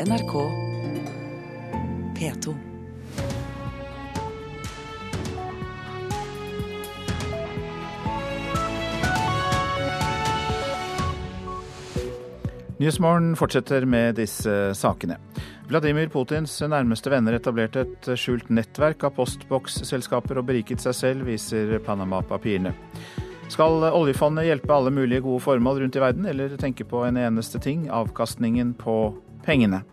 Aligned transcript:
NRK 0.00 0.32
P2. 2.18 2.54
Nyhetsmorgen 12.76 13.36
fortsetter 13.36 13.84
med 13.86 14.16
disse 14.18 14.74
sakene. 14.74 15.20
Vladimir 15.70 16.08
Putins 16.10 16.56
nærmeste 16.66 17.12
venner 17.12 17.36
etablerte 17.38 17.84
et 17.84 18.08
skjult 18.18 18.50
nettverk 18.50 19.06
av 19.06 19.14
postboksselskaper 19.14 20.40
og 20.40 20.48
beriket 20.48 20.82
seg 20.82 20.96
selv, 20.98 21.28
viser 21.30 21.78
Panama-papirene. 21.86 22.74
Skal 23.46 23.86
oljefondet 23.92 24.48
hjelpe 24.48 24.74
alle 24.74 24.90
mulige 24.90 25.22
gode 25.22 25.44
formål 25.44 25.84
rundt 25.84 25.94
i 25.94 26.02
verden, 26.02 26.26
eller 26.26 26.58
tenke 26.58 26.82
på 26.82 27.04
en 27.06 27.20
eneste 27.22 27.62
ting 27.62 27.86
avkastningen 27.94 28.74
på 28.82 28.98
pengene? 29.44 29.84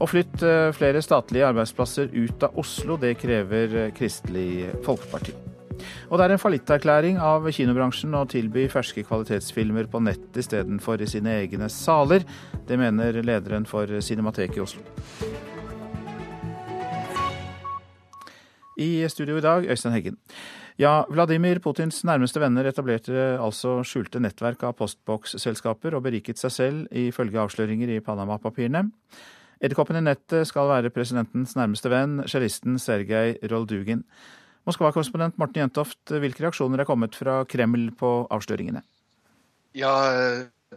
Å 0.00 0.08
flytte 0.08 0.72
flere 0.76 1.02
statlige 1.04 1.48
arbeidsplasser 1.50 2.10
ut 2.12 2.44
av 2.46 2.58
Oslo, 2.60 2.96
det 3.00 3.14
krever 3.20 3.90
Kristelig 3.96 4.70
Folkeparti. 4.84 5.34
Og 6.10 6.18
det 6.18 6.26
er 6.26 6.34
en 6.34 6.42
fallitterklæring 6.42 7.18
av 7.22 7.46
kinobransjen 7.54 8.16
å 8.16 8.26
tilby 8.28 8.66
ferske 8.72 9.04
kvalitetsfilmer 9.06 9.88
på 9.90 10.02
nett 10.04 10.36
istedenfor 10.40 11.00
i 11.00 11.08
sine 11.08 11.38
egne 11.42 11.70
saler. 11.72 12.26
Det 12.68 12.78
mener 12.80 13.20
lederen 13.24 13.66
for 13.68 14.00
Cinemateket 14.04 14.60
i 14.60 14.64
Oslo. 14.64 14.84
I 18.80 18.90
studio 19.12 19.36
i 19.36 19.44
dag, 19.44 19.68
Øystein 19.68 19.92
Heggen. 19.92 20.16
Ja, 20.80 21.02
Vladimir 21.12 21.58
Putins 21.60 21.98
nærmeste 22.08 22.40
venner 22.40 22.64
etablerte 22.64 23.34
altså 23.36 23.82
skjulte 23.84 24.20
nettverk 24.22 24.62
av 24.64 24.78
postboksselskaper 24.78 25.92
og 25.92 26.06
beriket 26.06 26.40
seg 26.40 26.54
selv, 26.54 26.86
ifølge 26.96 27.36
avsløringer 27.42 27.90
i 27.92 27.98
Panama-papirene. 28.00 28.86
Edderkoppen 29.60 29.98
i 30.00 30.02
nettet 30.06 30.48
skal 30.48 30.70
være 30.70 30.92
presidentens 30.94 31.52
nærmeste 31.58 31.92
venn, 31.92 32.22
cellisten 32.32 32.78
Sergej 32.80 33.34
Roldugin. 33.52 34.06
Moskva-korrespondent 34.64 35.36
Morten 35.40 35.60
Jentoft, 35.60 36.00
hvilke 36.08 36.46
reaksjoner 36.46 36.80
er 36.80 36.88
kommet 36.88 37.18
fra 37.18 37.42
Kreml 37.44 37.90
på 38.00 38.14
avsløringene? 38.32 38.80
Ja, 39.76 39.92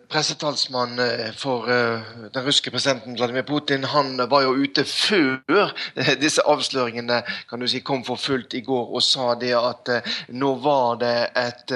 Pressetalsmann 0.10 1.00
eh, 1.00 1.32
for 1.38 1.70
eh, 1.70 2.00
den 2.34 2.46
russiske 2.46 2.72
presidenten 2.72 3.14
Vladimir 3.16 3.44
Putin 3.46 3.84
han 3.84 4.18
var 4.30 4.42
jo 4.42 4.56
ute 4.66 4.82
før 4.90 5.70
eh, 5.94 6.16
disse 6.18 6.42
avsløringene 6.50 7.20
kan 7.50 7.62
du 7.62 7.68
si, 7.70 7.84
kom 7.86 8.02
for 8.08 8.18
fullt 8.18 8.56
i 8.58 8.64
går 8.66 8.90
og 8.90 9.04
sa 9.06 9.36
det 9.38 9.52
at 9.54 9.92
nå 10.34 10.50
var 10.64 10.98
det 11.04 11.14
et 11.38 11.74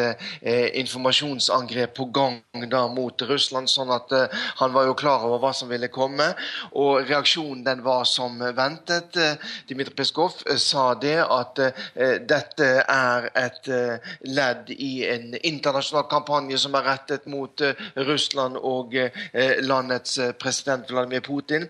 informasjonsangrep 0.82 1.94
på 2.00 2.08
gang 2.16 2.40
da 2.72 2.88
mot 2.90 3.22
Russland. 3.30 3.70
sånn 3.70 3.94
at 3.94 4.10
han 4.64 4.74
var 4.74 4.90
jo 4.90 4.98
klar 4.98 5.28
over 5.28 5.44
hva 5.44 5.54
som 5.54 5.70
ville 5.70 5.92
komme. 5.94 6.32
Og 6.74 7.06
reaksjonen 7.06 7.62
den 7.66 7.84
var 7.86 8.06
som 8.10 8.40
ventet. 8.40 9.18
Dmitrij 9.70 9.98
Peskov 9.98 10.42
sa 10.58 10.88
det 10.96 11.20
at 11.22 11.62
dette 12.26 12.72
er 12.82 13.30
et 13.36 13.72
ledd 14.26 14.74
i 14.74 15.06
en 15.06 15.38
internasjonal 15.38 16.08
kampanje 16.10 16.58
som 16.66 16.78
er 16.80 16.90
rettet 16.94 17.30
mot 17.30 17.54
Russland 17.62 18.07
Russland 18.08 18.58
og 18.58 18.96
eh, 18.96 19.58
landets 19.64 20.18
eh, 20.18 20.34
president 20.34 20.92
Vladimir 20.92 21.20
Putin. 21.20 21.68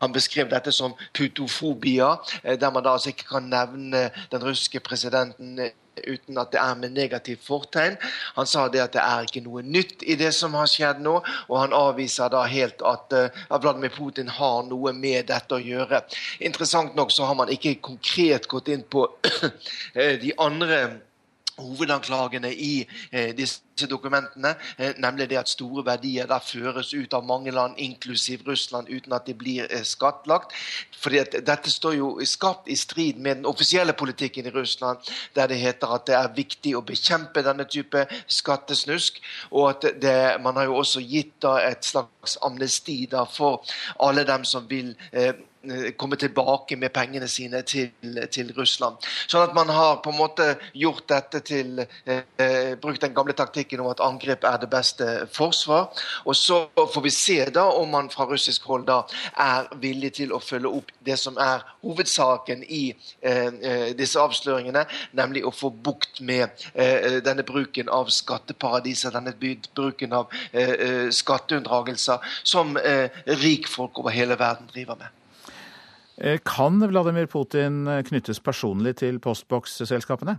Han 0.00 0.12
beskrev 0.12 0.48
dette 0.48 0.72
som 0.72 0.94
putofobia, 1.16 2.16
eh, 2.42 2.58
der 2.60 2.70
man 2.70 2.84
da 2.84 2.94
altså 2.96 3.12
ikke 3.12 3.28
kan 3.32 3.50
nevne 3.52 4.10
den 4.32 4.44
russiske 4.44 4.80
presidenten 4.80 5.70
uten 6.00 6.38
at 6.38 6.52
det 6.52 6.60
er 6.60 6.76
med 6.80 6.94
negativt 6.96 7.42
fortegn. 7.44 7.96
Han 8.36 8.46
sa 8.46 8.68
det 8.68 8.80
at 8.80 8.94
det 8.94 9.02
er 9.02 9.26
ikke 9.26 9.42
noe 9.44 9.60
nytt 9.62 10.04
i 10.08 10.14
det 10.16 10.30
som 10.32 10.54
har 10.56 10.70
skjedd 10.70 11.02
nå, 11.04 11.18
og 11.48 11.56
han 11.60 11.74
avviser 11.76 12.30
da 12.32 12.46
helt 12.48 12.80
at 12.86 13.12
Vladimir 13.50 13.92
Putin 13.92 14.30
har 14.32 14.62
noe 14.70 14.94
med 14.96 15.28
dette 15.28 15.58
å 15.58 15.60
gjøre. 15.60 16.00
Interessant 16.40 16.96
nok 16.96 17.12
så 17.12 17.28
har 17.28 17.36
man 17.36 17.52
ikke 17.52 17.74
konkret 17.84 18.48
gått 18.48 18.72
inn 18.72 18.86
på 18.88 19.04
de 20.24 20.32
andre 20.38 20.80
hovedanklagene 21.58 22.52
i 22.54 22.86
eh, 23.12 23.34
disse 23.36 23.88
dokumentene, 23.90 24.54
eh, 24.76 24.94
nemlig 24.98 25.28
det 25.30 25.38
at 25.40 25.48
store 25.48 25.84
verdier 25.86 26.28
der 26.30 26.42
føres 26.44 26.92
ut 26.94 27.14
av 27.14 27.24
mange 27.26 27.50
land, 27.50 27.74
inklusiv 27.78 28.44
Russland, 28.46 28.88
uten 28.90 29.12
at 29.16 29.26
de 29.26 29.34
blir 29.34 29.66
eh, 29.70 29.84
skattlagt. 29.84 30.54
Fordi 31.00 31.18
at 31.22 31.36
Dette 31.46 31.70
står 31.70 31.96
jo 31.96 32.10
skapt 32.24 32.68
i 32.68 32.76
strid 32.76 33.18
med 33.18 33.40
den 33.40 33.46
offisielle 33.48 33.92
politikken 33.92 34.46
i 34.46 34.54
Russland, 34.54 34.98
der 35.34 35.46
det 35.46 35.60
heter 35.60 35.94
at 35.94 36.06
det 36.06 36.16
er 36.18 36.34
viktig 36.36 36.76
å 36.76 36.84
bekjempe 36.86 37.44
denne 37.46 37.64
type 37.64 38.06
skattesnusk. 38.26 39.20
Og 39.50 39.70
at 39.70 39.88
det, 40.02 40.16
man 40.42 40.56
har 40.56 40.68
jo 40.70 40.80
også 40.82 41.00
gitt 41.00 41.36
da 41.42 41.58
et 41.64 41.84
slags 41.84 42.36
amnesti 42.44 43.06
da 43.10 43.24
for 43.24 43.64
alle 43.98 44.24
dem 44.28 44.44
som 44.44 44.68
vil 44.68 44.94
eh, 45.12 45.34
komme 45.96 46.16
tilbake 46.16 46.76
med 46.76 46.92
pengene 46.92 47.28
sine 47.28 47.60
til, 47.62 47.90
til, 48.32 48.52
Russland. 48.56 48.96
Sånn 49.28 49.44
at 49.44 49.54
man 49.54 49.68
har 49.68 49.98
på 50.00 50.12
en 50.12 50.16
måte 50.16 50.46
gjort 50.72 51.04
dette 51.10 51.42
til 51.44 51.82
eh, 51.82 52.22
eh, 52.40 52.70
Brukt 52.80 53.02
den 53.04 53.12
gamle 53.14 53.34
taktikken 53.36 53.82
om 53.82 53.90
at 53.90 54.00
angrep 54.00 54.46
er 54.48 54.56
det 54.62 54.70
beste 54.72 55.08
forsvar. 55.32 55.90
Og 56.24 56.36
så 56.36 56.62
får 56.76 57.04
vi 57.04 57.12
se 57.12 57.38
da 57.52 57.66
om 57.76 57.92
man 57.92 58.08
fra 58.12 58.24
russisk 58.30 58.64
hold 58.70 58.86
da 58.88 59.02
er 59.36 59.68
villig 59.82 60.14
til 60.16 60.32
å 60.32 60.40
følge 60.40 60.72
opp 60.80 60.94
det 61.04 61.18
som 61.20 61.36
er 61.36 61.66
hovedsaken 61.84 62.64
i 62.64 62.82
eh, 63.20 63.52
eh 63.60 63.86
disse 64.00 64.20
avsløringene, 64.20 64.86
nemlig 65.18 65.44
å 65.44 65.52
få 65.52 65.68
bukt 65.70 66.22
med 66.24 66.48
eh, 66.72 67.20
denne 67.24 67.44
bruken 67.44 67.90
av 67.92 68.08
skatteparadiser, 68.14 69.12
denne 69.12 69.34
bruken 69.36 70.12
av 70.16 70.32
skatteunndragelser 71.20 72.34
som 72.44 72.76
rikfolk 73.26 73.98
over 74.00 74.14
hele 74.14 74.38
verden 74.38 74.70
driver 74.72 74.96
med. 75.00 75.19
Eh, 76.20 76.38
kan 76.44 76.80
Vladimir 76.88 77.26
Putin 77.26 77.86
eh, 77.88 78.02
knyttes 78.04 78.40
personlig 78.40 78.96
til 79.00 79.18
postboksselskapene? 79.18 80.38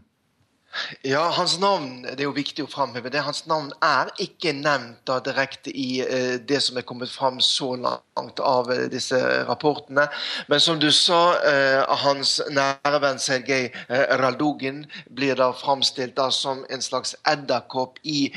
Ja, 1.03 1.23
hans 1.35 1.57
navn 1.59 2.05
det 2.05 2.21
er 2.21 2.29
jo 2.29 2.35
viktig 2.35 2.63
å 2.63 2.69
framheve. 2.71 3.09
det. 3.11 3.23
Hans 3.25 3.43
navn 3.47 3.71
er 3.83 4.11
ikke 4.23 4.53
nevnt 4.55 5.01
da 5.07 5.17
direkte 5.19 5.73
i 5.75 5.99
eh, 5.99 6.37
det 6.39 6.61
som 6.63 6.77
er 6.79 6.85
kommet 6.87 7.11
fram 7.11 7.41
så 7.43 7.73
langt 7.75 8.39
av 8.39 8.71
eh, 8.71 8.85
disse 8.91 9.19
rapportene. 9.49 10.07
Men 10.47 10.63
som 10.63 10.79
du 10.79 10.87
sa, 10.95 11.35
eh, 11.49 11.83
hans 12.05 12.37
nære 12.49 13.01
venn 13.03 13.19
Sergej 13.19 13.67
eh, 13.89 14.15
Raldugin 14.21 14.85
blir 15.09 15.35
da 15.35 15.51
framstilt 15.51 16.15
da 16.15 16.29
som 16.31 16.63
en 16.69 16.81
slags 16.81 17.15
edderkopp 17.27 17.99
i 18.03 18.31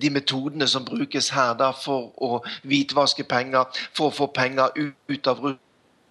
de 0.00 0.10
metodene 0.10 0.66
som 0.68 0.84
brukes 0.84 1.30
her 1.34 1.54
da 1.58 1.72
for 1.74 2.12
å 2.22 2.40
hvitvaske 2.68 3.24
penger, 3.28 3.66
for 3.96 4.10
å 4.10 4.14
få 4.14 4.30
penger 4.34 4.70
ut 4.76 5.26
av 5.26 5.40
Russland 5.42 5.65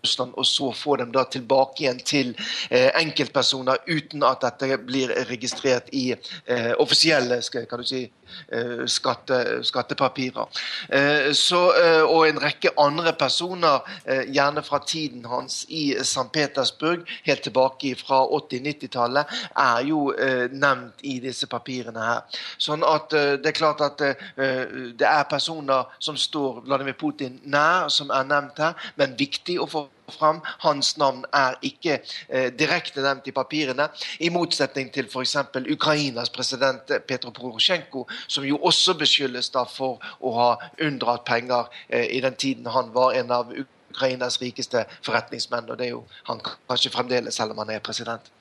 Russland, 0.05 0.35
og 0.37 0.45
så 0.45 0.71
få 0.75 0.99
dem 1.01 1.11
da 1.15 1.25
tilbake 1.25 1.85
igjen 1.85 2.01
til 2.05 2.33
eh, 2.69 2.91
enkeltpersoner 3.01 3.83
uten 3.89 4.23
at 4.23 4.45
dette 4.45 4.77
blir 4.85 5.13
registrert 5.29 5.89
i 5.93 6.11
eh, 6.13 6.71
offisielle 6.79 7.41
kan 7.69 7.81
du 7.81 7.87
si, 7.87 8.05
Eh, 8.51 8.85
skatte, 8.85 9.63
skattepapirer. 9.63 10.47
Eh, 10.89 11.31
så, 11.33 11.73
eh, 11.83 12.01
og 12.01 12.27
en 12.27 12.41
rekke 12.41 12.69
andre 12.77 13.13
personer, 13.13 13.81
gjerne 14.05 14.61
fra 14.63 14.79
tiden 14.85 15.25
hans 15.25 15.65
i 15.69 15.95
St. 15.99 16.29
Petersburg, 16.33 17.05
helt 17.23 17.41
tilbake 17.41 17.95
fra 17.95 18.25
80-90-tallet, 18.25 19.25
er 19.57 19.81
jo 19.87 20.13
nevnt 20.51 21.01
i 21.03 21.19
disse 21.19 21.47
papirene 21.47 22.01
her. 22.01 22.39
Sånn 22.57 22.83
at 22.85 23.09
det 23.09 23.49
er 23.49 23.57
klart 23.57 23.81
at 23.81 23.97
det 23.97 25.07
er 25.07 25.23
personer 25.29 25.89
som 25.99 26.17
står 26.17 26.61
Vladimir 26.65 26.97
Putin 26.99 27.39
nær, 27.43 27.89
som 27.89 28.11
er 28.13 28.27
nevnt 28.29 28.61
her, 28.61 28.73
men 28.95 29.17
viktig 29.19 29.59
å 29.59 29.69
få 29.69 29.87
fram. 30.11 30.41
Hans 30.59 30.97
navn 30.97 31.25
er 31.33 31.57
ikke 31.65 31.99
eh, 32.29 32.51
direkte 32.59 33.03
nevnt 33.05 33.27
i 33.27 33.33
papirene, 33.35 33.87
i 34.19 34.29
motsetning 34.33 34.91
til 34.93 35.09
f.eks. 35.09 35.37
Ukrainas 35.71 36.29
president 36.29 36.91
Petro 37.07 37.31
Porosjenko, 37.35 38.05
som 38.27 38.45
jo 38.45 38.57
også 38.57 38.97
beskyldes 38.99 39.49
da 39.53 39.65
for 39.69 40.01
å 40.19 40.35
ha 40.39 40.49
unndratt 40.83 41.25
penger 41.25 41.71
eh, 41.89 42.07
i 42.17 42.21
den 42.21 42.35
tiden 42.35 42.71
han 42.71 42.93
var 42.93 43.15
en 43.17 43.31
av 43.31 43.51
Ukrainas 43.95 44.39
rikeste 44.41 44.85
forretningsmenn. 45.05 45.69
Og 45.69 45.77
det 45.79 45.89
er 45.89 45.95
jo 45.95 46.03
han 46.29 46.41
kanskje 46.45 46.93
fremdeles, 46.93 47.35
selv 47.35 47.55
om 47.55 47.63
han 47.63 47.75
er 47.75 47.83
president. 47.83 48.31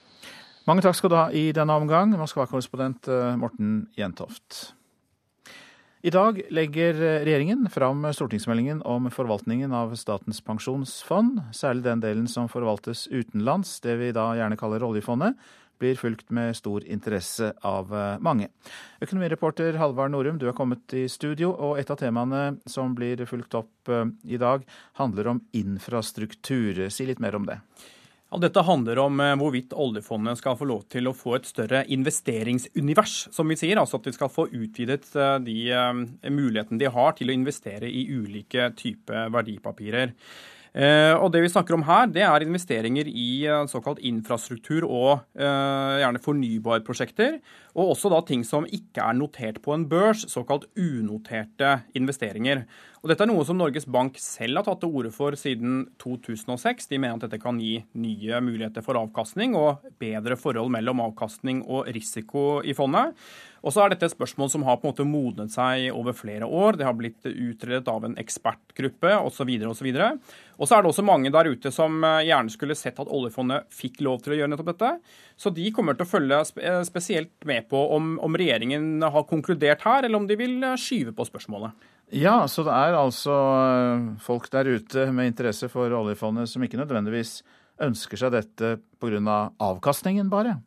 Mange 0.64 0.81
takk 0.84 0.96
skal 0.96 1.12
du 1.12 1.19
ha 1.19 1.26
i 1.28 1.50
denne 1.52 1.75
omgang, 1.76 2.14
Moskva-korrespondent 2.16 3.11
eh, 3.12 3.34
Morten 3.37 3.84
Jentoft. 3.99 4.72
I 6.04 6.10
dag 6.12 6.36
legger 6.52 6.98
regjeringen 7.24 7.64
fram 7.72 8.02
stortingsmeldingen 8.12 8.82
om 8.82 9.06
forvaltningen 9.10 9.72
av 9.72 9.94
Statens 9.96 10.42
pensjonsfond, 10.44 11.38
særlig 11.56 11.86
den 11.86 12.02
delen 12.02 12.26
som 12.28 12.50
forvaltes 12.52 13.06
utenlands, 13.08 13.78
det 13.80 13.94
vi 14.02 14.10
da 14.12 14.26
gjerne 14.36 14.58
kaller 14.60 14.84
oljefondet 14.84 15.32
blir 15.80 15.96
fulgt 15.96 16.28
med 16.28 16.52
stor 16.60 16.84
interesse 16.84 17.54
av 17.64 17.88
eh, 17.96 18.20
mange. 18.20 18.50
Økonomireporter 19.00 19.80
Halvard 19.80 20.12
Norum, 20.12 20.36
du 20.36 20.44
har 20.44 20.58
kommet 20.58 20.92
i 20.92 21.06
studio, 21.08 21.54
og 21.56 21.80
et 21.80 21.88
av 21.88 21.96
temaene 21.96 22.58
som 22.68 22.92
blir 22.92 23.24
fulgt 23.24 23.56
opp 23.56 23.88
eh, 23.88 24.04
i 24.28 24.36
dag, 24.36 24.68
handler 25.00 25.32
om 25.32 25.40
infrastruktur. 25.56 26.84
Si 26.92 27.08
litt 27.08 27.24
mer 27.24 27.40
om 27.40 27.48
det. 27.48 27.62
Ja, 28.34 28.38
dette 28.42 28.64
handler 28.66 28.98
om 28.98 29.20
eh, 29.22 29.36
hvorvidt 29.38 29.76
oljefondet 29.78 30.40
skal 30.40 30.56
få 30.58 30.66
lov 30.66 30.81
til 30.90 31.06
å 31.06 31.12
få 31.14 31.36
et 31.36 31.44
større 31.46 31.84
investeringsunivers, 31.94 33.12
som 33.31 33.46
vi 33.46 33.54
sier. 33.54 33.78
Altså 33.78 34.00
at 34.00 34.08
de 34.08 34.12
skal 34.16 34.32
få 34.32 34.48
utvidet 34.48 35.06
eh, 35.14 35.36
de 35.44 35.54
eh, 35.70 36.00
mulighetene 36.34 36.81
de 36.81 36.90
har 36.90 37.14
til 37.14 37.31
å 37.31 37.36
investere 37.36 37.86
i 37.86 38.02
ulike 38.10 38.72
typer 38.75 39.31
verdipapirer. 39.31 40.16
Og 40.75 41.28
Det 41.31 41.38
vi 41.38 41.48
snakker 41.52 41.76
om 41.76 41.84
her, 41.86 42.08
det 42.10 42.25
er 42.26 42.42
investeringer 42.42 43.06
i 43.06 43.46
såkalt 43.70 44.00
infrastruktur 44.02 44.82
og 44.82 45.20
gjerne 45.38 46.19
fornybarprosjekter. 46.25 47.37
Og 47.75 47.94
også 47.94 48.11
da 48.12 48.21
ting 48.26 48.44
som 48.47 48.69
ikke 48.71 49.03
er 49.03 49.17
notert 49.19 49.61
på 49.65 49.75
en 49.75 49.88
børs, 49.91 50.23
såkalt 50.31 50.69
unoterte 50.79 51.81
investeringer. 51.99 52.65
Og 53.05 53.11
Dette 53.11 53.26
er 53.26 53.29
noe 53.29 53.44
som 53.44 53.59
Norges 53.61 53.85
Bank 53.85 54.15
selv 54.17 54.56
har 54.56 54.65
tatt 54.65 54.79
til 54.81 54.94
orde 54.97 55.11
for 55.12 55.35
siden 55.37 55.82
2006. 56.00 56.87
De 56.88 56.97
mener 56.97 57.19
at 57.19 57.26
dette 57.26 57.41
kan 57.43 57.59
gi 57.61 57.75
nye 58.00 58.38
muligheter 58.41 58.81
for 58.87 58.97
avkastning 58.97 59.53
og 59.61 59.85
bedre 60.00 60.38
forhold 60.41 60.73
mellom 60.73 61.03
avkastning 61.05 61.61
og 61.67 61.91
risiko 61.93 62.62
i 62.65 62.73
fondet. 62.79 63.12
Og 63.65 63.73
så 63.73 63.81
er 63.81 63.93
dette 63.93 64.09
et 64.09 64.12
spørsmål 64.12 64.49
som 64.53 64.65
har 64.65 64.76
på 64.76 64.87
en 64.87 64.93
måte 64.93 65.06
modnet 65.09 65.53
seg 65.53 65.91
over 65.93 66.17
flere 66.17 66.49
år. 66.49 66.79
Det 66.81 66.88
har 66.88 66.97
blitt 66.97 67.29
utredet 67.29 67.88
av 67.93 68.05
en 68.05 68.17
ekspertgruppe 68.21 69.12
osv. 69.25 69.53
osv. 69.69 69.88
Og 70.56 70.69
så 70.69 70.76
er 70.76 70.85
det 70.85 70.91
også 70.91 71.05
mange 71.05 71.32
der 71.32 71.49
ute 71.49 71.73
som 71.73 71.97
eh, 72.05 72.26
gjerne 72.29 72.53
skulle 72.53 72.76
sett 72.76 73.00
at 73.00 73.09
oljefondet 73.09 73.69
fikk 73.73 74.00
lov 74.05 74.21
til 74.25 74.35
å 74.35 74.38
gjøre 74.38 74.53
nettopp 74.53 74.73
dette. 74.75 74.91
Så 75.41 75.53
de 75.53 75.69
kommer 75.76 75.97
til 75.97 76.05
å 76.05 76.12
følge 76.12 76.41
eh, 76.61 76.81
spesielt 76.88 77.49
med 77.49 77.63
på 77.70 77.81
om, 77.96 78.14
om 78.25 78.38
regjeringen 78.38 79.02
har 79.02 79.26
konkludert 79.28 79.84
her, 79.87 80.05
eller 80.05 80.20
om 80.20 80.28
de 80.28 80.38
vil 80.38 80.56
eh, 80.62 80.78
skyve 80.81 81.14
på 81.16 81.26
spørsmålet. 81.28 81.75
Ja, 82.14 82.44
så 82.50 82.62
det 82.66 82.75
er 82.76 82.96
altså 82.99 83.34
eh, 83.34 84.08
folk 84.22 84.50
der 84.52 84.69
ute 84.76 85.08
med 85.14 85.32
interesse 85.32 85.70
for 85.72 85.93
oljefondet 85.96 86.50
som 86.50 86.64
ikke 86.64 86.81
nødvendigvis 86.81 87.38
ønsker 87.84 88.20
seg 88.20 88.34
dette 88.37 88.76
pga. 89.02 89.38
avkastningen, 89.58 90.31
bare? 90.31 90.58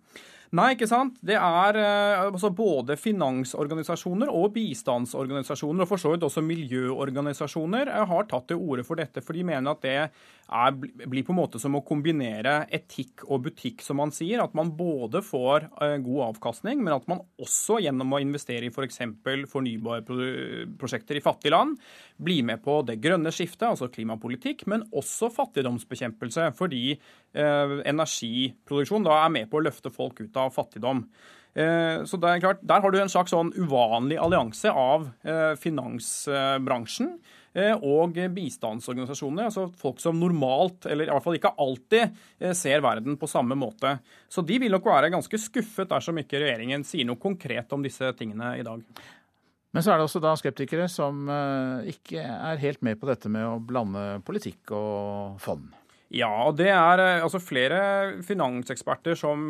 Nei, 0.55 0.69
ikke 0.77 0.87
sant. 0.87 1.17
Det 1.27 1.35
er 1.35 1.77
eh, 1.81 2.21
altså 2.23 2.53
både 2.55 2.95
finansorganisasjoner 2.99 4.29
og 4.31 4.53
bistandsorganisasjoner, 4.55 5.83
og 5.83 5.89
for 5.89 5.99
så 5.99 6.13
vidt 6.13 6.23
også 6.23 6.43
miljøorganisasjoner, 6.45 7.91
eh, 7.91 8.05
har 8.07 8.27
tatt 8.31 8.47
til 8.51 8.61
orde 8.63 8.85
for 8.87 8.99
dette. 8.99 9.23
For 9.25 9.35
de 9.35 9.43
mener 9.47 9.73
at 9.73 9.83
det 9.83 9.95
er, 10.07 10.77
blir 11.03 11.25
på 11.27 11.33
en 11.35 11.39
måte 11.41 11.59
som 11.59 11.75
å 11.75 11.83
kombinere 11.83 12.61
etikk 12.71 13.25
og 13.27 13.43
butikk, 13.49 13.83
som 13.83 13.99
man 13.99 14.13
sier. 14.15 14.39
At 14.39 14.55
man 14.55 14.71
både 14.77 15.19
får 15.25 15.67
eh, 15.83 15.97
god 16.05 16.23
avkastning, 16.29 16.79
men 16.79 16.95
at 16.95 17.11
man 17.11 17.25
også 17.43 17.81
gjennom 17.83 18.15
å 18.15 18.23
investere 18.23 18.69
i 18.69 18.71
f.eks. 18.71 19.03
For 19.27 19.43
fornybarprosjekter 19.51 21.19
i 21.19 21.25
fattige 21.25 21.55
land, 21.57 21.75
blir 22.23 22.47
med 22.47 22.63
på 22.63 22.79
det 22.87 22.97
grønne 23.03 23.33
skiftet, 23.35 23.67
altså 23.67 23.91
klimapolitikk, 23.91 24.63
men 24.71 24.87
også 24.95 25.27
fattigdomsbekjempelse. 25.35 26.47
Fordi 26.57 26.85
eh, 26.95 27.77
energiproduksjon 27.91 29.05
da 29.07 29.19
er 29.25 29.35
med 29.35 29.51
på 29.51 29.59
å 29.59 29.67
løfte 29.67 29.91
folk 29.91 30.23
ut 30.23 30.36
av 30.39 30.53
fattigdom. 30.55 31.05
Eh, 31.57 32.03
så 32.05 32.19
det 32.21 32.29
er 32.29 32.43
klart, 32.43 32.61
Der 32.61 32.81
har 32.81 32.91
du 32.91 32.99
en 33.01 33.09
slags 33.09 33.33
sånn 33.33 33.49
uvanlig 33.57 34.19
allianse 34.21 34.69
av 34.69 35.09
eh, 35.25 35.55
finansbransjen 35.57 37.17
Eh, 37.57 37.73
og 37.73 38.13
bistandsorganisasjoner. 38.35 39.47
Altså 39.47 39.63
folk 39.79 40.01
som 40.03 40.19
normalt, 40.19 40.85
eller 40.85 41.07
i 41.07 41.13
hvert 41.13 41.25
fall 41.25 41.37
ikke 41.39 41.55
alltid, 41.57 42.19
ser 42.53 42.83
verden 42.85 43.15
på 43.17 43.29
samme 43.29 43.57
måte. 43.57 43.95
Så 44.29 44.43
de 44.45 44.59
vil 44.61 44.75
nok 44.75 44.85
være 44.85 45.09
ganske 45.09 45.39
skuffet 45.41 45.89
dersom 45.89 46.19
ikke 46.21 46.43
regjeringen 46.43 46.85
sier 46.85 47.07
noe 47.07 47.17
konkret 47.17 47.73
om 47.73 47.81
disse 47.81 48.11
tingene 48.19 48.51
i 48.59 48.65
dag. 48.67 48.83
Men 49.73 49.83
så 49.83 49.93
er 49.93 49.97
det 49.97 50.05
også 50.05 50.21
da 50.21 50.35
skeptikere 50.37 50.85
som 50.91 51.25
ikke 51.89 52.21
er 52.21 52.61
helt 52.61 52.85
med 52.85 52.99
på 53.01 53.09
dette 53.09 53.31
med 53.31 53.47
å 53.47 53.57
blande 53.57 54.05
politikk 54.27 54.75
og 54.77 55.41
fond. 55.41 55.73
Ja, 56.13 56.29
og 56.47 56.55
det 56.55 56.69
er 56.71 57.01
altså 57.19 57.41
flere 57.43 57.79
finanseksperter 58.23 59.17
som, 59.19 59.49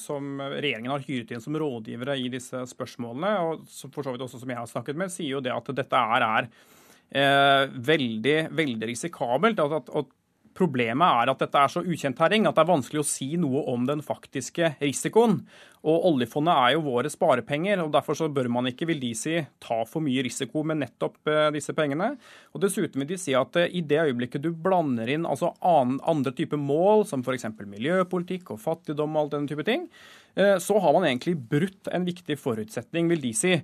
som, 0.00 0.38
regjeringen 0.40 0.94
har 0.94 1.04
hyret 1.04 1.34
inn 1.34 1.42
som 1.44 1.56
rådgivere 1.60 2.16
i 2.16 2.30
disse 2.32 2.62
spørsmålene, 2.70 3.34
og 3.44 3.66
for 3.92 4.06
så 4.06 4.14
vidt 4.14 4.24
også 4.24 4.40
som 4.40 4.54
jeg 4.54 4.60
har 4.62 4.70
snakket 4.70 4.96
med, 4.96 5.12
sier 5.12 5.34
jo 5.36 5.42
det 5.44 5.52
at 5.52 5.68
dette 5.76 6.00
er, 6.16 6.24
er 6.24 6.48
eh, 7.12 7.74
veldig, 7.90 8.38
veldig 8.56 8.88
risikabelt. 8.88 9.60
At, 9.60 9.76
at, 9.82 9.92
at 10.00 10.14
Problemet 10.58 11.22
er 11.22 11.30
at 11.30 11.42
dette 11.44 11.60
er 11.60 11.70
så 11.70 11.84
ukjent 11.86 12.18
terreng 12.18 12.48
at 12.48 12.56
det 12.56 12.64
er 12.64 12.72
vanskelig 12.72 13.02
å 13.04 13.06
si 13.06 13.28
noe 13.38 13.62
om 13.70 13.84
den 13.86 14.02
faktiske 14.02 14.72
risikoen. 14.80 15.38
Og 15.86 16.08
Oljefondet 16.10 16.58
er 16.58 16.72
jo 16.74 16.82
våre 16.88 17.10
sparepenger, 17.12 17.78
og 17.84 17.92
derfor 17.94 18.18
så 18.18 18.26
bør 18.32 18.50
man 18.50 18.66
ikke 18.66 18.88
vil 18.90 18.98
de 18.98 19.12
si, 19.14 19.36
ta 19.62 19.78
for 19.86 20.02
mye 20.02 20.24
risiko 20.26 20.64
med 20.66 20.80
nettopp 20.80 21.30
eh, 21.30 21.44
disse 21.54 21.74
pengene. 21.78 22.10
Og 22.50 22.64
Dessuten 22.64 22.98
vil 23.04 23.12
de 23.12 23.20
si 23.22 23.36
at 23.38 23.60
eh, 23.60 23.70
i 23.78 23.84
det 23.86 24.00
øyeblikket 24.08 24.42
du 24.42 24.50
blander 24.50 25.10
inn 25.14 25.28
altså 25.28 25.52
andre 25.62 26.34
typer 26.34 26.58
mål, 26.58 27.06
som 27.06 27.22
f.eks. 27.22 27.46
miljøpolitikk 27.62 28.50
og 28.56 28.62
fattigdom 28.64 29.14
og 29.14 29.22
all 29.22 29.32
denne 29.36 29.52
type 29.52 29.66
ting, 29.68 29.86
så 30.62 30.78
har 30.78 30.92
man 30.94 31.02
egentlig 31.08 31.34
brutt 31.50 31.88
en 31.90 32.04
viktig 32.06 32.36
forutsetning, 32.38 33.08
vil 33.10 33.22
de 33.24 33.32
si, 33.34 33.56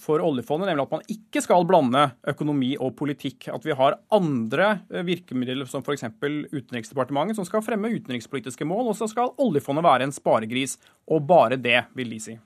for 0.00 0.22
oljefondet, 0.24 0.70
nemlig 0.70 0.86
at 0.86 0.94
man 0.94 1.04
ikke 1.12 1.42
skal 1.44 1.66
blande 1.68 2.06
økonomi 2.30 2.70
og 2.80 2.94
politikk. 2.96 3.50
At 3.52 3.66
vi 3.68 3.76
har 3.76 3.98
andre 4.14 4.70
virkemidler, 5.04 5.68
som 5.68 5.84
f.eks. 5.84 6.06
Utenriksdepartementet, 6.54 7.36
som 7.36 7.44
skal 7.44 7.66
fremme 7.66 7.92
utenrikspolitiske 7.98 8.64
mål, 8.64 8.94
og 8.94 8.96
så 8.96 9.10
skal 9.12 9.34
oljefondet 9.44 9.84
være 9.84 10.08
en 10.08 10.16
sparegris 10.16 10.78
og 11.10 11.26
bare 11.28 11.60
det, 11.60 11.82
vil 11.98 12.16
de 12.16 12.22
si. 12.30 12.38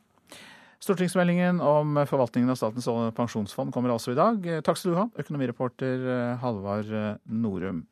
Stortingsmeldingen 0.83 1.61
om 1.63 1.95
forvaltningen 2.11 2.51
av 2.51 2.57
Statens 2.59 2.89
pensjonsfond 3.15 3.71
kommer 3.75 3.93
altså 3.95 4.17
i 4.17 4.19
dag. 4.19 4.49
Takk 4.67 4.81
skal 4.81 4.91
du 4.91 4.99
ha, 4.99 5.05
økonomireporter 5.23 6.09
eh, 6.11 6.41
Halvard 6.43 6.91
eh, 6.91 7.13
Norum. 7.31 7.85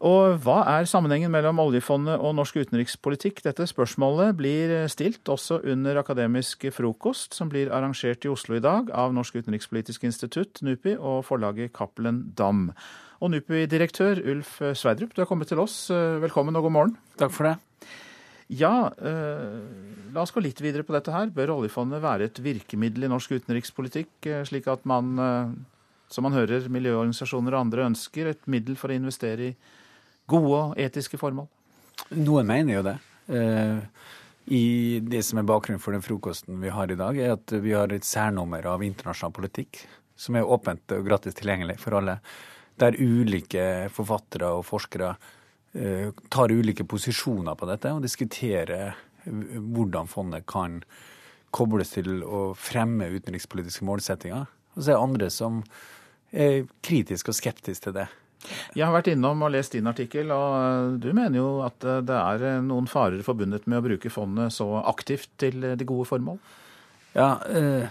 Og 0.00 0.38
hva 0.40 0.62
er 0.78 0.86
sammenhengen 0.88 1.28
mellom 1.32 1.58
oljefondet 1.60 2.22
og 2.24 2.32
norsk 2.38 2.56
utenrikspolitikk? 2.62 3.42
Dette 3.44 3.66
spørsmålet 3.68 4.32
blir 4.38 4.72
stilt 4.88 5.28
også 5.28 5.58
under 5.68 6.00
akademisk 6.00 6.64
frokost, 6.72 7.36
som 7.36 7.50
blir 7.52 7.68
arrangert 7.68 8.24
i 8.24 8.30
Oslo 8.32 8.56
i 8.56 8.64
dag 8.64 8.88
av 8.96 9.12
Norsk 9.12 9.42
utenrikspolitisk 9.42 10.06
institutt, 10.08 10.62
NUPI, 10.64 10.94
og 10.96 11.26
forlaget 11.28 11.74
Cappelen 11.76 12.30
Dam. 12.32 12.70
Og 13.20 13.34
NUPI-direktør 13.34 14.22
Ulf 14.32 14.56
Sverdrup, 14.72 15.12
du 15.12 15.20
har 15.20 15.28
kommet 15.28 15.52
til 15.52 15.60
oss. 15.60 15.82
Velkommen 15.92 16.56
og 16.56 16.64
god 16.70 16.76
morgen. 16.78 16.96
Takk 17.20 17.36
for 17.36 17.50
det. 17.50 17.58
Ja, 18.50 18.90
eh, 18.98 19.58
la 20.10 20.24
oss 20.24 20.32
gå 20.34 20.40
litt 20.42 20.58
videre 20.64 20.82
på 20.82 20.96
dette 20.96 21.12
her. 21.14 21.28
Bør 21.30 21.52
oljefondet 21.60 22.02
være 22.02 22.26
et 22.26 22.40
virkemiddel 22.42 23.06
i 23.06 23.10
norsk 23.12 23.36
utenrikspolitikk, 23.36 24.14
eh, 24.26 24.42
slik 24.48 24.66
at 24.66 24.82
man, 24.84 25.18
eh, 25.18 25.52
som 26.10 26.24
man 26.24 26.32
hører 26.32 26.66
miljøorganisasjoner 26.66 27.52
og 27.54 27.60
andre 27.60 27.86
ønsker, 27.92 28.26
et 28.26 28.48
middel 28.48 28.74
for 28.74 28.88
å 28.88 28.96
investere 28.96 29.52
i 29.52 29.56
gode 30.30 30.60
og 30.60 30.80
etiske 30.80 31.18
formål? 31.20 31.48
Noen 32.16 32.48
mener 32.48 32.78
jo 32.78 32.84
det. 32.86 32.96
Eh, 33.30 34.06
I 34.50 34.64
det 35.04 35.24
som 35.26 35.42
er 35.42 35.48
bakgrunnen 35.48 35.82
for 35.82 35.96
den 35.96 36.04
frokosten 36.04 36.62
vi 36.62 36.72
har 36.74 36.90
i 36.90 36.98
dag, 36.98 37.18
er 37.18 37.34
at 37.36 37.52
vi 37.62 37.74
har 37.76 37.92
et 37.92 38.06
særnummer 38.06 38.66
av 38.72 38.86
internasjonal 38.86 39.34
politikk 39.36 39.84
som 40.20 40.36
er 40.36 40.48
åpent 40.48 40.96
og 40.96 41.04
gratis 41.06 41.36
tilgjengelig 41.38 41.78
for 41.80 41.98
alle. 42.00 42.18
Der 42.80 42.96
ulike 42.96 43.90
forfattere 43.92 44.48
og 44.56 44.66
forskere 44.68 45.14
Eh, 45.72 46.10
tar 46.28 46.52
ulike 46.52 46.84
posisjoner 46.84 47.54
på 47.54 47.66
dette 47.70 47.92
og 47.94 48.02
diskuterer 48.02 48.96
hvordan 49.22 50.08
fondet 50.10 50.42
kan 50.50 50.80
kobles 51.54 51.94
til 51.94 52.24
å 52.26 52.50
fremme 52.58 53.06
utenrikspolitiske 53.12 53.86
målsettinger. 53.86 54.48
Og 54.74 54.82
så 54.82 54.90
er 54.90 54.96
det 54.96 55.04
andre 55.04 55.28
som 55.30 55.60
er 56.32 56.66
kritiske 56.82 57.30
og 57.30 57.38
skeptiske 57.38 57.86
til 57.86 57.94
det. 58.00 58.08
Jeg 58.74 58.86
har 58.86 58.94
vært 58.94 59.10
innom 59.12 59.42
og 59.44 59.52
lest 59.52 59.74
din 59.76 59.88
artikkel, 59.90 60.30
og 60.32 60.96
du 61.02 61.10
mener 61.16 61.40
jo 61.40 61.48
at 61.66 61.76
det 62.06 62.16
er 62.16 62.62
noen 62.64 62.88
farer 62.90 63.20
forbundet 63.26 63.66
med 63.68 63.82
å 63.82 63.84
bruke 63.84 64.12
fondet 64.12 64.54
så 64.56 64.68
aktivt 64.80 65.28
til 65.40 65.60
de 65.76 65.88
gode 65.88 66.08
formål? 66.08 66.40
Ja, 67.12 67.34
eh, 67.50 67.90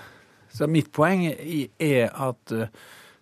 så 0.50 0.68
mitt 0.72 0.92
poeng 0.96 1.28
er 1.30 2.10
at 2.10 2.56
eh, 2.56 2.72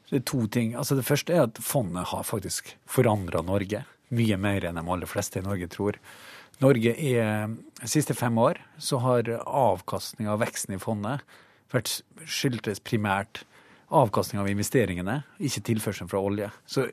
det 0.08 0.22
er 0.22 0.26
to 0.30 0.46
ting. 0.48 0.76
Altså 0.76 0.96
Det 0.96 1.06
første 1.08 1.34
er 1.36 1.48
at 1.50 1.60
fondet 1.60 2.08
har 2.14 2.24
faktisk 2.24 2.76
forandra 2.88 3.42
Norge 3.44 3.84
mye 4.16 4.38
mer 4.40 4.64
enn 4.64 4.80
de 4.80 4.86
aller 4.88 5.10
fleste 5.10 5.42
i 5.42 5.46
Norge 5.46 5.68
tror. 5.72 5.98
Norge 6.64 6.94
er, 6.96 7.52
De 7.82 7.90
siste 7.90 8.16
fem 8.18 8.38
år 8.40 8.62
så 8.80 9.02
har 9.04 9.28
avkastninga 9.44 10.32
av 10.34 10.42
veksten 10.46 10.78
i 10.78 10.82
fondet 10.82 11.26
vært 11.74 12.00
skyldtes 12.24 12.80
primært 12.80 13.44
avkastning 13.92 14.40
av 14.42 14.48
investeringene, 14.52 15.22
ikke 15.40 15.66
tilførselen 15.68 16.10
fra 16.12 16.22
olje. 16.24 16.50
Så 16.68 16.88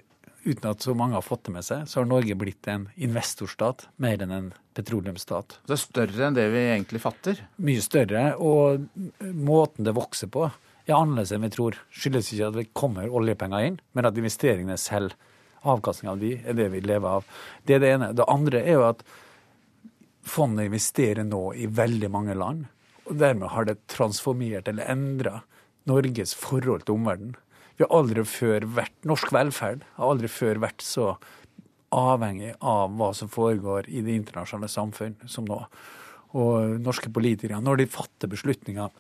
uten 0.45 0.71
at 0.71 0.85
så 0.85 0.95
mange 0.97 1.17
har 1.17 1.25
fått 1.25 1.47
det 1.49 1.55
med 1.57 1.67
seg, 1.67 1.87
så 1.89 2.01
har 2.01 2.09
Norge 2.09 2.37
blitt 2.39 2.69
en 2.71 2.87
investorstat 2.95 3.87
mer 4.03 4.23
enn 4.23 4.35
en 4.35 4.53
petroleumsstat. 4.77 5.59
Det 5.67 5.77
er 5.77 5.83
større 5.83 6.29
enn 6.29 6.37
det 6.37 6.47
vi 6.53 6.65
egentlig 6.69 7.03
fatter? 7.03 7.41
Mye 7.65 7.85
større. 7.85 8.25
Og 8.37 8.85
måten 9.35 9.87
det 9.87 9.97
vokser 9.97 10.31
på, 10.33 10.49
er 10.85 10.97
annerledes 10.97 11.33
enn 11.35 11.47
vi 11.47 11.53
tror. 11.55 11.79
Skyldes 11.95 12.33
ikke 12.35 12.51
at 12.51 12.59
det 12.59 12.67
kommer 12.77 13.09
oljepenger 13.09 13.69
inn, 13.71 13.79
men 13.97 14.09
at 14.09 14.21
investeringene 14.21 14.77
selv 14.81 15.17
avkastninga 15.65 16.13
av 16.13 16.21
de 16.21 16.35
er 16.45 16.59
det 16.59 16.69
vi 16.75 16.83
lever 16.85 17.21
av. 17.21 17.29
Det 17.65 17.79
er 17.79 17.85
det 17.85 17.93
ene. 17.97 18.13
Det 18.17 18.29
andre 18.29 18.61
er 18.61 18.77
jo 18.77 18.89
at 18.91 19.05
fondet 20.25 20.69
investerer 20.69 21.25
nå 21.27 21.47
i 21.57 21.69
veldig 21.71 22.11
mange 22.13 22.37
land. 22.37 22.67
Og 23.09 23.17
dermed 23.21 23.53
har 23.53 23.69
det 23.69 23.83
transformert 23.93 24.69
eller 24.69 24.89
endra 24.93 25.41
Norges 25.89 26.33
forhold 26.37 26.87
til 26.87 26.97
omverdenen. 26.97 27.35
Vi 27.77 27.85
har 27.85 27.95
aldri 27.97 28.23
før 28.29 28.67
vært 28.77 29.09
Norsk 29.09 29.33
velferd 29.35 29.83
har 29.97 30.11
aldri 30.13 30.31
før 30.31 30.61
vært 30.63 30.85
så 30.85 31.15
avhengig 31.95 32.53
av 32.59 32.95
hva 32.99 33.13
som 33.15 33.31
foregår 33.31 33.89
i 33.91 34.03
det 34.03 34.15
internasjonale 34.19 34.71
samfunn 34.71 35.17
som 35.31 35.47
nå. 35.47 35.61
Og 36.35 36.79
norske 36.83 37.11
politikere, 37.15 37.61
når 37.63 37.83
de 37.83 37.91
fatter 37.91 38.31
beslutninger 38.31 38.91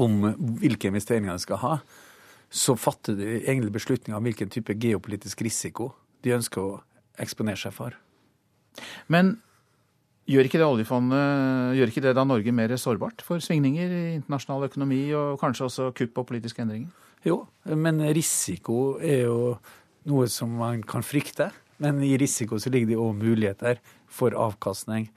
om 0.00 0.20
hvilke 0.60 0.88
investeringer 0.90 1.34
de 1.34 1.42
skal 1.42 1.60
ha, 1.64 1.72
så 2.54 2.76
fatter 2.78 3.16
de 3.18 3.40
egentlig 3.40 3.74
beslutninger 3.74 4.16
om 4.16 4.28
hvilken 4.28 4.52
type 4.52 4.76
geopolitisk 4.78 5.42
risiko 5.42 5.90
de 6.22 6.36
ønsker 6.36 6.62
å 6.62 6.76
eksponere 7.20 7.58
seg 7.58 7.74
for. 7.74 7.96
Men 9.10 9.36
gjør 10.30 10.48
ikke 10.48 10.60
det 10.60 10.68
oljefondet 10.68 11.74
gjør 11.78 11.90
ikke 11.90 12.04
det 12.06 12.14
da 12.16 12.24
Norge 12.26 12.54
mer 12.54 12.72
sårbart 12.80 13.24
for 13.26 13.42
svingninger 13.42 13.90
i 13.90 14.04
internasjonal 14.20 14.68
økonomi 14.70 15.02
og 15.18 15.40
kanskje 15.42 15.66
også 15.68 15.90
kupp 15.98 16.22
og 16.22 16.30
politiske 16.30 16.62
endringer? 16.64 16.92
Jo, 17.24 17.46
men 17.64 18.02
risiko 18.12 18.98
er 19.00 19.24
jo 19.24 19.54
noe 20.08 20.28
som 20.28 20.52
man 20.60 20.82
kan 20.84 21.04
frykte. 21.06 21.50
Men 21.82 22.02
i 22.04 22.14
risiko 22.20 22.58
så 22.60 22.70
ligger 22.70 22.92
det 22.92 23.00
òg 23.00 23.16
muligheter 23.18 23.80
for 24.12 24.36
avkastning. 24.38 25.08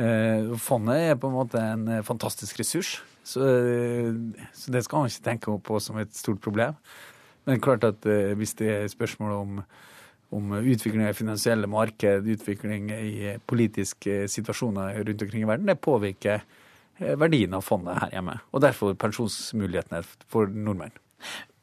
Eh, 0.00 0.52
fondet 0.62 1.10
er 1.10 1.18
på 1.20 1.28
en 1.28 1.36
måte 1.36 1.60
en 1.60 1.88
eh, 1.90 2.04
fantastisk 2.06 2.60
ressurs, 2.60 2.94
eh, 3.36 4.14
så 4.56 4.72
det 4.72 4.84
skal 4.86 5.02
man 5.02 5.10
ikke 5.10 5.26
tenke 5.26 5.56
på 5.66 5.80
som 5.82 5.98
et 6.00 6.14
stort 6.16 6.40
problem. 6.40 6.78
Men 7.48 7.60
klart 7.60 7.84
at 7.84 8.04
hvis 8.36 8.52
det 8.58 8.68
er 8.70 8.88
spørsmål 8.92 9.32
om, 9.32 9.60
om 10.36 10.52
utvikling 10.60 11.08
i 11.08 11.16
finansielle 11.16 11.66
marked, 11.66 12.28
utvikling 12.28 12.90
i 12.92 13.34
politiske 13.48 14.26
situasjoner 14.28 15.00
rundt 15.00 15.24
omkring 15.24 15.42
i 15.46 15.48
verden, 15.48 15.66
det 15.66 15.80
påvirker 15.80 16.44
verdien 17.00 17.56
av 17.56 17.64
fondet 17.64 17.96
her 17.96 18.12
hjemme. 18.12 18.36
Og 18.52 18.62
derfor 18.62 18.92
pensjonsmulighetene 18.94 20.04
for 20.28 20.52
nordmenn. 20.52 20.92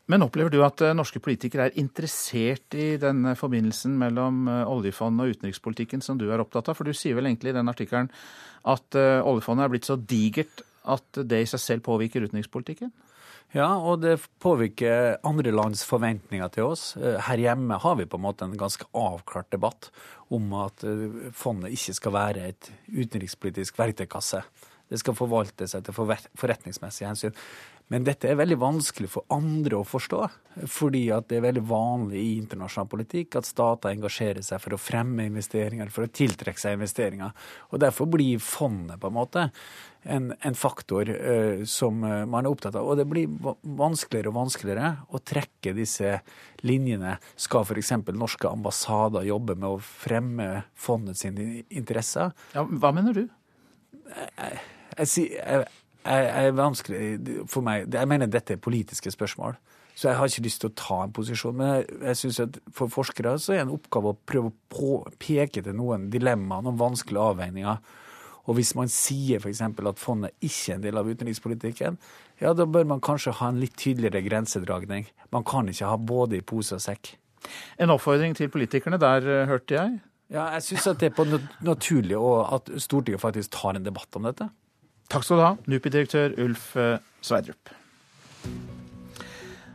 Men 0.08 0.24
opplever 0.24 0.54
du 0.54 0.62
at 0.64 0.80
norske 0.96 1.20
politikere 1.20 1.68
er 1.68 1.80
interessert 1.82 2.78
i 2.80 2.94
denne 3.02 3.34
forbindelsen 3.36 3.98
mellom 4.00 4.46
oljefondet 4.48 5.26
og 5.26 5.36
utenrikspolitikken 5.36 6.04
som 6.06 6.16
du 6.20 6.30
er 6.32 6.40
opptatt 6.40 6.70
av? 6.72 6.78
For 6.80 6.88
du 6.88 6.96
sier 6.96 7.18
vel 7.18 7.28
egentlig 7.28 7.52
i 7.52 7.58
den 7.58 7.68
artikkelen 7.68 8.08
at 8.72 8.96
oljefondet 8.98 9.66
er 9.66 9.74
blitt 9.74 9.90
så 9.90 9.98
digert 10.00 10.64
at 10.88 11.20
det 11.28 11.42
i 11.44 11.50
seg 11.52 11.60
selv 11.60 11.84
påvirker 11.90 12.24
utenrikspolitikken? 12.24 12.94
Ja, 13.56 13.68
og 13.80 14.02
det 14.04 14.18
påvirker 14.44 15.22
andre 15.28 15.54
lands 15.56 15.86
forventninger 15.88 16.50
til 16.52 16.72
oss. 16.74 16.90
Her 17.00 17.40
hjemme 17.40 17.78
har 17.80 17.96
vi 18.00 18.08
på 18.08 18.20
en 18.20 18.26
måte 18.26 18.48
en 18.48 18.58
ganske 18.60 18.88
avklart 18.92 19.52
debatt 19.56 19.88
om 20.36 20.52
at 20.60 20.84
fondet 21.36 21.76
ikke 21.76 21.96
skal 21.96 22.16
være 22.16 22.50
et 22.52 22.72
utenrikspolitisk 22.92 23.80
verktøykasse. 23.80 24.44
Det 24.88 25.00
skal 25.00 25.16
forvaltes 25.16 25.76
etter 25.76 25.96
forretningsmessige 25.96 27.08
hensyn. 27.08 27.40
Men 27.88 28.04
dette 28.04 28.28
er 28.28 28.36
veldig 28.36 28.58
vanskelig 28.60 29.08
for 29.14 29.24
andre 29.32 29.78
å 29.80 29.86
forstå, 29.88 30.20
fordi 30.68 31.06
at 31.16 31.30
det 31.30 31.38
er 31.38 31.46
veldig 31.46 31.62
vanlig 31.70 32.20
i 32.20 32.34
internasjonal 32.42 32.90
politikk 32.92 33.38
at 33.40 33.48
stater 33.48 33.94
engasjerer 33.94 34.44
seg 34.44 34.60
for 34.60 34.76
å 34.76 34.80
fremme 34.82 35.24
investeringer, 35.30 35.88
for 35.94 36.04
å 36.04 36.12
tiltrekke 36.12 36.60
seg 36.60 36.76
investeringer. 36.76 37.32
Og 37.72 37.80
Derfor 37.80 38.10
blir 38.12 38.44
fondet 38.44 39.00
på 39.00 39.08
en 39.08 39.16
måte 39.16 39.46
en, 40.04 40.34
en 40.36 40.60
faktor 40.60 41.14
uh, 41.14 41.64
som 41.64 42.04
man 42.04 42.42
er 42.42 42.52
opptatt 42.52 42.76
av. 42.76 42.92
Og 42.92 43.00
det 43.00 43.08
blir 43.08 43.32
vanskeligere 43.40 44.34
og 44.34 44.40
vanskeligere 44.42 44.92
å 45.08 45.24
trekke 45.24 45.76
disse 45.78 46.18
linjene. 46.68 47.16
Skal 47.40 47.64
f.eks. 47.64 47.96
norske 48.12 48.52
ambassader 48.52 49.28
jobbe 49.32 49.56
med 49.56 49.70
å 49.78 49.80
fremme 49.80 50.52
fondets 50.76 51.24
interesser? 51.24 52.36
Ja, 52.52 52.68
hva 52.68 52.92
mener 52.96 53.16
du? 53.16 53.28
Jeg, 54.12 54.60
jeg, 54.98 55.32
jeg, 55.40 55.68
er 56.08 56.56
vanskelig 56.58 57.44
for 57.52 57.66
meg. 57.66 57.88
Jeg 57.94 58.08
mener 58.10 58.30
dette 58.32 58.56
er 58.56 58.64
politiske 58.64 59.12
spørsmål. 59.12 59.58
Så 59.98 60.12
jeg 60.12 60.18
har 60.20 60.30
ikke 60.30 60.46
lyst 60.46 60.62
til 60.62 60.70
å 60.70 60.78
ta 60.78 60.98
en 61.04 61.14
posisjon. 61.14 61.56
Men 61.58 61.72
jeg, 61.72 61.86
jeg 62.06 62.18
synes 62.20 62.40
at 62.44 62.58
for 62.76 62.94
forskere 62.94 63.34
så 63.42 63.56
er 63.56 63.64
det 63.64 63.66
en 63.66 63.78
oppgave 63.80 64.14
å 64.14 64.18
prøve 64.30 64.52
å 64.52 64.58
på, 64.70 65.00
peke 65.18 65.64
til 65.66 65.78
noen 65.78 66.12
dilemmaer, 66.14 66.66
noen 66.68 66.78
vanskelige 66.78 67.32
avveininger. 67.34 67.80
Og 68.48 68.56
hvis 68.56 68.76
man 68.78 68.92
sier 68.92 69.42
f.eks. 69.42 69.64
at 69.66 70.00
fondet 70.00 70.36
ikke 70.38 70.76
er 70.76 70.78
en 70.78 70.84
del 70.86 71.00
av 71.02 71.10
utenrikspolitikken, 71.10 71.98
ja, 72.40 72.54
da 72.54 72.68
bør 72.70 72.86
man 72.94 73.02
kanskje 73.04 73.34
ha 73.42 73.50
en 73.52 73.60
litt 73.60 73.76
tydeligere 73.80 74.22
grensedragning. 74.28 75.10
Man 75.36 75.48
kan 75.48 75.68
ikke 75.68 75.90
ha 75.90 75.98
både 75.98 76.40
i 76.40 76.46
pose 76.46 76.78
og 76.78 76.86
sekk. 76.86 77.16
En 77.82 77.92
oppfordring 77.94 78.38
til 78.38 78.52
politikerne 78.54 79.00
der, 79.02 79.28
eh, 79.28 79.48
hørte 79.50 79.76
jeg? 79.76 80.00
Ja, 80.30 80.52
jeg 80.54 80.64
syns 80.64 80.88
det 81.00 81.10
er 81.10 81.16
på 81.16 81.26
naturlig 81.64 82.18
at 82.52 82.70
Stortinget 82.84 83.24
faktisk 83.24 83.52
tar 83.56 83.76
en 83.76 83.84
debatt 83.84 84.16
om 84.16 84.28
dette. 84.28 84.50
Takk 85.08 85.24
skal 85.24 85.40
du 85.40 85.46
ha, 85.46 85.54
NUPI-direktør 85.72 86.34
Ulf 86.44 86.74
eh, 86.76 86.98
Sverdrup. 87.24 87.72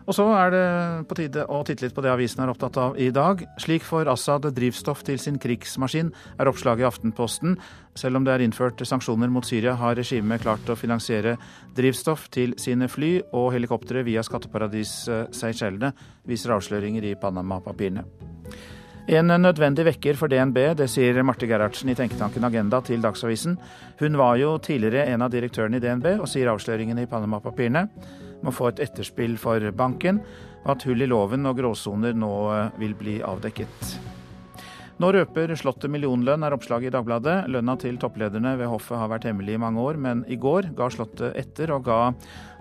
Og 0.02 0.16
så 0.16 0.24
er 0.34 0.50
det 0.50 0.64
på 1.08 1.16
tide 1.16 1.44
å 1.46 1.60
titte 1.64 1.86
litt 1.86 1.94
på 1.94 2.02
det 2.04 2.10
avisen 2.10 2.42
er 2.42 2.50
opptatt 2.50 2.76
av 2.82 2.98
i 3.00 3.06
dag. 3.14 3.44
Slik 3.62 3.86
får 3.86 4.10
Assad 4.10 4.48
drivstoff 4.54 5.04
til 5.06 5.20
sin 5.22 5.38
krigsmaskin, 5.40 6.10
er 6.42 6.50
oppslaget 6.50 6.82
i 6.82 6.88
Aftenposten. 6.88 7.54
Selv 7.98 8.18
om 8.18 8.26
det 8.26 8.34
er 8.34 8.44
innført 8.44 8.82
sanksjoner 8.88 9.30
mot 9.32 9.46
Syria, 9.46 9.76
har 9.78 9.96
regimet 9.96 10.42
klart 10.42 10.68
å 10.68 10.76
finansiere 10.78 11.36
drivstoff 11.78 12.26
til 12.34 12.56
sine 12.60 12.90
fly 12.90 13.14
og 13.30 13.52
helikoptre 13.54 14.02
via 14.04 14.26
skatteparadis 14.26 14.96
Seychellene, 15.32 15.94
viser 16.28 16.58
avsløringer 16.58 17.06
i 17.12 17.16
Panama-papirene. 17.22 18.04
En 19.10 19.26
nødvendig 19.26 19.82
vekker 19.88 20.14
for 20.14 20.30
DNB, 20.30 20.76
det 20.78 20.86
sier 20.90 21.16
Marte 21.26 21.48
Gerhardsen 21.50 21.90
i 21.90 21.96
tenketanken 21.98 22.44
Agenda 22.46 22.78
til 22.86 23.02
Dagsavisen. 23.02 23.56
Hun 23.98 24.18
var 24.18 24.36
jo 24.38 24.54
tidligere 24.62 25.08
en 25.10 25.26
av 25.26 25.32
direktørene 25.32 25.80
i 25.80 25.82
DNB, 25.82 26.06
og 26.22 26.30
sier 26.30 26.52
avsløringene 26.52 27.02
i 27.02 27.10
Panama-papirene 27.10 27.88
må 28.46 28.54
få 28.54 28.70
et 28.70 28.84
etterspill 28.86 29.34
for 29.42 29.66
banken, 29.74 30.22
og 30.62 30.76
at 30.76 30.86
hull 30.86 31.02
i 31.02 31.10
loven 31.10 31.50
og 31.50 31.58
gråsoner 31.58 32.14
nå 32.14 32.32
vil 32.78 32.94
bli 32.94 33.18
avdekket. 33.26 34.11
Nå 35.02 35.08
røper 35.10 35.50
Slottet 35.58 35.90
millionlønn, 35.90 36.44
er 36.46 36.54
oppslaget 36.54 36.92
i 36.92 36.94
Dagbladet. 36.94 37.48
Lønna 37.50 37.74
til 37.80 37.96
topplederne 37.98 38.52
ved 38.60 38.68
hoffet 38.70 39.00
har 39.00 39.10
vært 39.10 39.26
hemmelig 39.26 39.56
i 39.56 39.62
mange 39.64 39.82
år, 39.82 39.98
men 39.98 40.22
i 40.30 40.38
går 40.38 40.68
ga 40.78 40.86
Slottet 40.94 41.34
etter 41.42 41.72
og 41.74 41.88
ga 41.88 41.98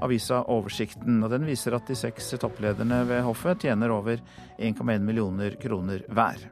avisa 0.02 0.42
oversikten. 0.50 1.22
Og 1.22 1.30
den 1.36 1.46
viser 1.46 1.78
at 1.78 1.86
de 1.86 2.00
seks 2.00 2.34
topplederne 2.42 3.04
ved 3.06 3.22
hoffet 3.30 3.62
tjener 3.68 3.94
over 3.94 4.18
1,1 4.58 5.06
millioner 5.06 5.62
kroner 5.62 6.02
hver. 6.10 6.48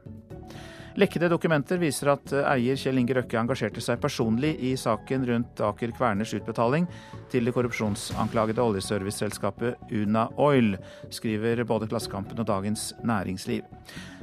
Lekkede 1.00 1.30
dokumenter 1.32 1.78
viser 1.80 2.10
at 2.12 2.32
eier 2.34 2.76
Kjell 2.76 2.98
Inge 3.00 3.14
Røkke 3.16 3.38
engasjerte 3.40 3.80
seg 3.80 4.02
personlig 4.02 4.50
i 4.68 4.74
saken 4.76 5.22
rundt 5.30 5.62
Aker 5.64 5.94
Kverners 5.96 6.34
utbetaling 6.36 6.84
til 7.32 7.46
det 7.48 7.54
korrupsjonsanklagede 7.56 8.60
oljeserviceselskapet 8.60 9.94
Una 9.96 10.26
Oil, 10.36 10.74
skriver 11.08 11.62
både 11.64 11.88
Klassekampen 11.88 12.42
og 12.42 12.48
Dagens 12.50 12.90
Næringsliv. 13.06 13.64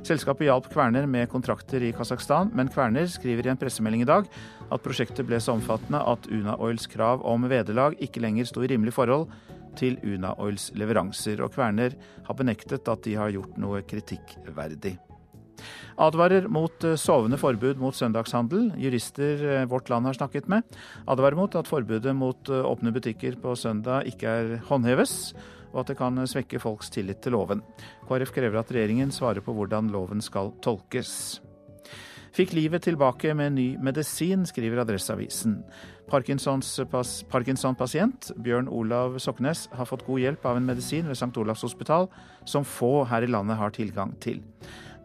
Selskapet 0.06 0.52
hjalp 0.52 0.70
Kverner 0.70 1.10
med 1.10 1.32
kontrakter 1.32 1.82
i 1.82 1.90
Kasakhstan, 1.98 2.54
men 2.54 2.70
Kverner 2.70 3.10
skriver 3.10 3.50
i 3.50 3.54
en 3.56 3.64
pressemelding 3.64 4.06
i 4.06 4.12
dag 4.12 4.30
at 4.70 4.86
prosjektet 4.86 5.26
ble 5.26 5.42
så 5.42 5.58
omfattende 5.58 6.04
at 6.14 6.30
Una 6.30 6.60
Oils 6.62 6.86
krav 6.94 7.26
om 7.26 7.50
vederlag 7.50 7.98
ikke 7.98 8.22
lenger 8.22 8.52
sto 8.52 8.62
i 8.62 8.70
rimelig 8.70 8.94
forhold 9.00 9.32
til 9.82 9.98
Una 10.06 10.36
Oils 10.38 10.70
leveranser, 10.78 11.42
og 11.42 11.58
Kverner 11.58 11.98
har 12.30 12.38
benektet 12.38 12.86
at 12.86 13.06
de 13.08 13.18
har 13.18 13.34
gjort 13.34 13.58
noe 13.58 13.82
kritikkverdig 13.88 15.00
advarer 15.98 16.48
mot 16.52 16.86
eh, 16.86 16.98
sovende 17.00 17.40
forbud 17.42 17.82
mot 17.82 17.96
søndagshandel. 17.96 18.72
Jurister 18.82 19.44
eh, 19.46 19.66
Vårt 19.70 19.90
Land 19.90 20.10
har 20.10 20.18
snakket 20.18 20.50
med, 20.52 20.66
advarer 21.10 21.38
mot 21.40 21.58
at 21.58 21.70
forbudet 21.70 22.16
mot 22.16 22.50
eh, 22.50 22.66
åpne 22.66 22.94
butikker 22.96 23.40
på 23.42 23.56
søndag 23.58 24.10
ikke 24.12 24.38
er 24.42 24.54
håndheves, 24.70 25.34
og 25.74 25.84
at 25.84 25.92
det 25.92 25.98
kan 26.00 26.22
svekke 26.30 26.62
folks 26.64 26.92
tillit 26.94 27.22
til 27.26 27.36
loven. 27.36 27.66
KrF 28.08 28.32
krever 28.36 28.62
at 28.62 28.72
regjeringen 28.74 29.12
svarer 29.14 29.44
på 29.44 29.56
hvordan 29.58 29.92
loven 29.94 30.24
skal 30.24 30.54
tolkes. 30.64 31.42
Fikk 32.38 32.52
livet 32.54 32.84
tilbake 32.86 33.32
med 33.34 33.56
ny 33.56 33.68
medisin, 33.82 34.44
skriver 34.46 34.84
Adresseavisen. 34.84 35.64
Parkinson-pasient 36.08 37.30
Parkinson 37.32 37.76
Bjørn 38.44 38.70
Olav 38.70 39.18
Soknes 39.20 39.66
har 39.74 39.90
fått 39.90 40.06
god 40.06 40.22
hjelp 40.22 40.46
av 40.46 40.60
en 40.60 40.68
medisin 40.68 41.08
ved 41.10 41.18
St. 41.18 41.34
Olavs 41.42 41.66
hospital 41.66 42.08
som 42.46 42.68
få 42.68 43.08
her 43.10 43.26
i 43.26 43.32
landet 43.32 43.58
har 43.58 43.74
tilgang 43.76 44.14
til. 44.24 44.44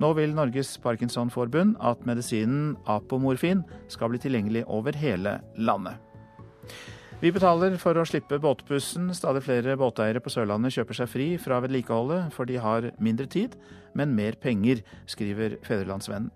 Nå 0.02 0.08
vil 0.18 0.32
Norges 0.34 0.74
Parkinsonforbund 0.82 1.76
at 1.78 2.00
medisinen 2.08 2.72
apomorfin 2.90 3.60
skal 3.92 4.10
bli 4.10 4.18
tilgjengelig 4.22 4.64
over 4.66 4.96
hele 4.98 5.36
landet. 5.54 6.00
Vi 7.22 7.30
betaler 7.30 7.76
for 7.78 7.94
å 7.94 8.02
slippe 8.08 8.40
båtbussen. 8.42 9.12
Stadig 9.14 9.44
flere 9.46 9.76
båteiere 9.78 10.18
på 10.18 10.32
Sørlandet 10.32 10.74
kjøper 10.74 10.98
seg 10.98 11.10
fri 11.12 11.26
fra 11.38 11.60
vedlikeholdet, 11.62 12.32
for 12.34 12.50
de 12.50 12.58
har 12.58 12.88
mindre 12.98 13.28
tid, 13.30 13.54
men 13.94 14.16
mer 14.16 14.34
penger, 14.42 14.82
skriver 15.06 15.54
Fedrelandsvennen. 15.62 16.32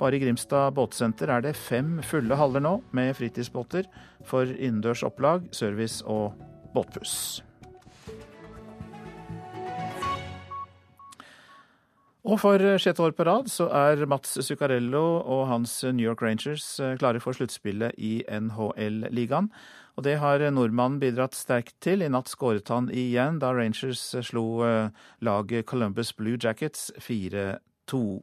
Bare 0.00 0.16
i 0.16 0.22
Grimstad 0.24 0.72
båtsenter 0.78 1.34
er 1.34 1.44
det 1.44 1.58
fem 1.60 1.98
fulle 2.00 2.40
haller 2.40 2.64
nå 2.64 2.78
med 2.96 3.12
fritidsbåter 3.20 3.84
for 4.24 4.48
innendørs 4.48 5.04
opplag, 5.04 5.44
service 5.52 6.00
og 6.08 6.40
båtbuss. 6.72 7.42
Og 12.20 12.36
for 12.42 12.60
sjette 12.76 13.00
år 13.00 13.14
på 13.16 13.24
rad 13.24 13.48
så 13.48 13.70
er 13.72 14.02
Mats 14.10 14.34
Zuccarello 14.44 15.22
og 15.24 15.46
hans 15.48 15.78
New 15.88 16.04
York 16.04 16.20
Rangers 16.20 16.64
eh, 16.80 16.98
klare 17.00 17.20
for 17.22 17.32
sluttspillet 17.32 17.96
i 17.96 18.20
NHL-ligaen. 18.28 19.48
Og 19.96 20.04
det 20.04 20.18
har 20.20 20.44
nordmannen 20.52 21.00
bidratt 21.00 21.34
sterkt 21.36 21.78
til. 21.80 22.04
I 22.04 22.10
natt 22.12 22.28
skåret 22.28 22.68
han 22.72 22.90
igjen 22.92 23.40
da 23.40 23.54
Rangers 23.56 24.02
slo 24.28 24.44
eh, 24.68 24.92
laget 25.24 25.66
Columbus 25.70 26.12
Blue 26.16 26.36
Jackets 26.36 26.90
4-2. 27.00 28.20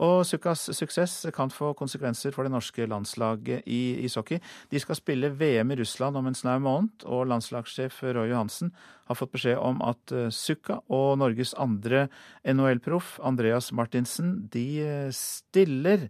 Og 0.00 0.22
Sukkas 0.26 0.64
suksess 0.76 1.26
kan 1.34 1.52
få 1.52 1.72
konsekvenser 1.78 2.32
for 2.34 2.46
det 2.46 2.54
norske 2.54 2.86
landslaget 2.88 3.66
i 3.68 4.04
ishockey. 4.06 4.40
De 4.72 4.80
skal 4.80 4.98
spille 4.98 5.32
VM 5.36 5.74
i 5.74 5.78
Russland 5.82 6.16
om 6.16 6.26
en 6.26 6.38
snau 6.38 6.58
måned, 6.62 7.04
og 7.04 7.26
landslagssjef 7.30 8.02
Roy 8.02 8.30
Johansen 8.32 8.72
har 9.10 9.18
fått 9.18 9.34
beskjed 9.34 9.58
om 9.60 9.82
at 9.84 10.14
eh, 10.14 10.30
Sukka 10.32 10.80
og 10.92 11.18
Norges 11.20 11.54
andre 11.60 12.06
NHL-proff, 12.48 13.18
Andreas 13.24 13.72
Martinsen, 13.76 14.48
de 14.52 14.66
eh, 14.84 15.10
stiller 15.16 16.08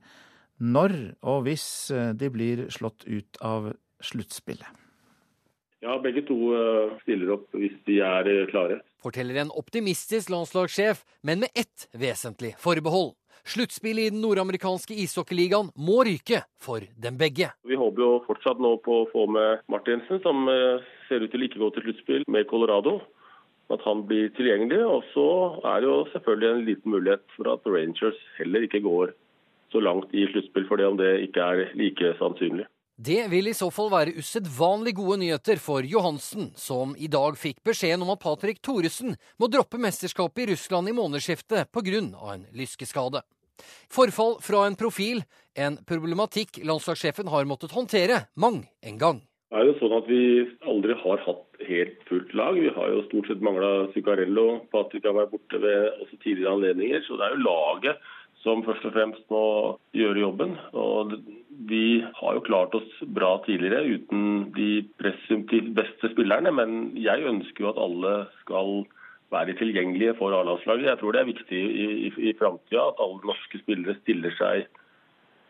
når 0.63 0.95
og 1.27 1.49
hvis 1.49 1.67
eh, 1.91 2.13
de 2.15 2.31
blir 2.31 2.69
slått 2.75 3.07
ut 3.09 3.41
av 3.43 3.73
sluttspillet. 4.03 4.79
Ja, 5.83 5.97
begge 5.99 6.23
to 6.23 6.37
stiller 7.01 7.33
opp 7.35 7.57
hvis 7.59 7.75
de 7.89 7.97
er 8.07 8.29
klare. 8.53 8.77
Forteller 9.03 9.41
en 9.43 9.51
optimistisk 9.59 10.31
landslagssjef, 10.31 11.01
men 11.27 11.43
med 11.43 11.59
ett 11.59 11.89
vesentlig 11.99 12.53
forbehold. 12.63 13.17
Sluttspillet 13.43 14.07
i 14.07 14.11
den 14.15 14.23
nordamerikanske 14.23 14.95
ishockeyligaen 15.03 15.73
må 15.75 16.03
ryke 16.07 16.45
for 16.63 16.85
dem 17.05 17.17
begge. 17.19 17.49
Vi 17.67 17.79
håper 17.79 18.05
jo 18.05 18.11
fortsatt 18.29 18.61
nå 18.63 18.77
på 18.85 19.01
å 19.03 19.09
få 19.11 19.27
med 19.35 19.65
Martinsen, 19.73 20.21
som 20.23 20.47
eh, 20.51 20.85
ser 21.09 21.25
ut 21.25 21.33
til 21.35 21.49
ikke 21.49 21.63
gå 21.63 21.73
til 21.75 21.89
sluttspill 21.89 22.27
med 22.31 22.47
Colorado. 22.51 23.01
At 23.73 23.83
han 23.87 24.05
blir 24.07 24.31
tilgjengelig. 24.37 24.79
Og 24.87 25.03
så 25.11 25.27
er 25.73 25.83
det 25.83 25.91
jo 25.91 25.99
selvfølgelig 26.13 26.51
en 26.53 26.65
liten 26.69 26.95
mulighet 26.95 27.25
for 27.35 27.51
at 27.51 27.67
Rangers 27.67 28.21
heller 28.39 28.69
ikke 28.69 28.85
går 28.85 29.15
så 29.73 29.81
langt 29.81 30.15
i 30.15 30.27
sluttspill, 30.31 30.69
det 30.79 30.87
om 30.87 31.01
det 31.01 31.13
ikke 31.27 31.49
er 31.49 31.75
like 31.81 32.15
sannsynlig. 32.21 32.69
Det 32.97 33.31
vil 33.33 33.49
i 33.49 33.55
så 33.57 33.71
fall 33.73 33.89
være 33.89 34.13
usedvanlig 34.21 34.93
gode 34.99 35.17
nyheter 35.23 35.57
for 35.57 35.87
Johansen, 35.89 36.51
som 36.61 36.93
i 37.01 37.09
dag 37.09 37.39
fikk 37.41 37.63
beskjeden 37.65 38.05
om 38.05 38.13
at 38.13 38.21
Patrick 38.21 38.61
Thoresen 38.61 39.17
må 39.41 39.49
droppe 39.49 39.81
mesterskapet 39.81 40.45
i 40.45 40.51
Russland 40.53 40.91
i 40.91 40.93
månedsskiftet 40.93 41.73
pga. 41.73 42.03
en 42.35 42.45
lyskeskade. 42.53 43.23
Forfall 43.89 44.37
fra 44.45 44.67
en 44.67 44.77
profil, 44.77 45.25
en 45.57 45.79
problematikk 45.89 46.61
landslagssjefen 46.65 47.29
har 47.29 47.49
måttet 47.49 47.73
håndtere 47.73 48.27
mang 48.37 48.69
en 48.83 48.99
gang. 48.99 49.23
Det 49.53 49.61
er 49.61 49.67
jo 49.69 49.79
sånn 49.81 49.97
at 49.97 50.07
Vi 50.09 50.49
aldri 50.69 50.95
har 50.97 51.19
hatt 51.25 51.65
helt 51.69 51.99
fullt 52.09 52.33
lag. 52.35 52.55
Vi 52.57 52.69
har 52.69 52.89
jo 52.89 53.05
stort 53.09 53.27
sett 53.29 53.41
mangla 53.41 53.89
Zuccarello. 53.93 54.67
Patrick 54.73 55.05
har 55.05 55.17
vært 55.17 55.33
borte 55.33 55.61
ved 55.61 56.01
også 56.01 56.17
tidligere 56.23 56.53
anledninger. 56.57 57.05
Så 57.05 57.17
det 57.17 57.25
er 57.25 57.37
jo 57.37 57.45
laget 57.49 57.97
som 58.43 58.65
først 58.67 58.85
og 58.89 58.95
fremst 58.97 59.23
må 59.31 59.45
gjøre 59.97 60.25
jobben. 60.25 60.57
Og 60.75 61.15
vi 61.71 62.03
har 62.19 62.37
jo 62.39 62.45
klart 62.47 62.75
oss 62.75 62.91
bra 63.15 63.37
tidligere 63.47 63.99
uten 63.99 64.51
de 64.57 64.83
presumptivt 65.01 65.71
beste 65.77 66.11
spillerne, 66.15 66.53
men 66.55 66.93
jeg 66.99 67.27
ønsker 67.31 67.67
jo 67.67 67.73
at 67.73 67.81
alle 67.83 68.15
skal 68.43 68.83
være 69.33 69.57
tilgjengelige 69.57 70.17
for 70.19 70.35
A-landslaget. 70.37 70.91
Jeg 70.91 71.01
tror 71.01 71.15
det 71.15 71.23
er 71.23 71.31
viktig 71.31 71.61
i, 71.63 71.89
i, 72.09 72.13
i 72.31 72.37
framtida 72.39 72.89
at 72.91 73.01
alle 73.03 73.31
norske 73.31 73.63
spillere 73.63 73.97
stiller 74.03 74.35
seg 74.39 74.67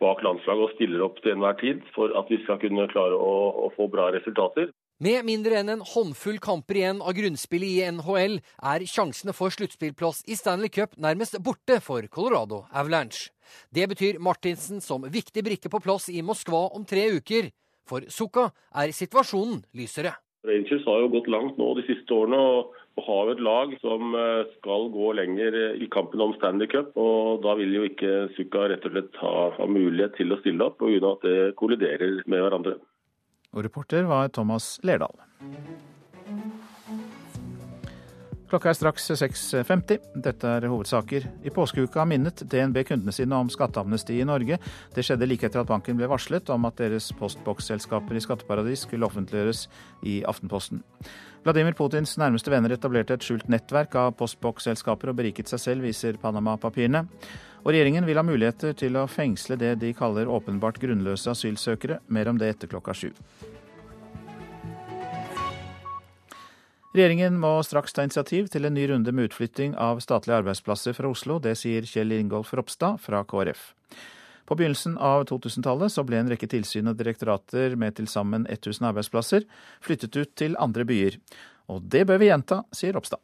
bak 0.03 0.23
landslaget 0.25 0.65
og 0.67 0.73
stiller 0.75 1.03
opp 1.05 1.19
til 1.23 1.35
enhver 1.35 1.57
tid 1.59 1.83
for 1.95 2.13
at 2.19 2.31
vi 2.31 2.39
skal 2.43 2.59
kunne 2.61 2.89
klare 2.91 3.15
å, 3.15 3.35
å 3.67 3.69
få 3.77 3.87
bra 3.91 4.09
resultater. 4.15 4.72
Med 5.03 5.25
mindre 5.27 5.57
enn 5.59 5.71
en 5.73 5.81
håndfull 5.83 6.37
kamper 6.39 6.77
igjen 6.79 6.99
av 7.03 7.15
grunnspillet 7.17 7.71
i 7.73 7.87
NHL 7.97 8.37
er 8.71 8.83
sjansene 8.87 9.33
for 9.35 9.51
sluttspillplass 9.51 10.21
i 10.31 10.37
Stanley 10.39 10.71
Cup 10.71 10.93
nærmest 11.01 11.35
borte 11.43 11.79
for 11.83 12.05
Colorado 12.13 12.61
Avalanche. 12.71 13.33
Det 13.73 13.89
betyr 13.91 14.21
Martinsen 14.23 14.79
som 14.85 15.03
viktig 15.03 15.43
brikke 15.43 15.71
på 15.73 15.81
plass 15.83 16.07
i 16.13 16.21
Moskva 16.23 16.69
om 16.77 16.85
tre 16.87 17.09
uker. 17.17 17.49
For 17.89 18.05
Sukka 18.07 18.45
er 18.79 18.93
situasjonen 18.95 19.65
lysere. 19.75 20.13
Rangers 20.47 20.87
har 20.87 21.03
jo 21.03 21.11
gått 21.17 21.27
langt 21.35 21.59
nå 21.59 21.73
de 21.81 21.83
siste 21.89 22.15
årene 22.15 22.39
og 22.39 23.03
har 23.03 23.27
jo 23.27 23.35
et 23.35 23.43
lag 23.43 23.75
som 23.83 24.15
eh, 24.15 24.47
skal 24.61 24.87
gå 24.93 25.11
lenger 25.19 25.59
i 25.83 25.89
kampen 25.91 26.23
om 26.23 26.37
Stanley 26.37 26.71
Cup. 26.71 26.95
og 26.95 27.43
Da 27.43 27.57
vil 27.59 27.75
jo 27.75 27.83
ikke 27.89 28.29
Sukka 28.37 28.69
rett 28.71 28.87
og 28.87 28.95
slett 28.95 29.19
ha, 29.19 29.35
ha 29.57 29.67
mulighet 29.67 30.15
til 30.21 30.31
å 30.31 30.39
stille 30.45 30.71
opp 30.71 30.79
pga. 30.79 31.11
at 31.11 31.27
det 31.27 31.55
kolliderer 31.59 32.21
med 32.23 32.47
hverandre. 32.47 32.79
Og 33.53 33.63
reporter 33.65 34.07
var 34.09 34.33
Thomas 34.33 34.75
Lerdal. 34.83 35.13
Klokka 38.53 38.69
er 38.69 38.75
straks 38.77 39.07
6.50. 39.17 40.03
Dette 40.21 40.49
er 40.59 40.67
hovedsaker. 40.69 41.23
I 41.41 41.49
påskeuka 41.49 42.03
minnet 42.05 42.43
DNB 42.51 42.83
kundene 42.85 43.13
sine 43.15 43.33
om 43.33 43.47
skatteamnesti 43.49 44.19
i 44.21 44.27
Norge. 44.29 44.59
Det 44.93 45.01
skjedde 45.01 45.25
like 45.25 45.47
etter 45.49 45.63
at 45.63 45.71
banken 45.71 45.97
ble 45.97 46.05
varslet 46.11 46.51
om 46.53 46.67
at 46.69 46.77
deres 46.77 47.07
postboksselskaper 47.17 48.13
i 48.13 48.21
skatteparadis 48.21 48.83
skulle 48.85 49.09
offentliggjøres 49.09 49.63
i 50.05 50.19
Aftenposten. 50.29 50.83
Vladimir 51.41 51.73
Putins 51.73 52.13
nærmeste 52.21 52.53
venner 52.53 52.75
etablerte 52.77 53.17
et 53.17 53.25
skjult 53.25 53.49
nettverk 53.49 53.97
av 53.97 54.13
postboksselskaper 54.21 55.09
og 55.09 55.17
beriket 55.17 55.49
seg 55.49 55.63
selv, 55.65 55.89
viser 55.89 56.21
Panama-papirene. 56.21 57.07
Og 57.63 57.71
regjeringen 57.71 58.03
vil 58.03 58.19
ha 58.19 58.25
muligheter 58.27 58.75
til 58.75 58.97
å 58.99 59.07
fengsle 59.07 59.55
det 59.59 59.77
de 59.79 59.93
kaller 59.95 60.27
åpenbart 60.27 60.81
grunnløse 60.83 61.31
asylsøkere. 61.31 62.01
Mer 62.11 62.27
om 62.27 62.39
det 62.39 62.49
etter 62.51 62.71
klokka 62.71 62.95
sju. 62.97 63.13
Regjeringen 66.93 67.39
må 67.41 67.55
straks 67.65 67.95
ta 67.95 68.03
initiativ 68.05 68.51
til 68.53 68.67
en 68.67 68.75
ny 68.75 68.83
runde 68.91 69.13
med 69.15 69.31
utflytting 69.31 69.73
av 69.81 70.03
statlige 70.03 70.43
arbeidsplasser 70.43 70.93
fra 70.93 71.09
Oslo. 71.09 71.39
Det 71.41 71.55
sier 71.57 71.87
Kjell 71.89 72.13
Ingolf 72.19 72.51
Ropstad 72.53 72.99
fra 73.01 73.23
KrF. 73.25 73.71
På 74.45 74.59
begynnelsen 74.59 74.99
av 74.99 75.23
2000-tallet 75.31 75.95
ble 76.05 76.19
en 76.19 76.29
rekke 76.29 76.51
tilsyn 76.51 76.91
og 76.91 76.99
direktorater 76.99 77.77
med 77.79 77.95
til 77.97 78.11
sammen 78.11 78.45
1000 78.45 78.91
arbeidsplasser 78.91 79.47
flyttet 79.81 80.19
ut 80.19 80.35
til 80.37 80.59
andre 80.59 80.85
byer. 80.85 81.17
Og 81.71 81.81
det 81.87 82.03
bør 82.11 82.19
vi 82.19 82.27
gjenta, 82.27 82.65
sier 82.75 82.93
Ropstad. 82.93 83.23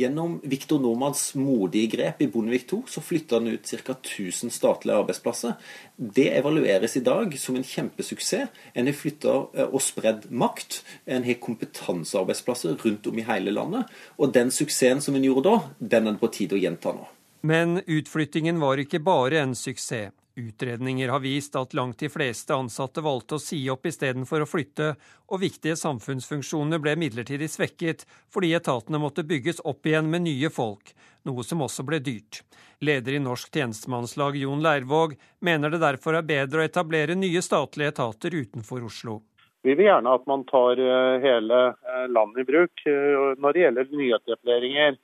Gjennom 0.00 0.38
Viktor 0.48 0.78
Normans 0.80 1.34
modige 1.36 1.90
grep 1.92 2.22
i 2.24 2.28
Bondevik 2.32 2.70
II 2.72 2.86
så 2.88 3.02
flytta 3.04 3.36
han 3.36 3.50
ut 3.52 3.68
ca. 3.68 3.92
1000 3.92 4.52
statlige 4.54 4.96
arbeidsplasser. 4.96 5.58
Det 5.96 6.30
evalueres 6.38 6.96
i 6.96 7.02
dag 7.04 7.34
som 7.38 7.58
en 7.58 7.66
kjempesuksess. 7.66 8.48
En 8.72 8.88
har 8.88 8.96
flytta 8.96 9.34
eh, 9.58 9.68
og 9.68 9.82
spredd 9.84 10.30
makt. 10.32 10.80
En 11.04 11.26
har 11.26 11.36
kompetansearbeidsplasser 11.44 12.78
rundt 12.80 13.10
om 13.10 13.20
i 13.20 13.26
hele 13.28 13.52
landet. 13.52 13.90
Og 14.16 14.32
den 14.32 14.54
suksessen 14.54 15.04
som 15.04 15.18
en 15.18 15.26
gjorde 15.26 15.50
da, 15.50 15.58
den 15.96 16.08
er 16.08 16.16
det 16.16 16.22
på 16.22 16.32
tide 16.32 16.56
å 16.56 16.62
gjenta 16.62 16.94
nå. 16.96 17.04
Men 17.44 17.82
utflyttingen 17.84 18.60
var 18.60 18.80
ikke 18.80 19.02
bare 19.04 19.42
en 19.42 19.54
suksess. 19.56 20.14
Utredninger 20.34 21.08
har 21.08 21.20
vist 21.20 21.56
at 21.56 21.74
langt 21.74 21.98
de 21.98 22.08
fleste 22.08 22.54
ansatte 22.54 23.02
valgte 23.02 23.36
å 23.36 23.42
si 23.42 23.58
opp 23.70 23.86
istedenfor 23.90 24.44
å 24.44 24.48
flytte, 24.48 24.92
og 25.26 25.42
viktige 25.42 25.76
samfunnsfunksjoner 25.76 26.78
ble 26.82 26.94
midlertidig 27.00 27.50
svekket 27.50 28.06
fordi 28.30 28.52
etatene 28.54 29.00
måtte 29.02 29.26
bygges 29.26 29.62
opp 29.66 29.86
igjen 29.86 30.10
med 30.10 30.26
nye 30.28 30.50
folk, 30.54 30.94
noe 31.26 31.44
som 31.46 31.66
også 31.66 31.86
ble 31.88 31.98
dyrt. 32.04 32.44
Leder 32.80 33.18
i 33.18 33.22
Norsk 33.22 33.50
tjenestemannslag 33.52 34.38
Jon 34.40 34.62
Leirvåg 34.64 35.18
mener 35.44 35.74
det 35.74 35.82
derfor 35.82 36.16
er 36.16 36.28
bedre 36.28 36.62
å 36.62 36.68
etablere 36.68 37.18
nye 37.18 37.42
statlige 37.44 37.92
etater 37.92 38.38
utenfor 38.38 38.86
Oslo. 38.86 39.20
Vi 39.62 39.74
vil 39.74 39.90
gjerne 39.90 40.14
at 40.16 40.24
man 40.30 40.46
tar 40.48 40.80
eh, 40.80 41.20
hele 41.20 41.58
eh, 41.68 42.06
landet 42.08 42.46
i 42.46 42.48
bruk 42.48 42.86
eh, 42.88 43.34
når 43.36 43.52
det 43.52 43.64
gjelder 43.66 43.90
nyetableringer. 44.00 44.96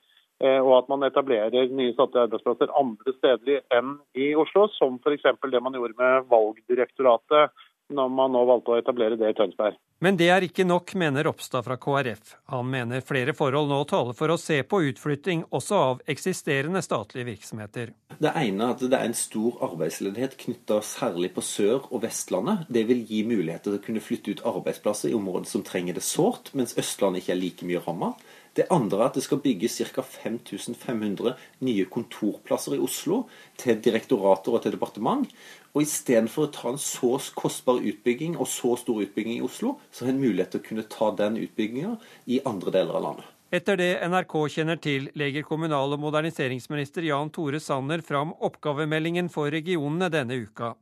Eh, 0.45 0.61
og 0.61 0.75
at 0.83 0.91
man 0.93 1.07
etablerer 1.07 1.71
nye 1.73 1.95
statlige 1.95 2.27
arbeidsplasser 2.27 2.75
andre 2.77 3.15
steder 3.17 3.63
enn 3.73 3.95
i 4.19 4.35
Oslo, 4.37 4.67
som 4.77 4.99
f.eks. 5.01 5.25
det 5.53 5.63
man 5.65 5.79
gjorde 5.79 5.97
med 5.97 6.29
Valgdirektoratet 6.33 7.57
når 7.95 8.09
man 8.11 8.33
nå 8.35 8.43
valgte 8.49 8.73
å 8.75 8.79
etablere 8.81 9.19
det 9.19 9.29
i 9.31 9.35
Tønsberg. 9.39 9.77
Men 10.03 10.19
det 10.19 10.27
er 10.29 10.45
ikke 10.45 10.67
nok, 10.67 10.91
mener 10.99 11.25
Ropstad 11.25 11.65
fra 11.65 11.77
KrF. 11.81 12.35
Han 12.53 12.67
mener 12.69 13.05
flere 13.07 13.33
forhold 13.37 13.71
nå 13.71 13.79
taler 13.89 14.17
for 14.19 14.33
å 14.35 14.39
se 14.41 14.59
på 14.69 14.81
utflytting 14.91 15.47
også 15.55 15.79
av 15.79 16.03
eksisterende 16.11 16.83
statlige 16.85 17.31
virksomheter. 17.31 17.93
Det 18.19 18.33
ene 18.43 18.67
er 18.67 18.75
at 18.75 18.83
det 18.83 18.99
er 18.99 19.07
en 19.07 19.17
stor 19.17 19.61
arbeidsledighet 19.71 20.37
knytta 20.43 20.81
særlig 20.85 21.31
på 21.37 21.45
Sør- 21.47 21.87
og 21.89 22.03
Vestlandet. 22.05 22.67
Det 22.69 22.85
vil 22.91 23.07
gi 23.09 23.23
muligheter 23.29 23.71
til 23.71 23.79
å 23.79 23.85
kunne 23.87 24.05
flytte 24.05 24.35
ut 24.35 24.45
arbeidsplasser 24.53 25.13
i 25.13 25.17
områder 25.17 25.49
som 25.49 25.65
trenger 25.65 25.97
det 25.97 26.05
sårt, 26.05 26.53
mens 26.59 26.77
Østlandet 26.77 27.23
ikke 27.23 27.37
er 27.37 27.41
like 27.41 27.71
mye 27.71 27.85
ramma. 27.87 28.13
Det 28.57 28.65
andre 28.73 29.03
er 29.03 29.11
at 29.11 29.19
det 29.19 29.25
skal 29.27 29.43
bygges 29.45 29.77
ca. 29.93 30.01
5500 30.01 31.35
nye 31.67 31.85
kontorplasser 31.93 32.79
i 32.79 32.81
Oslo 32.81 33.27
til 33.61 33.83
direktorater 33.85 34.57
og 34.57 34.65
til 34.65 34.73
departement. 34.73 35.29
Og 35.77 35.85
istedenfor 35.85 36.47
å 36.47 36.53
ta 36.55 36.73
en 36.73 36.81
så 36.81 37.19
kostbar 37.37 37.83
utbygging 37.85 38.39
og 38.41 38.49
så 38.49 38.73
stor 38.81 39.03
utbygging 39.05 39.37
i 39.37 39.45
Oslo, 39.45 39.77
så 39.93 40.07
har 40.07 40.15
en 40.15 40.23
mulighet 40.23 40.55
til 40.55 40.63
å 40.63 40.69
kunne 40.71 40.87
ta 40.89 41.11
den 41.19 41.37
utbygginga 41.43 41.97
i 42.33 42.41
andre 42.49 42.73
deler 42.79 42.97
av 42.97 43.11
landet. 43.11 43.33
Etter 43.55 43.77
det 43.79 43.93
NRK 44.03 44.33
kjenner 44.57 44.81
til, 44.83 45.05
legger 45.15 45.45
kommunal- 45.47 45.93
og 45.95 46.01
moderniseringsminister 46.03 47.05
Jan 47.07 47.29
Tore 47.31 47.61
Sanner 47.63 48.03
fram 48.03 48.33
oppgavemeldingen 48.43 49.29
for 49.31 49.53
regionene 49.55 50.09
denne 50.11 50.41
uka. 50.49 50.73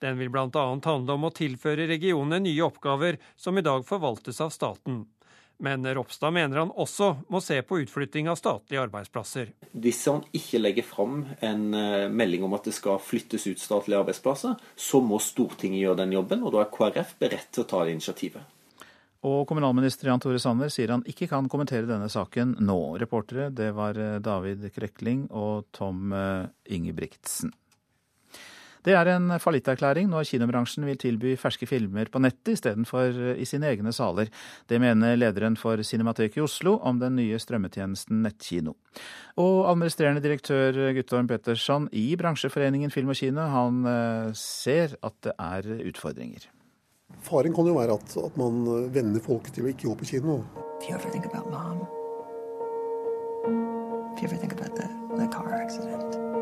Den 0.00 0.16
vil 0.18 0.30
bl.a. 0.32 0.64
handle 0.86 1.18
om 1.18 1.28
å 1.28 1.34
tilføre 1.34 1.88
regionene 1.90 2.40
nye 2.46 2.64
oppgaver 2.64 3.18
som 3.36 3.58
i 3.58 3.66
dag 3.66 3.84
forvaltes 3.84 4.40
av 4.40 4.54
staten. 4.54 5.02
Men 5.62 5.86
Ropstad 5.94 6.34
mener 6.34 6.58
han 6.64 6.72
også 6.74 7.10
må 7.30 7.40
se 7.44 7.60
på 7.62 7.78
utflytting 7.84 8.26
av 8.28 8.38
statlige 8.40 8.82
arbeidsplasser. 8.82 9.52
Hvis 9.72 10.02
han 10.10 10.24
ikke 10.34 10.60
legger 10.60 10.86
fram 10.86 11.20
en 11.44 11.68
eh, 11.78 12.08
melding 12.10 12.44
om 12.46 12.56
at 12.58 12.66
det 12.66 12.74
skal 12.76 12.98
flyttes 13.02 13.46
ut 13.46 13.62
statlige 13.62 14.00
arbeidsplasser, 14.02 14.58
så 14.74 15.00
må 15.00 15.20
Stortinget 15.22 15.84
gjøre 15.84 16.02
den 16.02 16.16
jobben, 16.16 16.42
og 16.42 16.56
da 16.56 16.64
er 16.64 16.74
KrF 16.74 17.14
beredt 17.22 17.54
til 17.54 17.64
å 17.64 17.70
ta 17.70 17.84
det 17.86 17.94
initiativet. 17.94 18.50
Og 19.24 19.46
kommunalminister 19.48 20.10
Jan 20.10 20.20
Tore 20.20 20.40
Sanner 20.42 20.68
sier 20.72 20.90
han 20.92 21.04
ikke 21.08 21.30
kan 21.30 21.46
kommentere 21.48 21.88
denne 21.88 22.10
saken 22.12 22.58
nå. 22.60 22.78
Reportere 23.00 23.48
det 23.56 23.70
var 23.76 23.96
eh, 23.96 24.18
David 24.24 24.66
Krekling 24.74 25.28
og 25.32 25.70
Tom 25.72 26.12
eh, 26.12 26.50
Ingebrigtsen. 26.76 27.54
Det 28.84 28.92
er 28.92 29.08
en 29.14 29.32
fallitterklæring 29.40 30.10
når 30.12 30.26
kinobransjen 30.28 30.84
vil 30.84 30.98
tilby 31.00 31.34
ferske 31.40 31.64
filmer 31.68 32.10
på 32.12 32.20
nettet 32.20 32.58
istedenfor 32.58 33.16
i 33.40 33.46
sine 33.48 33.70
egne 33.70 33.94
saler. 33.96 34.28
Det 34.68 34.80
mener 34.82 35.16
lederen 35.16 35.56
for 35.56 35.80
Cinemateket 35.80 36.36
i 36.36 36.44
Oslo 36.44 36.76
om 36.84 37.00
den 37.00 37.16
nye 37.16 37.38
strømmetjenesten 37.40 38.20
Nettkino. 38.26 38.74
Og 39.40 39.70
administrerende 39.70 40.20
direktør 40.24 40.92
Guttorm 40.98 41.30
Petterson 41.30 41.88
i 41.92 42.10
bransjeforeningen 42.20 42.92
Film 42.92 43.14
og 43.14 43.16
Kino, 43.16 43.48
han 43.48 43.80
eh, 43.88 44.34
ser 44.36 44.98
at 45.00 45.16
det 45.24 45.32
er 45.38 45.70
utfordringer. 45.88 46.44
Faren 47.24 47.54
kan 47.56 47.66
jo 47.66 47.78
være 47.78 47.96
at, 47.96 48.16
at 48.20 48.36
man 48.36 48.64
venner 48.92 49.22
folk 49.24 49.48
til 49.54 49.64
å 49.64 49.72
ikke 49.72 49.88
gå 49.88 49.96
på 50.02 50.10
kino. 50.12 50.42
Do 50.82 50.90
you 50.90 50.98
ever 50.98 51.08
think 51.10 51.24
about 51.24 51.48
mom? 51.48 51.86
Do 54.14 54.20
you 54.20 54.28
ever 54.28 54.36
think 54.36 54.52
about 54.52 54.76
the, 54.76 54.88
the 55.16 55.28
car 55.32 55.52
accident? 55.54 56.33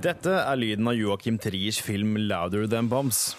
Dette 0.00 0.32
er 0.32 0.56
lyden 0.56 0.88
av 0.88 0.94
Joakim 0.96 1.36
Triers 1.36 1.76
film 1.84 2.14
'Louder 2.16 2.64
Than 2.64 2.86
Bombs'. 2.88 3.34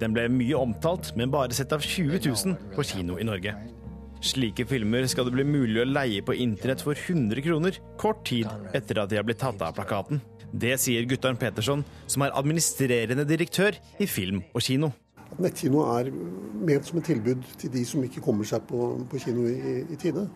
Den 0.00 0.14
ble 0.16 0.24
mye 0.32 0.56
omtalt, 0.56 1.10
men 1.16 1.30
bare 1.30 1.52
sett 1.52 1.74
av 1.76 1.84
20 1.84 2.22
000 2.24 2.56
på 2.72 2.82
kino 2.82 3.18
i 3.20 3.26
Norge. 3.28 3.52
Slike 4.24 4.64
filmer 4.70 5.04
skal 5.10 5.28
det 5.28 5.34
bli 5.36 5.44
mulig 5.44 5.82
å 5.82 5.90
leie 5.90 6.24
på 6.24 6.32
internett 6.32 6.80
for 6.80 6.96
100 6.96 7.44
kroner, 7.44 7.76
kort 8.00 8.24
tid 8.24 8.48
etter 8.72 9.02
at 9.02 9.12
de 9.12 9.20
har 9.20 9.28
blitt 9.28 9.42
tatt 9.44 9.60
av 9.60 9.76
plakaten. 9.76 10.22
Det 10.48 10.78
sier 10.80 11.04
Guttorm 11.04 11.36
Petersson, 11.36 11.84
som 12.06 12.24
er 12.24 12.32
administrerende 12.32 13.28
direktør 13.28 13.76
i 14.00 14.08
Film 14.08 14.40
og 14.54 14.64
Kino 14.64 14.94
nettkino 15.40 15.82
er 15.96 16.10
ment 16.12 16.86
som 16.86 16.98
et 17.00 17.06
tilbud 17.08 17.44
til 17.60 17.72
de 17.72 17.84
som 17.88 18.02
ikke 18.04 18.22
kommer 18.24 18.48
seg 18.48 18.64
på, 18.68 18.80
på 19.10 19.20
kino 19.22 19.46
i, 19.48 19.82
i, 19.82 19.96
tide. 20.00 20.26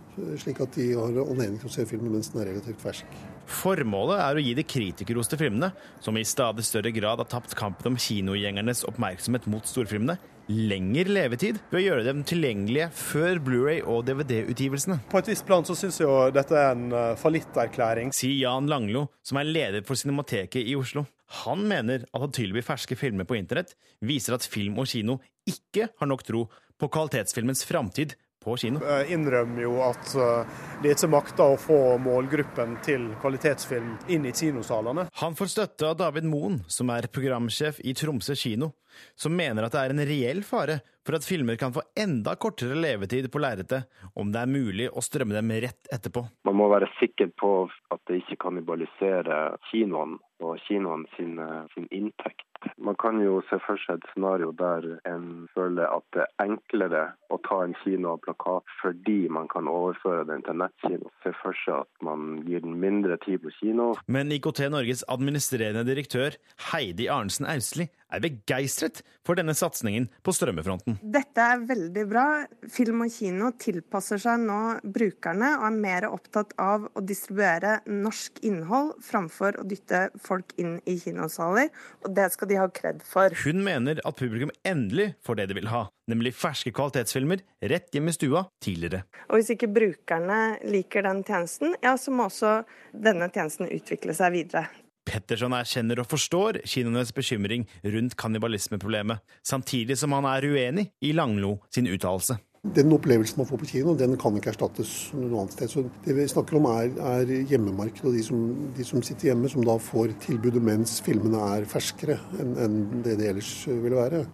Slik 0.40 0.62
at 0.64 0.76
de 0.76 0.92
har 0.94 1.20
anledning 1.26 1.58
til 1.60 1.70
å 1.70 1.74
se 1.74 1.86
filmen 1.88 2.14
mens 2.16 2.32
den 2.32 2.42
er 2.42 2.50
relativt 2.54 2.82
fersk. 2.82 3.18
Formålet 3.46 4.20
er 4.20 4.38
å 4.38 4.42
gi 4.42 4.54
de 4.58 4.64
kritikerroste 4.66 5.38
filmene, 5.38 5.70
som 6.02 6.16
i 6.18 6.24
stadig 6.26 6.64
større 6.66 6.90
grad 6.94 7.22
har 7.22 7.28
tapt 7.30 7.54
kampen 7.58 7.92
om 7.92 7.98
kinogjengernes 8.00 8.84
oppmerksomhet 8.90 9.46
mot 9.50 9.68
storfilmene, 9.68 10.18
lengre 10.46 11.10
levetid 11.10 11.58
ved 11.72 11.80
å 11.80 11.84
gjøre 11.84 12.04
dem 12.06 12.22
tilgjengelige 12.26 12.88
før 12.94 13.40
Blu-ray 13.42 13.80
og 13.82 14.04
DVD-utgivelsene. 14.06 15.00
På 15.10 15.18
et 15.20 15.30
visst 15.32 15.46
plan 15.46 15.66
så 15.66 15.74
syns 15.78 15.98
jeg 16.00 16.06
jo 16.06 16.28
dette 16.34 16.54
er 16.54 16.74
en 16.74 16.86
uh, 16.94 17.14
fallitterklæring. 17.18 18.12
Sier 18.14 18.36
Jan 18.44 18.70
Langlo, 18.70 19.08
som 19.26 19.40
er 19.40 19.50
leder 19.50 19.86
for 19.86 19.98
Cinemateket 19.98 20.62
i 20.62 20.76
Oslo. 20.78 21.06
Han 21.42 21.64
mener 21.66 22.06
at 22.06 22.22
å 22.22 22.30
tilby 22.30 22.62
ferske 22.62 22.98
filmer 22.98 23.26
på 23.26 23.38
internett 23.38 23.74
viser 24.06 24.36
at 24.36 24.46
film 24.46 24.78
og 24.78 24.86
kino 24.90 25.18
ikke 25.46 25.90
har 25.98 26.10
nok 26.10 26.22
tro 26.26 26.44
på 26.78 26.90
kvalitetsfilmens 26.92 27.64
framtid 27.66 28.14
på 28.46 28.56
kino. 28.62 28.82
Jeg 28.86 29.10
innrømmer 29.16 29.66
jo 29.66 29.76
at 29.84 30.14
eh, 30.14 30.56
de 30.84 30.94
ikke 30.94 31.10
makter 31.10 31.54
å 31.54 31.60
få 31.60 31.80
målgruppen 32.02 32.78
til 32.86 33.10
kvalitetsfilm 33.22 33.96
inn 34.14 34.28
i 34.28 34.34
kinosalene. 34.36 35.08
Han 35.22 35.38
får 35.38 35.52
støtte 35.56 35.90
av 35.90 35.98
David 36.00 36.28
Moen, 36.30 36.60
som 36.70 36.92
er 36.94 37.10
programsjef 37.12 37.82
i 37.82 37.96
Tromsø 37.98 38.38
kino, 38.38 38.72
som 39.18 39.34
mener 39.36 39.66
at 39.66 39.74
det 39.74 39.82
er 39.82 39.96
en 39.96 40.06
reell 40.08 40.44
fare 40.46 40.80
for 41.06 41.16
at 41.18 41.24
filmer 41.24 41.56
kan 41.56 41.72
få 41.72 41.84
enda 41.94 42.34
kortere 42.34 42.74
levetid 42.74 43.30
på 43.32 43.42
lerretet 43.42 43.86
om 44.14 44.32
det 44.34 44.42
er 44.42 44.50
mulig 44.50 44.88
å 44.90 45.04
strømme 45.04 45.36
dem 45.36 45.54
rett 45.64 45.92
etterpå. 45.94 46.26
Man 46.48 46.58
må 46.58 46.68
være 46.72 46.90
sikker 46.98 47.30
på 47.38 47.52
at 47.94 48.02
det 48.10 48.22
ikke 48.24 48.40
kannibaliserer 48.48 49.56
kinoene 49.70 50.18
og 50.44 50.58
kinoene 50.66 51.08
sin, 51.16 51.38
sin 51.72 51.86
inntekt. 51.94 52.44
Man 52.76 52.96
kan 52.98 53.20
jo 53.22 53.38
se 53.48 53.58
for 53.64 53.80
seg 53.80 54.00
et 54.00 54.08
scenario 54.12 54.50
der 54.56 54.84
en 55.08 55.46
føler 55.54 55.88
at 55.88 56.04
det 56.16 56.24
er 56.24 56.46
enklere 56.46 57.02
å 57.32 57.38
ta 57.46 57.62
en 57.64 57.76
kino 57.82 58.14
av 58.14 58.22
plakat 58.24 58.74
fordi 58.80 59.18
man 59.32 59.48
kan 59.52 59.68
overføre 59.70 60.26
den 60.28 60.44
til 60.46 60.58
nettkino. 60.60 61.12
Se 61.24 61.32
for 61.42 61.56
seg 61.62 61.84
at 61.84 62.04
man 62.04 62.42
gir 62.48 62.64
den 62.64 62.78
mindre 62.82 63.18
tid 63.24 63.44
på 63.44 63.52
kino. 63.60 63.92
Men 64.10 64.32
IKT 64.34 64.66
Norges 64.72 65.04
administrerende 65.12 65.86
direktør 65.88 66.36
Heidi 66.70 67.08
Arnesen 67.12 67.48
Austli 67.48 67.88
er 68.12 68.24
begeistret 68.24 69.02
for 69.26 69.38
denne 69.38 69.56
satsingen 69.56 70.10
på 70.24 70.34
strømmefronten. 70.36 70.95
Dette 71.02 71.42
er 71.42 71.64
veldig 71.68 72.04
bra. 72.10 72.26
Film 72.72 73.04
og 73.04 73.12
kino 73.12 73.50
tilpasser 73.60 74.20
seg 74.22 74.42
nå 74.44 74.58
brukerne 74.82 75.52
og 75.58 75.66
er 75.68 75.76
mer 75.76 76.06
opptatt 76.08 76.54
av 76.62 76.86
å 76.92 77.02
distribuere 77.04 77.80
norsk 77.88 78.40
innhold 78.46 78.94
framfor 79.04 79.60
å 79.60 79.66
dytte 79.68 80.06
folk 80.22 80.54
inn 80.60 80.78
i 80.88 80.96
kinosaler, 81.02 81.70
og 82.04 82.14
det 82.16 82.30
skal 82.34 82.50
de 82.50 82.60
ha 82.60 82.68
kred 82.72 83.02
for. 83.06 83.34
Hun 83.44 83.62
mener 83.66 84.00
at 84.04 84.18
publikum 84.18 84.52
endelig 84.66 85.12
får 85.26 85.40
det 85.40 85.48
de 85.50 85.58
vil 85.60 85.70
ha, 85.72 85.86
nemlig 86.10 86.34
ferske 86.36 86.72
kvalitetsfilmer 86.76 87.44
rett 87.72 87.92
hjem 87.94 88.10
i 88.10 88.16
stua 88.16 88.46
tidligere. 88.64 89.04
Og 89.28 89.40
hvis 89.40 89.52
ikke 89.56 89.72
brukerne 89.72 90.40
liker 90.66 91.06
den 91.06 91.22
tjenesten, 91.26 91.76
ja, 91.84 91.96
så 92.00 92.14
må 92.14 92.30
også 92.30 92.58
denne 92.92 93.30
tjenesten 93.32 93.70
utvikle 93.70 94.16
seg 94.16 94.34
videre. 94.36 94.68
Petterson 95.06 95.54
erkjenner 95.56 96.02
og 96.02 96.08
forstår 96.10 96.60
kinoenes 96.66 97.12
bekymring 97.14 97.66
rundt 97.84 98.16
kannibalismeproblemet, 98.18 99.22
samtidig 99.46 99.98
som 100.00 100.14
han 100.16 100.26
er 100.28 100.48
uenig 100.50 100.90
i 101.00 101.14
Langlo 101.16 101.56
sin 101.72 101.88
uttalelse. 101.90 102.38
Den 102.74 102.90
opplevelsen 102.90 103.38
man 103.38 103.46
får 103.46 103.60
på 103.60 103.68
kino, 103.70 103.92
den 103.94 104.16
kan 104.18 104.34
ikke 104.38 104.50
erstattes 104.50 104.92
noe 105.14 105.44
annet 105.44 105.54
sted. 105.54 105.70
Så 105.70 105.84
det 106.02 106.16
vi 106.16 106.24
snakker 106.26 106.58
om 106.58 106.66
er, 106.72 106.88
er 106.98 107.30
hjemmemarkedet 107.52 108.08
og 108.10 108.16
de 108.16 108.24
som, 108.26 108.40
de 108.74 108.86
som, 108.88 109.04
sitter 109.06 109.30
hjemme, 109.30 109.50
som 109.52 109.62
da 109.66 109.76
får 109.78 110.16
tilbudet 110.24 110.62
mens 110.64 110.96
filmene 111.06 111.44
er 111.54 111.68
ferskere 111.70 112.18
enn, 112.42 112.56
en 112.64 112.80
det 113.06 113.20
det 113.20 113.30
ellers 113.30 113.52
ville 113.70 114.00
være. 114.00 114.24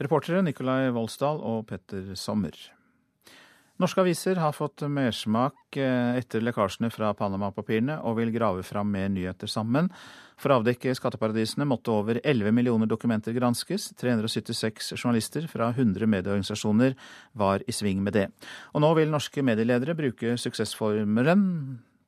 Reportere 0.00 0.44
Nikolai 0.44 0.90
Voldsdal 0.96 1.40
og 1.44 1.64
Petter 1.68 2.12
Sommer. 2.16 2.56
Norske 3.80 4.02
aviser 4.02 4.36
har 4.36 4.52
fått 4.52 4.82
mersmak 4.92 5.76
eh, 5.80 6.18
etter 6.18 6.42
lekkasjene 6.44 6.90
fra 6.92 7.14
Panama-papirene 7.16 7.94
og 8.04 8.18
vil 8.18 8.32
grave 8.34 8.60
fram 8.66 8.90
mer 8.92 9.06
nyheter 9.08 9.48
sammen. 9.48 9.86
For 10.36 10.52
å 10.52 10.58
avdekke 10.60 10.92
skatteparadisene 10.98 11.64
måtte 11.64 11.94
over 11.94 12.18
11 12.20 12.52
millioner 12.52 12.90
dokumenter 12.90 13.32
granskes. 13.32 13.86
376 13.96 14.90
journalister 14.98 15.46
fra 15.48 15.70
100 15.72 16.04
medieorganisasjoner 16.12 16.92
var 17.40 17.64
i 17.64 17.72
sving 17.72 18.02
med 18.04 18.18
det. 18.18 18.26
Og 18.74 18.84
nå 18.84 18.90
vil 18.98 19.08
norske 19.14 19.44
medieledere 19.48 19.94
bruke 19.96 20.34
suksessformelen 20.42 21.46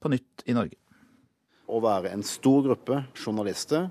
på 0.02 0.12
nytt 0.12 0.44
i 0.44 0.56
Norge. 0.58 0.76
Å 1.72 1.80
være 1.80 2.12
en 2.12 2.26
stor 2.26 2.66
gruppe 2.66 2.98
journalister 3.16 3.88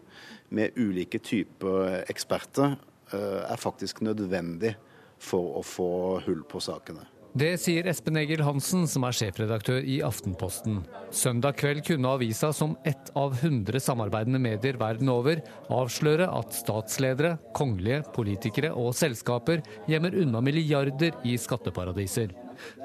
med 0.53 0.77
ulike 0.77 1.17
typer 1.17 2.03
eksperter 2.13 2.75
eh, 2.75 3.41
er 3.41 3.63
faktisk 3.63 4.03
nødvendig 4.05 4.75
for 5.17 5.57
å 5.57 5.65
få 5.65 5.89
hull 6.27 6.45
på 6.45 6.61
sakene. 6.61 7.07
Det 7.31 7.53
sier 7.63 7.85
Espen 7.87 8.17
Egil 8.19 8.41
Hansen, 8.43 8.81
som 8.91 9.05
er 9.07 9.15
sjefredaktør 9.15 9.85
i 9.87 10.01
Aftenposten. 10.03 10.81
Søndag 11.15 11.55
kveld 11.61 11.79
kunne 11.87 12.11
avisa, 12.17 12.49
som 12.51 12.73
ett 12.83 13.07
av 13.15 13.37
100 13.37 13.79
samarbeidende 13.79 14.41
medier 14.43 14.75
verden 14.75 15.07
over, 15.13 15.39
avsløre 15.71 16.27
at 16.27 16.51
statsledere, 16.51 17.37
kongelige, 17.55 18.01
politikere 18.11 18.73
og 18.75 18.91
selskaper 18.99 19.63
gjemmer 19.87 20.19
unna 20.25 20.43
milliarder 20.43 21.15
i 21.23 21.37
skatteparadiser. 21.39 22.35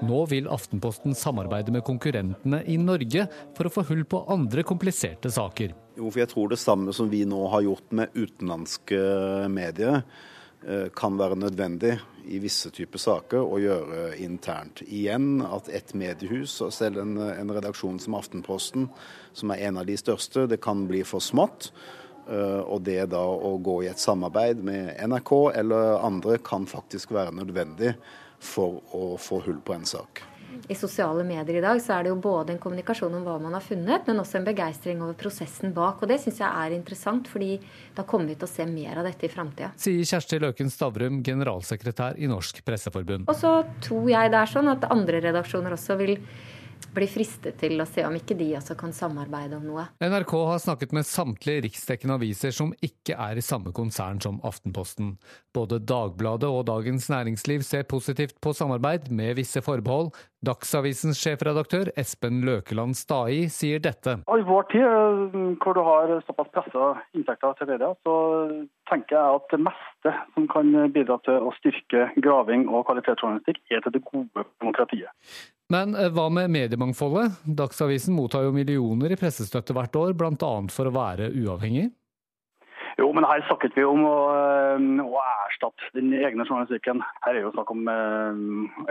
Nå 0.06 0.22
vil 0.30 0.46
Aftenposten 0.46 1.18
samarbeide 1.18 1.74
med 1.74 1.82
konkurrentene 1.88 2.62
i 2.70 2.78
Norge 2.78 3.26
for 3.58 3.66
å 3.66 3.76
få 3.80 3.88
hull 3.90 4.06
på 4.06 4.22
andre 4.30 4.62
kompliserte 4.62 5.32
saker. 5.34 5.74
Jo, 5.98 6.06
for 6.06 6.22
jeg 6.22 6.30
tror 6.30 6.54
det 6.54 6.62
samme 6.62 6.94
som 6.94 7.10
vi 7.10 7.26
nå 7.26 7.48
har 7.50 7.66
gjort 7.66 7.98
med 7.98 8.14
utenlandske 8.14 9.06
medier, 9.50 10.04
eh, 10.62 10.86
kan 10.94 11.18
være 11.18 11.34
nødvendig 11.34 11.98
i 12.26 12.40
visse 12.42 12.70
typer 12.74 13.00
saker 13.00 13.42
å 13.42 13.58
gjøre 13.62 14.00
internt. 14.22 14.82
Igjen 14.86 15.40
at 15.46 15.70
et 15.72 15.94
mediehus, 15.98 16.58
og 16.64 16.74
selv 16.74 17.02
en, 17.02 17.16
en, 17.18 17.54
redaksjon 17.54 18.00
som 18.02 18.18
Aftenposten, 18.18 18.88
som 19.36 19.54
er 19.54 19.66
en 19.68 19.80
av 19.82 19.88
de 19.88 19.96
største, 20.00 20.46
det 20.50 20.60
kan 20.64 20.86
bli 20.90 21.04
for 21.06 21.24
smått. 21.24 21.70
Uh, 22.26 22.62
og 22.66 22.80
det 22.82 23.04
da 23.12 23.22
å 23.22 23.52
gå 23.62 23.84
i 23.84 23.90
et 23.92 24.02
samarbeid 24.02 24.64
med 24.66 24.96
NRK 24.98 25.32
eller 25.60 26.00
andre 26.02 26.40
kan 26.42 26.66
faktisk 26.66 27.14
være 27.14 27.36
nødvendig 27.38 27.94
for 28.42 28.80
å 28.90 29.12
få 29.14 29.44
hull 29.46 29.62
på 29.62 29.76
en 29.76 29.86
sak 29.86 30.24
i 30.68 30.76
sosiale 30.78 31.24
medier 31.26 31.58
i 31.58 31.64
dag, 31.64 31.80
så 31.82 31.96
er 31.96 32.06
det 32.06 32.12
jo 32.12 32.18
både 32.22 32.54
en 32.54 32.60
kommunikasjon 32.62 33.14
om 33.18 33.24
hva 33.26 33.36
man 33.42 33.56
har 33.56 33.64
funnet, 33.64 34.08
men 34.08 34.22
også 34.22 34.40
en 34.40 34.48
begeistring 34.48 35.02
over 35.04 35.16
prosessen 35.18 35.74
bak. 35.76 36.02
Og 36.02 36.10
det 36.10 36.18
syns 36.22 36.40
jeg 36.42 36.48
er 36.48 36.76
interessant, 36.76 37.30
fordi 37.30 37.56
da 37.96 38.06
kommer 38.08 38.32
vi 38.32 38.38
til 38.40 38.48
å 38.48 38.52
se 38.52 38.66
mer 38.70 39.00
av 39.00 39.08
dette 39.08 39.28
i 39.28 39.32
framtida. 39.32 39.72
Sier 39.80 40.08
Kjersti 40.08 40.40
Løken 40.42 40.72
Stavrum, 40.72 41.22
generalsekretær 41.26 42.20
i 42.20 42.30
Norsk 42.30 42.64
Presseforbund. 42.66 43.30
Og 43.30 43.38
så 43.38 43.58
tror 43.84 44.10
jeg 44.12 44.34
det 44.34 44.42
er 44.42 44.54
sånn 44.56 44.72
at 44.72 44.90
andre 44.92 45.22
redaksjoner 45.28 45.76
også 45.76 45.98
vil 46.02 46.18
blir 46.96 47.10
fristet 47.10 47.58
til 47.60 47.80
å 47.80 47.86
se 47.88 48.04
om 48.06 48.14
ikke 48.16 48.36
de 48.38 48.48
også 48.58 48.76
kan 48.78 48.94
samarbeide 48.96 49.58
om 49.58 49.66
noe. 49.68 49.86
NRK 50.00 50.32
har 50.50 50.62
snakket 50.62 50.94
med 50.96 51.08
samtlige 51.08 51.66
riksdekkende 51.66 52.16
aviser 52.16 52.54
som 52.56 52.72
ikke 52.84 53.16
er 53.20 53.38
i 53.38 53.44
samme 53.44 53.72
konsern 53.76 54.20
som 54.22 54.40
Aftenposten. 54.46 55.14
Både 55.56 55.80
Dagbladet 55.82 56.48
og 56.48 56.66
Dagens 56.70 57.10
Næringsliv 57.12 57.64
ser 57.66 57.86
positivt 57.88 58.38
på 58.44 58.54
samarbeid, 58.56 59.10
med 59.10 59.36
visse 59.40 59.62
forbehold. 59.64 60.12
Dagsavisens 60.44 61.18
sjefredaktør 61.22 61.88
Espen 61.96 62.42
Løkeland 62.44 62.96
Stai 62.98 63.46
sier 63.52 63.80
dette. 63.80 64.18
I 64.28 64.44
vår 64.46 64.68
tid, 64.72 64.84
eh, 64.84 65.36
hvor 65.62 65.74
du 65.74 65.82
har 65.86 66.12
såpass 66.26 66.52
pressa 66.52 66.92
inntekter 67.16 67.56
til 67.58 67.70
media, 67.72 67.92
så 68.04 68.14
tenker 68.90 69.16
jeg 69.16 69.40
at 69.40 69.50
det 69.54 69.62
meste 69.64 70.14
som 70.34 70.48
kan 70.52 70.72
bidra 70.92 71.18
til 71.24 71.48
å 71.48 71.52
styrke 71.56 72.10
graving 72.20 72.68
og 72.68 72.84
kvalitetsjournalistikk, 72.90 73.62
er 73.70 73.84
til 73.84 73.96
det 73.96 74.04
gode 74.06 74.46
demokratiet. 74.60 75.12
Men 75.72 75.96
eh, 75.98 76.12
hva 76.14 76.28
med 76.30 76.52
mediemangfoldet? 76.54 77.40
Dagsavisen 77.58 78.14
mottar 78.14 78.46
jo 78.46 78.54
millioner 78.54 79.12
i 79.12 79.18
pressestøtte 79.18 79.74
hvert 79.74 79.96
år, 79.98 80.14
bl.a. 80.18 80.52
for 80.70 80.90
å 80.90 80.94
være 80.94 81.32
uavhengig. 81.32 81.90
Jo, 82.96 83.10
men 83.12 83.26
her 83.28 83.42
snakket 83.44 83.74
vi 83.76 83.84
om 83.84 84.04
å, 84.08 84.16
eh, 84.32 84.84
å 85.04 85.20
erstatte 85.46 85.90
den 85.92 86.14
egne 86.16 86.46
journalistikken. 86.46 87.02
Her 87.26 87.36
er 87.36 87.42
jo 87.44 87.52
snakk 87.52 87.70
om 87.74 87.82
eh, 87.92 88.38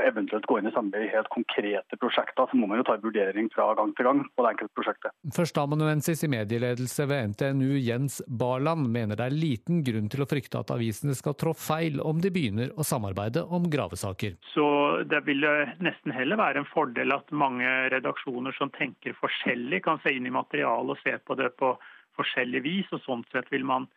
eventuelt 0.05 0.45
gå 0.45 0.59
inn 0.59 0.69
i 0.69 0.73
samarbeid 0.75 1.07
i 1.07 1.13
helt 1.15 1.31
konkrete 1.33 1.97
prosjekter. 1.97 2.45
Så 2.51 2.59
må 2.59 2.69
man 2.69 2.77
jo 2.79 2.85
ta 2.85 2.99
en 2.99 3.05
vurdering 3.05 3.49
fra 3.53 3.71
gang 3.79 3.95
til 3.97 4.05
gang 4.05 4.21
på 4.29 4.45
det 4.45 4.51
enkelte 4.53 4.77
prosjektet. 4.77 5.15
Førsteamanuensis 5.33 6.21
i 6.27 6.29
medieledelse 6.35 7.07
ved 7.09 7.33
NTNU 7.33 7.79
Jens 7.81 8.19
Barland 8.29 8.91
mener 8.93 9.17
det 9.17 9.25
er 9.25 9.39
liten 9.39 9.81
grunn 9.87 10.11
til 10.13 10.21
å 10.21 10.29
frykte 10.29 10.61
at 10.61 10.75
avisene 10.75 11.17
skal 11.17 11.33
trå 11.33 11.55
feil 11.57 11.97
om 12.03 12.21
de 12.21 12.29
begynner 12.35 12.77
å 12.77 12.85
samarbeide 12.85 13.41
om 13.49 13.65
gravesaker. 13.73 14.37
Så 14.53 14.67
det 15.09 15.25
vil 15.25 15.41
nesten 15.81 16.13
heller 16.13 16.37
være 16.37 16.61
en 16.61 16.69
fordel 16.69 17.17
at 17.17 17.33
mange 17.33 17.73
redaksjoner 17.89 18.53
som 18.59 18.69
tenker 18.77 19.17
forskjellig, 19.17 19.81
kan 19.85 19.97
se 20.05 20.13
inn 20.13 20.29
i 20.29 20.33
materialet 20.33 20.93
og 20.93 21.01
se 21.01 21.17
på 21.25 21.41
det 21.41 21.49
på 21.57 21.73
forskjellig 22.17 22.63
vis. 22.65 22.91
og 22.95 23.03
Sånn 23.05 23.23
sett 23.31 23.51
vil 23.53 23.65
man 23.67 23.87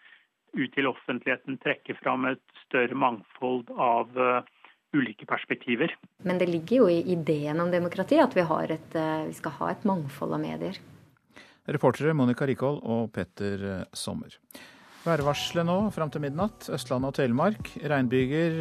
ut 0.57 0.73
til 0.75 0.89
offentligheten 0.89 1.59
trekke 1.63 1.97
fram 2.01 2.29
et 2.31 2.63
større 2.67 2.97
mangfold 2.97 3.69
av 3.75 4.15
uh, 4.17 4.41
ulike 4.97 5.29
perspektiver. 5.29 5.93
Men 6.25 6.41
det 6.41 6.49
ligger 6.49 6.83
jo 6.83 6.89
i 6.93 7.03
ideen 7.13 7.61
om 7.61 7.73
demokrati 7.73 8.21
at 8.23 8.37
vi, 8.37 8.45
et, 8.45 8.97
uh, 8.97 9.27
vi 9.29 9.37
skal 9.37 9.57
ha 9.61 9.75
et 9.75 9.85
mangfold 9.89 10.39
av 10.39 10.43
medier. 10.43 10.81
Reportere 11.69 12.17
Monica 12.17 12.49
Rikhold 12.49 12.81
og 12.89 13.11
Petter 13.13 13.61
eh, 13.61 13.81
Sommer. 13.93 14.33
Værvarselet 15.05 15.67
nå 15.69 15.75
fram 15.93 16.09
til 16.09 16.23
midnatt. 16.25 16.71
Østlandet 16.73 17.11
og 17.11 17.17
Telemark. 17.19 17.69
Regnbyger 17.93 18.57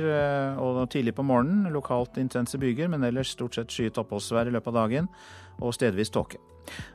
og 0.59 0.81
tidlig 0.91 1.13
på 1.15 1.23
morgenen. 1.23 1.69
Lokalt 1.71 2.19
intense 2.19 2.59
byger, 2.59 2.91
men 2.91 3.07
ellers 3.07 3.31
stort 3.31 3.55
sett 3.55 3.71
skyet 3.71 3.99
oppholdsvær 4.03 4.51
i 4.51 4.53
løpet 4.57 4.73
av 4.73 4.77
dagen. 4.81 5.07
Og 5.61 5.73
stedvis 5.73 6.13
tåke. 6.13 6.39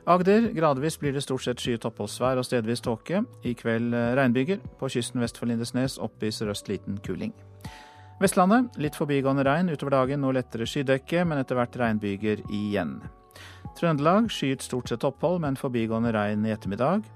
Agder. 0.05 0.51
Gradvis 0.53 0.99
blir 1.01 1.15
det 1.15 1.23
stort 1.25 1.43
sett 1.45 1.61
skyet 1.61 1.85
oppholdsvær 1.87 2.39
og 2.39 2.45
stedvis 2.47 2.83
tåke. 2.85 3.23
I 3.43 3.55
kveld 3.57 3.95
eh, 3.97 4.13
regnbyger. 4.19 4.61
På 4.79 4.89
kysten 4.91 5.23
vest 5.23 5.39
for 5.39 5.49
Lindesnes 5.49 5.97
opp 6.01 6.23
i 6.23 6.31
sørøst 6.31 6.69
liten 6.71 6.99
kuling. 7.05 7.33
Vestlandet. 8.21 8.77
Litt 8.79 8.95
forbigående 8.95 9.45
regn 9.47 9.71
utover 9.73 9.97
dagen, 9.97 10.21
noe 10.23 10.37
lettere 10.37 10.67
skydekke, 10.69 11.25
men 11.27 11.41
etter 11.41 11.57
hvert 11.59 11.75
regnbyger 11.81 12.43
igjen. 12.53 12.99
Trøndelag 13.79 14.29
skyet 14.31 14.63
stort 14.63 14.91
sett 14.91 15.03
opphold, 15.07 15.41
men 15.43 15.57
forbigående 15.59 16.13
regn 16.13 16.45
i 16.45 16.53
ettermiddag. 16.53 17.07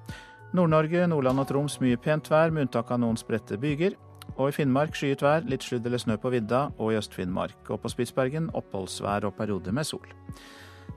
Nord-Norge, 0.58 1.06
Nordland 1.12 1.44
og 1.44 1.48
Troms 1.50 1.78
mye 1.84 2.00
pent 2.02 2.30
vær, 2.32 2.52
med 2.52 2.66
unntak 2.66 2.92
av 2.92 3.02
noen 3.04 3.20
spredte 3.20 3.60
byger. 3.62 3.96
Og 4.36 4.50
i 4.50 4.56
Finnmark 4.56 4.96
skyet 4.98 5.24
vær, 5.24 5.46
litt 5.48 5.64
sludd 5.64 5.86
eller 5.88 6.02
snø 6.02 6.18
på 6.20 6.32
vidda 6.34 6.68
og 6.78 6.92
i 6.92 6.98
Øst-Finnmark. 7.00 7.60
Og 7.70 7.82
på 7.84 7.92
Spitsbergen 7.94 8.50
oppholdsvær 8.58 9.30
og 9.30 9.38
perioder 9.38 9.76
med 9.76 9.88
sol. 9.88 10.08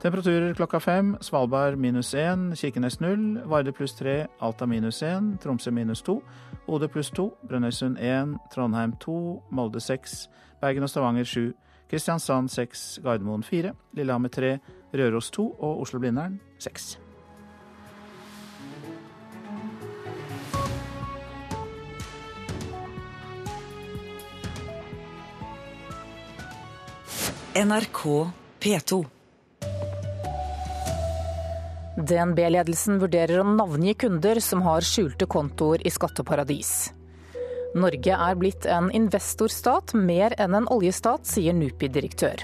Temperaturer 0.01 0.55
klokka 0.57 0.79
fem. 0.79 1.17
Svalbard 1.21 1.77
minus 1.77 2.13
én, 2.13 2.55
Kirkenes 2.57 2.99
null, 2.99 3.37
Varde 3.45 3.71
pluss 3.71 3.93
tre, 3.93 4.25
Alta 4.39 4.65
minus 4.65 5.03
én, 5.05 5.37
Tromsø 5.37 5.71
minus 5.71 6.01
to, 6.01 6.23
Bodø 6.65 6.87
pluss 6.87 7.11
to, 7.13 7.27
Brønnøysund 7.45 7.99
én, 8.01 8.33
Trondheim 8.49 8.95
to, 8.97 9.43
Molde 9.51 9.79
seks, 9.79 10.25
Bergen 10.61 10.83
og 10.83 10.89
Stavanger 10.89 11.23
sju, 11.29 11.51
Kristiansand 11.89 12.49
seks, 12.49 12.97
Gardermoen 13.03 13.45
fire, 13.45 13.75
Lillehammer 13.93 14.33
tre, 14.33 14.57
Røros 14.89 15.29
to 15.29 15.51
og 15.59 15.85
Oslo-Blindern 15.85 16.39
seks. 16.57 16.97
NRK 27.53 28.31
P2 28.61 29.20
DNB-ledelsen 32.07 32.99
vurderer 33.01 33.41
å 33.41 33.45
navngi 33.47 33.93
kunder 34.03 34.39
som 34.43 34.63
har 34.65 34.85
skjulte 34.85 35.27
kontoer 35.29 35.83
i 35.85 35.91
skatteparadis. 35.93 36.91
Norge 37.77 38.15
er 38.15 38.35
blitt 38.39 38.67
en 38.67 38.89
investorstat 38.91 39.93
mer 39.95 40.35
enn 40.41 40.57
en 40.57 40.67
oljestat, 40.73 41.23
sier 41.27 41.55
NUPI-direktør. 41.55 42.43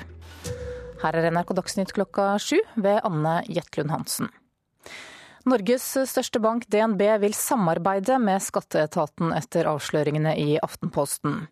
Her 1.01 1.17
er 1.19 1.29
NRK 1.33 1.53
Dagsnytt 1.57 1.93
klokka 1.93 2.29
sju 2.41 2.57
ved 2.75 3.01
Anne 3.05 3.41
Jetlund 3.51 3.91
Hansen. 3.93 4.31
Norges 5.47 5.85
største 6.11 6.41
bank, 6.43 6.65
DNB, 6.67 7.01
vil 7.21 7.31
samarbeide 7.31 8.17
med 8.19 8.43
skatteetaten 8.43 9.31
etter 9.31 9.69
avsløringene 9.71 10.33
i 10.35 10.57
Aftenposten. 10.59 11.45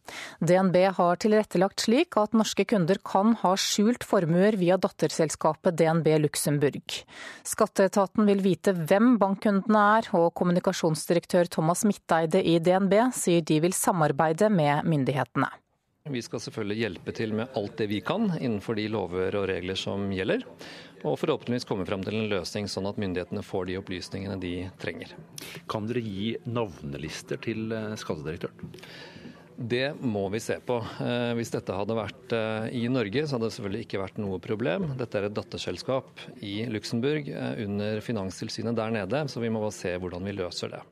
DNB 0.43 0.75
har 0.97 1.21
tilrettelagt 1.23 1.85
slik 1.85 2.17
at 2.19 2.35
norske 2.35 2.65
kunder 2.67 2.99
kan 3.07 3.37
ha 3.39 3.53
skjult 3.55 4.03
formuer 4.03 4.57
via 4.59 4.75
datterselskapet 4.75 5.77
DNB 5.79 6.09
Luxembourg. 6.25 6.97
Skatteetaten 7.47 8.27
vil 8.27 8.43
vite 8.43 8.75
hvem 8.75 9.15
bankkundene 9.21 9.83
er, 10.01 10.09
og 10.19 10.33
kommunikasjonsdirektør 10.41 11.47
Thomas 11.55 11.85
Midteide 11.87 12.43
i 12.43 12.57
DNB 12.59 12.97
sier 13.15 13.47
de 13.47 13.61
vil 13.63 13.77
samarbeide 13.77 14.51
med 14.51 14.83
myndighetene. 14.91 15.47
Vi 16.05 16.21
skal 16.21 16.37
selvfølgelig 16.43 16.83
hjelpe 16.83 17.13
til 17.17 17.31
med 17.33 17.55
alt 17.57 17.79
det 17.79 17.87
vi 17.89 17.97
kan 18.05 18.27
innenfor 18.35 18.75
de 18.77 18.83
lover 18.93 19.39
og 19.39 19.47
regler 19.49 19.79
som 19.79 20.03
gjelder. 20.13 20.43
Og 21.05 21.19
forhåpentligvis 21.21 21.67
komme 21.69 21.85
frem 21.85 22.01
til 22.05 22.17
en 22.17 22.31
løsning 22.31 22.69
sånn 22.71 22.89
at 22.89 22.97
myndighetene 23.01 23.43
får 23.45 23.67
de 23.69 23.77
opplysningene 23.77 24.39
de 24.41 24.55
trenger. 24.81 25.11
Kan 25.69 25.85
dere 25.89 26.01
gi 26.01 26.31
navnelister 26.49 27.41
til 27.45 27.69
eh, 27.75 27.93
skattedirektøren? 28.01 28.73
Det 29.55 29.93
må 30.01 30.25
vi 30.33 30.41
se 30.43 30.57
på. 30.65 30.79
Eh, 31.05 31.29
hvis 31.37 31.53
dette 31.53 31.77
hadde 31.77 31.95
vært 31.95 32.33
eh, 32.35 32.67
i 32.81 32.89
Norge, 32.91 33.23
så 33.23 33.37
hadde 33.37 33.51
det 33.51 33.57
selvfølgelig 33.59 33.85
ikke 33.85 34.01
vært 34.01 34.19
noe 34.23 34.41
problem. 34.43 34.89
Dette 34.97 35.21
er 35.21 35.29
et 35.29 35.37
datterselskap 35.37 36.25
i 36.41 36.57
Luxembourg 36.73 37.29
under 37.67 38.01
Finanstilsynet 38.03 38.75
der 38.81 38.97
nede, 38.97 39.23
så 39.29 39.45
vi 39.45 39.53
må 39.53 39.61
bare 39.63 39.77
se 39.77 39.93
hvordan 40.01 40.25
vi 40.25 40.35
løser 40.41 40.73
det. 40.73 40.83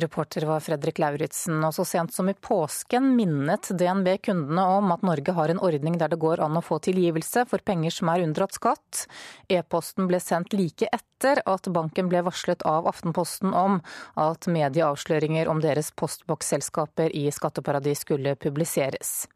Reporter 0.00 0.46
var 0.46 0.60
Fredrik 0.60 0.98
Lauritzen. 1.02 1.58
Og 1.64 1.74
så 1.74 1.84
sent 1.88 2.14
som 2.14 2.28
i 2.30 2.34
påsken 2.34 3.10
minnet 3.16 3.70
DNB 3.74 4.12
kundene 4.22 4.64
om 4.78 4.92
at 4.94 5.04
Norge 5.06 5.34
har 5.34 5.52
en 5.52 5.62
ordning 5.64 5.98
der 5.98 6.12
det 6.12 6.20
går 6.22 6.42
an 6.44 6.58
å 6.58 6.64
få 6.64 6.78
tilgivelse 6.84 7.44
for 7.50 7.64
penger 7.66 7.94
som 7.94 8.12
er 8.12 8.24
unndratt 8.26 8.56
skatt. 8.58 9.06
E-posten 9.50 10.08
ble 10.10 10.20
sendt 10.22 10.54
like 10.56 10.90
etter 10.92 11.42
at 11.46 11.70
banken 11.74 12.10
ble 12.12 12.22
varslet 12.26 12.62
av 12.68 12.86
Aftenposten 12.90 13.54
om 13.56 13.80
at 14.18 14.46
medieavsløringer 14.46 15.50
om 15.50 15.62
deres 15.64 15.90
postboksselskaper 15.98 17.14
i 17.16 17.26
skatteparadis 17.34 18.06
skulle 18.06 18.36
publiseres. 18.38 19.26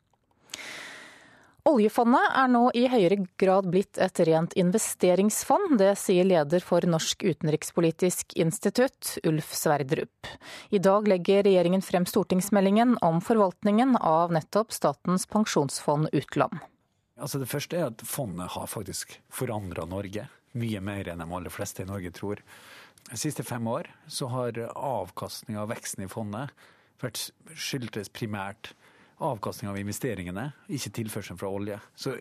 Oljefondet 1.62 2.32
er 2.34 2.48
nå 2.50 2.62
i 2.74 2.88
høyere 2.90 3.20
grad 3.38 3.68
blitt 3.70 3.98
et 4.02 4.20
rent 4.26 4.54
investeringsfond. 4.58 5.76
Det 5.78 5.92
sier 6.00 6.26
leder 6.26 6.64
for 6.64 6.82
Norsk 6.82 7.22
utenrikspolitisk 7.22 8.34
institutt, 8.42 9.12
Ulf 9.22 9.52
Sverdrup. 9.54 10.26
I 10.74 10.80
dag 10.82 11.06
legger 11.06 11.46
regjeringen 11.46 11.84
frem 11.86 12.08
stortingsmeldingen 12.08 12.96
om 13.06 13.22
forvaltningen 13.22 13.94
av 14.00 14.34
nettopp 14.34 14.74
Statens 14.74 15.28
pensjonsfond 15.30 16.10
utland. 16.10 16.58
Altså 17.22 17.38
det 17.38 17.50
første 17.52 17.78
er 17.78 17.92
at 17.92 18.02
fondet 18.02 18.56
har 18.56 18.66
faktisk 18.66 19.20
forandra 19.30 19.86
Norge. 19.86 20.26
Mye 20.58 20.82
mer 20.82 21.12
enn 21.14 21.22
de 21.22 21.30
aller 21.30 21.54
fleste 21.54 21.86
i 21.86 21.88
Norge 21.88 22.10
tror. 22.10 22.42
De 23.06 23.22
siste 23.22 23.46
fem 23.46 23.70
år 23.70 23.86
så 24.10 24.32
har 24.34 24.58
avkastninga 24.74 25.62
av 25.62 25.70
veksten 25.70 26.08
i 26.08 26.10
fondet 26.10 26.50
vært 27.02 27.28
skyldtes 27.54 28.10
primært 28.14 28.74
avkastning 29.22 29.70
av 29.70 29.78
investeringene, 29.80 30.50
ikke 30.68 30.92
tilførselen 30.98 31.40
fra 31.40 31.50
olje. 31.52 31.78
Så 31.94 32.16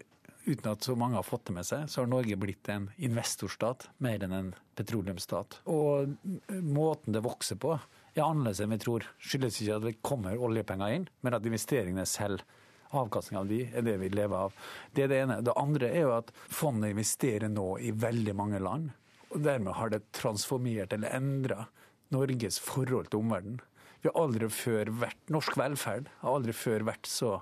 uten 0.46 0.72
at 0.72 0.86
så 0.86 0.96
mange 0.98 1.20
har 1.20 1.26
fått 1.26 1.48
det 1.50 1.56
med 1.58 1.68
seg, 1.68 1.90
så 1.90 2.02
har 2.02 2.10
Norge 2.10 2.38
blitt 2.40 2.70
en 2.74 2.90
investorstat 3.02 3.88
mer 4.02 4.24
enn 4.26 4.38
en 4.38 4.54
petroleumsstat. 4.78 5.62
Og 5.70 6.16
måten 6.62 7.14
det 7.16 7.24
vokser 7.26 7.60
på 7.62 7.76
er 7.78 8.26
annerledes 8.26 8.64
enn 8.64 8.74
vi 8.74 8.82
tror. 8.82 9.06
Skyldes 9.22 9.62
ikke 9.62 9.78
at 9.78 9.86
det 9.88 10.00
kommer 10.06 10.42
oljepenger 10.42 10.98
inn, 10.98 11.08
men 11.22 11.38
at 11.38 11.48
investeringene 11.48 12.08
selv 12.10 12.46
Avkastning 12.92 13.38
av 13.40 13.46
de 13.48 13.62
er 13.72 13.86
det 13.88 13.94
vi 14.02 14.10
lever 14.12 14.36
av. 14.36 14.56
Det 14.92 15.06
er 15.06 15.08
det 15.08 15.20
ene. 15.24 15.38
Det 15.48 15.54
andre 15.56 15.88
er 15.96 16.02
jo 16.04 16.10
at 16.18 16.34
fondet 16.52 16.92
investerer 16.92 17.48
nå 17.48 17.78
i 17.80 17.94
veldig 17.96 18.34
mange 18.36 18.60
land. 18.60 18.90
Og 19.32 19.46
dermed 19.46 19.78
har 19.78 19.94
det 19.94 20.02
transformert 20.12 20.92
eller 20.92 21.16
endra 21.16 21.70
Norges 22.12 22.60
forhold 22.60 23.08
til 23.08 23.22
omverdenen. 23.24 23.62
Vi 24.02 24.10
har 24.10 24.18
aldri 24.24 24.50
før 24.50 24.90
vært 25.04 25.34
Norsk 25.34 25.58
velferd 25.60 26.10
har 26.24 26.36
aldri 26.36 26.56
før 26.58 26.88
vært 26.90 27.10
så 27.10 27.38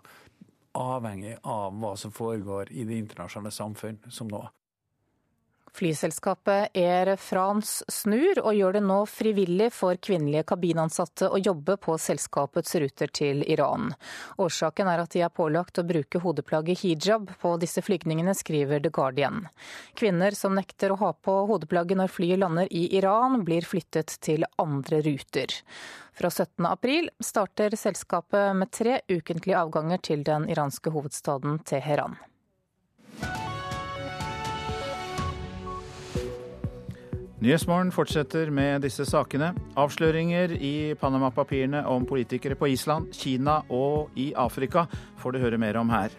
avhengig 0.80 1.38
av 1.48 1.76
hva 1.82 1.96
som 1.98 2.14
foregår 2.14 2.72
i 2.72 2.86
det 2.88 3.00
internasjonale 3.00 3.52
samfunn 3.56 4.00
som 4.14 4.30
nå. 4.32 4.44
Flyselskapet 5.74 6.78
Air 6.78 7.16
France 7.16 7.86
snur, 7.88 8.40
og 8.42 8.56
gjør 8.58 8.74
det 8.76 8.82
nå 8.84 8.98
frivillig 9.08 9.70
for 9.74 10.00
kvinnelige 10.02 10.48
kabinansatte 10.52 11.30
å 11.30 11.40
jobbe 11.40 11.78
på 11.82 11.96
selskapets 12.02 12.76
ruter 12.82 13.12
til 13.14 13.44
Iran. 13.46 13.94
Årsaken 14.42 14.90
er 14.90 15.04
at 15.04 15.14
de 15.14 15.24
er 15.24 15.34
pålagt 15.34 15.80
å 15.80 15.86
bruke 15.88 16.22
hodeplagget 16.24 16.84
hijab 16.84 17.30
på 17.42 17.54
disse 17.62 17.84
flygningene, 17.86 18.34
skriver 18.36 18.82
The 18.84 18.92
Guardian. 18.94 19.46
Kvinner 20.00 20.36
som 20.36 20.58
nekter 20.58 20.92
å 20.92 21.00
ha 21.04 21.14
på 21.14 21.38
hodeplagget 21.54 22.02
når 22.02 22.14
flyet 22.18 22.42
lander 22.42 22.74
i 22.74 22.88
Iran, 22.98 23.44
blir 23.46 23.68
flyttet 23.68 24.18
til 24.26 24.48
andre 24.60 25.04
ruter. 25.06 25.54
Fra 26.20 26.30
17.4 26.30 27.10
starter 27.24 27.76
selskapet 27.80 28.56
med 28.56 28.72
tre 28.76 28.98
ukentlige 29.08 29.56
avganger 29.56 30.02
til 30.04 30.26
den 30.28 30.50
iranske 30.52 30.92
hovedstaden 30.92 31.62
Teheran. 31.64 32.18
Nyhetsmorgen 37.40 37.94
fortsetter 37.96 38.52
med 38.52 38.84
disse 38.84 39.06
sakene. 39.08 39.54
Avsløringer 39.80 40.58
i 40.60 40.92
Panama-papirene 41.00 41.86
om 41.88 42.04
politikere 42.04 42.60
på 42.60 42.68
Island, 42.74 43.14
Kina 43.16 43.62
og 43.72 44.12
i 44.20 44.34
Afrika 44.36 44.90
får 45.24 45.32
du 45.32 45.44
høre 45.46 45.64
mer 45.64 45.80
om 45.80 45.96
her. 45.96 46.12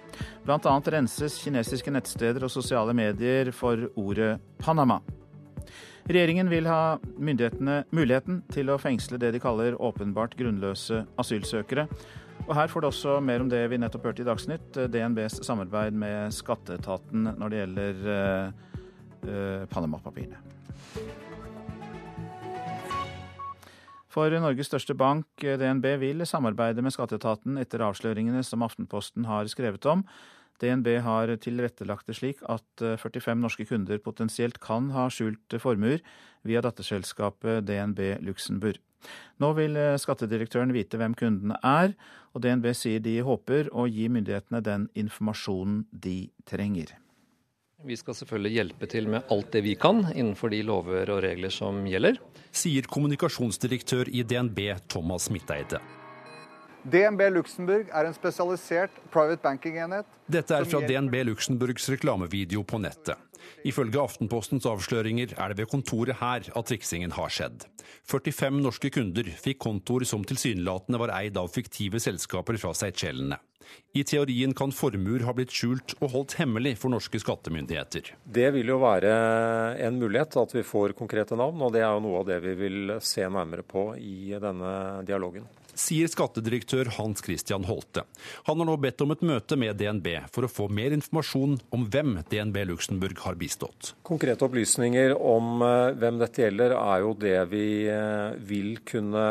Blant 0.48 0.64
annet 0.64 0.94
renses 0.96 1.36
kinesiske 1.44 1.92
nettsteder 1.92 2.48
og 2.48 2.56
sosiale 2.56 2.96
medier 2.96 3.52
for 3.52 3.90
ordet 4.00 4.38
Panama. 4.64 5.02
Regjeringen 6.08 6.48
vil 6.50 6.66
ha 6.70 6.96
myndighetene 7.20 7.82
muligheten 7.94 8.40
til 8.52 8.72
å 8.72 8.78
fengsle 8.80 9.18
det 9.20 9.34
de 9.34 9.42
kaller 9.42 9.76
åpenbart 9.76 10.36
grunnløse 10.38 11.04
asylsøkere. 11.20 11.86
Og 12.46 12.54
her 12.56 12.70
får 12.72 12.82
du 12.82 12.88
også 12.88 13.18
mer 13.22 13.44
om 13.44 13.50
det 13.50 13.60
vi 13.70 13.78
nettopp 13.78 14.08
hørte 14.08 14.24
i 14.24 14.28
Dagsnytt, 14.28 14.78
DNBs 14.90 15.42
samarbeid 15.46 15.94
med 15.94 16.34
skatteetaten 16.34 17.28
når 17.36 17.52
det 17.52 17.60
gjelder 17.60 18.00
uh, 18.08 18.78
uh, 19.28 19.66
Panama-papirene. 19.70 20.40
For 24.10 24.34
Norges 24.42 24.66
største 24.66 24.96
bank, 24.98 25.28
DNB, 25.38 25.86
vil 26.02 26.26
samarbeide 26.26 26.82
med 26.82 26.96
skatteetaten 26.96 27.60
etter 27.62 27.84
avsløringene 27.86 28.42
som 28.42 28.64
Aftenposten 28.66 29.28
har 29.28 29.46
skrevet 29.52 29.86
om. 29.86 30.02
DNB 30.61 30.92
har 31.05 31.33
tilrettelagt 31.40 32.11
det 32.11 32.18
slik 32.18 32.44
at 32.49 32.85
45 33.01 33.40
norske 33.40 33.66
kunder 33.68 34.01
potensielt 34.05 34.61
kan 34.62 34.90
ha 34.94 35.09
skjult 35.12 35.59
formuer 35.62 36.05
via 36.46 36.62
datterselskapet 36.64 37.64
DNB 37.68 38.20
Luxembourg. 38.25 38.81
Nå 39.40 39.53
vil 39.57 39.79
skattedirektøren 40.01 40.75
vite 40.77 41.01
hvem 41.01 41.14
kundene 41.16 41.57
er, 41.64 41.94
og 42.37 42.44
DNB 42.44 42.73
sier 42.77 43.01
de 43.01 43.16
håper 43.25 43.70
å 43.73 43.87
gi 43.88 44.11
myndighetene 44.12 44.61
den 44.64 44.90
informasjonen 44.99 45.87
de 45.90 46.29
trenger. 46.49 46.92
Vi 47.81 47.96
skal 47.96 48.12
selvfølgelig 48.12 48.57
hjelpe 48.59 48.88
til 48.92 49.07
med 49.09 49.31
alt 49.33 49.55
det 49.55 49.62
vi 49.64 49.73
kan 49.81 50.03
innenfor 50.11 50.53
de 50.53 50.61
lover 50.68 51.14
og 51.14 51.23
regler 51.25 51.53
som 51.55 51.81
gjelder. 51.88 52.20
Sier 52.53 52.85
kommunikasjonsdirektør 52.92 54.12
i 54.12 54.20
DNB 54.20 54.61
Thomas 54.92 55.31
Midteide. 55.33 55.81
DNB 56.88 57.26
Luxembourg 57.34 57.90
er 57.92 58.06
en 58.08 58.14
spesialisert 58.16 58.94
private 59.12 59.42
banking-enhet. 59.44 60.06
Dette 60.30 60.56
er 60.56 60.64
fra 60.68 60.80
DNB 60.86 61.18
Luxembourgs 61.28 61.90
reklamevideo 61.92 62.62
på 62.64 62.80
nettet. 62.80 63.20
Ifølge 63.68 64.00
Aftenpostens 64.00 64.66
avsløringer 64.68 65.34
er 65.36 65.52
det 65.52 65.60
ved 65.60 65.70
kontoret 65.72 66.20
her 66.20 66.48
at 66.48 66.70
triksingen 66.70 67.12
har 67.16 67.32
skjedd. 67.32 67.66
45 68.08 68.62
norske 68.64 68.92
kunder 68.94 69.28
fikk 69.42 69.60
kontoer 69.66 70.06
som 70.08 70.24
tilsynelatende 70.24 71.00
var 71.00 71.12
eid 71.18 71.36
av 71.40 71.52
fiktive 71.52 72.00
selskaper 72.00 72.60
fra 72.60 72.72
Seychellene. 72.76 73.40
I 73.94 74.02
teorien 74.02 74.54
kan 74.56 74.72
formuer 74.74 75.22
ha 75.28 75.34
blitt 75.36 75.52
skjult 75.54 75.94
og 76.00 76.10
holdt 76.14 76.38
hemmelig 76.40 76.74
for 76.80 76.90
norske 76.90 77.20
skattemyndigheter. 77.22 78.14
Det 78.24 78.48
vil 78.56 78.72
jo 78.72 78.80
være 78.82 79.12
en 79.84 80.00
mulighet 80.00 80.40
at 80.40 80.56
vi 80.56 80.64
får 80.66 80.96
konkrete 80.98 81.38
navn, 81.38 81.60
og 81.62 81.76
det 81.76 81.84
er 81.84 81.92
jo 81.92 82.02
noe 82.08 82.24
av 82.24 82.28
det 82.32 82.40
vi 82.48 82.56
vil 82.64 82.96
se 83.04 83.28
nærmere 83.28 83.66
på 83.66 83.92
i 84.00 84.32
denne 84.42 84.72
dialogen 85.06 85.46
sier 85.80 86.10
skattedirektør 86.10 86.90
Hans 86.98 87.22
Christian 87.24 87.64
Holte. 87.68 88.04
Han 88.48 88.60
har 88.60 88.68
nå 88.68 88.76
bedt 88.80 89.00
om 89.04 89.14
et 89.14 89.24
møte 89.24 89.56
med 89.60 89.78
DNB 89.80 90.08
for 90.32 90.46
å 90.46 90.52
få 90.52 90.68
mer 90.72 90.94
informasjon 90.96 91.56
om 91.74 91.86
hvem 91.92 92.18
DNB 92.30 92.62
Luxembourg 92.70 93.24
har 93.24 93.38
bistått. 93.40 93.94
Konkrete 94.06 94.46
opplysninger 94.46 95.16
om 95.16 95.64
eh, 95.64 95.96
hvem 96.00 96.20
dette 96.20 96.44
gjelder, 96.44 96.76
er 96.76 97.04
jo 97.04 97.16
det 97.24 97.36
vi 97.50 97.66
eh, 97.88 98.36
vil 98.50 98.80
kunne 98.86 99.26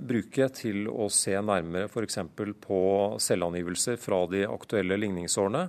bruke 0.00 0.48
til 0.56 0.88
å 0.88 1.10
se 1.12 1.36
nærmere 1.36 1.90
f.eks. 1.92 2.20
på 2.64 2.82
selvangivelser 3.22 4.00
fra 4.00 4.24
de 4.32 4.46
aktuelle 4.48 4.98
ligningsårene 5.00 5.66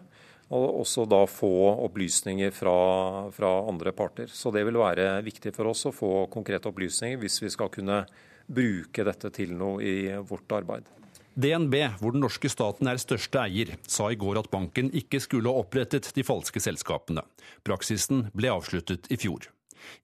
og 0.53 0.81
også 0.83 1.05
da 1.09 1.23
få 1.29 1.49
opplysninger 1.88 2.51
fra, 2.53 2.75
fra, 3.33 3.51
andre 3.69 3.93
parter. 3.95 4.29
Så 4.29 4.51
det 4.53 4.65
vil 4.67 4.77
være 4.77 5.15
viktig 5.25 5.53
for 5.55 5.71
oss 5.71 5.86
å 5.89 5.95
få 5.95 6.12
konkrete 6.33 6.69
opplysninger 6.69 7.21
hvis 7.21 7.39
vi 7.45 7.51
skal 7.53 7.71
kunne 7.73 8.03
bruke 8.47 9.06
dette 9.08 9.32
til 9.36 9.56
noe 9.58 9.82
i 9.84 9.95
vårt 10.27 10.51
arbeid. 10.56 10.89
DNB, 11.34 11.73
hvor 11.97 12.13
den 12.13 12.21
norske 12.21 12.49
staten 12.51 12.89
er 12.89 12.99
største 13.01 13.41
eier, 13.41 13.73
sa 13.89 14.12
i 14.13 14.19
går 14.19 14.43
at 14.43 14.51
banken 14.53 14.91
ikke 14.93 15.21
skulle 15.23 15.49
ha 15.49 15.63
opprettet 15.63 16.12
de 16.13 16.25
falske 16.25 16.62
selskapene. 16.62 17.23
Praksisen 17.65 18.27
ble 18.38 18.51
avsluttet 18.53 19.10
i 19.10 19.17
fjor. 19.17 19.49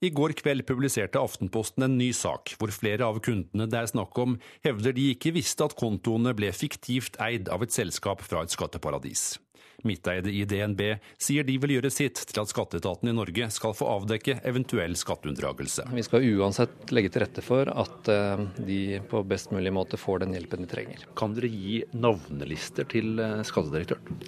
I 0.04 0.10
går 0.12 0.34
kveld 0.40 0.66
publiserte 0.68 1.20
Aftenposten 1.22 1.86
en 1.86 1.96
ny 1.96 2.10
sak, 2.16 2.54
hvor 2.58 2.72
flere 2.74 3.06
av 3.06 3.20
kundene 3.24 3.68
det 3.70 3.78
er 3.78 3.92
snakk 3.92 4.18
om, 4.20 4.36
hevder 4.66 4.96
de 4.96 5.10
ikke 5.14 5.32
visste 5.36 5.64
at 5.64 5.76
kontoene 5.78 6.34
ble 6.36 6.50
fiktivt 6.52 7.16
eid 7.22 7.48
av 7.52 7.64
et 7.64 7.74
selskap 7.74 8.24
fra 8.26 8.44
et 8.44 8.52
skatteparadis. 8.52 9.38
Midteide 9.86 10.30
i 10.32 10.44
DNB 10.44 10.82
sier 11.20 11.46
de 11.46 11.56
vil 11.62 11.76
gjøre 11.76 11.92
sitt 11.92 12.20
til 12.30 12.42
at 12.42 12.50
skatteetaten 12.50 13.10
i 13.10 13.16
Norge 13.16 13.48
skal 13.54 13.74
få 13.76 13.88
avdekke 13.96 14.40
eventuell 14.46 14.96
skatteunndragelse. 14.98 15.86
Vi 15.94 16.04
skal 16.06 16.26
uansett 16.36 16.92
legge 16.94 17.12
til 17.12 17.24
rette 17.24 17.44
for 17.44 17.70
at 17.70 18.12
eh, 18.12 18.46
de 18.58 18.80
på 19.10 19.24
best 19.28 19.54
mulig 19.54 19.72
måte 19.74 20.00
får 20.00 20.24
den 20.24 20.36
hjelpen 20.36 20.64
de 20.64 20.70
trenger. 20.70 21.04
Kan 21.18 21.36
dere 21.36 21.50
gi 21.52 21.82
navnelister 21.92 22.88
til 22.90 23.20
eh, 23.20 23.40
skattedirektøren? 23.46 24.24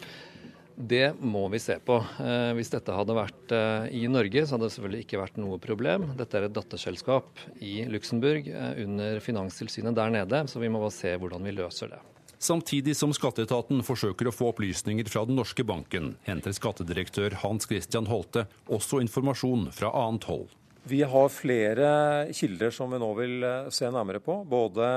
Det 0.72 1.12
må 1.20 1.44
vi 1.52 1.60
se 1.60 1.76
på. 1.84 1.98
Eh, 2.24 2.52
hvis 2.56 2.72
dette 2.72 2.94
hadde 2.96 3.16
vært 3.16 3.52
i 3.92 4.06
Norge, 4.10 4.46
så 4.46 4.56
hadde 4.56 4.70
det 4.70 4.76
selvfølgelig 4.76 5.04
ikke 5.06 5.20
vært 5.20 5.42
noe 5.42 5.60
problem. 5.62 6.08
Dette 6.18 6.38
er 6.38 6.48
et 6.48 6.56
datterselskap 6.56 7.44
i 7.60 7.82
Luxembourg 7.92 8.48
under 8.86 9.20
Finanstilsynet 9.22 9.98
der 9.98 10.16
nede, 10.16 10.46
så 10.48 10.62
vi 10.62 10.72
må 10.72 10.80
bare 10.82 10.96
se 10.96 11.12
hvordan 11.20 11.44
vi 11.44 11.54
løser 11.60 11.92
det. 11.92 12.00
Samtidig 12.42 12.96
som 12.98 13.12
skatteetaten 13.14 13.84
forsøker 13.86 14.26
å 14.26 14.32
få 14.34 14.48
opplysninger 14.50 15.06
fra 15.06 15.20
den 15.28 15.36
norske 15.38 15.62
banken, 15.62 16.16
henter 16.26 16.50
skattedirektør 16.56 17.36
Hans 17.44 17.68
Christian 17.70 18.08
Holte 18.10 18.48
også 18.66 18.98
informasjon 19.04 19.68
fra 19.76 19.92
annet 19.94 20.26
hold. 20.26 20.48
Vi 20.90 21.04
har 21.06 21.28
flere 21.30 21.90
kilder 22.34 22.72
som 22.74 22.90
vi 22.90 22.98
nå 22.98 23.12
vil 23.14 23.44
eh, 23.46 23.68
se 23.70 23.86
nærmere 23.86 24.18
på. 24.18 24.40
Både 24.50 24.88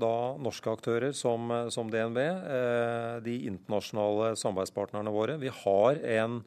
norske 0.00 0.72
aktører 0.72 1.12
som, 1.12 1.50
eh, 1.52 1.68
som 1.68 1.90
DNB, 1.92 2.20
eh, 2.24 3.16
de 3.26 3.34
internasjonale 3.50 4.30
samarbeidspartnerne 4.40 5.12
våre. 5.12 5.36
Vi 5.42 5.52
har 5.52 6.00
en 6.14 6.38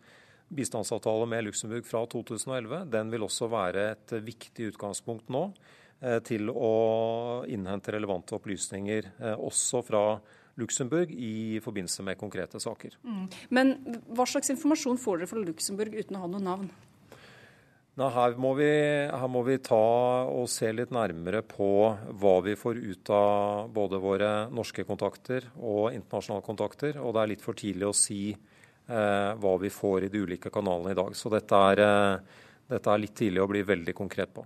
bistandsavtale 0.49 1.29
med 1.29 1.45
Luxembourg 1.45 1.85
fra 1.85 2.01
2011. 2.09 2.81
Den 2.89 3.13
vil 3.13 3.27
også 3.27 3.51
være 3.53 3.91
et 3.91 4.15
viktig 4.25 4.71
utgangspunkt 4.71 5.29
nå 5.29 5.51
til 6.23 6.51
å 6.53 6.73
innhente 7.49 7.89
relevante 7.89 8.35
opplysninger, 8.37 9.07
også 9.41 9.81
fra 9.81 10.03
Luxembourg 10.57 11.11
i 11.13 11.61
forbindelse 11.63 12.05
med 12.05 12.17
konkrete 12.19 12.59
saker. 12.61 12.97
Mm. 13.05 13.23
Men 13.53 13.73
hva 14.09 14.25
slags 14.29 14.51
informasjon 14.53 14.99
får 15.01 15.21
dere 15.21 15.31
fra 15.31 15.43
Luxembourg 15.43 15.97
uten 15.97 16.17
å 16.17 16.23
ha 16.25 16.29
noe 16.31 16.43
navn? 16.43 16.69
Nei, 17.97 18.07
her, 18.13 18.35
må 18.37 18.51
vi, 18.53 18.69
her 19.09 19.29
må 19.33 19.41
vi 19.47 19.55
ta 19.65 19.77
og 20.29 20.45
se 20.53 20.69
litt 20.69 20.91
nærmere 20.93 21.41
på 21.49 21.69
hva 22.21 22.33
vi 22.45 22.53
får 22.53 22.77
ut 22.77 23.09
av 23.09 23.71
både 23.73 23.97
våre 24.01 24.29
norske 24.53 24.85
kontakter 24.85 25.47
og 25.57 25.95
internasjonale 25.95 26.45
kontakter. 26.45 26.99
Og 27.01 27.15
det 27.15 27.23
er 27.23 27.31
litt 27.33 27.45
for 27.45 27.57
tidlig 27.57 27.89
å 27.89 27.95
si 27.97 28.21
eh, 28.29 29.31
hva 29.41 29.55
vi 29.63 29.73
får 29.73 30.05
i 30.05 30.11
de 30.13 30.21
ulike 30.21 30.53
kanalene 30.53 30.93
i 30.93 30.99
dag. 30.99 31.17
Så 31.17 31.33
dette 31.33 31.63
er, 31.71 31.81
eh, 31.87 32.45
dette 32.69 32.93
er 32.93 33.01
litt 33.01 33.17
tidlig 33.17 33.41
å 33.41 33.49
bli 33.49 33.65
veldig 33.65 33.97
konkret 33.97 34.35
på. 34.35 34.45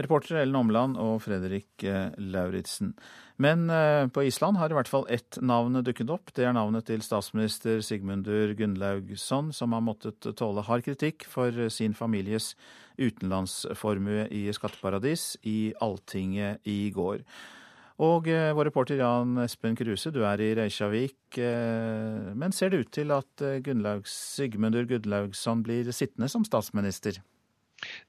Reportere 0.00 0.40
Ellen 0.40 0.56
Omland 0.56 0.96
og 1.00 1.18
Fredrik 1.26 1.84
eh, 1.84 2.14
Lauritzen. 2.16 2.94
Men 3.42 3.66
eh, 3.70 4.06
på 4.08 4.24
Island 4.24 4.56
har 4.56 4.72
i 4.72 4.76
hvert 4.76 4.88
fall 4.88 5.04
ett 5.12 5.36
navn 5.44 5.76
dukket 5.84 6.10
opp. 6.12 6.32
Det 6.32 6.46
er 6.48 6.54
navnet 6.56 6.86
til 6.88 7.02
statsminister 7.04 7.82
Sigmundur 7.84 8.54
Gunnlaugsson, 8.56 9.50
som 9.52 9.76
har 9.76 9.84
måttet 9.84 10.24
tåle 10.38 10.64
hard 10.64 10.86
kritikk 10.86 11.26
for 11.28 11.68
sin 11.72 11.96
families 11.96 12.54
utenlandsformue 12.96 14.30
i 14.32 14.46
skatteparadis 14.56 15.34
i 15.48 15.74
Alltinget 15.84 16.64
i 16.68 16.86
går. 16.94 17.26
Og 18.02 18.30
eh, 18.32 18.54
vår 18.56 18.70
reporter 18.70 19.02
Jan 19.02 19.42
Espen 19.44 19.76
Kruse, 19.76 20.08
du 20.14 20.22
er 20.24 20.40
i 20.40 20.54
Reykjavik. 20.56 21.18
Men 21.36 22.52
ser 22.52 22.72
det 22.72 22.80
ut 22.80 22.90
til 22.92 23.12
at 23.14 23.44
Gunnlaug, 23.64 24.08
Sigmundur 24.08 24.88
Gunnlaugsson 24.88 25.62
blir 25.64 25.92
sittende 25.92 26.28
som 26.32 26.44
statsminister? 26.48 27.20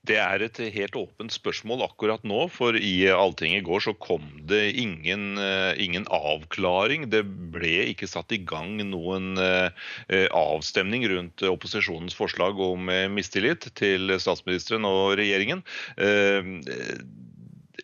Det 0.04 0.18
er 0.20 0.44
et 0.44 0.60
helt 0.76 0.96
åpent 1.00 1.34
spørsmål 1.34 1.86
akkurat 1.86 2.26
nå. 2.28 2.46
For 2.52 2.76
i 2.78 3.08
Alltinget 3.14 3.64
i 3.64 3.66
går 3.68 3.86
så 3.86 3.94
kom 3.96 4.26
det 4.50 4.76
ingen, 4.80 5.38
eh, 5.40 5.74
ingen, 5.82 6.08
avklaring. 6.14 7.08
Det 7.14 7.24
ble 7.54 7.90
ikke 7.94 8.10
satt 8.12 8.36
i 8.36 8.42
gang 8.44 8.76
noen 8.90 9.40
eh, 9.40 10.28
avstemning 10.30 11.08
rundt 11.12 11.46
opposisjonens 11.48 12.18
forslag 12.18 12.60
om 12.60 12.92
eh, 12.92 13.08
mistillit 13.12 13.70
til 13.80 14.14
statsministeren 14.20 14.86
og 14.90 15.16
regjeringen 15.20 15.64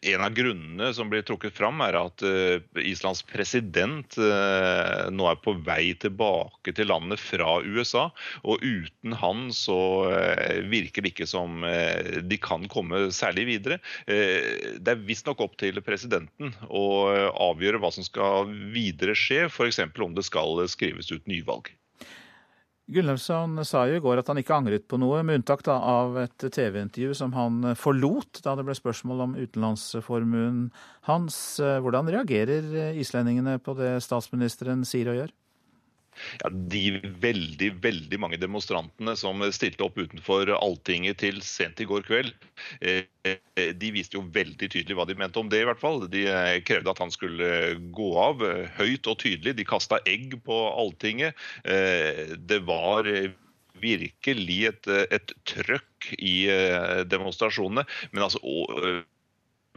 en 0.02 0.22
av 0.24 0.34
grunnene 0.34 0.94
som 0.94 1.10
blir 1.12 1.24
trukket 1.28 1.56
fram, 1.58 1.82
er 1.84 1.98
at 2.00 2.24
uh, 2.24 2.60
Islands 2.80 3.22
president 3.28 4.16
uh, 4.20 5.10
nå 5.12 5.28
er 5.30 5.40
på 5.44 5.56
vei 5.66 5.94
tilbake 6.00 6.74
til 6.76 6.90
landet 6.92 7.22
fra 7.22 7.60
USA. 7.66 8.08
Og 8.44 8.64
uten 8.64 9.16
han 9.20 9.50
så 9.56 9.80
uh, 10.10 10.60
virker 10.72 11.06
det 11.06 11.14
ikke 11.14 11.30
som 11.30 11.60
de 11.60 12.38
kan 12.42 12.66
komme 12.72 13.08
særlig 13.16 13.46
videre. 13.50 13.80
det 14.08 14.92
er 14.92 15.04
visstnok 15.08 15.42
opp 15.44 15.58
til 15.60 15.80
presidenten 15.86 16.54
å 16.68 16.86
avgjøre 17.50 17.82
hva 17.82 17.92
som 17.94 18.06
skal 18.06 18.50
videre 18.74 19.16
skje, 19.18 19.46
f.eks. 19.50 19.82
om 20.00 20.16
det 20.16 20.26
skal 20.28 20.64
skrives 20.72 21.12
ut 21.12 21.28
nyvalg. 21.30 21.72
Gunnlaugsson 22.90 23.60
sa 23.70 23.84
jo 23.86 24.00
i 24.00 24.02
går 24.02 24.22
at 24.22 24.30
han 24.32 24.40
ikke 24.42 24.56
angret 24.56 24.88
på 24.90 24.98
noe, 24.98 25.22
med 25.22 25.42
unntak 25.42 25.62
da, 25.68 25.76
av 25.78 26.16
et 26.24 26.46
TV-intervju 26.50 27.14
som 27.18 27.36
han 27.38 27.76
forlot 27.78 28.42
da 28.46 28.56
det 28.58 28.66
ble 28.66 28.74
spørsmål 28.78 29.26
om 29.28 29.36
utenlandsformuen 29.38 30.64
hans. 31.06 31.38
Hvordan 31.62 32.10
reagerer 32.10 32.98
islendingene 32.98 33.60
på 33.62 33.78
det 33.78 34.00
statsministeren 34.06 34.82
sier 34.90 35.12
og 35.14 35.22
gjør? 35.22 35.36
Ja, 36.44 36.50
De 36.52 37.00
veldig 37.22 37.70
veldig 37.84 38.20
mange 38.22 38.40
demonstrantene 38.42 39.16
som 39.20 39.44
stilte 39.56 39.86
opp 39.86 39.98
utenfor 40.00 40.52
Alltinget 40.58 41.22
til 41.24 41.42
sent 41.46 41.82
i 41.82 41.88
går 41.90 42.06
kveld, 42.08 42.32
eh, 42.82 43.74
de 43.80 43.92
viste 43.96 44.18
jo 44.18 44.24
veldig 44.36 44.70
tydelig 44.72 44.98
hva 44.98 45.08
de 45.10 45.18
mente 45.20 45.40
om 45.42 45.50
det. 45.52 45.62
i 45.64 45.68
hvert 45.70 45.82
fall. 45.82 46.08
De 46.12 46.26
eh, 46.28 46.62
krevde 46.66 46.92
at 46.92 47.04
han 47.04 47.14
skulle 47.14 47.76
gå 47.96 48.10
av, 48.20 48.44
eh, 48.46 48.66
høyt 48.80 49.08
og 49.08 49.20
tydelig. 49.24 49.56
De 49.60 49.68
kasta 49.68 50.02
egg 50.10 50.36
på 50.46 50.58
Alltinget. 50.70 51.36
Det 51.64 52.60
var 52.68 53.08
virkelig 53.80 54.60
et, 54.70 54.88
et 55.12 55.32
trøkk 55.48 56.10
i 56.18 56.48
demonstrasjonene. 57.08 57.86
Men 58.12 58.26
altså 58.26 58.42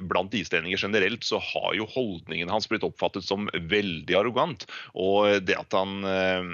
blant 0.08 0.34
islendinger 0.36 0.80
generelt 0.80 1.24
så 1.26 1.40
har 1.42 1.72
jo 1.78 1.88
holdningen 1.92 2.50
hans 2.52 2.68
blitt 2.70 2.86
oppfattet 2.86 3.26
som 3.26 3.50
veldig 3.54 4.18
arrogant. 4.18 4.66
Og 4.94 5.42
det 5.46 5.58
at 5.58 5.76
han 5.76 6.02
eh, 6.08 6.50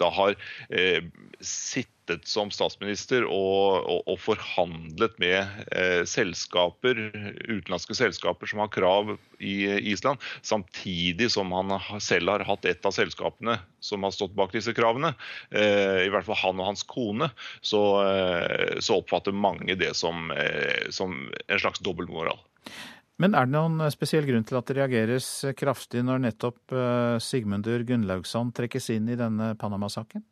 da 0.00 0.10
har 0.14 0.36
eh, 0.70 1.04
sittet 1.40 1.96
som 2.28 2.52
statsminister 2.54 3.24
og, 3.26 3.86
og, 3.90 4.02
og 4.06 4.18
forhandlet 4.22 5.16
med 5.22 5.40
eh, 5.74 6.02
selskaper, 6.06 7.00
utenlandske 7.48 7.96
selskaper 7.98 8.50
som 8.50 8.62
har 8.62 8.70
krav 8.74 9.16
i 9.42 9.56
Island, 9.90 10.22
samtidig 10.46 11.30
som 11.34 11.52
han 11.52 11.74
selv 12.00 12.30
har 12.30 12.46
hatt 12.46 12.68
et 12.68 12.86
av 12.86 12.94
selskapene 12.94 13.58
som 13.86 14.06
har 14.06 14.14
stått 14.14 14.34
bak 14.38 14.54
disse 14.54 14.74
kravene, 14.76 15.12
eh, 15.50 16.06
i 16.06 16.10
hvert 16.12 16.26
fall 16.26 16.40
han 16.40 16.62
og 16.62 16.70
hans 16.72 16.86
kone, 16.86 17.30
så, 17.60 17.82
eh, 18.06 18.78
så 18.80 19.00
oppfatter 19.00 19.34
mange 19.34 19.74
det 19.78 19.94
som, 19.96 20.30
eh, 20.30 20.90
som 20.90 21.30
en 21.48 21.58
slags 21.58 21.82
dobbeltmoral. 21.82 22.38
Men 23.22 23.32
er 23.32 23.48
det 23.48 23.54
noen 23.54 23.80
spesiell 23.92 24.26
grunn 24.28 24.44
til 24.44 24.58
at 24.58 24.68
det 24.68 24.76
reageres 24.76 25.28
kraftig 25.56 26.02
når 26.04 26.20
nettopp 26.26 26.74
eh, 26.76 27.16
Sigmundur 27.22 27.84
Gunnlaugsson 27.88 28.52
trekkes 28.56 28.90
inn 28.92 29.08
i 29.08 29.16
denne 29.16 29.54
Panama-saken? 29.60 30.24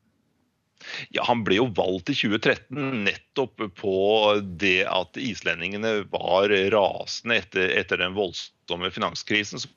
Ja, 1.15 1.25
Han 1.25 1.45
ble 1.47 1.57
jo 1.61 1.69
valgt 1.73 2.11
i 2.13 2.17
2013 2.19 3.05
nettopp 3.07 3.63
på 3.79 3.97
det 4.45 4.83
at 4.91 5.17
islendingene 5.21 6.03
var 6.13 6.53
rasende 6.75 7.39
etter, 7.41 7.71
etter 7.79 8.03
den 8.03 8.17
voldsomme 8.19 8.91
finanskrisen 8.93 9.63
som 9.63 9.73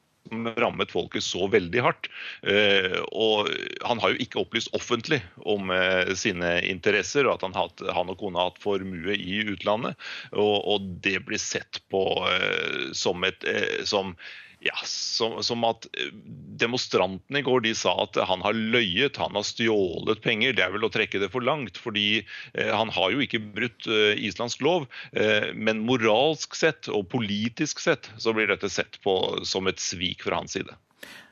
rammet 0.57 0.91
folket 0.91 1.25
så 1.25 1.47
veldig 1.51 1.83
hardt. 1.83 2.09
Eh, 2.47 2.97
og 3.11 3.51
han 3.87 4.01
har 4.03 4.13
jo 4.13 4.21
ikke 4.23 4.41
opplyst 4.41 4.73
offentlig 4.77 5.21
om 5.47 5.71
eh, 5.73 6.13
sine 6.19 6.57
interesser, 6.67 7.27
og 7.27 7.37
at 7.37 7.47
han, 7.47 7.57
hatt, 7.57 7.85
han 7.95 8.13
og 8.13 8.19
kona 8.21 8.43
har 8.43 8.51
hatt 8.51 8.63
formue 8.63 9.17
i 9.17 9.41
utlandet. 9.53 9.97
Og, 10.33 10.55
og 10.67 10.89
det 11.05 11.19
blir 11.27 11.41
sett 11.41 11.81
på 11.91 12.03
eh, 12.31 12.91
som 12.97 13.23
et 13.27 13.45
som 13.87 14.13
ja, 14.59 14.73
som, 14.85 15.37
som, 15.43 15.63
at 15.67 15.85
eh, 15.93 16.13
Demonstrantene 16.57 17.41
i 17.41 17.45
går 17.45 17.61
de 17.67 17.73
sa 17.77 17.93
at 18.03 18.17
han 18.29 18.41
har 18.45 18.57
løyet, 18.57 19.19
han 19.21 19.37
har 19.37 19.45
stjålet 19.45 20.23
penger. 20.23 20.55
Det 20.57 20.65
er 20.65 20.73
vel 20.73 20.87
å 20.87 20.91
trekke 20.93 21.21
det 21.21 21.29
for 21.33 21.45
langt, 21.45 21.77
fordi 21.77 22.23
eh, 22.53 22.71
han 22.73 22.91
har 22.93 23.13
jo 23.13 23.21
ikke 23.23 23.43
brutt 23.53 23.89
eh, 23.91 24.17
islandsk 24.27 24.63
lov. 24.65 24.87
Eh, 25.13 25.51
men 25.53 25.85
moralsk 25.85 26.57
sett 26.57 26.89
og 26.89 27.09
politisk 27.13 27.83
sett 27.83 28.09
så 28.17 28.33
blir 28.33 28.49
dette 28.49 28.71
sett 28.73 28.99
på 29.05 29.17
som 29.45 29.69
et 29.69 29.81
svik 29.81 30.25
fra 30.25 30.41
hans 30.41 30.57
side. 30.57 30.73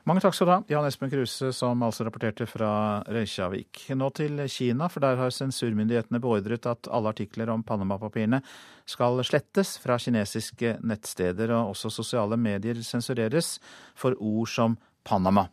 Mange 0.06 0.22
takk 0.22 0.36
skal 0.38 0.46
du 0.46 0.50
ha, 0.52 0.56
Jan 0.70 0.84
Espen 0.86 1.10
Kruse, 1.10 1.48
som 1.50 1.80
altså 1.82 2.04
rapporterte 2.06 2.46
fra 2.46 2.68
Reykjavik. 3.10 3.88
Nå 3.98 4.06
til 4.14 4.38
Kina, 4.46 4.86
for 4.86 5.02
der 5.02 5.18
har 5.18 5.32
sensurmyndighetene 5.34 6.20
beordret 6.22 6.68
at 6.70 6.86
alle 6.94 7.10
artikler 7.10 7.50
om 7.50 7.64
Panama-papirene 7.66 8.38
skal 8.86 9.18
slettes 9.26 9.74
fra 9.82 9.96
kinesiske 9.98 10.76
nettsteder, 10.86 11.50
og 11.56 11.72
også 11.72 11.90
sosiale 11.90 12.38
medier 12.38 12.78
sensureres 12.86 13.56
for 13.98 14.14
ord 14.22 14.52
som 14.52 14.78
Panama. 15.02 15.48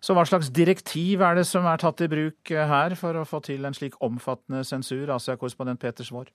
Så 0.00 0.16
hva 0.16 0.24
slags 0.24 0.48
direktiv 0.48 1.20
er 1.20 1.36
det 1.36 1.44
som 1.50 1.68
er 1.68 1.84
tatt 1.84 2.00
i 2.00 2.08
bruk 2.08 2.48
her 2.48 2.96
for 2.96 3.20
å 3.20 3.28
få 3.28 3.44
til 3.44 3.68
en 3.68 3.76
slik 3.76 4.00
omfattende 4.00 4.64
sensur, 4.64 5.04
Asia-korrespondent 5.12 5.84
Peter 5.84 6.08
Svaar? 6.08 6.32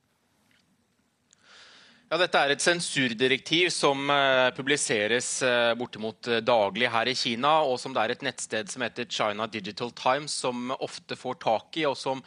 Ja, 2.08 2.16
Dette 2.16 2.40
er 2.40 2.54
et 2.54 2.64
sensurdirektiv 2.64 3.68
som 3.76 4.06
uh, 4.08 4.48
publiseres 4.56 5.28
uh, 5.44 5.74
bortimot 5.76 6.30
uh, 6.32 6.38
daglig 6.40 6.88
her 6.88 7.10
i 7.12 7.16
Kina, 7.20 7.50
og 7.68 7.76
som 7.82 7.92
det 7.92 8.00
er 8.00 8.14
et 8.14 8.22
nettsted 8.24 8.72
som 8.72 8.86
heter 8.86 9.10
China 9.12 9.44
Digital 9.52 9.92
Times 9.92 10.32
som 10.32 10.72
ofte 10.78 11.18
får 11.20 11.36
tak 11.44 11.82
i 11.82 11.84
og 11.90 11.98
som 12.00 12.22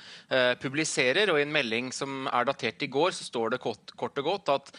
publiserer. 0.61 1.31
og 1.33 1.39
I 1.41 1.47
en 1.47 1.55
melding 1.55 1.89
som 1.97 2.29
er 2.29 2.45
datert 2.47 2.83
i 2.85 2.91
går, 2.93 3.15
så 3.17 3.25
står 3.25 3.55
det 3.55 3.61
kort, 3.65 3.93
kort 3.99 4.19
og 4.21 4.27
godt 4.27 4.51
at 4.53 4.71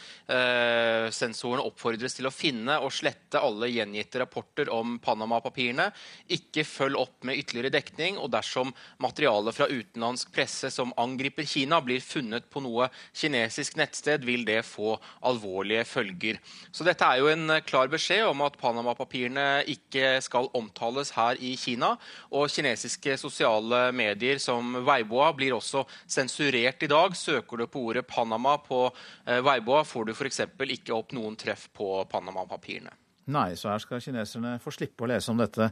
sensoren 1.14 1.60
oppfordres 1.60 2.16
til 2.16 2.28
å 2.28 2.32
finne 2.32 2.78
og 2.80 2.94
slette 2.94 3.40
alle 3.42 3.68
gjengitte 3.68 4.22
rapporter 4.22 4.70
om 4.72 4.96
Panama-papirene. 5.02 5.90
Ikke 6.34 6.64
følg 6.66 6.98
opp 6.98 7.28
med 7.28 7.38
ytterligere 7.42 7.74
dekning, 7.74 8.18
og 8.18 8.32
dersom 8.32 8.72
materiale 9.02 9.52
fra 9.54 9.68
utenlandsk 9.70 10.32
presse 10.34 10.72
som 10.72 10.94
angriper 11.00 11.46
Kina, 11.48 11.82
blir 11.84 12.00
funnet 12.04 12.48
på 12.50 12.64
noe 12.64 12.88
kinesisk 13.12 13.76
nettsted, 13.80 14.24
vil 14.28 14.46
det 14.48 14.62
få 14.68 14.91
alvorlige 15.28 15.84
følger. 15.88 16.38
Så 16.72 16.86
dette 16.86 17.06
er 17.06 17.20
jo 17.22 17.30
en 17.32 17.50
eh, 17.50 17.62
klar 17.66 17.90
beskjed 17.92 18.24
om 18.28 18.44
at 18.46 18.58
Panama-papirene 18.60 19.64
ikke 19.72 20.16
skal 20.24 20.50
omtales 20.58 21.14
her 21.16 21.40
i 21.40 21.54
Kina. 21.60 21.94
Og 22.32 22.50
kinesiske 22.52 23.16
sosiale 23.20 23.84
medier 23.96 24.40
som 24.42 24.74
Weiboa 24.86 25.32
blir 25.36 25.56
også 25.56 25.84
sensurert 26.06 26.82
i 26.82 26.90
dag. 26.92 27.16
Søker 27.16 27.62
du 27.62 27.68
på 27.70 27.86
ordet 27.90 28.06
Panama 28.08 28.56
på 28.62 28.84
eh, 28.88 29.40
Weiboa, 29.44 29.84
får 29.88 30.08
du 30.08 30.16
f.eks. 30.16 30.44
ikke 30.72 30.96
opp 30.96 31.16
noen 31.16 31.38
treff 31.38 31.68
på 31.76 31.94
Panama-papirene. 32.10 32.96
Nei, 33.30 33.52
så 33.54 33.70
her 33.70 33.82
skal 33.82 34.00
kineserne 34.02 34.56
få 34.62 34.72
slippe 34.74 35.04
å 35.04 35.10
lese 35.10 35.30
om 35.30 35.38
dette. 35.38 35.68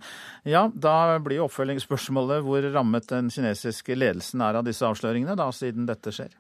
Ja, 0.47 0.69
Da 0.71 1.19
blir 1.23 1.43
oppfølgingsspørsmålet 1.47 2.45
hvor 2.47 2.67
rammet 2.71 3.09
den 3.11 3.31
kinesiske 3.35 3.97
ledelsen 3.99 4.45
er 4.47 4.61
av 4.61 4.67
disse 4.67 4.87
avsløringene, 4.87 5.35
da, 5.39 5.49
siden 5.55 5.89
dette 5.89 6.15
skjer? 6.15 6.37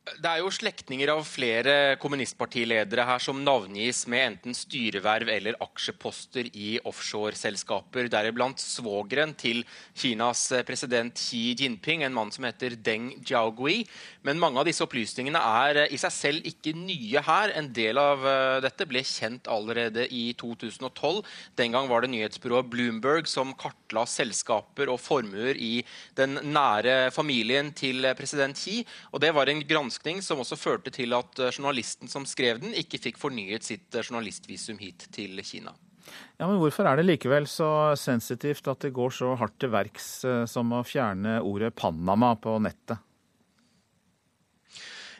Det 0.00 0.24
er 0.24 0.40
jo 0.40 0.48
slektninger 0.48 1.10
av 1.12 1.26
flere 1.28 1.72
kommunistpartiledere 2.00 3.04
her 3.04 3.20
som 3.20 3.42
navngis 3.44 4.06
med 4.08 4.22
enten 4.24 4.56
styreverv 4.56 5.28
eller 5.28 5.58
aksjeposter 5.60 6.48
i 6.56 6.70
offshoreselskaper, 6.88 8.08
deriblant 8.10 8.58
svogeren 8.64 9.34
til 9.38 9.60
Kinas 9.92 10.46
president 10.66 11.20
Xi 11.20 11.52
Jinping, 11.60 12.02
en 12.02 12.16
mann 12.16 12.32
som 12.32 12.46
heter 12.48 12.78
Deng 12.80 13.10
Jiaogui. 13.28 13.84
Men 14.24 14.40
mange 14.40 14.62
av 14.62 14.66
disse 14.70 14.82
opplysningene 14.86 15.40
er 15.66 15.82
i 15.92 16.00
seg 16.00 16.16
selv 16.16 16.48
ikke 16.48 16.72
nye 16.80 17.20
her. 17.26 17.52
En 17.60 17.68
del 17.76 18.00
av 18.00 18.24
eh, 18.24 18.56
dette 18.64 18.88
ble 18.88 19.04
kjent 19.04 19.52
allerede 19.52 20.08
i 20.08 20.30
2012. 20.40 21.20
Den 21.60 21.76
gang 21.76 21.92
var 21.92 22.02
det 22.02 22.12
nyhetsbyrået 22.14 22.72
Bloomberg 22.72 23.28
som 23.30 23.52
kartla 23.52 24.06
selskaper 24.08 24.90
og 24.90 25.00
formuer 25.04 25.60
i 25.60 25.84
den 26.16 26.40
nære 26.56 27.12
familien 27.14 27.68
til 27.76 28.08
president 28.16 28.56
Xi. 28.56 28.80
og 29.12 29.20
det 29.20 29.34
var 29.36 29.52
en 29.52 29.60
granskning 29.60 29.89
granskning 29.90 30.22
som 30.22 30.38
også 30.38 30.56
førte 30.56 30.90
til 30.94 31.12
at 31.12 31.38
eh, 31.38 31.50
journalisten 31.50 32.08
som 32.08 32.24
skrev 32.26 32.60
den, 32.60 32.72
ikke 32.72 32.98
fikk 32.98 33.18
fornyet 33.18 33.64
sitt 33.66 33.94
eh, 33.94 34.04
journalistvisum 34.06 34.78
hit 34.78 35.08
til 35.12 35.40
Kina. 35.42 35.72
Ja, 36.38 36.46
men 36.46 36.58
Hvorfor 36.58 36.86
er 36.86 36.96
det 36.96 37.06
likevel 37.06 37.46
så 37.46 37.94
sensitivt 37.98 38.66
at 38.68 38.80
det 38.80 38.92
går 38.94 39.10
så 39.10 39.34
hardt 39.34 39.58
til 39.60 39.70
verks 39.70 40.24
eh, 40.24 40.44
som 40.46 40.70
å 40.72 40.84
fjerne 40.84 41.40
ordet 41.42 41.74
Panama 41.74 42.36
på 42.36 42.58
nettet? 42.62 42.98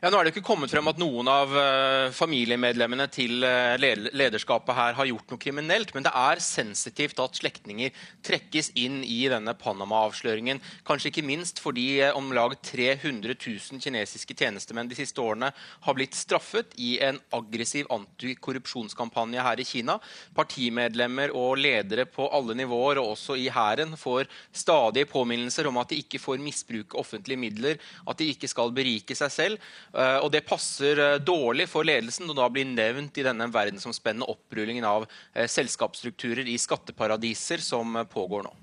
Ja, 0.01 0.09
nå 0.09 0.17
er 0.17 0.25
det 0.25 0.31
ikke 0.33 0.47
kommet 0.55 0.73
frem 0.73 0.87
at 0.89 0.97
noen 0.97 1.29
av 1.29 1.51
uh, 1.53 2.07
familiemedlemmene 2.17 3.05
til 3.13 3.45
uh, 3.45 3.77
lederskapet 3.77 4.73
her 4.73 4.95
har 4.97 5.09
gjort 5.11 5.29
noe 5.29 5.41
kriminelt, 5.43 5.91
men 5.93 6.07
det 6.07 6.13
er 6.17 6.41
sensitivt 6.41 7.19
at 7.21 7.37
slektninger 7.37 7.93
trekkes 8.25 8.71
inn 8.81 9.03
i 9.05 9.19
denne 9.29 9.53
Panama-avsløringen. 9.61 10.63
Kanskje 10.89 11.11
ikke 11.11 11.25
minst 11.29 11.61
fordi 11.61 11.85
uh, 12.01 12.17
om 12.17 12.33
lag 12.33 12.55
300 12.65 13.37
000 13.37 13.83
kinesiske 13.85 14.39
tjenestemenn 14.41 14.89
de 14.89 14.97
siste 14.97 15.21
årene 15.21 15.51
har 15.53 15.99
blitt 15.99 16.17
straffet 16.17 16.73
i 16.81 16.95
en 17.05 17.21
aggressiv 17.37 17.93
antikorrupsjonskampanje 17.93 19.45
her 19.45 19.61
i 19.61 19.69
Kina. 19.69 19.99
Partimedlemmer 20.33 21.37
og 21.37 21.61
ledere 21.61 22.09
på 22.09 22.31
alle 22.33 22.57
nivåer, 22.57 23.03
og 23.05 23.19
også 23.19 23.37
i 23.37 23.51
hæren, 23.53 23.93
får 24.01 24.33
stadige 24.49 25.13
påminnelser 25.13 25.69
om 25.69 25.85
at 25.85 25.93
de 25.93 26.01
ikke 26.01 26.25
får 26.25 26.41
misbruke 26.41 26.97
offentlige 27.05 27.45
midler, 27.45 27.77
at 28.09 28.17
de 28.17 28.33
ikke 28.33 28.49
skal 28.49 28.73
berike 28.73 29.21
seg 29.21 29.37
selv. 29.37 29.71
Eh, 29.91 30.19
og 30.23 30.31
Det 30.33 30.45
passer 30.47 31.01
eh, 31.03 31.19
dårlig 31.19 31.67
for 31.71 31.87
ledelsen 31.87 32.31
å 32.31 32.37
da 32.37 32.47
blir 32.53 32.69
nevnt 32.69 33.19
i 33.19 33.27
denne 33.27 33.49
verdensomspennende 33.51 34.29
opprullingen 34.31 34.87
av 34.87 35.07
eh, 35.07 35.49
selskapsstrukturer 35.51 36.47
i 36.47 36.59
skatteparadiser 36.61 37.63
som 37.65 37.99
pågår 38.11 38.47
nå. 38.47 38.55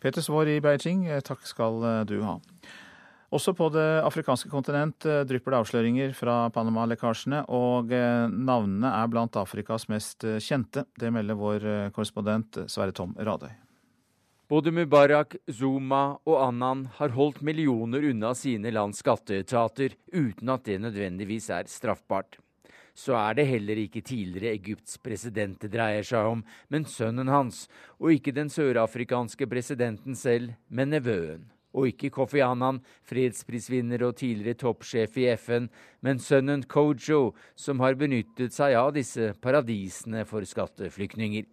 Peter 0.00 0.24
Svaar 0.24 0.48
i 0.48 0.60
Beijing, 0.64 1.04
takk 1.26 1.42
skal 1.44 1.82
du 2.08 2.22
ha. 2.24 2.38
Også 3.30 3.52
på 3.54 3.68
det 3.70 4.00
afrikanske 4.02 4.48
kontinent 4.50 5.04
drypper 5.28 5.52
det 5.52 5.60
avsløringer 5.60 6.16
fra 6.18 6.48
Panama-lekkasjene, 6.54 7.44
og 7.52 7.92
navnene 8.32 8.96
er 8.96 9.12
blant 9.12 9.38
Afrikas 9.38 9.86
mest 9.92 10.24
kjente. 10.42 10.88
Det 10.98 11.12
melder 11.14 11.38
vår 11.38 11.72
korrespondent 11.94 12.64
Sverre 12.72 12.96
Tom 12.96 13.12
Radøy. 13.20 13.52
Både 14.50 14.72
Mubarak, 14.74 15.36
Zuma 15.46 16.16
og 16.26 16.40
Annan 16.42 16.88
har 16.96 17.12
holdt 17.14 17.38
millioner 17.46 18.02
unna 18.08 18.32
sine 18.34 18.72
lands 18.74 18.98
skatteetater 18.98 19.92
uten 20.10 20.50
at 20.50 20.64
det 20.66 20.80
nødvendigvis 20.82 21.46
er 21.54 21.68
straffbart. 21.70 22.40
Så 22.90 23.14
er 23.14 23.36
det 23.38 23.44
heller 23.46 23.78
ikke 23.78 24.02
tidligere 24.02 24.56
Egypts 24.56 24.98
president 24.98 25.62
det 25.62 25.70
dreier 25.70 26.02
seg 26.02 26.32
om, 26.32 26.42
men 26.66 26.82
sønnen 26.82 27.30
hans, 27.30 27.68
og 28.02 28.10
ikke 28.16 28.34
den 28.34 28.50
sørafrikanske 28.50 29.46
presidenten 29.46 30.18
selv, 30.18 30.50
men 30.66 30.90
nevøen. 30.96 31.46
Og 31.70 31.92
ikke 31.92 32.10
Kofi 32.18 32.42
Annan, 32.42 32.82
fredsprisvinner 33.06 34.02
og 34.02 34.18
tidligere 34.18 34.58
toppsjef 34.64 35.14
i 35.22 35.28
FN, 35.38 35.70
men 36.02 36.18
sønnen 36.18 36.66
Kojo, 36.66 37.36
som 37.54 37.86
har 37.86 37.94
benyttet 37.94 38.58
seg 38.58 38.74
av 38.82 38.90
disse 38.98 39.30
paradisene 39.38 40.26
for 40.26 40.42
skatteflyktninger. 40.42 41.46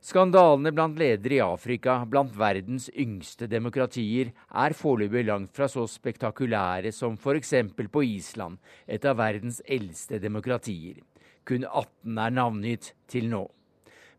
Skandalene 0.00 0.70
blant 0.72 0.96
ledere 0.96 1.34
i 1.36 1.42
Afrika, 1.44 1.98
blant 2.08 2.32
verdens 2.32 2.86
yngste 2.96 3.44
demokratier, 3.52 4.30
er 4.48 4.72
foreløpig 4.72 5.26
langt 5.28 5.52
fra 5.52 5.66
så 5.68 5.82
spektakulære 5.84 6.88
som 6.96 7.18
f.eks. 7.20 7.52
på 7.92 8.02
Island, 8.08 8.56
et 8.88 9.04
av 9.04 9.18
verdens 9.20 9.60
eldste 9.68 10.16
demokratier. 10.22 11.02
Kun 11.44 11.66
18 11.68 12.16
er 12.16 12.32
navngitt 12.32 12.94
til 13.12 13.28
nå. 13.28 13.42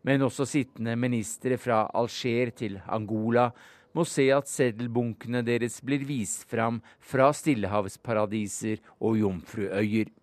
Men 0.06 0.22
også 0.22 0.46
sittende 0.46 0.94
ministre 0.94 1.58
fra 1.58 1.88
Alger 1.98 2.52
til 2.54 2.78
Angola 2.86 3.48
må 3.92 4.04
se 4.06 4.28
at 4.30 4.46
seddelbunkene 4.50 5.42
deres 5.42 5.80
blir 5.82 6.04
vist 6.06 6.46
fram 6.50 6.78
fra 7.00 7.32
stillehavsparadiser 7.34 8.78
og 9.00 9.18
jomfruøyer. 9.18 10.14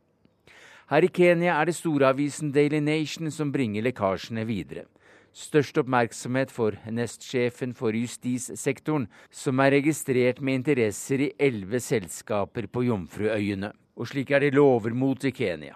Her 0.89 1.05
i 1.05 1.12
Kenya 1.12 1.60
er 1.60 1.68
det 1.68 1.76
storavisen 1.76 2.55
Daily 2.55 2.80
Nation 2.80 3.28
som 3.30 3.51
bringer 3.51 3.84
lekkasjene 3.86 4.47
videre. 4.47 4.88
Størst 5.34 5.77
oppmerksomhet 5.77 6.51
for 6.51 6.75
nestsjefen 6.89 7.75
for 7.77 7.93
justissektoren, 7.95 9.07
som 9.32 9.59
er 9.61 9.75
registrert 9.77 10.41
med 10.41 10.61
interesser 10.61 11.27
i 11.27 11.34
elleve 11.39 11.80
selskaper 11.84 12.67
på 12.67 12.88
Jomfruøyene. 12.88 13.71
Og 13.99 14.09
slik 14.09 14.32
er 14.32 14.45
det 14.45 14.55
lover 14.55 14.95
mot 14.95 15.23
i 15.23 15.32
Kenya. 15.36 15.75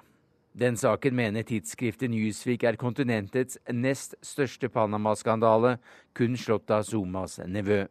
Den 0.53 0.77
saken 0.77 1.15
mener 1.17 1.45
tidsskriftet 1.45 2.11
Newsweek 2.13 2.63
er 2.63 2.77
kontinentets 2.77 3.57
nest 3.73 4.13
største 4.21 4.69
Panama-skandale, 4.69 5.79
kun 6.13 6.37
slått 6.37 6.69
av 6.71 6.85
Zumas 6.85 7.39
nevø. 7.45 7.83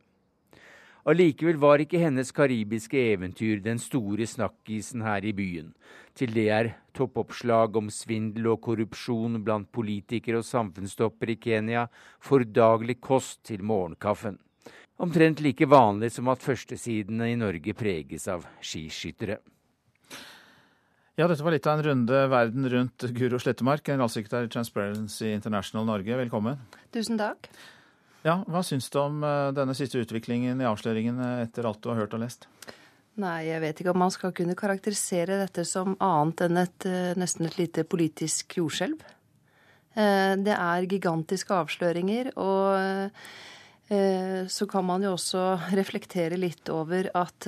Allikevel 1.03 1.57
var 1.59 1.83
ikke 1.83 1.99
hennes 1.99 2.29
karibiske 2.31 3.01
eventyr 3.11 3.59
den 3.65 3.81
store 3.83 4.23
snakkisen 4.29 5.03
her 5.03 5.25
i 5.27 5.33
byen. 5.35 5.73
Til 6.15 6.31
det 6.31 6.45
er 6.55 6.69
toppoppslag 6.95 7.75
om 7.81 7.89
svindel 7.91 8.47
og 8.53 8.61
korrupsjon 8.63 9.41
blant 9.43 9.67
politikere 9.75 10.39
og 10.39 10.47
samfunnstopper 10.47 11.35
i 11.35 11.39
Kenya 11.43 11.89
for 12.23 12.47
daglig 12.47 13.01
kost 13.03 13.41
til 13.51 13.67
morgenkaffen. 13.67 14.39
Omtrent 15.03 15.43
like 15.43 15.67
vanlig 15.67 16.13
som 16.15 16.31
at 16.31 16.45
førstesidene 16.45 17.33
i 17.33 17.39
Norge 17.41 17.75
preges 17.75 18.29
av 18.31 18.47
skiskyttere. 18.63 19.41
Ja, 21.19 21.27
dette 21.27 21.43
var 21.43 21.53
litt 21.53 21.67
av 21.67 21.81
en 21.81 21.87
runde 21.91 22.25
verden 22.31 22.71
rundt 22.71 23.11
Guro 23.19 23.43
Slettemark, 23.43 23.83
generalsekretær 23.91 24.47
i 24.47 24.55
Transparency 24.55 25.35
International 25.35 25.85
Norge. 25.91 26.15
Velkommen. 26.23 26.63
Tusen 26.95 27.19
takk. 27.19 27.51
Ja, 28.23 28.39
Hva 28.47 28.63
syns 28.63 28.87
du 28.91 29.01
om 29.03 29.23
eh, 29.27 29.51
denne 29.55 29.75
siste 29.75 29.99
utviklingen 30.03 30.61
i 30.63 30.69
avsløringene 30.69 31.43
etter 31.43 31.67
alt 31.67 31.83
du 31.83 31.91
har 31.91 32.05
hørt 32.05 32.15
og 32.15 32.23
lest? 32.23 32.47
Nei, 33.21 33.49
jeg 33.49 33.61
vet 33.61 33.81
ikke 33.83 33.93
om 33.93 34.05
man 34.05 34.13
skal 34.15 34.33
kunne 34.37 34.57
karakterisere 34.57 35.41
dette 35.43 35.67
som 35.69 35.97
annet 36.01 36.45
enn 36.47 36.61
et, 36.63 36.87
eh, 36.89 37.15
nesten 37.19 37.49
et 37.49 37.59
lite 37.59 37.85
politisk 37.85 38.55
jordskjelv. 38.61 39.03
Eh, 39.99 40.35
det 40.39 40.55
er 40.55 40.87
gigantiske 40.89 41.57
avsløringer, 41.65 42.37
og 42.41 43.11
så 43.93 44.65
kan 44.71 44.87
man 44.89 45.03
jo 45.05 45.11
også 45.13 45.75
reflektere 45.77 46.39
litt 46.39 46.71
over 46.73 47.11
at 47.19 47.45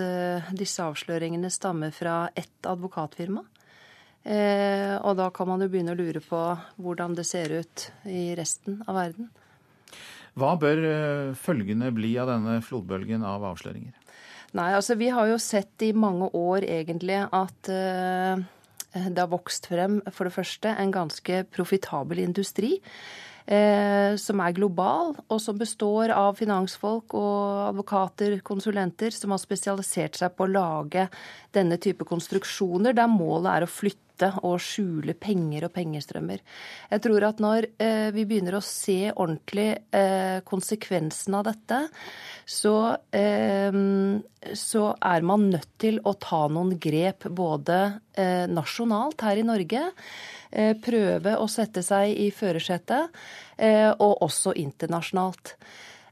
disse 0.52 0.82
avsløringene 0.84 1.48
stammer 1.48 1.94
fra 1.94 2.26
ett 2.36 2.68
advokatfirma. 2.68 3.40
Og 3.40 5.16
da 5.16 5.30
kan 5.32 5.48
man 5.48 5.64
jo 5.64 5.70
begynne 5.72 5.94
å 5.94 5.96
lure 5.96 6.20
på 6.20 6.42
hvordan 6.84 7.16
det 7.16 7.24
ser 7.24 7.54
ut 7.62 7.86
i 8.04 8.34
resten 8.36 8.82
av 8.84 8.98
verden. 8.98 9.30
Hva 10.34 10.54
bør 10.58 10.80
følgende 10.82 11.36
følgene 11.38 11.92
bli 11.94 12.14
av 12.18 12.30
denne 12.32 12.58
flodbølgen 12.64 13.22
av 13.26 13.44
avsløringer? 13.52 13.94
Nei, 14.54 14.70
altså 14.74 14.94
Vi 14.98 15.10
har 15.10 15.28
jo 15.30 15.38
sett 15.42 15.82
i 15.82 15.92
mange 15.94 16.28
år 16.34 16.66
egentlig 16.66 17.20
at 17.26 17.70
uh, 17.70 18.42
det 18.94 19.18
har 19.18 19.30
vokst 19.30 19.66
frem 19.70 20.00
for 20.14 20.28
det 20.28 20.34
første 20.34 20.74
en 20.78 20.94
ganske 20.94 21.44
profitabel 21.54 22.22
industri. 22.22 22.76
Eh, 23.44 24.14
som 24.16 24.40
er 24.40 24.54
global, 24.56 25.10
og 25.28 25.40
som 25.42 25.58
består 25.60 26.08
av 26.16 26.38
finansfolk 26.38 27.12
og 27.18 27.66
advokater, 27.66 28.38
konsulenter, 28.40 29.12
som 29.12 29.34
har 29.34 29.42
spesialisert 29.42 30.16
seg 30.16 30.32
på 30.32 30.46
å 30.46 30.52
lage 30.54 31.04
denne 31.52 31.76
type 31.76 32.06
konstruksjoner, 32.08 32.96
der 32.96 33.10
målet 33.12 33.50
er 33.52 33.66
å 33.66 33.68
flytte 33.68 34.00
og 34.22 34.60
skjule 34.62 35.16
penger 35.18 35.66
og 35.66 35.72
pengestrømmer. 35.74 36.42
Jeg 36.92 37.02
tror 37.02 37.26
at 37.26 37.42
når 37.42 37.66
eh, 37.82 38.10
vi 38.14 38.26
begynner 38.28 38.58
å 38.58 38.62
se 38.64 39.10
ordentlig 39.10 39.70
eh, 39.90 40.38
konsekvensen 40.46 41.34
av 41.40 41.48
dette, 41.48 41.80
så, 42.46 42.76
eh, 43.10 43.80
så, 44.54 44.84
er 44.94 45.26
man 45.26 45.50
nødt 45.50 45.72
til 45.82 45.98
å 46.04 46.14
ta 46.20 46.44
noen 46.52 46.76
grep 46.78 47.26
både 47.26 47.80
eh, 48.14 48.46
nasjonalt 48.46 49.26
her 49.26 49.42
i 49.42 49.48
Norge 49.48 49.84
Eh, 50.54 50.76
prøve 50.78 51.34
å 51.42 51.48
sette 51.50 51.82
seg 51.82 52.12
i 52.14 52.28
førersetet, 52.30 53.10
eh, 53.58 53.90
og 53.90 54.22
også 54.22 54.54
internasjonalt. 54.54 55.56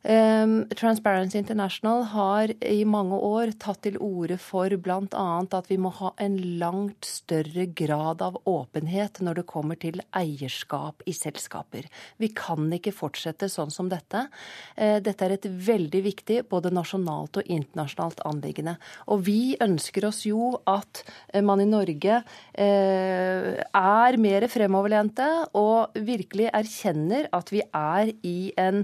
Ehm, 0.02 0.68
Transparency 0.74 1.38
International 1.38 2.02
har 2.10 2.50
i 2.64 2.82
mange 2.84 3.14
år 3.14 3.52
tatt 3.62 3.84
til 3.86 3.98
orde 4.02 4.34
for 4.42 4.74
bl.a. 4.82 5.26
at 5.42 5.70
vi 5.70 5.78
må 5.78 5.92
ha 6.00 6.10
en 6.22 6.34
langt 6.58 7.06
større 7.06 7.68
grad 7.78 8.22
av 8.24 8.40
åpenhet 8.50 9.20
når 9.22 9.40
det 9.40 9.46
kommer 9.52 9.78
til 9.78 10.02
eierskap 10.18 11.04
i 11.06 11.14
selskaper. 11.14 11.86
Vi 12.18 12.32
kan 12.34 12.66
ikke 12.74 12.94
fortsette 12.94 13.46
sånn 13.52 13.70
som 13.70 13.90
dette. 13.92 14.26
Eh, 14.74 14.98
dette 15.04 15.26
er 15.26 15.36
et 15.36 15.46
veldig 15.46 16.02
viktig 16.08 16.40
både 16.50 16.74
nasjonalt 16.74 17.38
og 17.38 17.46
internasjonalt 17.46 18.24
anliggende. 18.26 18.76
Og 19.06 19.22
vi 19.28 19.54
ønsker 19.62 20.08
oss 20.10 20.24
jo 20.26 20.56
at 20.66 21.04
man 21.46 21.62
i 21.62 21.68
Norge 21.68 22.18
eh, 22.58 23.62
er 23.62 24.18
mer 24.18 24.48
fremoverlente 24.50 25.30
og 25.58 25.94
virkelig 25.94 26.50
erkjenner 26.50 27.30
at 27.32 27.54
vi 27.54 27.62
er 27.62 28.10
i 28.26 28.52
en 28.58 28.82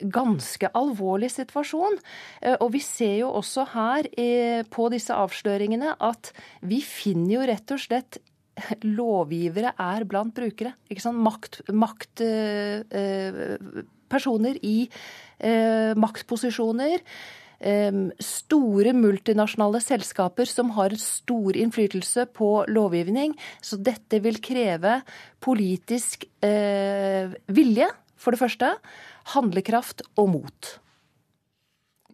ganske 0.00 0.70
alvorlig 0.76 1.30
situasjon. 1.34 1.98
Eh, 2.42 2.56
og 2.60 2.72
vi 2.74 2.82
ser 2.84 3.18
jo 3.22 3.32
også 3.38 3.66
her 3.74 4.08
eh, 4.18 4.62
på 4.70 4.88
disse 4.92 5.14
avsløringene 5.14 5.96
at 6.04 6.32
vi 6.66 6.80
finner 6.84 7.38
jo 7.38 7.46
rett 7.52 7.74
og 7.76 7.82
slett 7.82 8.20
lovgivere 8.98 9.74
er 9.82 10.06
blant 10.08 10.34
brukere. 10.36 10.76
Ikke 10.90 11.04
sant? 11.04 11.20
Makt, 11.22 11.62
makt 11.72 12.24
eh, 12.24 13.56
personer 14.06 14.60
i 14.62 14.78
maktposisjoner. 15.98 17.02
Store 18.22 18.92
multinasjonale 18.96 19.80
selskaper 19.82 20.48
som 20.48 20.70
har 20.76 20.94
stor 21.00 21.58
innflytelse 21.58 22.28
på 22.36 22.48
lovgivning. 22.70 23.34
Så 23.60 23.76
dette 23.82 24.22
vil 24.24 24.38
kreve 24.44 25.00
politisk 25.44 26.24
vilje, 26.40 27.90
for 28.16 28.32
det 28.32 28.40
første 28.40 28.70
handlekraft 29.34 30.04
og 30.16 30.30
mot. 30.30 30.72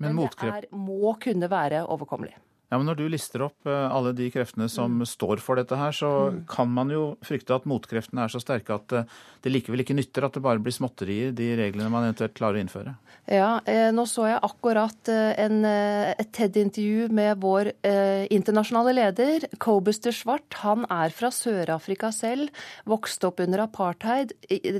Men, 0.00 0.16
Men 0.16 0.30
det 0.40 0.48
er, 0.48 0.66
må 0.74 1.14
kunne 1.22 1.50
være 1.50 1.84
overkommelig. 1.86 2.34
Ja, 2.72 2.78
men 2.80 2.88
Når 2.88 3.02
du 3.02 3.04
lister 3.12 3.42
opp 3.44 3.68
eh, 3.68 3.92
alle 3.92 4.14
de 4.16 4.30
kreftene 4.32 4.64
som 4.72 4.94
mm. 5.02 5.04
står 5.10 5.42
for 5.44 5.60
dette 5.60 5.76
her, 5.76 5.92
så 5.92 6.08
mm. 6.32 6.38
kan 6.48 6.70
man 6.72 6.88
jo 6.88 7.02
frykte 7.20 7.52
at 7.52 7.66
motkreftene 7.68 8.24
er 8.24 8.32
så 8.32 8.40
sterke 8.40 8.78
at 8.78 8.94
eh, 8.96 9.10
det 9.44 9.52
likevel 9.52 9.84
ikke 9.84 9.96
nytter 9.98 10.24
at 10.24 10.38
det 10.38 10.40
bare 10.46 10.62
blir 10.62 10.72
småtterier, 10.72 11.34
de 11.36 11.50
reglene 11.58 11.90
man 11.92 12.06
eventuelt 12.08 12.32
klarer 12.38 12.56
å 12.56 12.62
innføre. 12.64 12.94
Ja, 13.28 13.50
eh, 13.68 13.90
nå 13.92 14.06
så 14.08 14.24
jeg 14.30 14.40
akkurat 14.48 15.12
en, 15.12 15.60
et 15.68 16.32
TED-intervju 16.32 17.10
med 17.12 17.44
vår 17.44 17.74
eh, 17.84 18.24
internasjonale 18.32 18.96
leder, 18.96 19.46
Cobuster 19.60 20.16
Svart. 20.16 20.48
Han 20.64 20.88
er 20.88 21.12
fra 21.12 21.28
Sør-Afrika 21.28 22.08
selv, 22.14 22.56
vokste 22.88 23.28
opp 23.28 23.44
under 23.44 23.66
apartheid, 23.66 24.32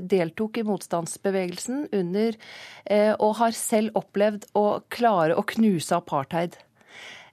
deltok 0.09 0.57
i 0.57 0.65
motstandsbevegelsen 0.65 1.91
under, 1.93 2.41
eh, 2.89 3.13
og 3.13 3.37
har 3.43 3.53
selv 3.53 4.01
opplevd 4.01 4.49
å 4.57 4.81
klare 4.89 5.37
å 5.37 5.45
knuse 5.53 5.93
apartheid. 6.01 6.57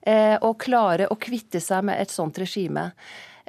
Eh, 0.01 0.37
og 0.41 0.57
klare 0.61 1.09
å 1.11 1.19
kvitte 1.21 1.61
seg 1.61 1.85
med 1.85 2.01
et 2.01 2.13
sånt 2.13 2.39
regime. 2.41 2.91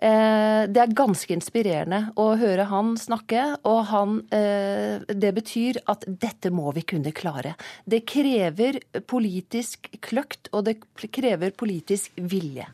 Eh, 0.03 0.65
det 0.67 0.81
er 0.83 0.95
ganske 0.99 1.31
inspirerende 1.31 2.09
å 2.19 2.33
høre 2.41 2.67
han 2.69 2.97
snakke, 2.99 3.45
og 3.69 3.85
han, 3.93 4.19
eh, 4.35 4.99
det 5.07 5.33
betyr 5.37 5.79
at 5.87 6.05
dette 6.07 6.51
må 6.51 6.73
vi 6.75 6.83
kunne 6.83 7.13
klare. 7.13 7.55
Det 7.87 8.03
krever 8.05 8.81
politisk 9.07 9.89
kløkt, 10.01 10.51
og 10.53 10.65
det 10.65 10.81
krever 11.13 11.55
politisk 11.55 12.11
vilje. 12.17 12.67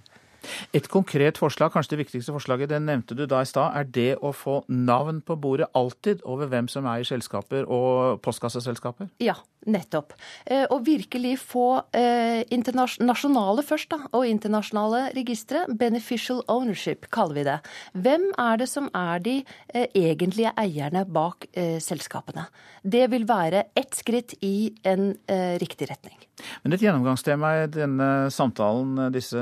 Et 0.72 0.88
konkret 0.88 1.38
forslag, 1.40 1.72
kanskje 1.74 1.96
det 1.96 2.02
viktigste 2.04 2.32
forslaget, 2.32 2.72
det 2.72 2.80
nevnte 2.84 3.16
du 3.18 3.26
da 3.28 3.42
i 3.44 3.48
stad, 3.48 3.76
er 3.76 3.88
det 3.92 4.10
å 4.24 4.32
få 4.32 4.62
navn 4.72 5.20
på 5.20 5.36
bordet 5.36 5.68
alltid 5.76 6.24
over 6.24 6.48
hvem 6.50 6.70
som 6.72 6.88
er 6.88 7.02
i 7.02 7.08
selskaper 7.08 7.68
og 7.68 8.22
postkasseselskaper? 8.24 9.10
Ja, 9.22 9.36
nettopp. 9.68 10.14
Å 10.48 10.78
og 10.78 10.86
virkelig 10.86 11.34
få 11.42 11.66
eh, 11.96 12.46
nasjonale 13.02 13.64
først, 13.66 13.90
da, 13.90 14.06
og 14.14 14.26
internasjonale 14.28 15.08
registre. 15.16 15.64
Beneficial 15.80 16.44
ownership 16.48 17.08
kaller 17.14 17.38
vi 17.38 17.46
det. 17.48 17.58
Hvem 17.98 18.30
er 18.38 18.62
det 18.62 18.70
som 18.70 18.88
er 18.94 19.24
de 19.24 19.36
eh, 19.42 19.88
egentlige 19.98 20.54
eierne 20.60 21.04
bak 21.04 21.48
eh, 21.52 21.78
selskapene? 21.82 22.48
Det 22.82 23.08
vil 23.12 23.26
være 23.28 23.68
ett 23.76 23.98
skritt 23.98 24.38
i 24.40 24.70
en 24.86 25.12
eh, 25.26 25.58
riktig 25.60 25.90
retning. 25.90 26.27
Men 26.64 26.74
et 26.76 26.84
gjennomgangstema 26.84 27.52
i 27.62 27.66
denne 27.72 28.08
samtalen, 28.34 29.08
disse 29.14 29.40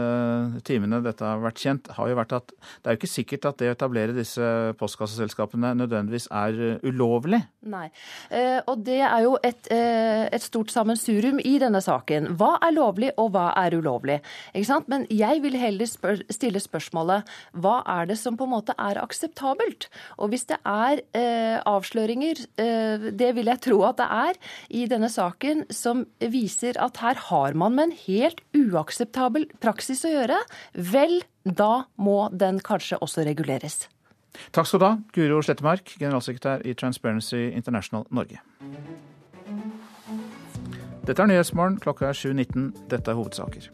timene 0.67 1.03
dette 1.05 1.25
har 1.27 1.43
vært 1.43 1.61
kjent, 1.63 1.91
har 1.97 2.11
jo 2.11 2.19
vært 2.19 2.37
at 2.39 2.55
det 2.55 2.89
er 2.89 2.97
jo 2.97 3.01
ikke 3.01 3.13
sikkert 3.13 3.51
at 3.51 3.61
det 3.61 3.71
å 3.71 3.77
etablere 3.77 4.17
disse 4.17 4.51
postkasseselskapene 4.81 5.75
nødvendigvis 5.83 6.29
er 6.35 6.57
uh, 6.57 6.87
ulovlig. 6.87 7.43
Nei, 7.67 7.89
eh, 8.31 8.61
og 8.71 8.85
det 8.87 9.01
er 9.03 9.25
jo 9.25 9.33
et, 9.43 9.67
eh, 9.75 10.29
et 10.31 10.43
stort 10.43 10.71
sammensurium 10.71 11.41
i 11.43 11.57
denne 11.59 11.81
saken. 11.83 12.29
Hva 12.39 12.53
er 12.63 12.77
lovlig, 12.77 13.11
og 13.19 13.33
hva 13.35 13.49
er 13.59 13.75
ulovlig? 13.75 14.21
Ikke 14.55 14.69
sant? 14.69 14.89
Men 14.93 15.07
jeg 15.11 15.43
vil 15.43 15.59
heller 15.59 15.91
spør 15.91 16.23
stille 16.31 16.63
spørsmålet 16.63 17.27
hva 17.59 17.81
er 17.97 18.07
det 18.07 18.19
som 18.21 18.37
på 18.39 18.47
en 18.47 18.55
måte 18.55 18.77
er 18.79 19.01
akseptabelt? 19.03 19.89
Og 20.23 20.31
hvis 20.31 20.47
det 20.47 20.61
er 20.63 21.03
eh, 21.17 21.59
avsløringer, 21.67 22.45
eh, 22.63 23.11
det 23.11 23.33
vil 23.35 23.51
jeg 23.51 23.63
tro 23.67 23.81
at 23.89 23.99
det 23.99 24.07
er, 24.07 24.41
i 24.71 24.87
denne 24.91 25.11
saken 25.11 25.67
som 25.75 26.05
viser 26.21 26.79
at 26.79 26.86
her 27.03 27.19
har 27.29 27.57
man 27.59 27.75
med 27.75 27.89
en 27.89 27.97
helt 28.07 28.41
uakseptabel 28.57 29.49
praksis 29.63 30.05
å 30.07 30.13
gjøre, 30.13 30.39
vel, 30.75 31.19
da 31.43 31.87
må 31.99 32.29
den 32.33 32.63
kanskje 32.65 33.01
også 33.03 33.27
reguleres. 33.27 33.89
Takk 34.53 34.69
skal 34.69 34.81
du 34.81 34.87
ha, 34.87 34.95
Guro 35.17 35.41
Slettemark, 35.43 35.97
generalsekretær 35.99 36.65
i 36.69 36.75
Transparency 36.77 37.49
International 37.51 38.07
Norge. 38.15 38.43
Dette 41.07 41.23
er 41.23 41.29
Nyhetsmorgen, 41.31 41.77
klokka 41.79 42.09
er 42.09 42.17
7.19. 42.19 42.65
Dette 42.91 43.13
er 43.13 43.15
hovedsaker. 43.15 43.69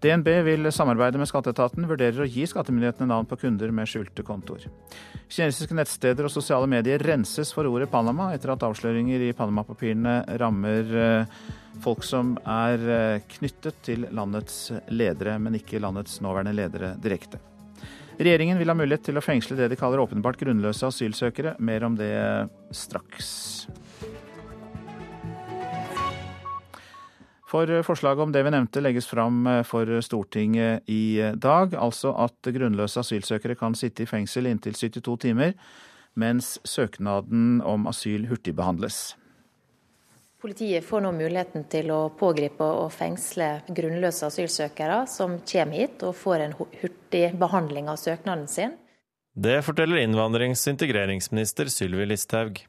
DNB 0.00 0.28
vil 0.46 0.70
samarbeide 0.72 1.20
med 1.20 1.28
skatteetaten, 1.28 1.84
vurderer 1.90 2.24
å 2.24 2.28
gi 2.28 2.46
skattemyndighetene 2.48 3.10
navn 3.10 3.28
på 3.28 3.36
kunder 3.42 3.74
med 3.76 3.90
skjulte 3.90 4.24
kontoer. 4.24 4.64
Kinesiske 5.28 5.76
nettsteder 5.76 6.24
og 6.24 6.32
sosiale 6.32 6.70
medier 6.70 7.04
renses 7.04 7.52
for 7.52 7.68
ordet 7.68 7.90
Panama 7.92 8.30
etter 8.32 8.54
at 8.54 8.64
avsløringer 8.64 9.26
i 9.26 9.34
Panama-papirene 9.36 10.22
rammer 10.40 10.96
eh, 11.02 11.36
folk 11.84 12.08
som 12.08 12.38
er 12.48 12.88
eh, 12.94 13.28
knyttet 13.36 13.84
til 13.84 14.08
landets 14.08 14.70
ledere, 14.88 15.36
men 15.36 15.60
ikke 15.60 15.82
landets 15.84 16.22
nåværende 16.24 16.56
ledere 16.56 16.94
direkte. 17.04 17.42
Regjeringen 18.18 18.56
vil 18.58 18.72
ha 18.72 18.74
mulighet 18.74 19.04
til 19.10 19.20
å 19.20 19.22
fengsle 19.22 19.60
det 19.60 19.68
de 19.70 19.76
kaller 19.78 20.00
åpenbart 20.02 20.40
grunnløse 20.40 20.88
asylsøkere. 20.88 21.58
Mer 21.60 21.84
om 21.86 22.00
det 22.00 22.14
straks. 22.74 23.28
For 27.48 27.70
forslaget 27.86 28.26
om 28.26 28.32
det 28.32 28.42
vi 28.44 28.52
nevnte 28.52 28.82
legges 28.84 29.06
fram 29.08 29.46
for 29.64 29.88
Stortinget 30.04 30.84
i 30.92 31.16
dag. 31.40 31.72
Altså 31.80 32.12
at 32.20 32.50
grunnløse 32.52 33.00
asylsøkere 33.00 33.56
kan 33.56 33.76
sitte 33.78 34.04
i 34.04 34.10
fengsel 34.10 34.50
inntil 34.50 34.76
72 34.76 35.16
timer, 35.24 35.54
mens 36.12 36.58
søknaden 36.68 37.62
om 37.64 37.88
asyl 37.88 38.28
hurtigbehandles. 38.28 39.16
Politiet 40.38 40.84
får 40.86 41.02
nå 41.02 41.10
muligheten 41.16 41.64
til 41.72 41.88
å 41.90 42.12
pågripe 42.14 42.62
og 42.62 42.92
fengsle 42.94 43.48
grunnløse 43.74 44.28
asylsøkere 44.28 45.00
som 45.10 45.40
kommer 45.42 45.80
hit 45.80 46.04
og 46.06 46.14
får 46.14 46.44
en 46.44 46.54
hurtig 46.60 47.24
behandling 47.40 47.88
av 47.90 47.98
søknaden 47.98 48.46
sin. 48.46 48.76
Det 49.34 49.56
forteller 49.66 50.04
innvandrings- 50.04 50.62
og 50.68 50.76
integreringsminister 50.76 51.72
Sylvi 51.72 52.06
Listhaug. 52.06 52.60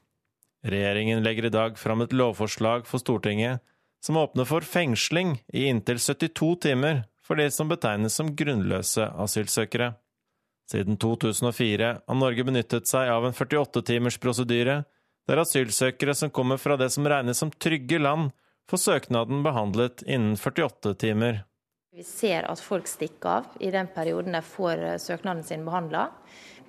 Regjeringen 0.65 1.21
legger 1.23 1.45
i 1.45 1.53
dag 1.53 1.77
fram 1.77 2.01
et 2.01 2.15
lovforslag 2.15 2.89
for 2.89 3.03
Stortinget 3.03 3.61
som 4.05 4.17
åpner 4.17 4.45
for 4.45 4.61
fengsling 4.61 5.37
i 5.53 5.65
inntil 5.69 5.99
72 5.99 6.55
timer 6.55 7.03
for 7.23 7.35
de 7.35 7.49
som 7.51 7.69
betegnes 7.69 8.15
som 8.15 8.31
grunnløse 8.35 9.05
asylsøkere. 9.21 9.93
Siden 10.71 10.97
2004 11.01 11.89
har 12.07 12.17
Norge 12.17 12.45
benyttet 12.45 12.89
seg 12.89 13.09
av 13.09 13.25
en 13.25 13.35
48-timers 13.35 14.19
prosedyre 14.21 14.83
der 15.29 15.41
asylsøkere 15.43 16.15
som 16.17 16.31
kommer 16.33 16.57
fra 16.57 16.77
det 16.77 16.89
som 16.93 17.05
regnes 17.05 17.37
som 17.37 17.51
trygge 17.51 17.99
land, 18.01 18.31
får 18.69 18.81
søknaden 18.81 19.43
behandlet 19.45 20.01
innen 20.05 20.37
48 20.37 20.93
timer. 21.01 21.43
Vi 21.93 22.03
ser 22.05 22.45
at 22.49 22.61
folk 22.61 22.87
stikker 22.89 23.29
av 23.29 23.61
i 23.61 23.69
den 23.73 23.89
perioden 23.93 24.33
de 24.37 24.41
får 24.45 24.81
eh, 24.85 24.97
søknaden 25.01 25.43
sin 25.45 25.65
behandla. 25.65 26.07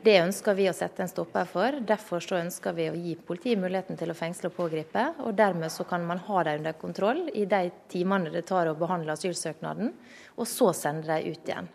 Det 0.01 0.15
ønsker 0.17 0.57
vi 0.57 0.65
å 0.71 0.73
sette 0.73 1.03
en 1.05 1.11
stopper 1.11 1.45
for. 1.45 1.77
Derfor 1.85 2.25
så 2.25 2.39
ønsker 2.39 2.73
vi 2.73 2.87
å 2.89 2.95
gi 2.97 3.17
politiet 3.21 3.61
muligheten 3.61 3.99
til 4.01 4.09
å 4.09 4.17
fengsle 4.17 4.49
og 4.49 4.57
pågripe. 4.57 5.03
og 5.21 5.35
Dermed 5.37 5.69
så 5.75 5.85
kan 5.85 6.07
man 6.09 6.23
ha 6.25 6.45
dem 6.49 6.63
under 6.63 6.79
kontroll 6.81 7.27
i 7.35 7.45
de 7.45 7.67
timene 7.93 8.33
det 8.33 8.47
tar 8.49 8.71
å 8.71 8.79
behandle 8.81 9.13
asylsøknaden, 9.13 9.93
og 10.41 10.49
så 10.49 10.73
sende 10.73 11.05
dem 11.11 11.29
ut 11.35 11.53
igjen. 11.53 11.69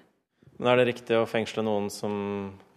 Men 0.57 0.71
er 0.71 0.79
det 0.79 0.85
riktig 0.87 1.17
å 1.19 1.25
fengsle 1.27 1.65
noen 1.65 1.89
som 1.91 2.13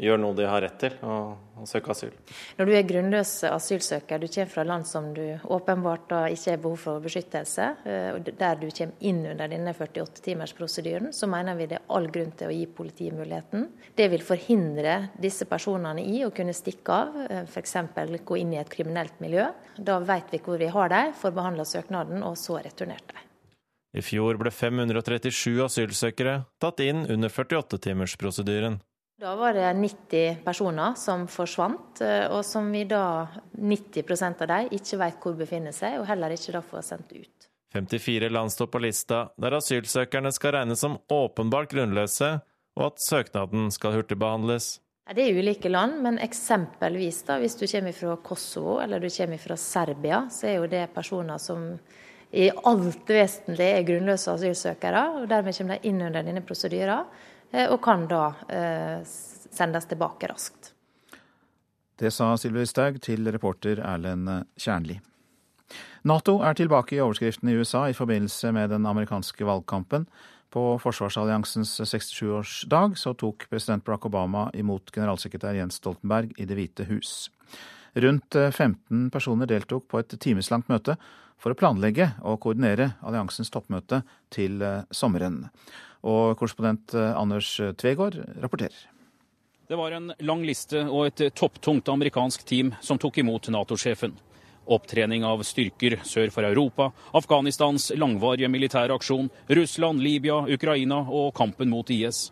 gjør 0.02 0.18
noe 0.18 0.34
de 0.34 0.46
har 0.50 0.62
rett 0.64 0.78
til, 0.82 0.94
og, 1.06 1.62
søke 1.68 1.92
asyl? 1.94 2.14
Når 2.58 2.66
du 2.66 2.72
er 2.74 2.86
grunnløs 2.86 3.32
asylsøker, 3.46 4.18
du 4.18 4.26
kommer 4.26 4.50
fra 4.50 4.64
land 4.66 4.86
som 4.86 5.12
du 5.14 5.22
åpenbart 5.46 6.14
ikke 6.34 6.54
har 6.54 6.62
behov 6.62 6.82
for 6.82 7.04
beskyttelse, 7.04 7.68
og 8.16 8.30
der 8.38 8.58
du 8.58 8.66
kommer 8.66 9.06
inn 9.10 9.20
under 9.30 9.50
denne 9.50 9.74
48-timersprosedyren, 9.74 11.12
så 11.14 11.30
mener 11.30 11.58
vi 11.58 11.68
det 11.70 11.78
er 11.78 11.86
all 11.94 12.10
grunn 12.14 12.34
til 12.38 12.50
å 12.50 12.56
gi 12.56 12.66
politiet 12.66 13.14
muligheten. 13.14 13.68
Det 13.98 14.10
vil 14.10 14.26
forhindre 14.26 14.98
disse 15.18 15.46
personene 15.50 16.02
i 16.02 16.24
å 16.26 16.32
kunne 16.34 16.56
stikke 16.56 16.98
av, 16.98 17.16
eh, 17.28 17.46
f.eks. 17.46 17.76
gå 18.24 18.42
inn 18.42 18.54
i 18.54 18.60
et 18.62 18.70
kriminelt 18.70 19.20
miljø. 19.22 19.48
Da 19.78 19.98
vet 19.98 20.34
vi 20.34 20.42
hvor 20.42 20.58
vi 20.58 20.70
har 20.74 20.94
dem, 20.94 21.14
får 21.14 21.34
behandla 21.34 21.66
søknaden 21.66 22.22
og 22.26 22.38
så 22.38 22.58
returnert 22.62 23.06
dem. 23.14 23.27
I 23.96 24.04
fjor 24.04 24.36
ble 24.40 24.52
537 24.52 25.62
asylsøkere 25.64 26.42
tatt 26.60 26.82
inn 26.84 27.06
under 27.08 27.32
48-timersprosedyren. 27.32 28.80
Da 29.18 29.32
var 29.34 29.56
det 29.56 29.66
90 29.74 30.44
personer 30.44 30.94
som 30.94 31.24
forsvant, 31.26 32.00
eh, 32.06 32.28
og 32.30 32.44
som 32.46 32.68
vi 32.70 32.84
da, 32.86 33.26
90% 33.58 34.44
av 34.44 34.50
dem, 34.52 34.68
ikke 34.78 34.98
vet 35.00 35.16
hvor 35.24 35.34
befinner 35.40 35.74
seg, 35.74 35.96
og 35.98 36.06
heller 36.06 36.36
ikke 36.36 36.54
da 36.54 36.62
får 36.62 36.84
sendt 36.86 37.16
ut. 37.16 37.48
54 37.74 38.30
land 38.30 38.52
står 38.54 38.68
på 38.70 38.80
lista, 38.80 39.24
der 39.36 39.58
asylsøkerne 39.58 40.30
skal 40.32 40.54
regnes 40.54 40.84
som 40.84 41.00
åpenbart 41.10 41.72
grunnløse, 41.74 42.36
og 42.78 42.84
at 42.92 43.02
søknaden 43.02 43.72
skal 43.74 43.98
hurtigbehandles. 43.98 44.76
Det 45.08 45.24
er 45.24 45.40
ulike 45.40 45.70
land, 45.72 45.98
men 46.04 46.20
eksempelvis 46.22 47.22
da, 47.26 47.40
hvis 47.40 47.56
du 47.58 47.66
kommer 47.66 47.96
fra 47.96 48.16
Kosovo 48.22 48.76
eller 48.82 49.00
du 49.00 49.08
kommer 49.10 49.40
fra 49.40 49.56
Serbia, 49.58 50.26
så 50.30 50.46
er 50.46 50.58
jo 50.60 50.70
det 50.70 50.84
personer 50.94 51.40
som 51.42 51.72
i 52.30 52.50
alt 52.52 53.08
vesentlig 53.08 53.68
er 53.72 53.86
grunnløse 53.88 54.32
asylsøkere. 54.34 55.04
og 55.16 55.28
Dermed 55.30 55.56
kommer 55.56 55.78
de 55.78 55.88
inn 55.88 56.02
under 56.02 56.24
denne 56.24 56.44
prosedyren 56.44 57.06
eh, 57.52 57.68
og 57.68 57.80
kan 57.84 58.06
da 58.10 58.24
eh, 58.52 59.00
sendes 59.04 59.88
tilbake 59.88 60.28
raskt. 60.28 60.72
Det 61.98 62.12
sa 62.14 62.30
Sylvi 62.38 62.66
Staug 62.68 63.00
til 63.02 63.26
reporter 63.32 63.80
Erlend 63.82 64.28
Kjernli. 64.60 65.00
Nato 66.06 66.38
er 66.46 66.54
tilbake 66.54 66.94
i 66.94 67.00
overskriften 67.02 67.50
i 67.50 67.56
USA 67.58 67.88
i 67.90 67.96
forbindelse 67.96 68.52
med 68.54 68.70
den 68.70 68.86
amerikanske 68.86 69.44
valgkampen. 69.44 70.06
På 70.48 70.78
forsvarsalliansens 70.80 71.74
67-årsdag 71.80 72.94
så 72.96 73.12
tok 73.18 73.48
president 73.50 73.84
Barack 73.84 74.06
Obama 74.08 74.46
imot 74.56 74.92
generalsekretær 74.94 75.58
Jens 75.58 75.80
Stoltenberg 75.82 76.32
i 76.38 76.46
Det 76.48 76.56
hvite 76.56 76.86
hus. 76.88 77.28
Rundt 77.98 78.34
15 78.34 79.08
personer 79.10 79.48
deltok 79.50 79.88
på 79.90 79.98
et 79.98 80.12
timeslangt 80.22 80.68
møte 80.70 80.94
for 81.38 81.54
å 81.54 81.58
planlegge 81.58 82.12
og 82.22 82.38
koordinere 82.44 82.92
alliansens 83.02 83.50
toppmøte 83.50 84.02
til 84.34 84.62
eh, 84.62 84.84
sommeren. 84.94 85.40
Og 86.06 86.36
korrespondent 86.38 86.94
eh, 86.94 87.10
Anders 87.18 87.50
Tvegård 87.80 88.20
rapporterer. 88.42 88.78
Det 89.68 89.76
var 89.76 89.92
en 89.92 90.12
lang 90.24 90.46
liste 90.46 90.80
og 90.86 91.10
et 91.10 91.34
topptungt 91.36 91.90
amerikansk 91.92 92.46
team 92.48 92.70
som 92.80 93.00
tok 93.02 93.18
imot 93.20 93.50
Nato-sjefen. 93.52 94.14
Opptrening 94.68 95.24
av 95.24 95.42
styrker 95.44 95.98
sør 96.04 96.30
for 96.32 96.44
Europa, 96.44 96.90
Afghanistans 97.16 97.90
langvarige 97.96 98.48
militære 98.52 98.96
aksjon, 98.96 99.28
Russland, 99.48 100.00
Libya, 100.04 100.42
Ukraina 100.48 101.02
og 101.02 101.34
kampen 101.36 101.72
mot 101.72 101.90
IS. 101.92 102.28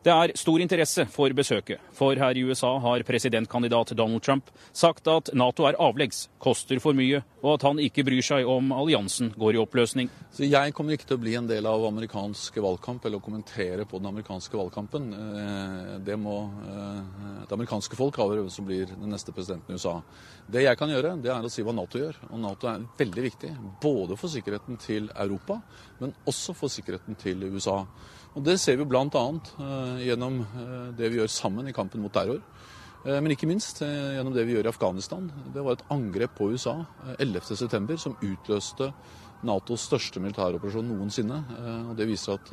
Det 0.00 0.08
er 0.08 0.32
stor 0.32 0.62
interesse 0.64 1.04
for 1.12 1.28
besøket, 1.36 1.80
for 1.92 2.16
her 2.16 2.38
i 2.38 2.42
USA 2.48 2.70
har 2.80 3.02
presidentkandidat 3.04 3.90
Donald 3.92 4.22
Trump 4.24 4.46
sagt 4.72 5.04
at 5.12 5.28
Nato 5.36 5.66
er 5.68 5.76
avleggs, 5.76 6.22
koster 6.40 6.78
for 6.80 6.96
mye, 6.96 7.18
og 7.42 7.58
at 7.58 7.66
han 7.66 7.82
ikke 7.84 8.06
bryr 8.08 8.24
seg 8.24 8.48
om 8.48 8.72
alliansen 8.72 9.34
går 9.36 9.58
i 9.58 9.60
oppløsning. 9.60 10.08
Så 10.32 10.48
Jeg 10.48 10.72
kommer 10.72 10.96
ikke 10.96 11.04
til 11.04 11.18
å 11.18 11.20
bli 11.20 11.34
en 11.36 11.50
del 11.50 11.68
av 11.68 11.84
amerikansk 11.84 12.56
valgkamp 12.64 13.04
eller 13.04 13.20
å 13.20 13.24
kommentere 13.26 13.84
på 13.84 14.00
den 14.00 14.08
amerikanske 14.08 14.56
valgkampen. 14.56 15.10
Eh, 15.12 15.92
det 16.06 16.16
må 16.16 16.38
eh, 16.48 17.44
det 17.44 17.58
amerikanske 17.58 17.98
folk 17.98 18.16
avgjøre 18.24 18.46
hvem 18.46 18.54
som 18.56 18.68
blir 18.70 18.88
den 18.94 19.12
neste 19.12 19.34
presidenten 19.36 19.76
i 19.76 19.76
USA. 19.76 19.98
Det 20.48 20.64
jeg 20.64 20.80
kan 20.80 20.94
gjøre, 20.94 21.12
det 21.20 21.34
er 21.34 21.44
å 21.44 21.52
si 21.52 21.66
hva 21.66 21.76
Nato 21.76 22.00
gjør. 22.00 22.16
Og 22.30 22.40
Nato 22.40 22.72
er 22.72 22.88
veldig 23.02 23.26
viktig, 23.26 23.52
både 23.84 24.16
for 24.16 24.32
sikkerheten 24.32 24.80
til 24.80 25.12
Europa, 25.12 25.60
men 26.00 26.16
også 26.24 26.56
for 26.56 26.72
sikkerheten 26.72 27.20
til 27.20 27.44
USA. 27.52 27.82
Og 28.38 28.44
Det 28.46 28.56
ser 28.62 28.78
vi 28.78 28.86
bl.a. 28.86 29.06
Uh, 29.10 29.96
gjennom 30.04 30.42
uh, 30.44 30.90
det 30.96 31.10
vi 31.10 31.18
gjør 31.18 31.32
sammen 31.32 31.66
i 31.66 31.74
kampen 31.74 32.02
mot 32.02 32.12
terror. 32.14 32.38
Uh, 33.02 33.18
men 33.18 33.32
ikke 33.34 33.48
minst 33.50 33.82
gjennom 33.82 34.34
det 34.36 34.44
vi 34.46 34.54
gjør 34.54 34.68
i 34.68 34.72
Afghanistan. 34.72 35.30
Det 35.54 35.64
var 35.66 35.78
et 35.78 35.86
angrep 35.90 36.36
på 36.38 36.52
USA 36.52 36.76
11.9. 37.18 37.96
som 37.98 38.18
utløste 38.20 38.92
Natos 39.46 39.86
største 39.88 40.20
militæroperasjon 40.20 40.84
noensinne. 40.84 41.38
og 41.88 41.94
Det 41.96 42.04
viser 42.10 42.36
at 42.36 42.50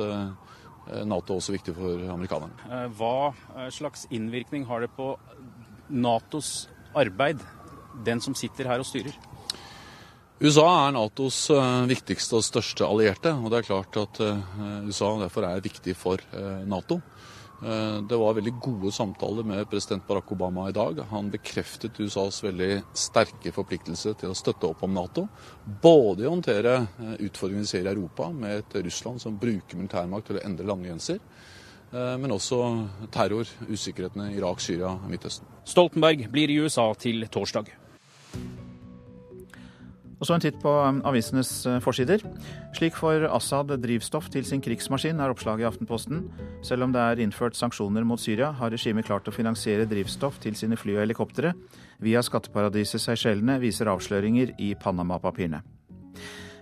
Nato 1.04 1.34
er 1.34 1.42
også 1.42 1.52
viktig 1.52 1.74
for 1.76 2.06
amerikanerne. 2.14 2.88
Hva 2.96 3.68
slags 3.76 4.06
innvirkning 4.08 4.64
har 4.70 4.86
det 4.86 4.94
på 4.96 5.10
Natos 5.92 6.70
arbeid, 6.96 7.44
den 8.08 8.24
som 8.24 8.38
sitter 8.40 8.72
her 8.72 8.80
og 8.80 8.88
styrer? 8.88 9.20
USA 10.38 10.68
er 10.86 10.92
Natos 10.94 11.48
viktigste 11.90 12.38
og 12.38 12.44
største 12.46 12.86
allierte, 12.86 13.32
og 13.34 13.50
det 13.50 13.58
er 13.58 13.66
klart 13.66 13.96
at 13.98 14.20
USA 14.86 15.08
derfor 15.24 15.48
er 15.48 15.64
viktig 15.66 15.96
for 15.98 16.22
Nato. 16.70 17.00
Det 17.58 18.20
var 18.22 18.36
veldig 18.38 18.54
gode 18.62 18.92
samtaler 18.94 19.48
med 19.50 19.66
president 19.72 20.06
Barack 20.06 20.30
Obama 20.36 20.68
i 20.70 20.76
dag. 20.78 21.02
Han 21.10 21.32
bekreftet 21.34 21.98
USAs 21.98 22.44
veldig 22.46 22.84
sterke 22.94 23.50
forpliktelse 23.56 24.14
til 24.22 24.30
å 24.30 24.38
støtte 24.38 24.70
opp 24.70 24.84
om 24.86 24.94
Nato. 24.94 25.24
Både 25.66 26.22
i 26.22 26.30
å 26.30 26.36
håndtere 26.36 26.76
utfordringene 27.18 27.66
vi 27.66 27.72
ser 27.72 27.90
i 27.90 27.94
Europa, 27.96 28.30
med 28.30 28.60
et 28.60 28.78
Russland 28.86 29.24
som 29.26 29.42
bruker 29.42 29.82
militærmakt 29.82 30.30
til 30.30 30.38
å 30.38 30.46
endre 30.46 30.70
landegrenser, 30.70 31.18
men 32.22 32.38
også 32.38 32.62
terror, 33.10 33.50
usikkerhetene 33.66 34.30
i 34.36 34.38
Irak, 34.38 34.62
Syria 34.62 34.94
Midtøsten. 35.10 35.50
Stoltenberg 35.66 36.28
blir 36.30 36.54
i 36.54 36.62
USA 36.62 36.92
til 36.94 37.26
torsdag. 37.26 37.74
Og 40.18 40.26
så 40.26 40.34
en 40.34 40.42
titt 40.42 40.58
på 40.62 40.72
um, 40.72 41.00
avisenes 41.06 41.52
uh, 41.70 41.78
forsider. 41.84 42.24
Slik 42.78 42.98
får 42.98 43.28
Assad 43.30 43.76
drivstoff 43.84 44.32
til 44.34 44.46
sin 44.50 44.64
krigsmaskin, 44.66 45.22
er 45.22 45.34
oppslaget 45.34 45.66
i 45.66 45.70
Aftenposten. 45.70 46.24
Selv 46.66 46.88
om 46.88 46.96
det 46.96 47.04
er 47.04 47.22
innført 47.22 47.58
sanksjoner 47.58 48.06
mot 48.08 48.22
Syria, 48.22 48.50
har 48.58 48.74
regimet 48.74 49.06
klart 49.06 49.30
å 49.30 49.36
finansiere 49.36 49.86
drivstoff 49.90 50.42
til 50.42 50.58
sine 50.58 50.80
fly 50.80 50.98
og 50.98 51.06
helikoptre 51.06 51.54
via 52.02 52.24
skatteparadiset 52.26 53.04
Seychellene, 53.04 53.60
viser 53.62 53.94
avsløringer 53.94 54.56
i 54.58 54.74
Panama-papirene. 54.82 55.62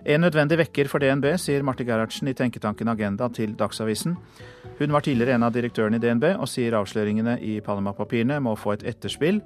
En 0.05 0.21
nødvendig 0.21 0.59
vekker 0.59 0.89
for 0.91 1.01
DNB, 1.01 1.31
sier 1.41 1.63
Marte 1.65 1.87
Gerhardsen 1.87 2.29
i 2.29 2.35
tenketanken 2.37 2.91
Agenda 2.91 3.25
til 3.33 3.55
Dagsavisen. 3.57 4.13
Hun 4.77 4.93
var 4.93 5.01
tidligere 5.01 5.39
en 5.39 5.47
av 5.47 5.55
direktørene 5.55 5.97
i 5.97 6.03
DNB, 6.03 6.27
og 6.35 6.51
sier 6.51 6.77
avsløringene 6.77 7.39
i 7.41 7.57
Panama-papirene 7.65 8.37
må 8.43 8.53
få 8.59 8.75
et 8.75 8.85
etterspill, 8.93 9.41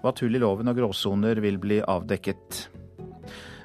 og 0.00 0.10
at 0.10 0.24
hull 0.24 0.34
i 0.34 0.42
loven 0.42 0.72
og 0.72 0.80
gråsoner 0.80 1.38
vil 1.44 1.60
bli 1.62 1.78
avdekket. 1.84 2.79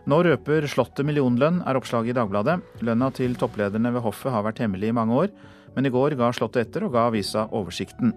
Nå 0.05 0.19
røper 0.21 0.67
Slottet 0.69 1.01
millionlønn, 1.07 1.63
er 1.65 1.79
oppslaget 1.79 2.13
i 2.13 2.15
Dagbladet. 2.19 2.59
Lønna 2.85 3.07
til 3.15 3.33
topplederne 3.41 3.89
ved 3.95 4.03
hoffet 4.05 4.29
har 4.29 4.43
vært 4.45 4.59
hemmelig 4.61 4.91
i 4.91 4.93
mange 4.93 5.15
år, 5.17 5.31
men 5.73 5.87
i 5.89 5.91
går 5.93 6.13
ga 6.19 6.29
Slottet 6.35 6.67
etter 6.67 6.85
og 6.85 6.93
ga 6.93 7.07
avisa 7.09 7.47
oversikten. 7.49 8.13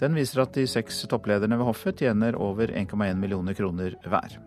Den 0.00 0.16
viser 0.16 0.46
at 0.46 0.56
de 0.56 0.64
seks 0.64 1.02
topplederne 1.10 1.58
ved 1.60 1.68
hoffet 1.68 2.00
tjener 2.00 2.38
over 2.40 2.72
1,1 2.72 3.20
millioner 3.20 3.56
kroner 3.58 3.98
hver. 4.08 4.38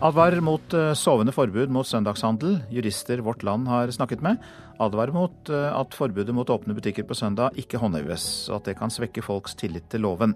Advarer 0.00 0.42
mot 0.42 0.74
eh, 0.74 0.94
sovende 0.96 1.34
forbud 1.36 1.70
mot 1.70 1.86
søndagshandel. 1.86 2.56
Jurister 2.72 3.20
Vårt 3.22 3.44
Land 3.46 3.68
har 3.68 3.92
snakket 3.94 4.24
med, 4.24 4.40
advarer 4.80 5.12
mot 5.14 5.52
eh, 5.52 5.68
at 5.76 5.94
forbudet 5.94 6.34
mot 6.34 6.50
åpne 6.50 6.74
butikker 6.74 7.04
på 7.06 7.14
søndag 7.14 7.54
ikke 7.60 7.78
håndheves, 7.78 8.48
og 8.48 8.62
at 8.62 8.72
det 8.72 8.78
kan 8.80 8.90
svekke 8.90 9.22
folks 9.22 9.54
tillit 9.60 9.86
til 9.92 10.02
loven. 10.08 10.34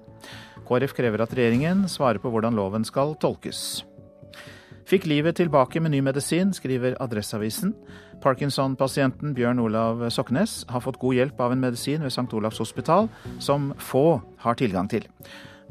KrF 0.69 0.95
krever 1.01 1.25
at 1.25 1.35
regjeringen 1.35 1.89
svarer 1.91 2.23
på 2.23 2.31
hvordan 2.31 2.55
loven 2.61 2.87
skal 2.87 3.17
tolkes. 3.19 3.83
Fikk 4.85 5.07
livet 5.09 5.39
tilbake 5.41 5.81
med 5.81 5.95
ny 5.95 6.03
medisin, 6.05 6.51
skriver 6.53 6.93
Adresseavisen. 7.01 7.71
Parkinson-pasienten 8.21 9.33
Bjørn 9.37 9.63
Olav 9.65 10.03
Soknes 10.13 10.59
har 10.69 10.83
fått 10.85 10.99
god 11.01 11.17
hjelp 11.17 11.41
av 11.41 11.55
en 11.55 11.63
medisin 11.63 12.05
ved 12.05 12.13
St. 12.13 12.29
Olavs 12.37 12.61
hospital 12.61 13.09
som 13.41 13.71
få 13.81 14.21
har 14.45 14.61
tilgang 14.61 14.91
til. 14.93 15.07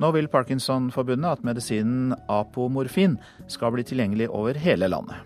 Nå 0.01 0.09
vil 0.16 0.32
Parkinson-forbundet 0.34 1.30
at 1.30 1.45
medisinen 1.45 2.16
apomorfin 2.26 3.20
skal 3.45 3.76
bli 3.76 3.86
tilgjengelig 3.86 4.32
over 4.34 4.57
hele 4.57 4.89
landet. 4.89 5.22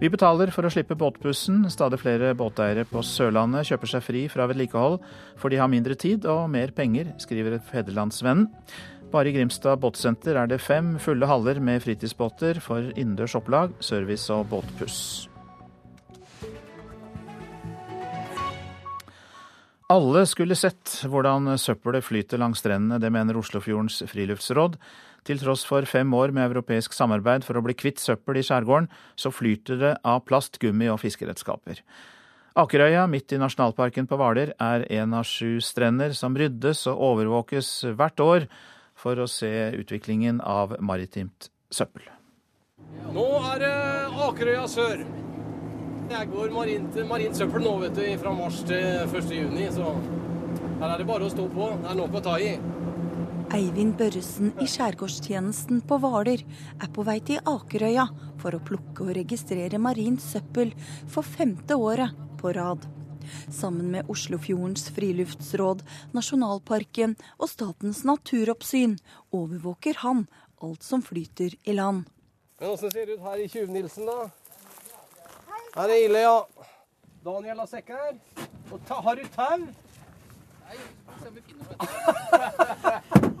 Vi 0.00 0.08
betaler 0.08 0.48
for 0.48 0.64
å 0.64 0.70
slippe 0.72 0.96
båtbussen. 0.96 1.66
Stadig 1.68 1.98
flere 2.00 2.32
båteiere 2.32 2.86
på 2.88 3.02
Sørlandet 3.04 3.68
kjøper 3.68 3.90
seg 3.92 4.06
fri 4.06 4.22
fra 4.32 4.46
vedlikehold, 4.48 4.96
for 5.36 5.52
de 5.52 5.60
har 5.60 5.68
mindre 5.68 5.92
tid 6.00 6.24
og 6.24 6.46
mer 6.48 6.72
penger, 6.72 7.12
skriver 7.20 7.58
Federlandsvennen. 7.68 8.48
Bare 9.10 9.26
i 9.26 9.32
Grimstad 9.34 9.80
båtsenter 9.82 10.36
er 10.38 10.46
det 10.46 10.60
fem 10.62 10.92
fulle 11.02 11.26
haller 11.26 11.58
med 11.58 11.82
fritidsbåter 11.82 12.60
for 12.62 12.92
innendørs 12.94 13.34
opplag, 13.34 13.72
service 13.82 14.30
og 14.30 14.46
båtpuss. 14.52 15.00
Alle 19.90 20.22
skulle 20.30 20.54
sett 20.54 21.00
hvordan 21.10 21.50
søppelet 21.58 22.06
flyter 22.06 22.38
langs 22.38 22.62
strendene, 22.62 23.00
det 23.02 23.10
mener 23.10 23.40
Oslofjordens 23.40 24.04
friluftsråd. 24.06 24.78
Til 25.26 25.42
tross 25.42 25.66
for 25.66 25.82
fem 25.90 26.14
år 26.14 26.30
med 26.30 26.46
europeisk 26.46 26.94
samarbeid 26.94 27.42
for 27.42 27.58
å 27.58 27.64
bli 27.66 27.74
kvitt 27.74 27.98
søppel 27.98 28.38
i 28.38 28.46
skjærgården, 28.46 28.86
så 29.18 29.34
flyter 29.34 29.82
det 29.82 29.94
av 30.06 30.22
plast, 30.30 30.62
gummi 30.62 30.86
og 30.92 31.02
fiskeredskaper. 31.02 31.82
Akerøya, 32.60 33.08
midt 33.10 33.34
i 33.34 33.42
nasjonalparken 33.42 34.06
på 34.06 34.18
Hvaler, 34.18 34.54
er 34.62 34.86
en 35.02 35.18
av 35.18 35.26
sju 35.26 35.58
strender 35.58 36.14
som 36.14 36.38
ryddes 36.38 36.86
og 36.90 37.02
overvåkes 37.10 37.72
hvert 37.98 38.22
år 38.22 38.46
for 39.00 39.20
å 39.20 39.28
se 39.30 39.50
utviklingen 39.80 40.42
av 40.44 40.76
maritimt 40.84 41.48
søppel. 41.72 42.04
Nå 43.14 43.26
er 43.52 43.62
det 43.64 43.74
Akerøya 44.26 44.66
sør. 44.70 45.04
Jeg 46.10 46.28
går 46.32 46.52
marint, 46.54 46.96
marint 47.06 47.38
søppel 47.38 47.62
nå 47.64 47.76
vet 47.84 47.94
du, 47.96 48.04
fra 48.20 48.34
mars 48.34 48.60
til 48.66 48.82
1.6, 49.06 49.78
så 49.78 49.92
her 50.80 50.94
er 50.94 51.00
det 51.00 51.06
bare 51.08 51.26
å 51.26 51.32
stå 51.32 51.46
på. 51.52 51.70
Det 51.80 51.90
er 51.92 51.98
nok 52.00 52.18
å 52.18 52.22
ta 52.24 52.36
i. 52.42 52.54
Eivind 53.50 53.96
Børresen 53.98 54.52
i 54.62 54.66
Skjærgårdstjenesten 54.70 55.80
på 55.86 55.98
Hvaler 56.02 56.42
er 56.46 56.90
på 56.94 57.02
vei 57.06 57.18
til 57.26 57.42
Akerøya 57.50 58.06
for 58.42 58.54
å 58.54 58.62
plukke 58.62 59.08
og 59.08 59.14
registrere 59.18 59.80
marint 59.82 60.22
søppel 60.22 60.70
for 61.10 61.26
femte 61.26 61.78
året 61.78 62.14
på 62.38 62.54
rad. 62.54 62.86
Sammen 63.52 63.90
med 63.94 64.10
Oslofjordens 64.10 64.88
friluftsråd, 64.96 65.84
Nasjonalparken 66.16 67.16
og 67.38 67.50
Statens 67.52 68.04
naturoppsyn 68.08 68.98
overvåker 69.32 70.00
han 70.04 70.26
alt 70.60 70.82
som 70.86 71.02
flyter 71.02 71.56
i 71.64 71.76
land. 71.76 72.04
Men 72.60 72.74
Åssen 72.74 72.92
ser 72.92 73.06
det 73.06 73.16
ut 73.18 73.24
her 73.24 73.40
i 73.40 73.48
Tjuvnilsen, 73.48 74.06
da? 74.08 74.28
Her 75.74 75.84
er 75.84 75.92
det 75.92 76.00
ille, 76.04 76.24
ja. 76.26 76.66
Daniel 77.24 77.62
har 77.62 77.68
sekker. 77.70 78.18
Og 78.70 78.80
ta, 78.88 79.00
har 79.00 79.16
du 79.16 79.24
tau? 79.34 79.64
Nei, 79.64 80.76
se 81.22 81.28
om 81.28 81.34
vi 81.34 81.42
finner 81.46 81.64
noe. 81.70 81.76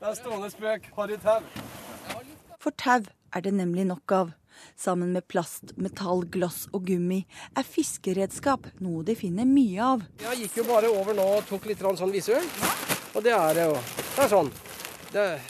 Det 0.00 0.08
er 0.08 0.14
stående 0.16 0.48
spøk. 0.48 0.86
Har 0.96 1.10
du 1.10 1.16
tau? 1.20 1.42
For 2.56 2.72
tau 2.80 3.04
er 3.36 3.42
det 3.44 3.52
nemlig 3.52 3.84
nok 3.84 4.12
av. 4.16 4.30
Sammen 4.76 5.12
med 5.12 5.26
plast, 5.28 5.74
metall, 5.76 6.24
glass 6.30 6.66
og 6.72 6.86
gummi 6.88 7.22
er 7.56 7.66
fiskeredskap 7.66 8.70
noe 8.80 9.04
de 9.06 9.16
finner 9.18 9.48
mye 9.48 9.92
av. 9.94 10.04
Jeg 10.24 10.44
gikk 10.44 10.60
jo 10.62 10.68
bare 10.70 10.90
over 10.92 11.16
nå 11.16 11.26
og 11.38 11.46
tok 11.48 11.70
litt 11.70 11.80
sånn 11.80 12.12
visuell, 12.12 12.46
Og 13.14 13.24
det 13.24 13.32
er 13.34 13.64
jo 13.64 13.74
Det 13.74 14.24
er 14.24 14.28
sånn. 14.28 14.52
Det 15.10 15.20
er 15.20 15.40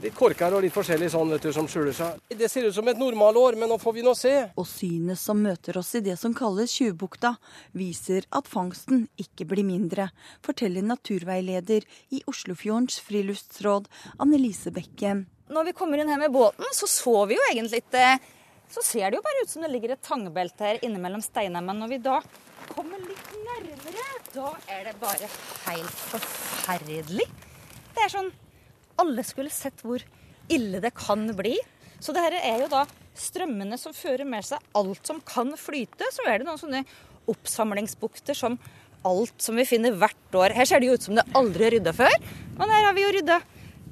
litt 0.00 0.16
korker 0.16 0.54
og 0.56 0.62
litt 0.64 0.74
forskjellig 0.74 1.10
sånn 1.12 1.32
vet 1.34 1.44
du, 1.44 1.50
som 1.52 1.68
skjuler 1.68 1.94
seg. 1.96 2.20
Det 2.32 2.48
ser 2.50 2.68
ut 2.68 2.74
som 2.74 2.88
et 2.88 2.98
normalår, 2.98 3.58
men 3.60 3.68
nå 3.70 3.76
får 3.80 3.96
vi 3.96 4.04
nå 4.06 4.14
se. 4.16 4.34
Og 4.56 4.66
synet 4.68 5.20
som 5.20 5.40
møter 5.44 5.76
oss 5.80 5.92
i 5.98 6.02
det 6.04 6.16
som 6.20 6.34
kalles 6.36 6.72
Tjuvbukta, 6.72 7.34
viser 7.76 8.26
at 8.32 8.48
fangsten 8.50 9.06
ikke 9.20 9.46
blir 9.50 9.66
mindre, 9.68 10.10
forteller 10.46 10.86
naturveileder 10.86 11.86
i 12.16 12.22
Oslofjordens 12.30 13.00
friluftsråd 13.04 13.90
Annelise 14.18 14.72
Bekken 14.74 15.26
når 15.50 15.70
vi 15.70 15.74
kommer 15.76 16.00
inn 16.00 16.10
her 16.10 16.20
med 16.20 16.32
båten, 16.34 16.66
så 16.76 16.88
så 16.90 17.24
vi 17.28 17.38
jo 17.38 17.48
egentlig 17.50 17.82
ikke 17.84 18.18
Så 18.70 18.84
ser 18.86 19.10
det 19.10 19.18
jo 19.18 19.24
bare 19.24 19.40
ut 19.42 19.50
som 19.50 19.64
det 19.64 19.70
ligger 19.72 19.96
et 19.96 20.04
tangbelte 20.06 20.62
her 20.62 20.76
innimellom 20.86 21.22
steinene. 21.24 21.58
Men 21.66 21.80
når 21.82 21.88
vi 21.90 21.96
da 22.04 22.20
kommer 22.70 23.00
litt 23.02 23.32
nærmere, 23.42 24.04
da 24.30 24.52
er 24.70 24.84
det 24.86 24.92
bare 25.00 25.30
helt 25.64 26.04
forferdelig. 26.12 27.26
Det 27.90 28.04
er 28.04 28.12
sånn 28.14 28.30
Alle 29.02 29.24
skulle 29.26 29.50
sett 29.50 29.82
hvor 29.82 30.04
ille 30.46 30.78
det 30.78 30.92
kan 30.94 31.26
bli. 31.34 31.56
Så 31.98 32.14
det 32.14 32.22
her 32.28 32.38
er 32.38 32.62
jo 32.62 32.70
da 32.70 32.84
strømmene 33.18 33.74
som 33.80 33.96
fører 33.96 34.28
med 34.28 34.46
seg 34.46 34.62
alt 34.78 35.02
som 35.02 35.18
kan 35.26 35.50
flyte. 35.58 36.06
Så 36.14 36.22
er 36.30 36.38
det 36.38 36.46
noen 36.46 36.62
sånne 36.62 36.84
oppsamlingsbukter 37.30 38.38
som 38.38 38.54
alt 39.06 39.42
som 39.42 39.58
vi 39.58 39.66
finner 39.68 39.96
hvert 39.98 40.36
år. 40.36 40.54
Her 40.54 40.68
ser 40.68 40.80
det 40.80 40.90
jo 40.90 40.96
ut 40.98 41.06
som 41.08 41.18
det 41.18 41.26
aldri 41.36 41.66
er 41.66 41.76
rydda 41.78 41.94
før, 41.96 42.16
men 42.58 42.72
her 42.72 42.86
har 42.86 42.96
vi 42.96 43.04
jo 43.04 43.12
rydda 43.16 43.38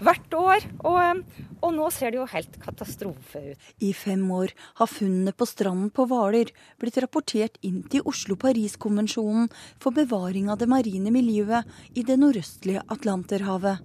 hvert 0.04 0.36
år. 0.38 0.66
Og, 0.84 1.22
og, 1.60 1.72
nå 1.74 1.88
ser 1.94 2.12
det 2.12 2.20
jo 2.20 2.28
helt 2.30 2.56
katastrofe 2.62 3.42
ut. 3.50 3.68
I 3.84 3.92
fem 3.96 4.22
år 4.34 4.54
har 4.80 4.90
funnene 4.90 5.34
på 5.34 5.46
stranden 5.48 5.90
på 5.94 6.06
Hvaler 6.10 6.52
blitt 6.80 6.98
rapportert 7.02 7.58
inn 7.66 7.82
til 7.90 8.06
Oslo-Paris-konvensjonen 8.08 9.50
for 9.82 9.96
bevaring 9.96 10.50
av 10.52 10.60
det 10.62 10.70
marine 10.70 11.12
miljøet 11.14 11.68
i 11.98 12.04
det 12.06 12.18
nordøstlige 12.20 12.84
Atlanterhavet. 12.88 13.84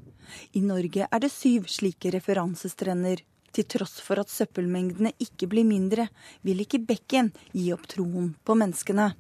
I 0.58 0.64
Norge 0.66 1.08
er 1.10 1.24
det 1.24 1.32
syv 1.34 1.68
slike 1.72 2.14
referansestrender. 2.14 3.24
Til 3.54 3.68
tross 3.70 4.00
for 4.02 4.18
at 4.18 4.32
søppelmengdene 4.34 5.12
ikke 5.22 5.46
blir 5.52 5.66
mindre, 5.68 6.08
vil 6.42 6.64
ikke 6.64 6.82
Bekken 6.88 7.30
gi 7.54 7.68
opp 7.76 7.86
troen 7.92 8.32
på 8.42 8.56
menneskene. 8.58 9.12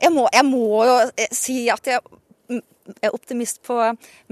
Jeg 0.00 0.12
må, 0.12 0.24
jeg 0.32 0.44
må 0.48 0.84
jo 0.84 0.94
si 1.32 1.58
at 1.72 1.88
jeg 1.88 2.00
er 3.00 3.14
optimist 3.14 3.62
på, 3.66 3.76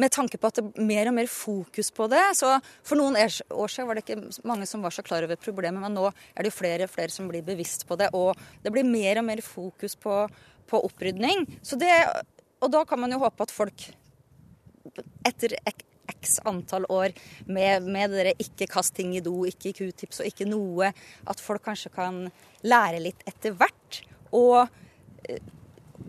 med 0.01 0.13
tanke 0.15 0.39
på 0.41 0.51
at 0.51 0.59
det 0.59 0.65
er 0.67 0.89
mer 0.89 1.11
og 1.11 1.17
mer 1.17 1.31
fokus 1.31 1.91
på 1.95 2.09
det. 2.13 2.23
Så 2.39 2.53
For 2.87 2.99
noen 3.01 3.19
år 3.19 3.73
siden 3.73 3.89
var 3.89 3.99
det 3.99 4.05
ikke 4.05 4.47
mange 4.49 4.69
som 4.71 4.85
var 4.85 4.95
så 4.95 5.05
klar 5.07 5.27
over 5.27 5.41
problemet, 5.41 5.83
men 5.83 5.97
nå 5.97 6.09
er 6.11 6.45
det 6.45 6.53
jo 6.53 6.59
flere 6.59 6.89
og 6.89 6.93
flere 6.93 7.15
som 7.15 7.31
blir 7.31 7.45
bevisst 7.47 7.87
på 7.89 7.99
det. 8.01 8.11
Og 8.15 8.35
det 8.65 8.73
blir 8.75 8.87
mer 8.89 9.21
og 9.23 9.29
mer 9.31 9.43
fokus 9.45 9.97
på, 10.01 10.25
på 10.71 10.85
opprydning. 10.89 11.47
Det, 11.75 11.95
og 12.63 12.71
da 12.73 12.85
kan 12.89 13.03
man 13.03 13.13
jo 13.13 13.23
håpe 13.25 13.47
at 13.47 13.55
folk 13.55 13.89
etter 15.25 15.57
x 15.65 16.39
antall 16.45 16.87
år 16.93 17.15
med, 17.47 17.87
med 17.89 18.13
dere 18.13 18.35
ikke 18.41 18.69
kast 18.71 18.95
ting 18.97 19.15
i 19.17 19.23
do, 19.25 19.45
ikke 19.49 19.73
q-tips 19.77 20.23
og 20.23 20.29
ikke 20.29 20.49
noe, 20.49 20.93
at 21.29 21.43
folk 21.43 21.65
kanskje 21.65 21.93
kan 21.95 22.25
lære 22.65 23.03
litt 23.05 23.25
etter 23.29 23.57
hvert. 23.57 24.03
Og 24.35 24.69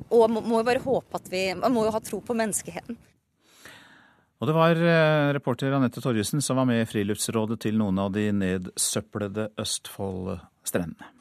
og 0.10 0.30
må, 0.32 0.42
må 0.42 0.62
bare 0.66 0.84
håpe 0.84 1.20
at 1.20 1.28
vi 1.32 1.48
Man 1.58 1.74
må 1.76 1.86
jo 1.86 1.94
ha 1.94 2.02
tro 2.04 2.22
på 2.24 2.36
menneskeheten. 2.38 2.98
Og 4.42 4.50
det 4.50 4.56
var 4.56 4.78
eh, 4.78 5.34
reporter 5.34 5.74
Anette 5.74 6.02
Torjussen 6.04 6.44
som 6.44 6.60
var 6.60 6.68
med 6.68 6.84
i 6.84 6.88
Friluftsrådet 6.90 7.62
til 7.64 7.78
noen 7.80 8.00
av 8.04 8.12
de 8.16 8.28
nedsøplede 8.36 9.48
Østfold-strendene. 9.62 11.12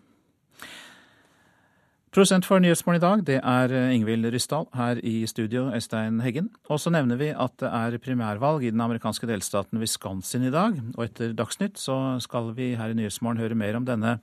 Produsent 2.15 2.47
for 2.47 2.63
Nyhetsmorgen 2.63 3.01
i 3.01 3.03
dag, 3.03 3.23
det 3.27 3.39
er 3.39 3.73
eh, 3.75 3.95
Ingvild 3.95 4.29
Ryssdal. 4.35 4.69
Her 4.75 4.99
i 5.03 5.15
studio, 5.31 5.69
Øystein 5.75 6.21
Heggen. 6.23 6.51
Og 6.71 6.83
så 6.83 6.91
nevner 6.95 7.19
vi 7.19 7.31
at 7.31 7.57
det 7.63 7.71
er 7.71 7.99
primærvalg 8.03 8.67
i 8.67 8.75
den 8.75 8.83
amerikanske 8.83 9.31
delstaten 9.31 9.83
Wisconsin 9.83 10.47
i 10.47 10.53
dag. 10.55 10.79
Og 10.99 11.07
etter 11.07 11.35
Dagsnytt 11.39 11.79
så 11.79 12.19
skal 12.23 12.53
vi 12.59 12.75
her 12.79 12.91
i 12.91 12.99
Nyhetsmorgen 12.99 13.43
høre 13.43 13.59
mer 13.59 13.79
om 13.79 13.87
denne 13.87 14.19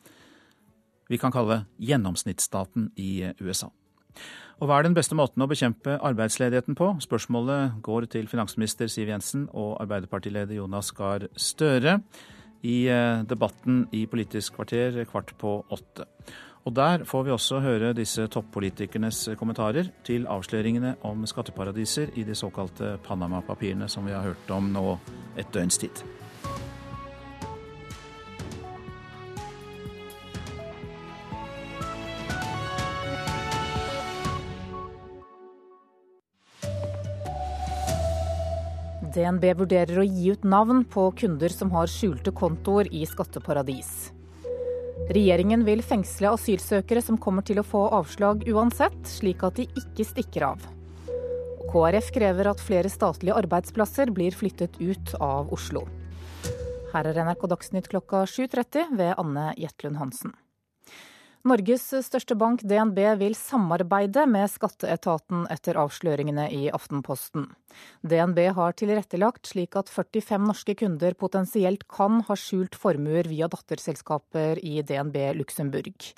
vi 1.12 1.20
kan 1.20 1.32
kalle 1.36 1.66
gjennomsnittsstaten 1.84 2.94
i 2.96 3.34
USA. 3.44 3.68
Og 4.62 4.70
hva 4.70 4.78
er 4.78 4.86
den 4.86 4.97
beste 4.97 5.18
måten 5.18 5.41
å 5.41 5.49
bekjempe 5.49 5.95
arbeidsledigheten 6.05 6.78
på? 6.78 6.91
Spørsmålet 7.01 7.80
går 7.82 8.05
til 8.14 8.30
finansminister 8.30 8.91
Siv 8.91 9.09
Jensen 9.09 9.47
og 9.57 9.80
Arbeiderpartileder 9.82 10.59
Jonas 10.59 10.91
Gahr 10.93 11.26
Støre 11.34 11.97
i 12.62 12.86
eh, 12.93 13.24
debatten 13.26 13.88
i 13.97 14.05
Politisk 14.05 14.59
kvarter 14.59 15.01
kvart 15.09 15.34
på 15.41 15.57
åtte. 15.74 16.05
Og 16.62 16.76
der 16.78 17.07
får 17.09 17.26
vi 17.26 17.34
også 17.34 17.59
høre 17.64 17.93
disse 17.97 18.28
toppolitikernes 18.30 19.32
kommentarer 19.39 19.89
til 20.05 20.30
avsløringene 20.30 20.93
om 21.09 21.26
skatteparadiser 21.26 22.14
i 22.22 22.28
de 22.28 22.38
såkalte 22.38 22.99
Panama-papirene 23.07 23.89
som 23.89 24.05
vi 24.05 24.14
har 24.14 24.30
hørt 24.30 24.53
om 24.53 24.70
nå 24.70 24.99
et 25.41 25.49
døgns 25.49 25.82
tid. 25.82 26.05
DNB 39.16 39.45
vurderer 39.59 39.99
å 40.01 40.05
gi 40.07 40.32
ut 40.34 40.43
navn 40.47 40.84
på 40.88 41.09
kunder 41.20 41.51
som 41.53 41.72
har 41.76 41.89
skjulte 41.91 42.34
kontoer 42.36 42.89
i 42.93 43.03
skatteparadis. 43.09 44.12
Regjeringen 45.12 45.66
vil 45.68 45.82
fengsle 45.84 46.32
asylsøkere 46.36 47.01
som 47.03 47.18
kommer 47.20 47.45
til 47.47 47.59
å 47.59 47.66
få 47.68 47.88
avslag 47.97 48.45
uansett, 48.51 48.99
slik 49.07 49.43
at 49.43 49.57
de 49.59 49.66
ikke 49.82 50.05
stikker 50.07 50.45
av. 50.51 50.68
KrF 51.72 52.12
krever 52.16 52.51
at 52.51 52.62
flere 52.64 52.91
statlige 52.91 53.38
arbeidsplasser 53.39 54.12
blir 54.16 54.36
flyttet 54.36 54.78
ut 54.80 55.16
av 55.20 55.51
Oslo. 55.55 55.86
Her 56.91 57.07
er 57.07 57.22
NRK 57.24 57.47
Dagsnytt 57.51 57.91
klokka 57.91 58.26
7.30 58.28 58.95
ved 58.99 59.14
Anne 59.16 59.51
Jetlund 59.59 59.99
Hansen. 60.01 60.36
Norges 61.42 61.88
største 62.06 62.36
bank, 62.38 62.62
DNB, 62.62 63.00
vil 63.18 63.34
samarbeide 63.34 64.28
med 64.30 64.46
skatteetaten 64.54 65.48
etter 65.50 65.80
avsløringene 65.82 66.46
i 66.54 66.68
Aftenposten. 66.70 67.48
DNB 68.06 68.44
har 68.54 68.76
tilrettelagt 68.78 69.50
slik 69.50 69.74
at 69.80 69.89
45 69.89 70.46
norske 70.46 70.76
kunder 70.78 71.18
potensielt 71.18 71.88
kan 71.89 72.22
ha 72.28 72.38
skjult 72.38 72.78
formuer 72.78 73.26
via 73.26 73.50
datterselskaper 73.50 74.62
i 74.62 74.86
DNB 74.86 75.18
Luxembourg. 75.39 76.12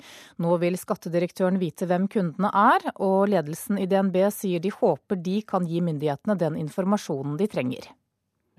Nå 0.44 0.60
vil 0.60 0.76
skattedirektøren 0.76 1.56
vite 1.62 1.88
hvem 1.88 2.04
kundene 2.12 2.52
er, 2.52 2.90
og 3.00 3.30
ledelsen 3.32 3.80
i 3.80 3.88
DNB 3.88 4.26
sier 4.28 4.60
de 4.60 4.76
håper 4.76 5.24
de 5.24 5.40
kan 5.48 5.64
gi 5.64 5.80
myndighetene 5.88 6.36
den 6.36 6.60
informasjonen 6.66 7.40
de 7.40 7.48
trenger. 7.48 7.94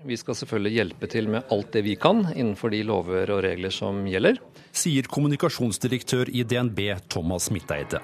Vi 0.06 0.16
skal 0.20 0.36
selvfølgelig 0.38 0.76
hjelpe 0.76 1.08
til 1.10 1.26
med 1.32 1.48
alt 1.50 1.72
det 1.74 1.82
vi 1.82 1.96
kan 1.98 2.22
innenfor 2.34 2.70
de 2.70 2.84
lover 2.86 3.32
og 3.34 3.42
regler 3.46 3.74
som 3.74 4.04
gjelder. 4.06 4.38
Sier 4.70 5.08
kommunikasjonsdirektør 5.10 6.30
i 6.30 6.44
DNB 6.46 6.78
Thomas 7.10 7.50
Midteide. 7.50 7.98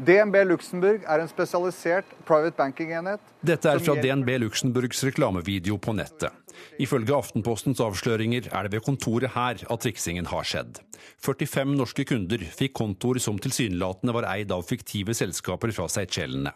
DNB 0.00 0.38
Luxembourg 0.48 1.02
er 1.04 1.20
en 1.20 1.28
spesialisert 1.28 2.08
private 2.24 2.56
banking-enhet. 2.56 3.20
Dette 3.44 3.68
er 3.68 3.82
fra 3.84 3.98
DNB 4.00 4.30
Luxemburgs 4.46 5.02
reklamevideo 5.04 5.76
på 5.76 5.92
nettet. 5.92 6.32
Ifølge 6.80 7.12
Aftenpostens 7.12 7.82
avsløringer 7.84 8.48
er 8.48 8.64
det 8.64 8.72
ved 8.72 8.84
kontoret 8.86 9.34
her 9.34 9.60
at 9.60 9.84
triksingen 9.84 10.30
har 10.32 10.48
skjedd. 10.48 10.80
45 11.20 11.76
norske 11.76 12.06
kunder 12.08 12.46
fikk 12.56 12.78
kontoer 12.80 13.20
som 13.20 13.36
tilsynelatende 13.40 14.16
var 14.16 14.30
eid 14.32 14.56
av 14.56 14.64
fiktive 14.68 15.12
selskaper 15.16 15.74
fra 15.76 15.88
Seychellene. 15.92 16.54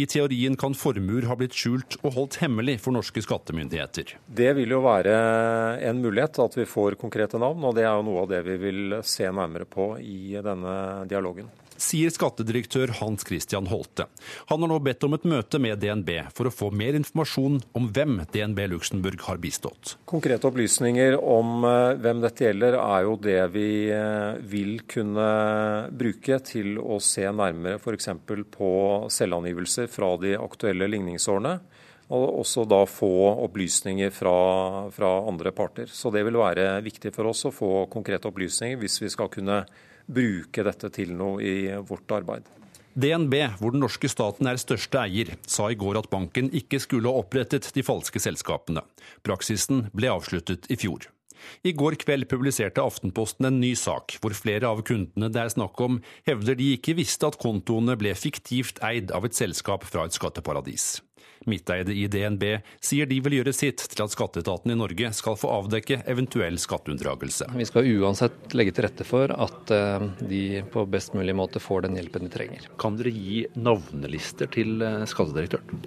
I 0.00 0.08
teorien 0.08 0.56
kan 0.56 0.72
formuer 0.72 1.28
ha 1.28 1.36
blitt 1.36 1.52
skjult 1.52 1.98
og 2.00 2.14
holdt 2.16 2.40
hemmelig 2.40 2.78
for 2.80 2.96
norske 2.96 3.20
skattemyndigheter. 3.20 4.16
Det 4.24 4.54
vil 4.56 4.72
jo 4.72 4.80
være 4.88 5.12
en 5.84 6.00
mulighet 6.00 6.40
at 6.40 6.56
vi 6.56 6.64
får 6.64 6.96
konkrete 6.96 7.36
navn, 7.36 7.68
og 7.68 7.76
det 7.76 7.84
er 7.84 7.92
jo 7.92 8.08
noe 8.08 8.24
av 8.24 8.32
det 8.32 8.44
vi 8.48 8.56
vil 8.64 9.00
se 9.04 9.28
nærmere 9.28 9.68
på 9.68 9.92
i 10.00 10.38
denne 10.40 10.78
dialogen 11.10 11.52
sier 11.88 12.12
skattedirektør 12.12 12.92
Hans 13.00 13.24
Christian 13.26 13.68
Holte. 13.70 14.08
Han 14.50 14.62
har 14.62 14.70
nå 14.70 14.78
bedt 14.84 15.04
om 15.06 15.16
et 15.16 15.26
møte 15.28 15.60
med 15.62 15.80
DNB 15.80 16.10
for 16.36 16.48
å 16.48 16.54
få 16.54 16.70
mer 16.74 16.98
informasjon 16.98 17.60
om 17.78 17.88
hvem 17.94 18.20
DNB 18.32 18.64
Luxembourg 18.74 19.24
har 19.28 19.40
bistått. 19.42 19.96
Konkrete 20.08 20.50
opplysninger 20.50 21.16
om 21.18 21.64
eh, 21.68 21.96
hvem 22.02 22.22
dette 22.24 22.48
gjelder, 22.48 22.78
er 22.82 23.06
jo 23.08 23.16
det 23.22 23.40
vi 23.54 23.68
eh, 23.94 24.38
vil 24.52 24.82
kunne 24.88 25.28
bruke 25.90 26.40
til 26.44 26.78
å 26.80 27.00
se 27.02 27.26
nærmere 27.28 27.80
f.eks. 27.80 28.12
på 28.54 28.70
selvangivelser 29.12 29.90
fra 29.92 30.14
de 30.20 30.36
aktuelle 30.38 30.90
ligningsårene. 30.90 31.58
Og 32.08 32.38
også 32.40 32.62
da 32.64 32.84
få 32.88 33.10
opplysninger 33.44 34.12
fra, 34.16 34.38
fra 34.94 35.10
andre 35.28 35.52
parter. 35.52 35.90
Så 35.92 36.08
det 36.08 36.22
vil 36.24 36.38
være 36.40 36.78
viktig 36.80 37.12
for 37.12 37.28
oss 37.28 37.44
å 37.44 37.52
få 37.52 37.72
konkrete 37.92 38.30
opplysninger 38.30 38.80
hvis 38.80 38.96
vi 39.02 39.10
skal 39.12 39.28
kunne 39.32 39.58
bruke 40.08 40.64
dette 40.66 40.90
til 40.94 41.12
noe 41.16 41.42
i 41.44 41.58
vårt 41.86 42.16
arbeid. 42.16 42.48
DNB, 42.98 43.34
hvor 43.60 43.74
den 43.74 43.84
norske 43.84 44.08
staten 44.10 44.48
er 44.50 44.58
største 44.58 44.98
eier, 45.04 45.36
sa 45.46 45.68
i 45.70 45.76
går 45.78 46.00
at 46.00 46.08
banken 46.10 46.48
ikke 46.50 46.80
skulle 46.82 47.06
ha 47.06 47.20
opprettet 47.20 47.68
de 47.76 47.84
falske 47.86 48.18
selskapene. 48.22 48.82
Praksisen 49.22 49.86
ble 49.94 50.10
avsluttet 50.10 50.66
i 50.72 50.78
fjor. 50.80 51.06
I 51.62 51.72
går 51.78 51.94
kveld 52.02 52.26
publiserte 52.30 52.82
Aftenposten 52.82 53.46
en 53.46 53.60
ny 53.62 53.74
sak, 53.78 54.16
hvor 54.18 54.34
flere 54.34 54.66
av 54.66 54.82
kundene 54.86 55.30
det 55.30 55.44
er 55.44 55.52
snakk 55.54 55.78
om, 55.84 56.00
hevder 56.26 56.58
de 56.58 56.72
ikke 56.74 56.96
visste 56.98 57.30
at 57.30 57.38
kontoene 57.38 57.94
ble 58.00 58.16
fiktivt 58.18 58.82
eid 58.82 59.14
av 59.14 59.28
et 59.28 59.38
selskap 59.38 59.86
fra 59.86 60.08
et 60.08 60.18
skatteparadis. 60.18 60.96
Midteide 61.46 61.94
i 61.94 62.06
DNB 62.10 62.44
sier 62.80 63.08
de 63.08 63.20
vil 63.24 63.38
gjøre 63.38 63.54
sitt 63.56 63.84
til 63.92 64.04
at 64.04 64.14
skatteetaten 64.14 64.72
i 64.72 64.78
Norge 64.78 65.12
skal 65.16 65.38
få 65.38 65.50
avdekke 65.60 66.02
eventuell 66.10 66.58
skatteunndragelse. 66.60 67.50
Vi 67.58 67.68
skal 67.68 67.88
uansett 67.98 68.56
legge 68.58 68.74
til 68.74 68.88
rette 68.88 69.06
for 69.08 69.32
at 69.32 69.72
eh, 69.74 70.06
de 70.20 70.42
på 70.72 70.86
best 70.90 71.16
mulig 71.18 71.36
måte 71.38 71.62
får 71.62 71.86
den 71.86 71.98
hjelpen 71.98 72.26
de 72.26 72.32
trenger. 72.34 72.70
Kan 72.80 72.98
dere 72.98 73.14
gi 73.14 73.44
navnelister 73.58 74.50
til 74.54 74.82
eh, 74.84 75.04
skattedirektøren? 75.08 75.86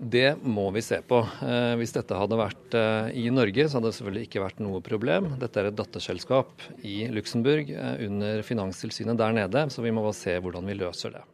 Det 0.00 0.38
må 0.40 0.70
vi 0.72 0.80
se 0.80 1.02
på. 1.04 1.18
Eh, 1.44 1.74
hvis 1.80 1.92
dette 1.92 2.16
hadde 2.16 2.38
vært 2.40 2.78
i 3.12 3.26
Norge, 3.34 3.66
så 3.66 3.78
hadde 3.78 3.90
det 3.90 3.98
selvfølgelig 3.98 4.28
ikke 4.28 4.46
vært 4.46 4.62
noe 4.64 4.80
problem. 4.84 5.34
Dette 5.42 5.60
er 5.60 5.68
et 5.68 5.76
datterselskap 5.76 6.70
i 6.86 7.02
Luxembourg 7.12 7.68
under 8.06 8.46
Finanstilsynet 8.46 9.20
der 9.20 9.36
nede, 9.36 9.66
så 9.68 9.84
vi 9.84 9.92
må 9.92 10.06
bare 10.06 10.16
se 10.16 10.38
hvordan 10.40 10.70
vi 10.70 10.78
løser 10.80 11.18
det. 11.18 11.26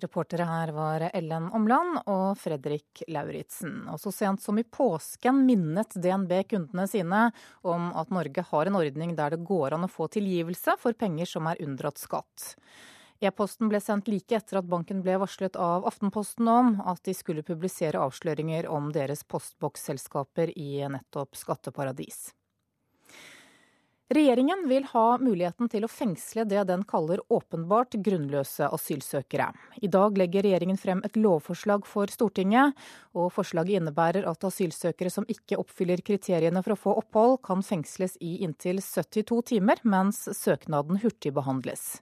Reportere 0.00 0.46
her 0.48 0.72
var 0.72 1.04
Ellen 1.12 1.50
Omland 1.56 1.98
og 2.08 2.38
Fredrik 2.40 3.02
Lauritzen. 3.08 3.82
Og 3.92 4.00
så 4.00 4.12
sent 4.14 4.42
som 4.42 4.58
i 4.60 4.64
påsken 4.64 5.42
minnet 5.46 5.96
DNB 5.96 6.32
kundene 6.50 6.86
sine 6.88 7.26
om 7.60 7.90
at 7.98 8.12
Norge 8.14 8.44
har 8.52 8.70
en 8.70 8.78
ordning 8.80 9.12
der 9.18 9.34
det 9.36 9.44
går 9.48 9.76
an 9.76 9.84
å 9.84 9.92
få 9.92 10.08
tilgivelse 10.14 10.78
for 10.80 10.96
penger 10.96 11.28
som 11.28 11.50
er 11.50 11.60
unndratt 11.64 12.00
skatt. 12.00 12.54
E-posten 13.20 13.68
ble 13.68 13.82
sendt 13.84 14.08
like 14.08 14.32
etter 14.32 14.62
at 14.62 14.68
banken 14.68 15.02
ble 15.04 15.18
varslet 15.20 15.58
av 15.60 15.84
Aftenposten 15.88 16.48
om 16.48 16.74
at 16.88 17.02
de 17.04 17.12
skulle 17.16 17.44
publisere 17.44 18.00
avsløringer 18.00 18.68
om 18.72 18.88
deres 18.96 19.26
postboksselskaper 19.28 20.54
i 20.56 20.86
nettopp 20.88 21.36
skatteparadis. 21.36 22.30
Regjeringen 24.10 24.68
vil 24.68 24.84
ha 24.90 25.18
muligheten 25.22 25.68
til 25.70 25.84
å 25.86 25.88
fengsle 25.88 26.42
det 26.50 26.64
den 26.66 26.80
kaller 26.82 27.20
åpenbart 27.30 27.94
grunnløse 28.02 28.66
asylsøkere. 28.74 29.52
I 29.86 29.86
dag 29.86 30.18
legger 30.18 30.42
regjeringen 30.42 30.80
frem 30.82 30.98
et 31.06 31.14
lovforslag 31.14 31.86
for 31.86 32.10
Stortinget, 32.10 32.74
og 33.14 33.28
forslaget 33.30 33.78
innebærer 33.78 34.26
at 34.26 34.46
asylsøkere 34.48 35.12
som 35.14 35.28
ikke 35.30 35.60
oppfyller 35.62 36.02
kriteriene 36.02 36.58
for 36.66 36.74
å 36.74 36.80
få 36.86 36.96
opphold, 37.04 37.38
kan 37.46 37.62
fengsles 37.62 38.18
i 38.18 38.40
inntil 38.42 38.82
72 38.82 39.38
timer, 39.52 39.78
mens 39.86 40.24
søknaden 40.40 40.98
hurtigbehandles. 41.04 42.00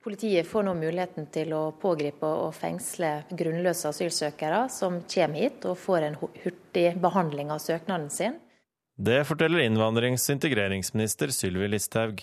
Politiet 0.00 0.48
får 0.48 0.64
nå 0.64 0.78
muligheten 0.80 1.28
til 1.34 1.52
å 1.52 1.62
pågripe 1.76 2.32
og 2.46 2.56
fengsle 2.56 3.18
grunnløse 3.36 3.92
asylsøkere 3.92 4.64
som 4.72 5.02
kommer 5.04 5.44
hit 5.44 5.68
og 5.68 5.76
får 5.76 6.08
en 6.08 6.18
hurtig 6.24 6.88
behandling 7.04 7.52
av 7.52 7.60
søknaden 7.60 8.08
sin. 8.08 8.40
Det 8.96 9.26
forteller 9.28 9.60
innvandrings- 9.60 10.24
og 10.30 10.38
integreringsminister 10.38 11.28
Sylvi 11.28 11.68
Listhaug. 11.68 12.22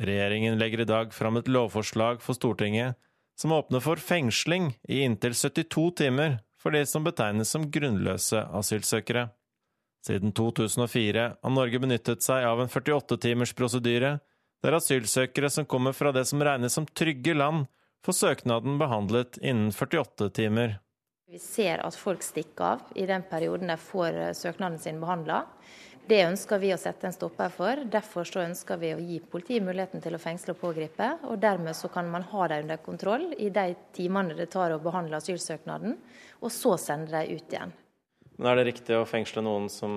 Regjeringen 0.00 0.56
legger 0.58 0.80
i 0.80 0.88
dag 0.88 1.12
fram 1.12 1.36
et 1.36 1.48
lovforslag 1.48 2.22
for 2.24 2.38
Stortinget 2.38 2.96
som 3.36 3.52
åpner 3.52 3.84
for 3.84 4.00
fengsling 4.00 4.72
i 4.88 5.02
inntil 5.04 5.36
72 5.36 5.90
timer 6.00 6.38
for 6.60 6.72
de 6.72 6.86
som 6.88 7.04
betegnes 7.04 7.52
som 7.52 7.68
grunnløse 7.72 8.40
asylsøkere. 8.56 9.28
Siden 10.06 10.32
2004 10.32 11.26
har 11.42 11.52
Norge 11.52 11.80
benyttet 11.80 12.24
seg 12.24 12.48
av 12.48 12.62
en 12.62 12.72
48-timers 12.72 13.52
prosedyre 13.56 14.18
der 14.64 14.76
asylsøkere 14.76 15.50
som 15.52 15.68
kommer 15.68 15.92
fra 15.96 16.12
det 16.16 16.26
som 16.28 16.40
regnes 16.44 16.76
som 16.76 16.88
trygge 16.88 17.36
land, 17.36 17.66
får 18.04 18.16
søknaden 18.16 18.80
behandlet 18.80 19.36
innen 19.40 19.68
48 19.72 20.30
timer. 20.36 20.78
Vi 21.30 21.38
ser 21.38 21.80
at 21.84 21.96
folk 21.96 22.24
stikker 22.24 22.64
av 22.72 22.80
i 22.98 23.04
den 23.06 23.22
perioden 23.28 23.70
de 23.70 23.76
får 23.78 24.16
eh, 24.18 24.32
søknaden 24.34 24.80
sin 24.82 25.00
behandla. 25.00 25.44
Det 26.10 26.24
ønsker 26.26 26.58
vi 26.58 26.72
å 26.74 26.78
sette 26.80 27.06
en 27.06 27.14
stopper 27.14 27.52
for. 27.54 27.84
Derfor 27.86 28.26
så 28.26 28.40
ønsker 28.42 28.80
vi 28.80 28.88
å 28.90 28.98
gi 28.98 29.20
politiet 29.30 29.62
muligheten 29.62 30.02
til 30.02 30.16
å 30.16 30.18
fengsle 30.18 30.56
og 30.56 30.58
pågripe. 30.58 31.06
og 31.30 31.38
Dermed 31.38 31.76
så 31.78 31.86
kan 31.92 32.10
man 32.10 32.26
ha 32.32 32.48
dem 32.50 32.64
under 32.64 32.80
kontroll 32.82 33.28
i 33.38 33.46
de 33.54 33.76
timene 33.94 34.34
det 34.34 34.48
tar 34.50 34.74
å 34.74 34.80
behandle 34.82 35.20
asylsøknaden, 35.20 35.94
og 36.42 36.50
så 36.50 36.74
sende 36.82 37.14
dem 37.14 37.38
ut 37.38 37.54
igjen. 37.54 37.76
Men 38.40 38.54
er 38.54 38.56
det 38.56 38.70
riktig 38.70 38.94
å 38.96 39.04
fengsle 39.04 39.42
noen 39.44 39.66
som 39.68 39.92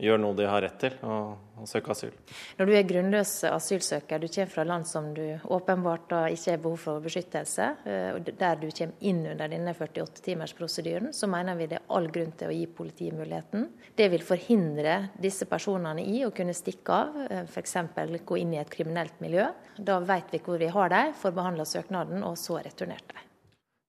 gjør 0.00 0.20
noe 0.22 0.36
de 0.38 0.46
har 0.48 0.62
rett 0.64 0.78
til, 0.80 0.94
og 1.04 1.66
søke 1.68 1.92
asyl? 1.92 2.14
Når 2.56 2.70
du 2.70 2.72
er 2.78 2.86
grunnløs 2.88 3.32
asylsøker, 3.50 4.22
du 4.22 4.30
kommer 4.32 4.52
fra 4.54 4.64
land 4.64 4.88
som 4.88 5.10
du 5.12 5.20
åpenbart 5.52 6.06
da 6.08 6.22
ikke 6.32 6.54
har 6.54 6.62
behov 6.64 6.78
for 6.80 7.04
beskyttelse, 7.04 7.66
eh, 7.84 8.06
og 8.16 8.30
der 8.40 8.56
du 8.62 8.70
kommer 8.70 9.04
inn 9.04 9.20
under 9.34 9.52
denne 9.52 9.76
48-timersprosedyren, 9.76 11.12
så 11.12 11.28
mener 11.28 11.60
vi 11.60 11.68
det 11.74 11.82
er 11.82 11.92
all 11.98 12.08
grunn 12.14 12.32
til 12.40 12.54
å 12.54 12.56
gi 12.56 12.64
politiet 12.80 13.18
muligheten. 13.20 13.68
Det 14.00 14.08
vil 14.16 14.24
forhindre 14.24 14.96
disse 15.20 15.44
personene 15.50 16.06
i 16.08 16.24
å 16.24 16.32
kunne 16.32 16.56
stikke 16.56 17.02
av, 17.04 17.20
eh, 17.28 17.44
f.eks. 17.44 17.76
gå 18.24 18.40
inn 18.40 18.56
i 18.56 18.62
et 18.64 18.72
kriminelt 18.72 19.20
miljø. 19.20 19.50
Da 19.76 20.00
vet 20.00 20.32
vi 20.32 20.40
hvor 20.40 20.56
vi 20.56 20.72
har 20.72 20.88
dem, 20.88 21.12
får 21.20 21.36
behandla 21.36 21.68
søknaden 21.68 22.24
og 22.24 22.40
så 22.40 22.64
returnert 22.64 23.12
dem. 23.12 23.33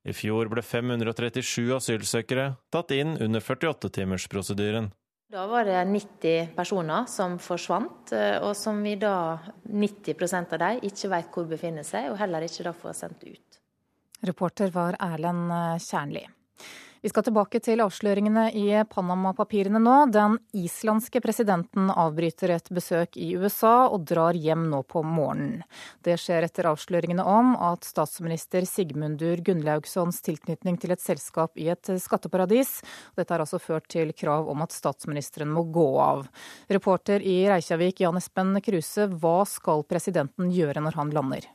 I 0.06 0.14
fjor 0.14 0.52
ble 0.52 0.62
537 0.62 1.74
asylsøkere 1.76 2.52
tatt 2.74 2.94
inn 2.94 3.16
under 3.18 3.42
48-timersprosedyren. 3.42 4.92
Da 5.34 5.48
var 5.50 5.66
det 5.66 5.80
90 5.90 6.52
personer 6.56 7.08
som 7.10 7.40
forsvant, 7.42 8.14
eh, 8.14 8.38
og 8.46 8.54
som 8.56 8.84
vi 8.86 8.94
da 9.02 9.40
90% 9.66 10.54
av 10.54 10.62
dem 10.62 10.86
ikke 10.86 11.10
vet 11.12 11.32
hvor 11.34 11.50
befinner 11.50 11.88
seg, 11.88 12.12
og 12.12 12.20
heller 12.22 12.46
ikke 12.46 12.68
da 12.68 12.76
får 12.78 13.00
sendt 13.02 13.26
ut. 13.26 13.60
Reporter 14.26 14.70
var 14.74 14.96
Erlend 15.02 15.50
Kjernli. 15.82 16.24
Vi 17.06 17.10
skal 17.12 17.22
tilbake 17.22 17.60
til 17.62 17.84
avsløringene 17.84 18.48
i 18.58 18.64
Panama-papirene 18.90 19.78
nå. 19.78 19.94
Den 20.10 20.40
islandske 20.58 21.20
presidenten 21.22 21.92
avbryter 21.94 22.56
et 22.56 22.72
besøk 22.74 23.20
i 23.22 23.28
USA 23.38 23.92
og 23.94 24.08
drar 24.10 24.34
hjem 24.34 24.64
nå 24.72 24.80
på 24.90 25.04
morgenen. 25.06 25.62
Det 26.02 26.16
skjer 26.18 26.48
etter 26.48 26.66
avsløringene 26.66 27.22
om 27.22 27.52
at 27.62 27.86
statsminister 27.86 28.66
Sigmundur 28.66 29.44
Gunnlaugssons 29.46 30.18
tilknytning 30.26 30.80
til 30.82 30.96
et 30.96 31.04
selskap 31.04 31.54
i 31.62 31.68
et 31.76 31.92
skatteparadis. 32.02 32.80
Dette 33.14 33.36
har 33.36 33.44
altså 33.46 33.62
ført 33.62 33.86
til 33.94 34.10
krav 34.18 34.50
om 34.50 34.66
at 34.66 34.74
statsministeren 34.74 35.54
må 35.54 35.68
gå 35.70 35.86
av. 36.02 36.26
Reporter 36.74 37.22
i 37.22 37.44
Reykjavik, 37.52 38.02
Jan 38.02 38.18
Espen 38.18 38.58
Kruse, 38.66 39.06
hva 39.14 39.44
skal 39.46 39.86
presidenten 39.86 40.50
gjøre 40.58 40.82
når 40.82 40.98
han 40.98 41.14
lander? 41.14 41.46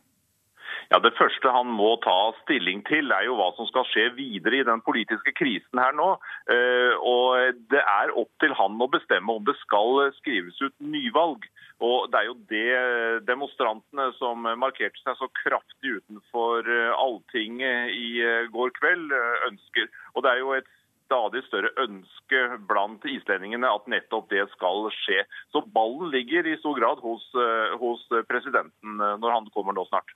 Ja, 0.90 0.98
Det 0.98 1.12
første 1.14 1.50
han 1.54 1.68
må 1.70 1.92
ta 2.02 2.32
stilling 2.40 2.80
til, 2.88 3.12
er 3.14 3.28
jo 3.28 3.36
hva 3.38 3.52
som 3.54 3.66
skal 3.68 3.84
skje 3.86 4.08
videre 4.16 4.58
i 4.58 4.66
den 4.66 4.80
politiske 4.82 5.30
krisen 5.38 5.78
her 5.78 5.94
nå. 5.94 6.16
Eh, 6.50 6.94
og 7.06 7.60
Det 7.70 7.78
er 7.78 8.10
opp 8.18 8.30
til 8.42 8.54
han 8.58 8.74
å 8.82 8.88
bestemme 8.90 9.36
om 9.38 9.44
det 9.46 9.54
skal 9.60 10.10
skrives 10.16 10.58
ut 10.58 10.74
nyvalg. 10.82 11.46
Og 11.78 12.10
Det 12.10 12.18
er 12.18 12.26
jo 12.26 12.34
det 12.50 13.22
demonstrantene 13.28 14.08
som 14.18 14.42
markerte 14.42 14.98
seg 15.04 15.14
så 15.20 15.28
kraftig 15.44 16.00
utenfor 16.00 16.66
eh, 16.66 16.90
Alltinget 16.98 17.94
i 17.94 18.08
eh, 18.26 18.50
går 18.50 18.74
kveld, 18.80 19.14
ønsker. 19.46 19.86
Og 20.16 20.26
Det 20.26 20.32
er 20.32 20.42
jo 20.42 20.56
et 20.58 20.72
stadig 21.06 21.44
større 21.46 21.70
ønske 21.86 22.40
blant 22.66 23.06
islendingene 23.06 23.70
at 23.70 23.86
nettopp 23.86 24.26
det 24.34 24.42
skal 24.56 24.90
skje. 25.04 25.22
Så 25.54 25.62
ballen 25.70 26.10
ligger 26.10 26.50
i 26.50 26.58
stor 26.58 26.74
grad 26.82 26.98
hos, 26.98 27.30
hos 27.78 28.02
presidenten 28.26 28.98
når 28.98 29.38
han 29.38 29.50
kommer 29.54 29.74
nå 29.74 29.86
snart. 29.86 30.14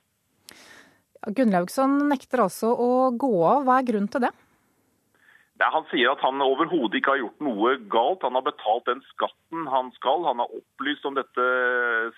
Gunnlaugsson 1.32 2.02
nekter 2.10 2.44
altså 2.44 2.74
å 2.74 2.90
gå 3.16 3.32
av. 3.46 3.64
Hva 3.64 3.78
er 3.80 3.88
grunnen 3.88 4.10
til 4.12 4.26
det? 4.26 4.34
Han 5.62 5.84
sier 5.86 6.10
at 6.10 6.22
han 6.24 6.42
overhodet 6.42 6.98
ikke 6.98 7.12
har 7.14 7.20
gjort 7.20 7.44
noe 7.46 7.76
galt. 7.92 8.24
Han 8.26 8.34
har 8.34 8.42
betalt 8.42 8.88
den 8.88 9.00
skatten 9.12 9.68
han 9.70 9.92
skal. 9.94 10.24
Han 10.26 10.42
har 10.42 10.50
opplyst 10.50 11.06
om 11.06 11.14
dette 11.14 11.44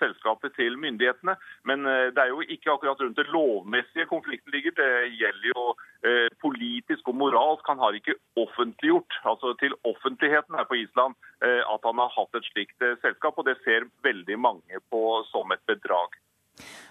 selskapet 0.01 0.55
til 0.57 0.75
myndighetene. 0.81 1.37
Men 1.69 1.85
eh, 1.85 2.09
det 2.15 2.23
er 2.23 2.33
jo 2.33 2.41
ikke 2.41 2.73
akkurat 2.73 3.01
rundt 3.03 3.19
det 3.19 3.29
lovmessige 3.29 4.09
konflikten 4.09 4.55
ligger. 4.55 4.73
Det 4.79 4.89
gjelder 5.21 5.49
jo 5.53 5.65
eh, 6.09 6.27
politisk 6.41 7.13
og 7.13 7.19
moralsk. 7.21 7.63
Han 7.69 7.83
har 7.83 7.97
ikke 7.99 8.17
offentliggjort 8.41 9.19
altså 9.23 9.53
til 9.61 9.77
offentligheten 9.85 10.57
her 10.57 10.65
på 10.65 10.81
Island 10.81 11.13
eh, 11.45 11.61
at 11.61 11.85
han 11.85 12.01
har 12.01 12.13
hatt 12.17 12.41
et 12.41 12.49
slikt 12.51 12.89
selskap. 13.05 13.37
Og 13.37 13.45
det 13.45 13.59
ser 13.61 13.85
veldig 14.07 14.41
mange 14.41 14.81
på 14.89 15.03
som 15.29 15.53
et 15.53 15.63
bedrag. 15.69 16.17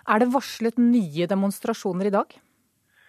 Er 0.07 0.23
det 0.23 0.33
varslet 0.35 0.77
nye 0.79 1.27
demonstrasjoner 1.31 2.11
i 2.11 2.15
dag? 2.15 2.35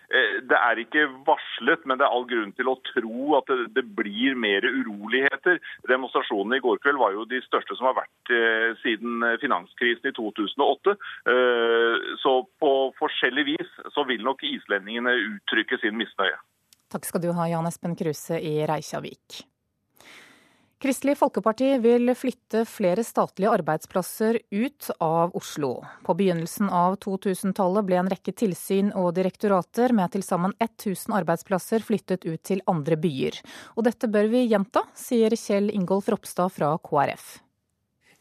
Eh, 0.07 0.37
det 0.47 0.55
er 0.55 0.79
ikke 0.79 1.03
varslet, 1.27 1.83
men 1.85 1.99
det 1.99 2.05
er 2.07 2.13
all 2.15 2.25
grunn 2.29 2.53
til 2.55 2.69
å 2.71 2.77
tro 2.93 3.35
at 3.39 3.49
det, 3.51 3.67
det, 3.75 3.83
blir 3.97 4.37
mer 4.39 4.63
uroligheter. 4.63 5.59
Demonstrasjonene 5.91 6.61
i 6.61 6.63
går 6.63 6.79
kveld 6.83 7.01
var 7.01 7.15
jo 7.15 7.25
de 7.27 7.41
største 7.43 7.75
som 7.75 7.89
har 7.89 7.97
vært 7.99 8.31
eh, 8.31 8.69
siden 8.83 9.25
finanskrisen 9.43 10.07
i 10.07 10.15
2008. 10.15 10.95
Eh, 11.33 12.07
så 12.23 12.37
på 12.63 12.71
forskjellig 13.01 13.45
vis 13.51 13.75
så 13.95 14.07
vil 14.07 14.23
nok 14.23 14.47
islendingene 14.47 15.17
uttrykke 15.33 15.81
sin 15.83 15.99
misnøye. 15.99 16.39
Takk 16.87 17.03
skal 17.03 17.25
du 17.25 17.33
ha, 17.35 17.51
Jan 17.51 17.67
Espen 17.67 17.99
Kruse 17.99 18.39
i 18.39 18.61
Reykjavik. 18.69 19.43
Kristelig 20.77 21.15
Folkeparti 21.17 21.71
vil 21.81 22.11
flytte 22.13 22.59
flere 22.69 23.01
statlige 23.01 23.49
arbeidsplasser 23.49 24.37
ut 24.53 24.89
av 25.01 25.33
Oslo. 25.33 25.71
På 26.05 26.13
begynnelsen 26.13 26.69
av 26.69 26.99
2000-tallet 27.01 27.87
ble 27.87 27.97
en 27.97 28.11
rekke 28.13 28.35
tilsyn 28.37 28.91
og 28.93 29.15
direktorater 29.17 29.95
med 29.97 30.13
til 30.13 30.21
sammen 30.27 30.53
1000 30.61 31.17
arbeidsplasser 31.17 31.81
flyttet 31.81 32.29
ut 32.29 32.43
til 32.45 32.61
andre 32.69 32.93
byer. 32.93 33.41
Og 33.73 33.89
dette 33.89 34.05
bør 34.05 34.29
vi 34.29 34.45
gjenta, 34.51 34.85
sier 34.93 35.33
Kjell 35.33 35.73
Ingolf 35.73 36.13
Ropstad 36.13 36.53
fra 36.53 36.75
KrF. 36.77 37.39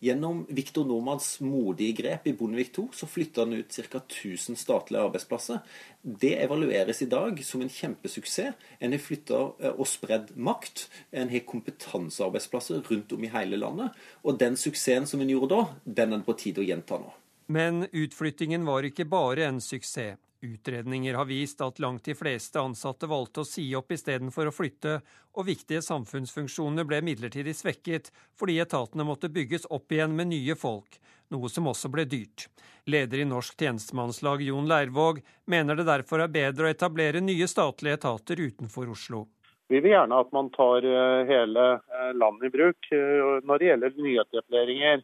Gjennom 0.04 0.42
Viktor 0.52 0.84
Normans 0.84 1.38
modige 1.40 1.94
grep 2.02 2.26
i 2.28 2.34
Bondevik 2.36 2.74
II 2.76 2.90
så 2.92 3.06
flytta 3.08 3.46
han 3.46 3.54
ut 3.56 3.72
ca. 3.72 4.00
1000 4.02 4.58
statlige 4.60 5.02
arbeidsplasser. 5.02 5.62
Det 6.02 6.34
evalueres 6.42 7.00
i 7.02 7.08
dag 7.08 7.40
som 7.44 7.62
en 7.64 7.72
kjempesuksess. 7.72 8.52
En 8.78 8.92
har 8.92 9.00
flytta 9.00 9.40
eh, 9.62 9.72
og 9.72 9.88
spredd 9.88 10.34
makt. 10.36 10.90
En 11.16 11.32
har 11.32 11.46
kompetansearbeidsplasser 11.48 12.84
rundt 12.90 13.16
om 13.16 13.24
i 13.24 13.32
hele 13.32 13.56
landet. 13.56 13.96
Og 14.22 14.36
den 14.40 14.60
suksessen 14.60 15.08
som 15.08 15.24
en 15.24 15.32
gjorde 15.32 15.54
da, 15.54 15.64
den 15.84 16.12
er 16.12 16.20
det 16.20 16.28
på 16.28 16.36
tide 16.44 16.60
å 16.60 16.68
gjenta 16.68 17.00
nå. 17.00 17.16
Men 17.48 17.86
utflyttingen 17.88 18.66
var 18.68 18.84
ikke 18.84 19.08
bare 19.08 19.48
en 19.48 19.62
suksess. 19.64 20.20
Utredninger 20.46 21.14
har 21.18 21.26
vist 21.26 21.60
at 21.64 21.80
langt 21.82 22.04
de 22.06 22.14
fleste 22.14 22.60
ansatte 22.60 23.08
valgte 23.10 23.42
å 23.42 23.48
si 23.48 23.64
opp 23.74 23.90
istedenfor 23.92 24.50
å 24.50 24.54
flytte, 24.54 25.00
og 25.34 25.48
viktige 25.48 25.82
samfunnsfunksjoner 25.82 26.86
ble 26.88 27.02
midlertidig 27.04 27.56
svekket 27.58 28.12
fordi 28.38 28.60
etatene 28.62 29.06
måtte 29.08 29.32
bygges 29.32 29.66
opp 29.74 29.92
igjen 29.92 30.14
med 30.16 30.30
nye 30.30 30.56
folk, 30.56 31.00
noe 31.34 31.50
som 31.52 31.66
også 31.72 31.90
ble 31.92 32.06
dyrt. 32.08 32.46
Leder 32.86 33.24
i 33.24 33.26
Norsk 33.26 33.58
tjenestemannslag 33.58 34.44
Jon 34.46 34.68
Leirvåg 34.70 35.18
mener 35.50 35.76
det 35.76 35.88
derfor 35.88 36.22
er 36.22 36.30
bedre 36.30 36.68
å 36.68 36.74
etablere 36.74 37.24
nye 37.24 37.48
statlige 37.50 37.98
etater 37.98 38.40
utenfor 38.46 38.92
Oslo. 38.94 39.26
Vi 39.66 39.80
vil 39.82 39.96
gjerne 39.96 40.20
at 40.22 40.30
man 40.34 40.52
tar 40.54 40.86
eh, 40.86 41.26
hele 41.26 41.64
eh, 41.74 42.12
landet 42.14 42.46
i 42.46 42.54
bruk 42.54 42.90
eh, 42.94 43.40
når 43.42 43.58
det 43.58 43.70
gjelder 43.72 43.96
nyetableringer. 44.06 45.02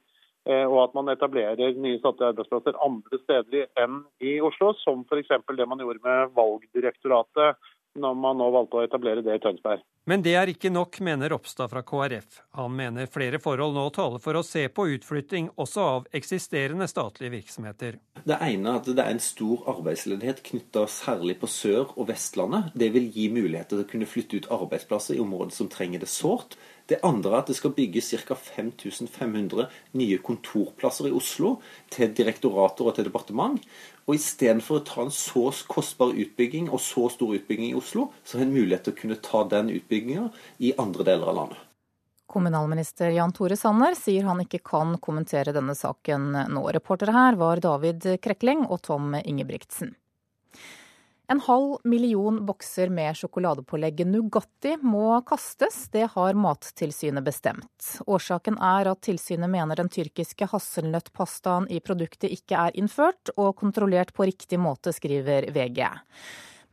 Eh, 0.48 0.64
og 0.66 0.78
at 0.88 0.96
man 0.98 1.12
etablerer 1.12 1.76
nye 1.78 2.00
statlige 2.00 2.32
arbeidsplasser 2.32 2.80
andre 2.82 3.20
steder 3.22 3.68
enn 3.78 4.00
i 4.18 4.40
Oslo, 4.42 4.72
som 4.82 5.04
f.eks. 5.06 5.30
det 5.54 5.68
man 5.70 5.84
gjorde 5.84 6.02
med 6.02 6.34
Valgdirektoratet 6.34 7.62
når 7.94 8.14
man 8.16 8.38
nå 8.40 8.48
valgte 8.52 8.78
å 8.78 8.84
etablere 8.86 9.22
det 9.24 9.34
i 9.36 9.40
Tønsberg. 9.42 9.82
Men 10.08 10.22
det 10.24 10.32
er 10.34 10.50
ikke 10.50 10.70
nok, 10.72 10.96
mener 11.04 11.30
Ropstad 11.30 11.70
fra 11.70 11.82
KrF. 11.86 12.40
Han 12.58 12.72
mener 12.74 13.10
flere 13.12 13.38
forhold 13.42 13.76
nå 13.76 13.84
taler 13.94 14.22
for 14.22 14.38
å 14.38 14.42
se 14.46 14.64
på 14.72 14.86
utflytting 14.96 15.50
også 15.60 15.84
av 15.84 16.08
eksisterende 16.16 16.88
statlige 16.90 17.36
virksomheter. 17.36 18.00
Det 18.24 18.38
ene 18.48 18.72
er 18.72 18.80
at 18.80 18.88
det 18.88 19.04
er 19.04 19.12
en 19.12 19.22
stor 19.22 19.62
arbeidsledighet 19.76 20.42
knytta 20.48 20.86
særlig 20.90 21.36
på 21.42 21.50
Sør- 21.50 21.92
og 21.94 22.08
Vestlandet. 22.10 22.72
Det 22.74 22.90
vil 22.96 23.10
gi 23.14 23.28
muligheter 23.30 23.76
til 23.76 23.84
å 23.84 23.90
kunne 23.92 24.10
flytte 24.10 24.40
ut 24.40 24.50
arbeidsplasser 24.58 25.18
i 25.18 25.22
områder 25.22 25.54
som 25.54 25.70
trenger 25.70 26.02
det 26.02 26.10
sårt. 26.10 26.56
Det 26.92 26.98
andre 27.08 27.30
er 27.32 27.38
at 27.40 27.48
det 27.48 27.54
skal 27.56 27.72
bygges 27.72 28.10
ca. 28.26 28.34
5500 28.36 29.64
nye 29.96 30.18
kontorplasser 30.20 31.08
i 31.08 31.12
Oslo 31.16 31.54
til 31.88 32.12
direktorater 32.12 32.84
og 32.84 32.98
til 32.98 33.06
departement. 33.08 33.62
Og 34.04 34.18
istedenfor 34.18 34.82
å 34.82 34.84
ta 34.84 35.06
en 35.06 35.14
så 35.14 35.46
kostbar 35.72 36.12
utbygging 36.12 36.68
og 36.68 36.82
så 36.84 37.06
stor 37.14 37.32
utbygging 37.38 37.70
i 37.70 37.78
Oslo, 37.78 38.10
så 38.24 38.36
har 38.36 38.44
en 38.44 38.52
mulighet 38.52 38.84
til 38.84 38.92
å 38.92 38.98
kunne 38.98 39.20
ta 39.24 39.40
den 39.54 39.72
utbygginga 39.72 40.26
i 40.60 40.74
andre 40.84 41.08
deler 41.08 41.32
av 41.32 41.38
landet. 41.38 41.62
Kommunalminister 42.32 43.12
Jan 43.16 43.32
Tore 43.32 43.56
Sanner 43.60 43.96
sier 43.96 44.28
han 44.28 44.44
ikke 44.44 44.60
kan 44.64 44.98
kommentere 45.00 45.56
denne 45.56 45.76
saken 45.76 46.28
nå. 46.52 46.66
Reportere 46.76 47.16
her 47.16 47.40
var 47.40 47.60
David 47.64 48.04
Krekling 48.24 48.66
og 48.68 48.84
Tom 48.84 49.16
Ingebrigtsen. 49.16 49.96
En 51.32 51.40
halv 51.40 51.78
million 51.84 52.46
bokser 52.46 52.90
med 52.92 53.16
sjokoladepålegget 53.16 54.06
Nugatti 54.06 54.74
må 54.84 55.14
kastes, 55.24 55.86
det 55.88 56.10
har 56.12 56.36
Mattilsynet 56.36 57.24
bestemt. 57.24 57.86
Årsaken 58.04 58.58
er 58.60 58.90
at 58.90 59.00
tilsynet 59.06 59.48
mener 59.48 59.80
den 59.80 59.88
tyrkiske 59.88 60.50
hasselnøttpastaen 60.52 61.70
i 61.72 61.80
produktet 61.80 62.36
ikke 62.36 62.60
er 62.66 62.76
innført 62.76 63.32
og 63.38 63.54
kontrollert 63.62 64.12
på 64.12 64.28
riktig 64.28 64.60
måte, 64.60 64.92
skriver 64.92 65.48
VG. 65.56 65.86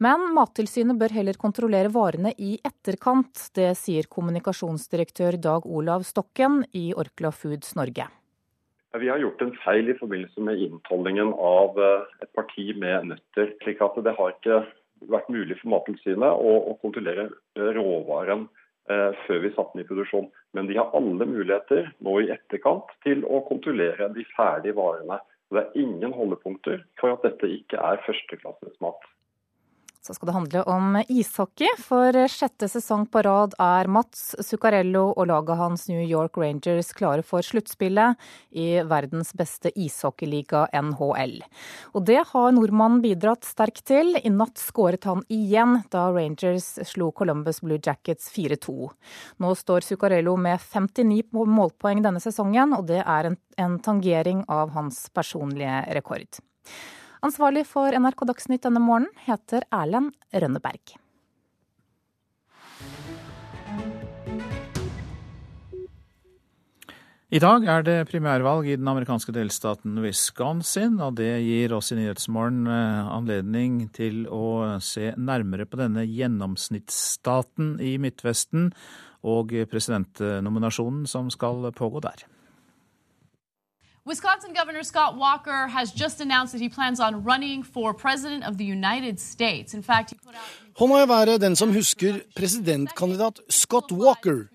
Men 0.03 0.28
Mattilsynet 0.36 0.99
bør 0.99 1.16
heller 1.22 1.39
kontrollere 1.39 1.95
varene 1.95 2.36
i 2.36 2.57
etterkant. 2.60 3.47
Det 3.55 3.72
sier 3.80 4.12
kommunikasjonsdirektør 4.12 5.39
Dag 5.39 5.72
Olav 5.72 6.03
Stokken 6.03 6.66
i 6.76 6.89
Orkla 6.99 7.32
Foods 7.32 7.78
Norge. 7.80 8.12
Vi 8.98 9.10
har 9.10 9.18
gjort 9.22 9.42
en 9.42 9.56
feil 9.62 9.90
i 9.90 9.98
forbindelse 10.00 10.42
med 10.42 10.62
inntollingen 10.66 11.34
av 11.34 11.78
eh, 11.78 12.06
et 12.26 12.32
parti 12.34 12.72
med 12.74 13.12
nøtter. 13.12 13.52
slik 13.62 13.84
at 13.86 14.00
Det 14.02 14.16
har 14.18 14.32
ikke 14.34 14.64
vært 15.14 15.30
mulig 15.30 15.60
for 15.60 15.70
Mattilsynet 15.76 16.42
å, 16.42 16.74
kontrollere 16.82 17.28
eh, 17.30 17.70
råvaren 17.78 18.48
eh, 18.90 19.12
før 19.28 19.44
vi 19.46 19.52
satte 19.54 19.78
den 19.78 19.86
i 19.86 19.90
produksjon. 19.92 20.32
Men 20.58 20.72
de 20.72 20.80
har 20.80 20.90
alle 20.98 21.28
muligheter 21.30 21.92
nå 22.02 22.16
i 22.24 22.32
etterkant 22.34 22.90
til 23.06 23.22
å 23.30 23.44
kontrollere 23.46 24.10
de 24.16 24.26
ferdige 24.34 24.78
varene. 24.82 25.22
Det 25.54 25.62
er 25.62 25.80
ingen 25.86 26.14
holdepunkter 26.14 26.82
for 27.02 27.14
at 27.14 27.26
dette 27.26 27.54
ikke 27.60 27.78
er 27.78 28.02
førsteklasses 28.08 28.82
mat. 28.82 29.06
Så 30.00 30.14
skal 30.16 30.30
det 30.30 30.34
handle 30.36 30.62
om 30.72 30.95
ishockey. 31.12 31.68
For 31.84 32.16
sjette 32.32 32.70
sesong 32.72 33.04
på 33.12 33.20
rad 33.26 33.56
er 33.60 33.89
Mats 33.91 34.32
Zuccarello 34.47 35.10
og 35.12 35.28
laget 35.28 35.60
hans 35.60 35.88
New 35.91 36.00
York 36.00 36.38
Rangers 36.39 36.93
klare 36.95 37.26
for 37.26 37.43
sluttspillet 37.43 38.16
i 38.56 38.80
verdens 38.88 39.34
beste 39.36 39.74
ishockeyliga, 39.76 40.68
NHL. 40.72 41.41
Og 41.91 42.06
det 42.08 42.22
har 42.32 42.56
nordmannen 42.56 43.04
bidratt 43.04 43.43
sterkt 43.47 43.84
til. 43.91 44.16
I 44.16 44.32
natt 44.32 44.62
skåret 44.62 45.04
han 45.10 45.26
igjen 45.28 45.82
da 45.91 46.08
Rangers 46.16 46.72
slo 46.88 47.12
Columbus 47.12 47.60
Blue 47.66 47.82
Jackets 47.84 48.32
4-2. 48.32 48.78
Nå 49.43 49.52
står 49.60 49.84
Zuccarello 49.89 50.38
med 50.39 50.64
59 50.64 51.43
målpoeng 51.43 52.06
denne 52.06 52.24
sesongen, 52.24 52.72
og 52.78 52.88
det 52.88 53.02
er 53.04 53.34
en, 53.34 53.38
en 53.60 53.76
tangering 53.84 54.45
av 54.47 54.72
hans 54.78 55.10
personlige 55.12 55.84
rekord. 56.00 56.39
Ansvarlig 57.20 57.65
for 57.67 57.91
NRK 57.91 58.24
Dagsnytt 58.30 58.63
denne 58.63 58.80
morgenen 58.80 59.11
heter 59.26 59.65
Erlend 59.76 60.13
Rønneberg. 60.32 60.93
I 67.30 67.41
dag 67.43 67.67
er 67.70 67.84
det 67.86 67.97
primærvalg 68.09 68.72
i 68.72 68.78
den 68.80 68.88
amerikanske 68.89 69.36
delstaten 69.36 69.99
Wisconsin, 70.01 70.95
og 71.03 71.20
det 71.20 71.43
gir 71.43 71.76
oss 71.76 71.91
i 71.91 71.99
Nyhetsmorgen 71.99 72.63
eh, 72.72 73.11
anledning 73.11 73.84
til 73.93 74.24
å 74.32 74.80
se 74.82 75.11
nærmere 75.20 75.67
på 75.70 75.78
denne 75.78 76.07
gjennomsnittsstaten 76.07 77.76
i 77.84 77.97
Midtvesten 78.01 78.72
og 79.28 79.53
presidentnominasjonen 79.70 81.03
som 81.11 81.30
skal 81.30 81.67
pågå 81.76 82.01
der. 82.07 82.30
Wisconsin 84.10 84.55
Governor 84.55 84.84
Scott 84.84 85.18
Walker 85.18 85.68
has 85.68 85.91
just 85.91 86.20
announced 86.20 86.51
that 86.53 86.62
he 86.62 86.70
plans 86.70 86.99
on 86.99 87.24
running 87.24 87.62
for 87.62 87.93
president 87.93 88.43
of 88.43 88.57
the 88.57 88.66
United 88.66 89.20
States. 89.20 89.74
In 89.74 89.84
fact, 89.84 90.14
Hånda 90.80 91.03
i 91.03 91.07
været 91.07 91.41
den 91.41 91.55
som 91.55 91.74
husker 91.74 92.22
presidentkandidat 92.36 93.39
Scott 93.49 93.91
Walker. 93.91 94.47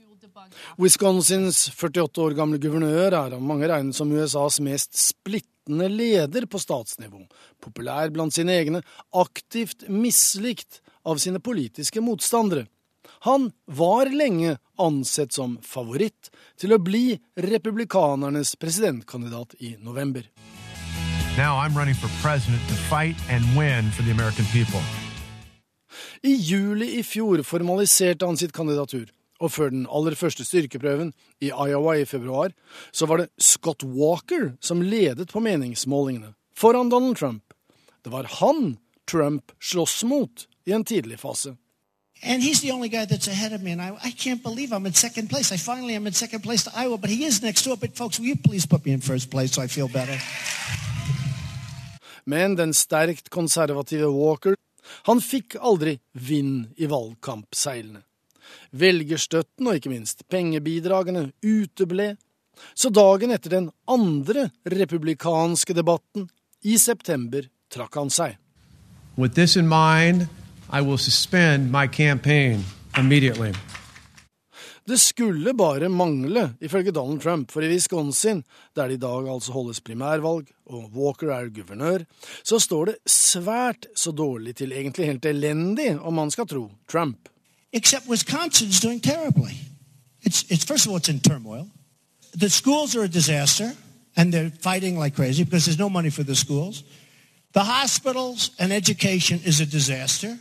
Wisconsins 0.79 1.71
48 1.71 2.23
år 2.23 2.35
gamle 2.35 2.59
guvernør 2.59 3.13
er 3.13 3.37
av 3.37 3.43
mange 3.43 3.69
regnet 3.71 3.95
som 3.95 4.11
USAs 4.11 4.59
mest 4.61 4.99
splittende 4.99 5.87
leder 5.89 6.47
på 6.51 6.59
statsnivå. 6.59 7.23
Populær 7.63 8.11
blant 8.11 8.35
sine 8.35 8.59
egne, 8.59 8.83
aktivt 9.15 9.87
mislikt 9.89 10.83
av 11.07 11.23
sine 11.23 11.39
politiske 11.39 12.03
motstandere. 12.03 12.67
Han 13.25 13.53
var 13.65 14.07
lenge 14.07 14.59
ansett 14.77 15.33
som 15.33 15.55
favoritt 15.65 16.29
til 16.61 16.75
å 16.75 16.77
bli 16.77 17.15
republikanernes 17.41 18.51
presidentkandidat 18.61 19.55
i 19.65 19.71
november. 19.81 20.27
I 26.21 26.35
juli 26.37 26.91
i 26.99 27.01
fjor 27.01 27.41
formaliserte 27.49 28.29
han 28.29 28.37
sitt 28.37 28.53
kandidatur, 28.53 29.09
og 29.41 29.57
før 29.57 29.73
den 29.73 29.89
aller 29.89 30.21
første 30.21 30.45
styrkeprøven, 30.45 31.17
i 31.41 31.49
Iowa 31.49 31.97
i 31.97 32.05
februar, 32.05 32.53
så 32.93 33.09
var 33.09 33.25
det 33.25 33.31
Scott 33.41 33.89
Walker 33.89 34.51
som 34.61 34.85
ledet 34.85 35.33
på 35.33 35.41
meningsmålingene, 35.41 36.35
foran 36.53 36.93
Donald 36.93 37.17
Trump. 37.17 37.57
Det 38.05 38.13
var 38.13 38.29
han 38.43 38.75
Trump 39.09 39.57
sloss 39.65 40.03
mot 40.05 40.45
i 40.69 40.77
en 40.77 40.85
tidlig 40.85 41.25
fase. 41.25 41.57
And 42.25 42.43
he's 42.43 42.61
the 42.63 42.71
only 42.71 42.89
guy 42.89 43.05
that's 43.05 43.29
ahead 43.29 43.53
of 43.53 43.63
me. 43.63 43.73
And 43.73 43.83
I, 43.83 43.93
I 44.03 44.11
can't 44.11 44.43
believe 44.43 44.73
I'm 44.73 44.87
in 44.87 44.95
second 44.95 45.29
place. 45.29 45.53
I 45.53 45.59
finally 45.59 45.95
am 45.95 46.07
in 46.07 46.15
second 46.15 46.41
place 46.41 46.65
to 46.65 46.71
Iowa, 46.75 46.97
but 46.97 47.11
he 47.11 47.25
is 47.25 47.43
next 47.43 47.63
to 47.65 47.73
it. 47.73 47.81
But 47.81 47.97
folks, 47.97 48.19
will 48.19 48.27
you 48.27 48.37
please 48.37 48.67
put 48.67 48.85
me 48.87 48.93
in 48.93 49.01
first 49.01 49.31
place 49.31 49.53
so 49.53 49.63
I 49.63 49.67
feel 49.67 49.89
better? 49.89 50.19
Men 52.25 52.57
den 52.57 52.73
sterkt 52.75 53.29
konservative 53.29 54.09
Walker, 54.09 54.55
han 55.05 55.21
fikk 55.21 55.59
aldri 55.61 55.99
vind 56.13 56.73
i 56.81 56.89
valgkampseilene. 56.89 58.01
Velgerstøtten 58.71 59.69
og 59.69 59.77
ikke 59.77 59.93
minst 59.93 60.25
pengebidragene 60.33 61.27
uteble. 61.45 62.15
Så 62.75 62.89
dagen 62.89 63.35
etter 63.35 63.53
den 63.59 63.69
andre 63.91 64.49
republikanske 64.65 65.77
debatten, 65.77 66.31
i 66.65 66.79
september, 66.81 67.45
trakk 67.69 68.01
han 68.01 68.09
seg. 68.09 68.39
With 69.19 69.35
this 69.37 69.57
in 69.61 69.69
mind, 69.69 70.25
i 70.71 70.81
will 70.81 70.99
suspend 70.99 71.71
my 71.71 71.87
campaign 71.87 72.65
immediately. 72.99 73.53
Det 74.89 75.01
skulle 75.01 75.55
bare 75.55 75.89
mangle, 75.89 76.55
ifølge 76.61 76.93
Donald 76.93 77.21
Trump, 77.21 77.51
for 77.51 77.61
i 77.61 77.69
Wisconsin, 77.69 78.45
der 78.77 78.89
det 78.89 78.95
i 78.95 79.01
dag 79.01 79.35
altså 79.35 79.53
holdes 79.53 79.81
primærvalg, 79.81 80.47
og 80.67 80.91
Walker 80.95 81.31
er 81.33 81.49
guvernør, 81.49 81.99
så 82.45 82.59
står 82.59 82.85
det 82.85 82.97
svært 83.07 83.87
så 83.97 84.11
dårlig 84.11 84.57
til, 84.57 84.73
egentlig 84.73 85.07
helt 85.07 85.25
elendig, 85.25 86.01
om 86.01 86.13
man 86.13 86.31
skal 86.31 86.47
tro 86.47 86.71
Trump. 86.89 87.17
Except 87.73 88.05
Wisconsin's 88.07 88.81
doing 88.83 89.03
terribly. 89.03 89.55
It's, 90.27 90.45
it's, 90.51 90.65
first 90.65 90.87
of 90.87 90.93
all, 90.93 91.01
it's 91.01 91.09
in 91.09 91.21
turmoil. 91.21 91.67
The 92.41 92.49
schools 92.49 92.97
are 92.97 93.05
a 93.05 93.09
disaster, 93.09 93.71
and 94.17 94.35
they're 94.35 94.53
fighting 94.61 95.03
like 95.05 95.17
crazy 95.17 95.45
because 95.45 95.65
there's 95.65 95.79
no 95.79 95.89
money 95.89 96.11
for 96.11 96.25
the 96.25 96.35
schools. 96.35 96.85
The 97.53 97.61
hospitals 97.61 98.51
and 98.59 98.73
education 98.73 99.41
is 99.45 99.61
a 99.61 99.67
disaster. 99.67 100.39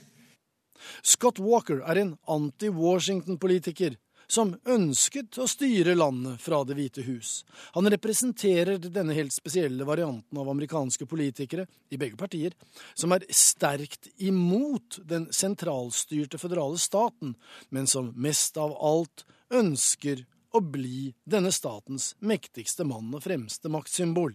Scott 1.04 1.40
Walker 1.44 1.82
er 1.84 2.00
en 2.00 2.16
anti-Washington-politiker 2.32 3.98
som 4.32 4.54
ønsket 4.66 5.38
å 5.38 5.46
styre 5.52 5.96
landet 5.98 6.42
fra 6.42 6.62
Det 6.64 6.78
hvite 6.78 7.04
hus. 7.04 7.44
Han 7.76 7.90
representerer 7.92 8.80
denne 8.80 9.16
helt 9.18 9.36
spesielle 9.36 9.86
varianten 9.86 10.40
av 10.40 10.50
amerikanske 10.50 11.06
politikere, 11.10 11.68
i 11.92 12.00
begge 12.00 12.18
partier, 12.18 12.56
som 12.96 13.12
er 13.14 13.28
sterkt 13.30 14.08
imot 14.24 15.02
den 15.04 15.28
sentralstyrte 15.36 16.40
føderale 16.42 16.80
staten, 16.80 17.36
men 17.70 17.90
som 17.90 18.14
mest 18.16 18.58
av 18.58 18.74
alt 18.80 19.26
ønsker 19.54 20.24
å 20.54 20.62
bli 20.64 21.12
denne 21.26 21.52
statens 21.52 22.14
mektigste 22.24 22.88
mann 22.88 23.12
og 23.14 23.26
fremste 23.26 23.70
maktsymbol. 23.70 24.34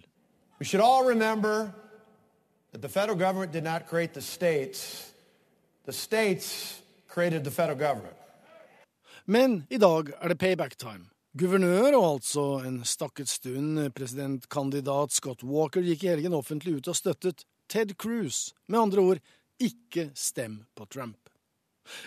We 0.60 0.66
should 0.66 0.82
all 0.82 1.06
remember 1.06 1.72
that 2.72 2.82
the 2.82 2.88
federal 2.88 3.16
government 3.16 3.52
did 3.52 3.64
not 3.64 3.88
states 4.20 5.14
Men 9.24 9.62
i 9.72 9.78
dag 9.80 10.10
er 10.20 10.28
det 10.28 10.38
payback 10.40 10.76
time. 10.76 11.06
Guvernør 11.38 11.94
og 11.96 12.04
altså 12.04 12.44
en 12.66 12.82
stakket 12.84 13.30
stund 13.30 13.80
presidentkandidat 13.96 15.16
Scott 15.16 15.44
Walker 15.48 15.84
gikk 15.84 16.04
i 16.04 16.10
helgen 16.10 16.36
offentlig 16.36 16.78
ut 16.78 16.90
og 16.92 16.96
støttet 16.98 17.44
Ted 17.72 17.96
Cruz. 18.00 18.50
Med 18.68 18.80
andre 18.80 19.04
ord, 19.04 19.22
ikke 19.56 20.10
stem 20.12 20.60
på 20.76 20.84
Trump. 20.92 21.32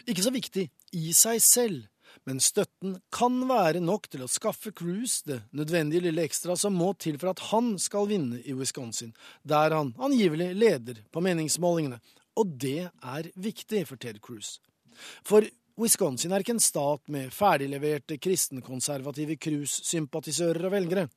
Ikke 0.05 0.25
så 0.25 0.33
viktig 0.33 0.67
i 0.93 1.13
seg 1.17 1.41
selv, 1.41 1.83
men 2.27 2.41
støtten 2.43 2.99
kan 3.13 3.37
være 3.49 3.81
nok 3.81 4.09
til 4.11 4.25
å 4.25 4.29
skaffe 4.29 4.73
Cruz 4.77 5.23
det 5.25 5.41
nødvendige 5.57 6.05
lille 6.05 6.25
ekstra 6.27 6.53
som 6.59 6.77
må 6.77 6.93
til 7.01 7.17
for 7.21 7.33
at 7.33 7.45
han 7.49 7.77
skal 7.81 8.09
vinne 8.11 8.43
i 8.45 8.53
Wisconsin, 8.57 9.15
der 9.41 9.73
han 9.73 9.95
angivelig 9.97 10.51
leder 10.53 11.01
på 11.09 11.23
meningsmålingene, 11.23 12.01
og 12.39 12.53
det 12.61 12.89
er 12.89 13.31
viktig 13.35 13.85
for 13.89 14.01
Ted 14.01 14.21
Cruz. 14.23 14.59
For 15.27 15.45
Wisconsin 15.79 16.33
er 16.33 16.43
ikke 16.43 16.55
en 16.57 16.63
stat 16.63 17.07
med 17.11 17.31
ferdigleverte 17.33 18.17
kristenkonservative 18.21 19.37
Cruz-sympatisører 19.41 20.67
og 20.67 20.75
velgere. 20.75 21.07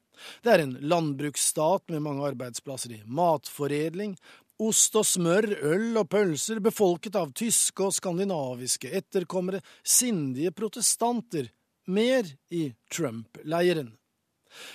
Det 0.44 0.52
er 0.52 0.62
en 0.62 0.76
landbruksstat 0.80 1.90
med 1.90 2.04
mange 2.04 2.24
arbeidsplasser 2.30 2.94
i 2.94 3.02
matforedling, 3.04 4.14
ost 4.62 4.94
og 4.96 5.06
smør, 5.08 5.50
øl 5.66 5.98
og 5.98 6.08
pølser, 6.12 6.62
befolket 6.62 7.18
av 7.18 7.34
tyske 7.34 7.88
og 7.88 7.96
skandinaviske 7.96 8.92
etterkommere, 8.94 9.60
sindige 9.82 10.54
protestanter, 10.54 11.50
mer 11.90 12.30
i 12.54 12.68
Trump-leiren. 12.94 13.90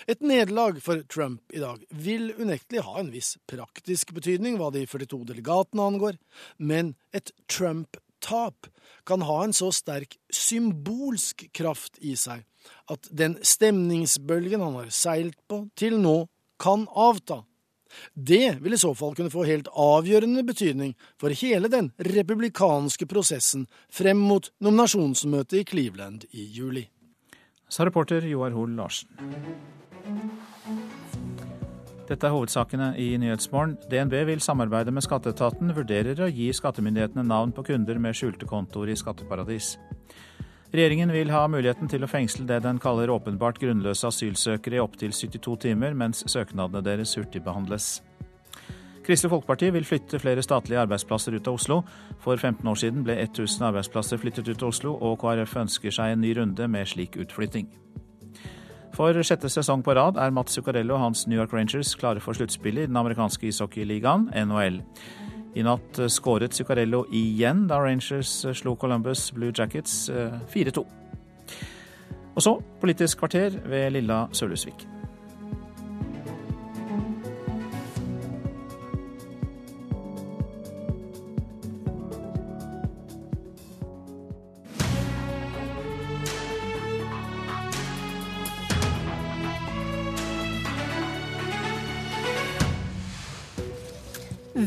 Et 0.08 0.22
nederlag 0.22 0.80
for 0.84 1.04
Trump 1.12 1.54
i 1.56 1.62
dag 1.64 1.84
vil 1.90 2.32
unektelig 2.38 2.84
ha 2.88 3.00
en 3.00 3.12
viss 3.14 3.36
praktisk 3.50 4.14
betydning 4.16 4.60
hva 4.60 4.72
de 4.76 4.86
42 4.90 5.26
delegatene 5.32 5.88
angår, 5.92 6.20
men 6.58 6.96
et 7.16 7.32
Trump-tap 7.52 8.70
kan 9.08 9.26
ha 9.26 9.44
en 9.44 9.56
så 9.56 9.72
sterk 9.76 10.18
symbolsk 10.34 11.48
kraft 11.56 12.00
i 12.02 12.16
seg 12.20 12.46
at 12.92 13.08
den 13.16 13.38
stemningsbølgen 13.46 14.62
han 14.62 14.76
har 14.82 14.90
seilt 14.94 15.40
på 15.50 15.64
til 15.80 15.98
nå, 16.02 16.28
kan 16.60 16.84
avta. 16.92 17.46
Det 18.14 18.60
vil 18.60 18.76
i 18.76 18.82
så 18.82 18.92
fall 18.94 19.16
kunne 19.16 19.32
få 19.34 19.46
helt 19.48 19.70
avgjørende 19.72 20.44
betydning 20.46 20.92
for 21.22 21.34
hele 21.34 21.72
den 21.72 21.90
republikanske 22.04 23.08
prosessen 23.10 23.66
frem 23.88 24.20
mot 24.20 24.52
nominasjonsmøtet 24.60 25.62
i 25.62 25.68
Cleveland 25.72 26.28
i 26.36 26.46
juli 26.54 26.90
sa 27.70 27.86
reporter 27.86 28.26
Joar 28.26 28.52
Hoel 28.58 28.74
Larsen. 28.76 29.10
Dette 32.10 32.26
er 32.26 32.34
hovedsakene 32.34 32.96
i 32.98 33.12
Nyhetsmorgen. 33.22 33.76
DNB 33.92 34.16
vil 34.32 34.42
samarbeide 34.42 34.90
med 34.90 35.06
skatteetaten, 35.06 35.70
vurderer 35.78 36.18
å 36.26 36.30
gi 36.34 36.50
skattemyndighetene 36.58 37.22
navn 37.30 37.54
på 37.54 37.68
kunder 37.68 38.02
med 38.02 38.18
skjulte 38.18 38.50
kontoer 38.50 38.90
i 38.90 38.98
skatteparadis. 38.98 39.76
Regjeringen 40.74 41.14
vil 41.14 41.30
ha 41.34 41.44
muligheten 41.50 41.90
til 41.90 42.06
å 42.06 42.10
fengsle 42.10 42.48
det 42.50 42.60
den 42.66 42.82
kaller 42.82 43.14
åpenbart 43.14 43.62
grunnløse 43.62 44.10
asylsøkere 44.10 44.78
i 44.78 44.82
opptil 44.82 45.14
72 45.14 45.56
timer, 45.70 45.94
mens 45.98 46.26
søknadene 46.30 46.82
deres 46.86 47.14
hurtigbehandles. 47.18 48.00
Kristelig 49.10 49.32
Folkeparti 49.32 49.72
vil 49.74 49.86
flytte 49.90 50.20
flere 50.22 50.42
statlige 50.46 50.78
arbeidsplasser 50.84 51.34
ut 51.34 51.48
av 51.50 51.56
Oslo. 51.58 51.80
For 52.22 52.38
15 52.38 52.68
år 52.70 52.76
siden 52.78 53.06
ble 53.08 53.16
1000 53.24 53.64
arbeidsplasser 53.66 54.20
flyttet 54.22 54.52
ut 54.52 54.62
av 54.62 54.70
Oslo, 54.70 54.92
og 55.02 55.16
KrF 55.24 55.56
ønsker 55.64 55.96
seg 55.96 56.14
en 56.14 56.22
ny 56.22 56.36
runde 56.38 56.68
med 56.70 56.86
slik 56.92 57.18
utflytting. 57.18 57.66
For 58.94 59.18
sjette 59.26 59.50
sesong 59.50 59.82
på 59.82 59.96
rad 59.98 60.20
er 60.22 60.30
Mats 60.30 60.54
Zuccarello 60.54 60.94
og 60.94 61.02
hans 61.08 61.26
New 61.26 61.42
York 61.42 61.56
Rangers 61.58 61.96
klare 61.98 62.22
for 62.22 62.38
sluttspillet 62.38 62.86
i 62.86 62.92
den 62.92 63.02
amerikanske 63.02 63.50
ishockeyligaen, 63.50 64.30
NHL. 64.46 64.78
I 65.58 65.66
natt 65.66 66.04
skåret 66.14 66.54
Zuccarello 66.54 67.08
igjen 67.10 67.66
da 67.66 67.82
Rangers 67.82 68.44
slo 68.62 68.76
Columbus 68.78 69.32
Blue 69.34 69.50
Jackets 69.50 70.12
4-2. 70.54 70.86
Eh, 70.86 71.66
og 72.36 72.46
så 72.46 72.60
Politisk 72.78 73.26
kvarter 73.26 73.58
ved 73.66 73.90
Lilla 73.98 74.28
Sølhusvik. 74.38 74.99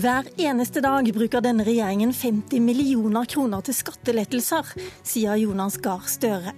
Hver 0.03 0.27
eneste 0.41 0.81
dag 0.83 1.07
bruker 1.15 1.43
denne 1.45 1.63
regjeringen 1.63 2.11
50 2.11 2.59
millioner 2.65 3.27
kroner 3.31 3.61
til 3.63 3.77
skattelettelser, 3.77 4.73
sier 5.07 5.37
Jonas 5.39 5.77
Gahr 5.85 6.09
Støre. 6.11 6.57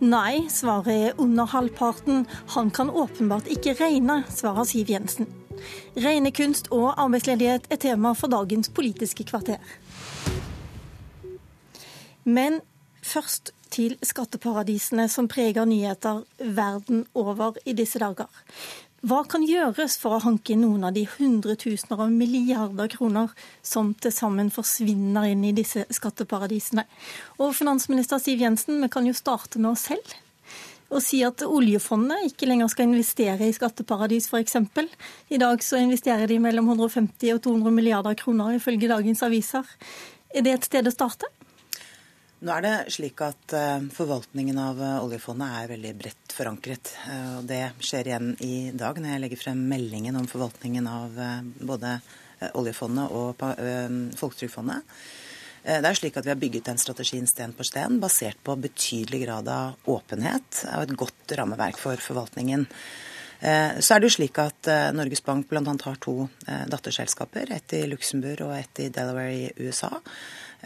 Nei, 0.00 0.46
svaret 0.48 0.88
er 0.94 1.20
under 1.20 1.50
halvparten. 1.50 2.24
Han 2.54 2.70
kan 2.72 2.88
åpenbart 2.88 3.50
ikke 3.52 3.74
regne, 3.82 4.22
svarer 4.32 4.64
Siv 4.64 4.94
Jensen. 4.94 5.28
Regnekunst 5.98 6.70
og 6.72 6.94
arbeidsledighet 6.94 7.68
er 7.68 7.82
tema 7.84 8.14
for 8.16 8.32
dagens 8.32 8.72
Politiske 8.72 9.28
kvarter. 9.28 9.60
Men 12.24 12.62
først 13.04 13.52
til 13.76 13.98
skatteparadisene 14.00 15.04
som 15.12 15.28
preger 15.28 15.68
nyheter 15.68 16.24
verden 16.38 17.04
over 17.12 17.60
i 17.66 17.76
disse 17.76 18.00
dager. 18.00 18.30
Hva 19.06 19.20
kan 19.30 19.44
gjøres 19.46 19.94
for 20.02 20.16
å 20.16 20.22
hanke 20.24 20.50
inn 20.50 20.64
noen 20.64 20.88
av 20.88 20.94
de 20.96 21.04
hundretusener 21.06 22.00
av 22.02 22.10
milliarder 22.10 22.88
kroner 22.90 23.30
som 23.62 23.92
til 24.02 24.10
sammen 24.10 24.48
forsvinner 24.50 25.28
inn 25.30 25.44
i 25.46 25.52
disse 25.54 25.84
skatteparadisene? 25.94 26.82
Og 27.38 27.54
finansminister 27.54 28.18
Siv 28.18 28.42
Jensen, 28.42 28.80
vi 28.82 28.88
kan 28.90 29.06
jo 29.06 29.14
starte 29.14 29.62
med 29.62 29.76
oss 29.76 29.84
selv. 29.92 30.16
Og 30.90 31.04
si 31.06 31.20
at 31.22 31.44
oljefondet 31.46 32.32
ikke 32.32 32.50
lenger 32.50 32.72
skal 32.72 32.88
investere 32.88 33.46
i 33.46 33.54
skatteparadis, 33.54 34.26
f.eks. 34.26 34.58
I 35.30 35.38
dag 35.38 35.62
så 35.62 35.78
investerer 35.78 36.26
de 36.26 36.42
mellom 36.42 36.74
150 36.74 37.36
og 37.36 37.44
200 37.46 37.78
milliarder 37.78 38.18
kroner, 38.18 38.56
ifølge 38.58 38.90
dagens 38.90 39.22
aviser. 39.22 39.70
Er 40.34 40.42
det 40.42 40.56
et 40.56 40.66
sted 40.66 40.90
å 40.90 40.96
starte? 40.98 41.30
Nå 42.44 42.52
er 42.52 42.64
det 42.66 42.74
slik 42.92 43.20
at 43.24 43.52
eh, 43.56 43.86
Forvaltningen 43.96 44.58
av 44.60 44.80
eh, 44.82 44.98
oljefondet 45.00 45.54
er 45.56 45.70
veldig 45.70 45.92
bredt 45.96 46.34
forankret. 46.36 46.92
Eh, 47.08 47.30
og 47.38 47.46
Det 47.48 47.62
skjer 47.80 48.10
igjen 48.10 48.34
i 48.44 48.56
dag 48.76 49.00
når 49.00 49.14
jeg 49.14 49.22
legger 49.22 49.40
frem 49.40 49.62
meldingen 49.70 50.18
om 50.20 50.28
forvaltningen 50.28 50.90
av 50.90 51.16
både 51.64 51.96
oljefondet 52.60 53.14
og 53.16 53.40
Folketrygdfondet. 54.20 54.84
Det 55.64 55.88
er 55.88 55.96
slik 55.96 56.18
at 56.20 56.26
Vi 56.26 56.30
har 56.34 56.38
bygget 56.38 56.68
den 56.68 56.78
strategien 56.78 57.24
sten 57.26 57.54
på 57.56 57.64
sten, 57.64 57.96
basert 57.98 58.36
på 58.44 58.54
betydelig 58.60 59.22
grad 59.24 59.48
av 59.48 59.88
åpenhet 59.88 60.60
og 60.74 60.82
et 60.84 60.92
godt 61.00 61.32
rammeverk 61.40 61.80
for 61.80 61.96
forvaltningen. 61.96 62.68
Så 63.40 63.96
er 63.96 64.02
det 64.02 64.10
jo 64.10 64.16
slik 64.18 64.36
at 64.38 64.68
Norges 64.94 65.24
Bank 65.24 65.48
bl.a. 65.48 65.64
har 65.64 65.98
to 66.04 66.28
datterselskaper, 66.68 67.50
ett 67.56 67.72
i 67.80 67.86
Luxembourg 67.88 68.44
og 68.50 68.54
ett 68.60 68.84
i 68.84 68.90
Delaware 68.92 69.32
i 69.32 69.48
USA. 69.64 69.90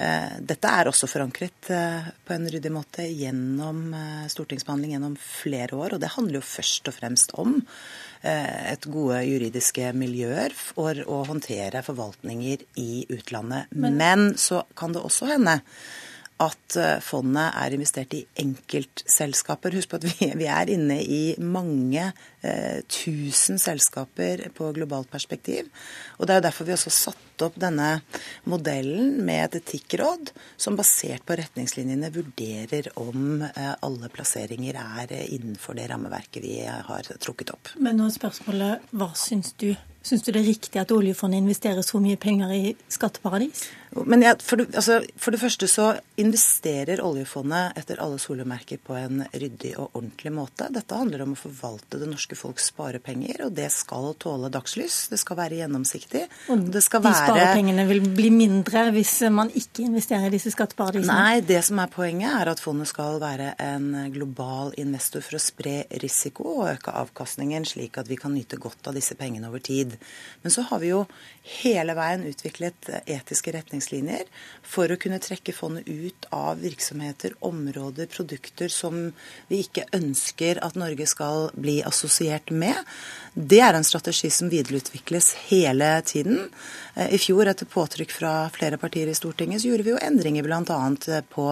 Eh, 0.01 0.36
dette 0.40 0.68
er 0.72 0.89
også 0.89 1.09
forankret 1.10 1.68
eh, 1.77 2.06
på 2.24 2.32
en 2.32 2.47
ryddig 2.48 2.70
måte 2.72 3.05
gjennom 3.05 3.90
eh, 3.93 4.28
stortingsbehandling 4.32 4.94
gjennom 4.94 5.16
flere 5.20 5.77
år. 5.77 5.97
Og 5.97 6.01
det 6.01 6.14
handler 6.14 6.39
jo 6.39 6.47
først 6.47 6.89
og 6.89 6.97
fremst 6.97 7.36
om 7.40 7.60
et 8.20 8.85
gode 8.93 9.16
juridiske 9.24 9.94
miljøer 9.97 10.52
for 10.52 10.98
å 11.09 11.22
håndtere 11.24 11.81
forvaltninger 11.81 12.66
i 12.77 13.06
utlandet. 13.09 13.70
Men, 13.72 14.35
så 14.36 14.59
kan 14.77 14.93
det 14.93 15.01
også 15.01 15.31
hende 15.31 15.55
at 16.44 16.77
fondet 17.01 17.56
er 17.62 17.77
investert 17.78 18.12
i 18.18 18.20
enkeltselskaper. 18.44 19.72
Husk 19.78 19.94
på 19.94 20.02
at 20.02 20.05
vi, 20.05 20.28
vi 20.36 20.51
er 20.52 20.74
inne 20.77 20.98
i 21.01 21.22
mange 21.40 22.10
eh, 22.43 22.81
tusen 22.89 23.59
selskaper 23.61 24.47
på 24.57 24.71
globalt 24.77 25.11
perspektiv. 25.11 25.69
Og 26.19 26.27
Det 26.27 26.35
er 26.35 26.41
jo 26.41 26.47
derfor 26.49 26.69
vi 26.69 26.77
også 26.77 26.93
satt 26.95 27.45
opp 27.45 27.57
denne 27.61 28.03
modellen 28.45 29.21
med 29.25 29.47
et 29.47 29.61
etikkråd 29.62 30.33
som 30.61 30.77
basert 30.77 31.25
på 31.27 31.39
retningslinjene 31.41 32.12
vurderer 32.15 32.91
om 33.01 33.43
eh, 33.47 33.75
alle 33.81 34.11
plasseringer 34.12 34.77
er 34.81 35.15
innenfor 35.27 35.79
det 35.79 35.89
rammeverket 35.93 36.45
vi 36.45 36.59
har 36.65 37.15
trukket 37.21 37.55
opp. 37.57 37.75
Men 37.81 38.01
nå 38.01 38.11
er 38.11 38.19
spørsmålet, 38.19 38.91
hva 38.93 39.12
syns 39.19 39.55
du? 39.61 39.73
Syns 40.01 40.23
du 40.25 40.31
det 40.33 40.41
er 40.41 40.49
riktig 40.49 40.81
at 40.81 40.93
oljefondet 40.97 41.43
investerer 41.43 41.85
så 41.85 41.99
mye 42.01 42.17
penger 42.17 42.53
i 42.57 42.71
skatteparadis? 42.89 43.67
Men 44.09 44.23
ja, 44.25 44.33
for, 44.41 44.57
det, 44.57 44.71
altså, 44.79 45.01
for, 45.21 45.35
det, 45.35 45.41
første 45.43 45.69
så 45.69 45.91
investerer 46.21 47.03
oljefondet 47.05 47.77
etter 47.77 48.01
alle 48.01 48.21
solemerker 48.23 48.81
på 48.81 48.97
en 48.97 49.25
ryddig 49.35 49.75
og 49.75 49.91
ordentlig 49.99 50.33
måte. 50.33 50.71
Dette 50.73 50.97
handler 50.97 51.27
om 51.27 51.35
å 51.35 51.41
forvalte 51.41 52.01
det 52.01 52.09
norske 52.09 52.30
folks 52.39 52.70
sparepenger, 52.70 53.44
og 53.47 53.55
det 53.57 53.69
skal 53.74 54.12
tåle 54.20 54.51
dagslys. 54.52 55.09
Det 55.12 55.19
skal 55.20 55.39
være 55.39 55.61
gjennomsiktig. 55.61 56.24
Og 56.52 56.66
de 56.70 56.82
være... 56.82 57.15
sparepengene 57.16 57.86
vil 57.89 58.02
bli 58.16 58.31
mindre 58.35 58.86
hvis 58.94 59.16
man 59.32 59.51
ikke 59.57 59.86
investerer 59.86 60.28
i 60.28 60.35
disse 60.35 60.52
skatteparadisene? 60.55 61.15
Nei, 61.15 61.40
det 61.47 61.62
som 61.66 61.81
er 61.82 61.90
poenget 61.93 62.35
er 62.36 62.52
at 62.52 62.62
fondet 62.62 62.90
skal 62.90 63.20
være 63.23 63.55
en 63.65 63.89
global 64.15 64.74
investor 64.81 65.24
for 65.24 65.39
å 65.39 65.43
spre 65.43 65.77
risiko 66.02 66.47
og 66.61 66.70
øke 66.74 66.94
avkastningen, 67.02 67.66
slik 67.69 67.98
at 68.01 68.11
vi 68.11 68.19
kan 68.20 68.35
nyte 68.35 68.61
godt 68.61 68.90
av 68.90 68.98
disse 68.98 69.16
pengene 69.19 69.51
over 69.51 69.62
tid. 69.65 69.97
Men 70.44 70.55
så 70.55 70.66
har 70.69 70.82
vi 70.82 70.93
jo 70.93 71.05
hele 71.61 71.97
veien 71.98 72.27
utviklet 72.28 72.90
etiske 73.05 73.55
retningslinjer 73.57 74.28
for 74.66 74.90
å 74.90 74.98
kunne 75.01 75.20
trekke 75.23 75.55
fondet 75.57 75.89
ut 75.89 76.28
av 76.35 76.61
virksomheter, 76.62 77.35
områder, 77.47 78.11
produkter 78.12 78.70
som 78.73 79.09
vi 79.51 79.62
ikke 79.65 79.89
ønsker 79.97 80.61
at 80.65 80.78
Norge 80.78 81.07
skal 81.11 81.51
bli 81.57 81.81
assosiert 81.86 82.19
med. 82.51 82.74
Det 83.34 83.60
er 83.62 83.74
en 83.74 83.84
strategi 83.86 84.30
som 84.30 84.48
videreutvikles 84.51 85.34
hele 85.48 86.02
tiden. 86.06 86.48
Eh, 86.94 87.14
I 87.14 87.18
fjor, 87.18 87.47
etter 87.47 87.66
påtrykk 87.66 88.10
fra 88.12 88.32
flere 88.51 88.76
partier 88.76 89.09
i 89.09 89.14
Stortinget, 89.14 89.62
så 89.62 89.70
gjorde 89.70 89.86
vi 89.86 89.92
jo 89.94 90.01
endringer 90.02 90.42
bl.a. 90.42 90.78
Eh, 91.09 91.22
på 91.30 91.47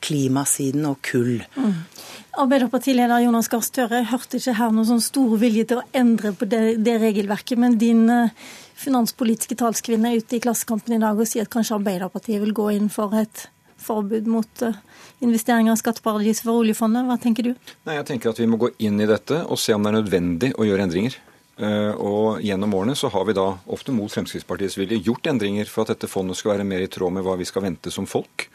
klimasiden 0.00 0.86
og 0.86 1.00
kull. 1.02 1.42
Mm. 1.56 1.74
Arbeiderpartileder 2.44 3.24
Jonas 3.24 3.50
Gahr 3.50 3.64
Støre, 3.64 4.04
hørte 4.06 4.38
ikke 4.38 4.54
her 4.58 4.70
noen 4.70 4.88
sånn 4.92 5.02
stor 5.02 5.34
vilje 5.40 5.66
til 5.72 5.82
å 5.82 5.88
endre 5.96 6.32
på 6.36 6.48
det, 6.48 6.62
det 6.86 7.00
regelverket. 7.02 7.58
Men 7.58 7.78
din 7.80 8.06
eh, 8.12 8.46
finanspolitiske 8.78 9.58
talskvinne 9.58 10.12
er 10.12 10.22
ute 10.22 10.38
i 10.38 10.42
Klassekampen 10.44 10.94
i 10.94 11.02
dag 11.02 11.18
og 11.18 11.28
sier 11.28 11.48
at 11.48 11.52
kanskje 11.52 11.80
Arbeiderpartiet 11.80 12.42
vil 12.44 12.54
gå 12.56 12.70
inn 12.76 12.90
for 12.92 13.16
et 13.18 13.48
forbud 13.86 14.28
mot 14.30 14.66
eh, 14.66 14.80
investeringer 15.24 15.76
i 15.76 15.80
skatteparadis 15.80 16.42
for 16.44 16.62
oljefondet. 16.64 17.06
Hva 17.08 17.18
tenker 17.22 17.50
du? 17.50 17.54
Nei, 17.88 17.96
jeg 17.98 18.08
tenker 18.10 18.32
at 18.32 18.42
Vi 18.42 18.50
må 18.50 18.60
gå 18.60 18.72
inn 18.82 19.00
i 19.00 19.08
dette 19.08 19.44
og 19.46 19.60
se 19.62 19.76
om 19.76 19.86
det 19.86 19.92
er 19.92 19.98
nødvendig 20.00 20.52
å 20.58 20.66
gjøre 20.68 20.88
endringer. 20.88 21.18
Eh, 21.56 21.92
og 21.96 22.42
Gjennom 22.44 22.74
årene 22.76 22.96
så 22.98 23.08
har 23.12 23.24
vi 23.28 23.36
da, 23.36 23.46
ofte 23.72 23.94
mot 23.96 24.12
Fremskrittspartiets 24.12 24.76
vilje, 24.76 25.00
gjort 25.06 25.30
endringer 25.30 25.70
for 25.70 25.84
at 25.84 25.94
dette 25.94 26.10
fondet 26.10 26.36
skal 26.36 26.56
være 26.56 26.68
mer 26.68 26.84
i 26.84 26.90
tråd 26.92 27.16
med 27.16 27.24
hva 27.24 27.38
vi 27.40 27.48
skal 27.48 27.64
vente 27.64 27.92
som 27.94 28.08
folk. 28.08 28.50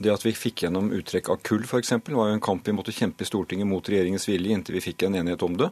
Det 0.00 0.10
at 0.10 0.24
vi 0.24 0.32
fikk 0.32 0.64
gjennom 0.64 0.90
uttrekk 0.96 1.28
av 1.30 1.42
kull 1.44 1.66
f.eks., 1.66 1.92
var 2.08 2.30
jo 2.30 2.38
en 2.38 2.42
kamp 2.42 2.66
vi 2.66 2.74
måtte 2.74 2.94
kjempe 2.96 3.26
i 3.26 3.28
Stortinget 3.28 3.68
mot 3.68 3.84
regjeringens 3.84 4.26
vilje 4.30 4.56
inntil 4.56 4.78
vi 4.78 4.86
fikk 4.88 5.04
en 5.06 5.18
enighet 5.20 5.44
om 5.44 5.58
det. 5.60 5.68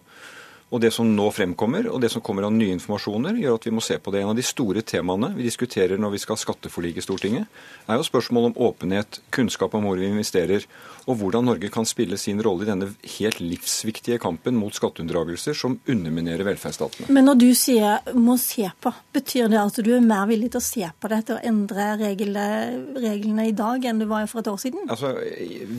Og 0.68 0.82
Det 0.82 0.90
som 0.92 1.08
nå 1.08 1.30
fremkommer, 1.32 1.86
og 1.88 2.02
det 2.02 2.10
som 2.12 2.20
kommer 2.20 2.44
av 2.44 2.52
nye 2.52 2.74
informasjoner, 2.76 3.38
gjør 3.40 3.54
at 3.56 3.64
vi 3.64 3.72
må 3.72 3.80
se 3.80 3.96
på 3.96 4.12
det. 4.12 4.20
En 4.20 4.34
av 4.34 4.36
de 4.36 4.44
store 4.44 4.82
temaene 4.84 5.30
vi 5.32 5.46
diskuterer 5.46 5.96
når 5.96 6.12
vi 6.12 6.20
skal 6.20 6.36
ha 6.36 6.42
skatteforlik 6.42 6.98
i 7.00 7.04
Stortinget, 7.04 7.48
er 7.88 7.96
jo 7.96 8.04
spørsmål 8.04 8.50
om 8.50 8.58
åpenhet, 8.68 9.22
kunnskap 9.32 9.72
om 9.74 9.88
hvor 9.88 9.96
vi 9.96 10.10
investerer, 10.10 10.66
og 11.08 11.16
hvordan 11.22 11.46
Norge 11.48 11.70
kan 11.72 11.86
spille 11.88 12.18
sin 12.20 12.42
rolle 12.44 12.66
i 12.66 12.68
denne 12.68 12.90
helt 13.16 13.40
livsviktige 13.40 14.18
kampen 14.20 14.58
mot 14.60 14.74
skatteunndragelser 14.76 15.56
som 15.56 15.78
underminerer 15.88 16.44
velferdsstatene. 16.44 17.08
Men 17.14 17.24
når 17.30 17.38
du 17.40 17.48
sier 17.54 18.00
'må 18.12 18.36
se 18.38 18.70
på', 18.80 18.94
betyr 19.12 19.48
det 19.48 19.58
at 19.58 19.84
du 19.84 19.90
er 19.96 20.00
mer 20.00 20.26
villig 20.26 20.50
til 20.52 20.60
å 20.60 20.68
se 20.68 20.90
på 21.00 21.08
dette 21.08 21.34
og 21.34 21.44
endre 21.44 21.96
reglene, 21.96 22.94
reglene 22.96 23.48
i 23.48 23.52
dag 23.52 23.84
enn 23.84 23.98
du 23.98 24.06
var 24.06 24.26
for 24.26 24.40
et 24.40 24.52
år 24.52 24.60
siden? 24.60 24.88
Altså, 24.88 25.16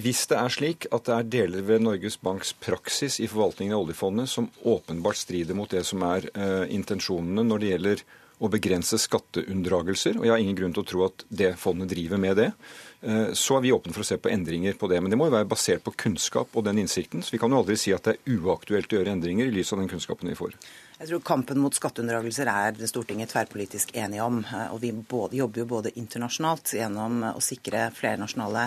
Hvis 0.02 0.28
det 0.28 0.38
er 0.38 0.50
slik 0.50 0.88
at 0.92 1.06
det 1.06 1.14
er 1.14 1.24
deler 1.24 1.62
ved 1.62 1.82
Norges 1.82 2.18
Banks 2.18 2.54
praksis 2.54 3.20
i 3.20 3.28
forvaltningen 3.28 3.74
av 3.74 3.86
oljefondet 3.86 4.30
som 4.30 4.50
åpenbart 4.66 5.18
strider 5.18 5.54
mot 5.54 5.70
det 5.70 5.86
som 5.86 6.02
er 6.02 6.30
uh, 6.36 6.66
intensjonene 6.70 7.44
når 7.44 7.60
det 7.60 7.70
gjelder 7.70 8.04
å 8.40 8.50
begrense 8.52 8.98
skatteunndragelser, 8.98 10.18
og 10.18 10.26
jeg 10.26 10.32
har 10.32 10.40
ingen 10.40 10.56
grunn 10.56 10.76
til 10.76 10.86
å 10.86 10.88
tro 10.88 11.06
at 11.10 11.26
det 11.28 11.54
fondet 11.60 11.92
driver 11.92 12.22
med 12.22 12.38
det, 12.40 12.52
så 13.00 13.56
er 13.56 13.62
vi 13.64 13.72
åpne 13.72 13.94
for 13.96 14.04
å 14.04 14.08
se 14.08 14.18
på 14.20 14.32
endringer 14.32 14.76
på 14.76 14.90
det. 14.92 14.98
Men 15.00 15.14
det 15.14 15.20
må 15.20 15.30
jo 15.30 15.36
være 15.38 15.48
basert 15.48 15.86
på 15.86 15.94
kunnskap 16.04 16.52
og 16.60 16.66
den 16.68 16.82
innsikten. 16.82 17.24
Så 17.24 17.32
vi 17.32 17.40
kan 17.40 17.54
jo 17.54 17.62
aldri 17.62 17.78
si 17.80 17.94
at 17.96 18.04
det 18.04 18.18
er 18.18 18.40
uaktuelt 18.42 18.92
å 18.92 19.00
gjøre 19.00 19.14
endringer 19.16 19.48
i 19.48 19.54
lys 19.56 19.72
av 19.72 19.80
den 19.80 19.88
kunnskapen 19.92 20.28
vi 20.28 20.36
får. 20.36 20.58
Jeg 21.00 21.14
tror 21.14 21.22
kampen 21.24 21.62
mot 21.64 21.72
skatteunndragelser 21.72 22.50
er 22.52 22.80
Stortinget 22.90 23.30
tverrpolitisk 23.32 23.94
enige 23.96 24.20
om. 24.20 24.42
Eh, 24.44 24.66
og 24.74 24.82
vi 24.84 24.90
både, 24.92 25.38
jobber 25.40 25.62
jo 25.62 25.68
både 25.70 25.94
internasjonalt 25.96 26.74
gjennom 26.76 27.22
å 27.30 27.40
sikre 27.40 27.86
flernasjonale 27.96 28.66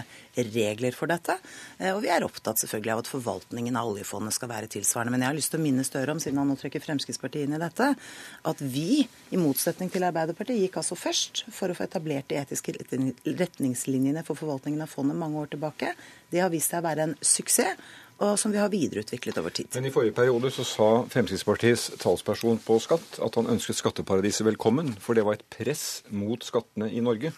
regler 0.55 0.97
for 0.97 1.13
dette. 1.13 1.37
Eh, 1.77 1.91
og 1.93 2.01
vi 2.01 2.09
er 2.09 2.25
opptatt 2.25 2.63
selvfølgelig 2.63 2.95
av 2.95 3.03
at 3.03 3.11
forvaltningen 3.13 3.77
av 3.77 3.91
oljefondet 3.91 4.33
skal 4.33 4.49
være 4.49 4.71
tilsvarende. 4.73 5.13
Men 5.13 5.27
jeg 5.27 5.29
har 5.29 5.39
lyst 5.43 5.53
til 5.53 5.61
å 5.61 5.67
minne 5.67 5.85
Støre 5.85 6.15
om, 6.15 6.23
siden 6.25 6.41
han 6.41 6.49
nå 6.49 6.57
trekker 6.57 6.81
Fremskrittspartiet 6.81 7.45
inn 7.45 7.59
i 7.59 7.61
dette, 7.61 7.91
at 8.49 8.65
vi, 8.65 9.03
i 9.05 9.41
motsetning 9.41 9.93
til 9.93 10.09
Arbeiderpartiet, 10.09 10.63
gikk 10.63 10.79
altså 10.81 10.97
først 10.97 11.45
for 11.53 11.69
å 11.69 11.77
få 11.77 11.85
etablert 11.85 12.33
de 12.33 12.39
etiske 12.41 12.73
retningslinjene 13.29 14.25
for 14.25 14.41
forvaltningen 14.41 14.81
av 14.87 14.89
fondet 14.89 15.21
mange 15.21 15.43
år 15.43 15.53
tilbake. 15.53 15.93
Det 16.33 16.41
har 16.41 16.49
vist 16.55 16.73
seg 16.73 16.81
å 16.81 16.89
være 16.89 17.11
en 17.11 17.19
suksess 17.21 17.77
og 18.19 18.39
som 18.39 18.53
vi 18.53 18.61
har 18.61 18.71
videreutviklet 18.73 19.39
over 19.41 19.55
tid. 19.55 19.71
Men 19.75 19.89
I 19.89 19.93
forrige 19.95 20.17
periode 20.17 20.51
så 20.55 20.65
sa 20.67 20.89
Fremskrittspartiets 21.13 21.99
talsperson 22.03 22.61
på 22.63 22.79
skatt 22.83 23.19
at 23.25 23.39
han 23.39 23.51
ønsket 23.55 23.79
skatteparadiset 23.79 24.47
velkommen, 24.47 24.93
for 25.01 25.19
det 25.19 25.25
var 25.27 25.39
et 25.39 25.47
press 25.53 26.03
mot 26.11 26.43
skattene 26.45 26.91
i 26.93 27.03
Norge. 27.05 27.33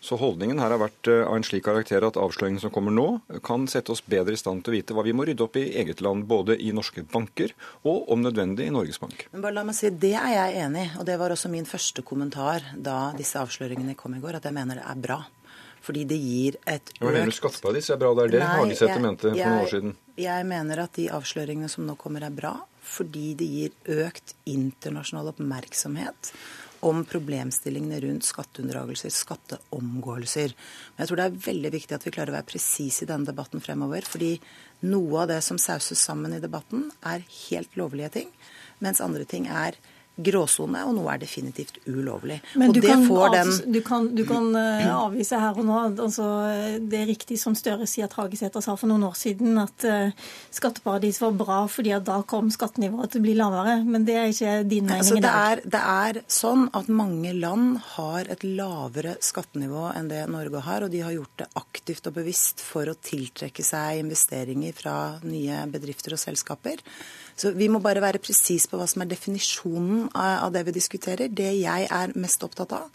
Så 0.00 0.18
holdningen 0.20 0.60
her 0.62 0.70
har 0.74 0.80
vært 0.80 1.10
eh, 1.10 1.24
av 1.26 1.34
en 1.34 1.46
slik 1.46 1.64
karakter 1.66 2.04
at 2.06 2.18
avsløringene 2.20 2.62
som 2.62 2.72
kommer 2.74 2.94
nå, 2.94 3.06
kan 3.44 3.66
sette 3.70 3.90
oss 3.94 4.04
bedre 4.06 4.36
i 4.36 4.40
stand 4.40 4.62
til 4.62 4.74
å 4.74 4.76
vite 4.76 4.94
hva 4.94 5.02
vi 5.06 5.14
må 5.16 5.26
rydde 5.26 5.42
opp 5.46 5.58
i 5.58 5.66
eget 5.80 6.02
land, 6.04 6.28
både 6.30 6.58
i 6.62 6.70
norske 6.76 7.02
banker 7.08 7.54
og 7.88 8.12
om 8.12 8.22
nødvendig 8.22 8.68
i 8.68 8.74
Norges 8.74 9.00
Bank. 9.02 9.26
Men 9.32 9.42
bare 9.42 9.58
la 9.58 9.66
meg 9.66 9.78
si, 9.78 9.90
Det 9.90 10.14
er 10.14 10.30
jeg 10.36 10.60
enig 10.66 10.86
i, 10.86 10.92
og 11.00 11.08
det 11.08 11.18
var 11.18 11.34
også 11.34 11.50
min 11.50 11.66
første 11.66 12.04
kommentar 12.06 12.70
da 12.76 13.10
disse 13.18 13.40
avsløringene 13.40 13.98
kom 13.98 14.14
i 14.14 14.22
går, 14.22 14.38
at 14.38 14.46
jeg 14.46 14.54
mener 14.54 14.78
det 14.78 14.86
er 14.86 15.02
bra. 15.02 15.18
Fordi 15.84 16.04
det 16.08 16.18
gir 16.20 16.58
et 16.66 16.92
økt 16.94 17.02
Hva 17.02 17.12
mener 17.14 17.32
du 17.32 17.36
skatteparadis 17.36 17.90
er 17.94 18.00
bra? 18.00 18.12
Det 18.18 18.26
er 18.26 18.34
det 18.34 18.46
Hagesæter 18.52 19.02
mente 19.04 19.28
for 19.30 19.38
noen 19.38 19.64
år 19.64 19.72
siden. 19.72 19.96
Jeg 20.18 20.46
mener 20.48 20.82
at 20.82 20.96
de 20.98 21.08
avsløringene 21.14 21.70
som 21.72 21.86
nå 21.86 21.96
kommer, 22.00 22.26
er 22.26 22.34
bra. 22.34 22.54
Fordi 22.88 23.34
det 23.38 23.48
gir 23.52 23.98
økt 24.06 24.34
internasjonal 24.48 25.34
oppmerksomhet 25.34 26.32
om 26.86 27.02
problemstillingene 27.08 27.98
rundt 28.04 28.26
skatteunndragelser, 28.26 29.10
skatteomgåelser. 29.12 30.54
Men 30.94 31.02
jeg 31.02 31.10
tror 31.10 31.20
det 31.20 31.26
er 31.26 31.40
veldig 31.48 31.72
viktig 31.74 31.96
at 31.96 32.06
vi 32.06 32.12
klarer 32.14 32.32
å 32.32 32.38
være 32.38 32.50
presise 32.52 33.04
i 33.04 33.10
denne 33.10 33.28
debatten 33.28 33.62
fremover. 33.62 34.06
Fordi 34.06 34.36
noe 34.86 35.24
av 35.24 35.30
det 35.32 35.40
som 35.46 35.58
sauses 35.60 36.00
sammen 36.00 36.36
i 36.36 36.42
debatten, 36.42 36.88
er 37.02 37.26
helt 37.48 37.78
lovlige 37.78 38.12
ting. 38.20 38.34
Mens 38.84 39.02
andre 39.04 39.26
ting 39.28 39.48
er 39.50 39.78
gråsone, 40.18 40.82
og 40.88 40.96
noe 40.96 41.12
er 41.14 41.22
definitivt 41.22 41.78
ulovlig. 41.86 42.40
Men 42.58 42.72
du 42.74 42.80
kan, 42.82 43.04
den... 43.32 43.52
du, 43.72 43.80
kan, 43.86 44.08
du 44.16 44.24
kan, 44.26 44.50
uh, 44.56 44.86
avvise 45.06 45.38
her 45.38 45.58
og 45.58 45.68
nå. 45.68 45.78
Altså, 46.04 46.26
det 46.82 47.02
er 47.02 47.10
riktig 47.10 47.38
som 47.40 47.54
Støre 47.58 47.86
sier 47.88 48.08
at 48.08 48.16
Hagesæter 48.18 48.64
sa 48.64 48.74
for 48.78 48.90
noen 48.90 49.06
år 49.08 49.16
siden, 49.18 49.58
at 49.62 49.86
uh, 49.86 50.26
skatteparadis 50.54 51.20
var 51.22 51.36
bra 51.38 51.60
fordi 51.70 51.94
at 51.96 52.06
da 52.08 52.18
kom 52.28 52.50
skattenivået 52.54 53.14
til 53.14 53.22
å 53.22 53.26
bli 53.28 53.36
lavere. 53.38 53.78
Men 53.86 54.06
det 54.08 54.18
er 54.18 54.32
ikke 54.32 54.56
din 54.68 54.88
mening 54.88 55.04
altså, 55.04 55.20
i 55.20 55.24
dag? 55.24 55.38
Er, 55.52 55.64
det 55.76 55.84
er 55.94 56.20
sånn 56.38 56.66
at 56.76 56.90
mange 56.90 57.34
land 57.36 57.78
har 57.94 58.30
et 58.32 58.44
lavere 58.46 59.16
skattenivå 59.24 59.88
enn 59.94 60.10
det 60.10 60.24
Norge 60.32 60.64
har, 60.66 60.86
og 60.86 60.92
de 60.92 61.04
har 61.04 61.14
gjort 61.14 61.44
det 61.44 61.50
aktivt 61.60 62.10
og 62.10 62.18
bevisst 62.18 62.62
for 62.64 62.90
å 62.90 62.98
tiltrekke 62.98 63.64
seg 63.66 64.02
investeringer 64.02 64.74
fra 64.76 64.96
nye 65.22 65.62
bedrifter 65.70 66.16
og 66.16 66.22
selskaper. 66.22 66.82
Så 67.38 67.52
vi 67.54 67.68
må 67.70 67.78
bare 67.78 68.02
være 68.02 68.18
presis 68.22 68.66
på 68.66 68.78
hva 68.80 68.86
som 68.90 69.04
er 69.04 69.10
definisjonen 69.12 70.08
av 70.18 70.50
det 70.54 70.64
vi 70.66 70.74
diskuterer. 70.74 71.30
Det 71.30 71.52
jeg 71.60 71.86
er 71.86 72.14
mest 72.18 72.42
opptatt 72.42 72.74
av, 72.74 72.88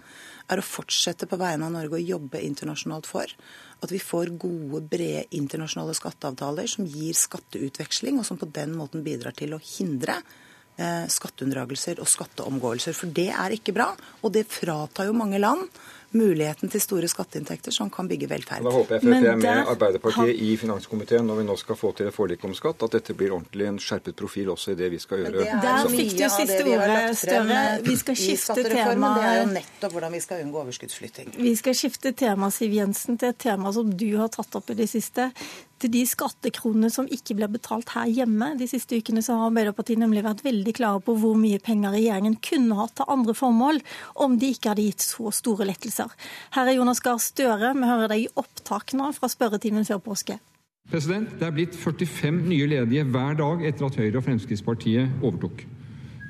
er 0.52 0.60
å 0.60 0.66
fortsette 0.68 1.30
på 1.32 1.40
vegne 1.40 1.70
av 1.70 1.72
Norge 1.72 1.96
å 1.96 2.04
jobbe 2.04 2.42
internasjonalt 2.44 3.08
for 3.08 3.32
at 3.84 3.92
vi 3.92 4.02
får 4.04 4.34
gode, 4.40 4.84
brede 4.92 5.26
internasjonale 5.36 5.96
skatteavtaler 5.96 6.68
som 6.72 6.88
gir 6.88 7.16
skatteutveksling, 7.16 8.20
og 8.20 8.28
som 8.28 8.40
på 8.40 8.52
den 8.52 8.76
måten 8.76 9.04
bidrar 9.04 9.36
til 9.36 9.56
å 9.56 9.62
hindre 9.64 10.20
eh, 10.20 11.08
skatteunndragelser 11.12 12.04
og 12.04 12.12
skatteomgåelser. 12.12 12.96
For 12.96 13.16
det 13.16 13.30
er 13.32 13.56
ikke 13.56 13.76
bra, 13.76 13.90
og 14.24 14.36
det 14.36 14.48
fratar 14.52 15.08
jo 15.08 15.16
mange 15.16 15.40
land 15.40 15.68
muligheten 16.18 16.72
til 16.72 16.82
store 16.82 17.10
skatteinntekter 17.12 17.74
som 17.76 17.90
kan 17.94 18.08
bygge 18.10 18.30
velferd. 18.32 18.64
Da 18.66 18.74
håper 18.74 18.98
jeg 18.98 19.04
Frp 19.04 19.28
er 19.32 19.40
med 19.42 19.72
Arbeiderpartiet 19.74 20.42
i 20.46 20.54
finanskomiteen 20.62 21.28
når 21.28 21.42
vi 21.42 21.48
nå 21.48 21.58
skal 21.60 21.80
få 21.80 21.94
til 21.98 22.10
et 22.10 22.16
forlik 22.16 22.44
om 22.48 22.56
skatt, 22.58 22.86
at 22.88 22.98
dette 22.98 23.16
blir 23.18 23.34
ordentlig 23.36 23.70
en 23.70 23.82
skjerpet 23.82 24.18
profil 24.20 24.54
også 24.54 24.76
i 24.76 24.80
det 24.80 24.92
vi 24.94 25.02
skal 25.02 25.24
gjøre. 25.24 25.48
Der 25.64 25.90
fikk 25.94 26.16
du 26.20 26.26
siste 26.38 26.62
ordet, 26.68 27.02
Støre. 27.24 27.60
Vi 27.84 27.98
skal 28.00 28.20
skifte 28.20 28.64
tema. 28.70 29.14
Det 29.18 29.28
er 29.30 29.38
jo 29.42 29.52
nettopp 29.54 29.98
hvordan 29.98 30.16
vi 30.18 30.24
skal 30.24 30.46
unngå 30.46 30.64
overskuddsflytting. 30.64 31.36
Vi 31.38 31.56
skal 31.60 31.78
skifte 31.78 32.14
tema, 32.18 32.50
Siv 32.54 32.74
Jensen, 32.78 33.20
til 33.20 33.34
et 33.34 33.42
tema 33.44 33.74
som 33.76 33.92
du 33.92 34.10
har 34.20 34.32
tatt 34.34 34.60
opp 34.60 34.74
i 34.74 34.78
det 34.78 34.90
siste 34.92 35.30
til 35.84 35.92
de 35.94 36.04
skattekronene 36.08 36.90
som 36.94 37.10
ikke 37.12 37.36
blir 37.38 37.52
betalt 37.52 37.92
her 37.96 38.08
hjemme. 38.08 38.54
De 38.60 38.68
siste 38.70 38.98
ukene 39.00 39.24
så 39.24 39.36
har 39.38 39.50
Arbeiderpartiet 39.50 40.00
nemlig 40.00 40.24
vært 40.26 40.44
veldig 40.46 40.74
klare 40.78 41.04
på 41.04 41.16
hvor 41.20 41.36
mye 41.40 41.60
penger 41.64 41.96
regjeringen 41.98 42.40
kunne 42.44 42.78
hatt 42.80 42.96
til 43.00 43.12
andre 43.12 43.36
formål 43.38 43.82
om 44.24 44.38
de 44.40 44.54
ikke 44.54 44.72
hadde 44.72 44.88
gitt 44.88 45.06
så 45.06 45.34
store 45.36 45.68
lettelser. 45.68 46.12
Her 46.56 46.72
er 46.72 46.78
Jonas 46.78 47.04
Gahr 47.04 47.20
Støre. 47.22 47.74
Vi 47.76 47.90
hører 47.90 48.14
deg 48.14 48.26
i 48.26 48.32
opptak 48.40 48.96
nå 48.98 49.12
fra 49.18 49.30
spørretimen 49.32 49.88
før 49.88 50.02
påske. 50.08 50.40
President, 50.92 51.30
Det 51.40 51.48
er 51.48 51.56
blitt 51.56 51.76
45 51.76 52.44
nye 52.48 52.68
ledige 52.68 53.06
hver 53.08 53.38
dag 53.40 53.64
etter 53.66 53.88
at 53.88 53.96
Høyre 53.96 54.20
og 54.20 54.26
Fremskrittspartiet 54.26 55.24
overtok. 55.24 55.64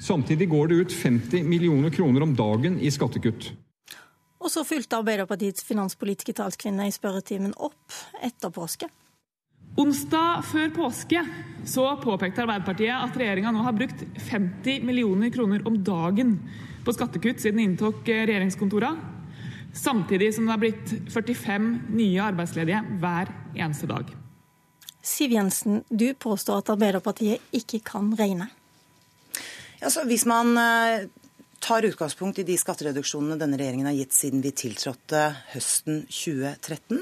Samtidig 0.02 0.50
går 0.50 0.68
det 0.68 0.80
ut 0.82 0.94
50 0.94 1.46
millioner 1.48 1.90
kroner 1.90 2.26
om 2.26 2.36
dagen 2.36 2.80
i 2.80 2.92
skattekutt. 2.92 3.54
Og 4.44 4.52
så 4.52 4.66
fulgte 4.68 5.00
Arbeiderpartiets 5.00 5.64
finanspolitiske 5.64 6.36
talskvinne 6.36 6.90
i 6.90 6.94
spørretimen 6.94 7.56
opp 7.56 7.96
etter 8.22 8.52
påske. 8.52 8.90
Onsdag 9.74 10.44
før 10.46 10.70
påske 10.76 11.22
så 11.66 11.86
påpekte 11.98 12.44
Arbeiderpartiet 12.44 12.94
at 12.94 13.16
regjeringa 13.18 13.54
nå 13.56 13.64
har 13.66 13.74
brukt 13.74 14.04
50 14.22 14.84
millioner 14.86 15.32
kroner 15.34 15.64
om 15.66 15.80
dagen 15.82 16.36
på 16.86 16.94
skattekutt 16.94 17.42
siden 17.42 17.58
de 17.58 17.66
inntok 17.66 18.04
regjeringskontora, 18.06 18.92
samtidig 19.74 20.34
som 20.36 20.46
det 20.46 20.54
har 20.54 20.62
blitt 20.62 20.94
45 21.10 21.72
nye 21.96 22.22
arbeidsledige 22.22 22.84
hver 23.02 23.32
eneste 23.56 23.90
dag. 23.90 24.12
Siv 25.04 25.34
Jensen, 25.34 25.82
du 25.90 26.12
påstår 26.14 26.62
at 26.62 26.70
Arbeiderpartiet 26.76 27.56
ikke 27.56 27.82
kan 27.88 28.14
regne. 28.20 28.52
Altså, 29.82 30.06
hvis 30.08 30.28
man 30.30 30.54
eh, 30.60 31.10
tar 31.64 31.88
utgangspunkt 31.90 32.40
i 32.40 32.46
de 32.48 32.56
skattereduksjonene 32.60 33.40
denne 33.42 33.58
regjeringen 33.60 33.90
har 33.90 33.98
gitt 33.98 34.16
siden 34.16 34.44
vi 34.46 34.54
tiltrådte 34.56 35.26
høsten 35.56 36.06
2013, 36.12 37.02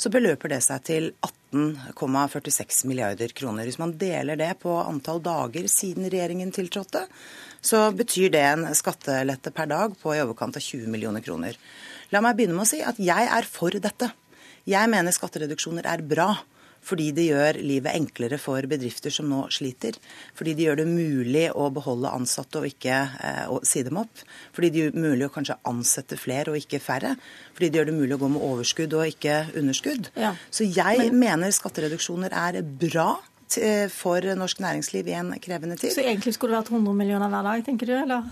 så 0.00 0.08
beløper 0.12 0.54
det 0.54 0.62
seg 0.64 0.84
til 0.86 1.08
18,46 1.52 2.86
milliarder 2.88 3.34
kroner. 3.36 3.68
Hvis 3.68 3.80
man 3.82 3.92
deler 4.00 4.38
det 4.40 4.54
på 4.62 4.72
antall 4.80 5.20
dager 5.24 5.68
siden 5.68 6.08
regjeringen 6.08 6.52
tiltrådte, 6.56 7.04
så 7.60 7.82
betyr 7.92 8.32
det 8.32 8.44
en 8.46 8.64
skattelette 8.76 9.52
per 9.52 9.68
dag 9.68 9.96
på 10.00 10.14
i 10.16 10.22
overkant 10.22 10.56
av 10.56 10.64
20 10.64 10.88
millioner 10.88 11.24
kroner. 11.24 11.58
La 12.14 12.22
meg 12.24 12.38
begynne 12.38 12.56
med 12.56 12.64
å 12.64 12.70
si 12.70 12.80
at 12.80 12.96
jeg 13.02 13.28
er 13.28 13.48
for 13.48 13.76
dette. 13.76 14.08
Jeg 14.68 14.92
mener 14.92 15.14
skattereduksjoner 15.14 15.86
er 15.88 16.04
bra. 16.06 16.32
Fordi 16.82 17.10
det 17.12 17.26
gjør 17.28 17.58
livet 17.60 17.92
enklere 17.94 18.38
for 18.40 18.64
bedrifter 18.70 19.12
som 19.12 19.28
nå 19.30 19.42
sliter. 19.52 19.98
Fordi 20.34 20.54
de 20.56 20.64
gjør 20.64 20.80
det 20.80 20.86
mulig 20.88 21.46
å 21.52 21.68
beholde 21.76 22.08
ansatte 22.16 22.62
og 22.62 22.66
ikke 22.70 22.96
eh, 23.20 23.54
si 23.68 23.82
dem 23.86 24.00
opp. 24.00 24.22
Fordi 24.56 24.70
det 24.72 24.80
gjør 24.84 24.94
det 24.96 25.04
mulig 25.04 25.28
å 25.28 25.32
kanskje 25.34 25.58
ansette 25.68 26.18
flere 26.20 26.54
og 26.54 26.60
ikke 26.62 26.80
færre. 26.82 27.14
Fordi 27.54 27.68
det 27.70 27.80
gjør 27.82 27.90
det 27.92 27.96
mulig 27.98 28.16
å 28.16 28.22
gå 28.24 28.30
med 28.32 28.46
overskudd 28.48 28.96
og 28.96 29.06
ikke 29.12 29.42
underskudd. 29.60 30.08
Ja. 30.16 30.34
Så 30.50 30.64
jeg 30.66 30.98
Men- 31.04 31.18
mener 31.20 31.52
skattereduksjoner 31.52 32.32
er 32.32 32.62
bra 32.62 33.10
for 33.90 34.22
norsk 34.38 34.60
næringsliv 34.62 35.08
i 35.10 35.16
en 35.18 35.32
krevende 35.42 35.76
tid. 35.76 35.90
Så 35.90 36.04
egentlig 36.04 36.34
skulle 36.36 36.54
det 36.54 36.62
vært 36.62 36.72
100 36.78 36.94
millioner 36.94 37.28
hver 37.28 37.42
dag, 37.42 37.64
tenker 37.66 37.86
du? 37.86 37.96
eller? 37.98 38.22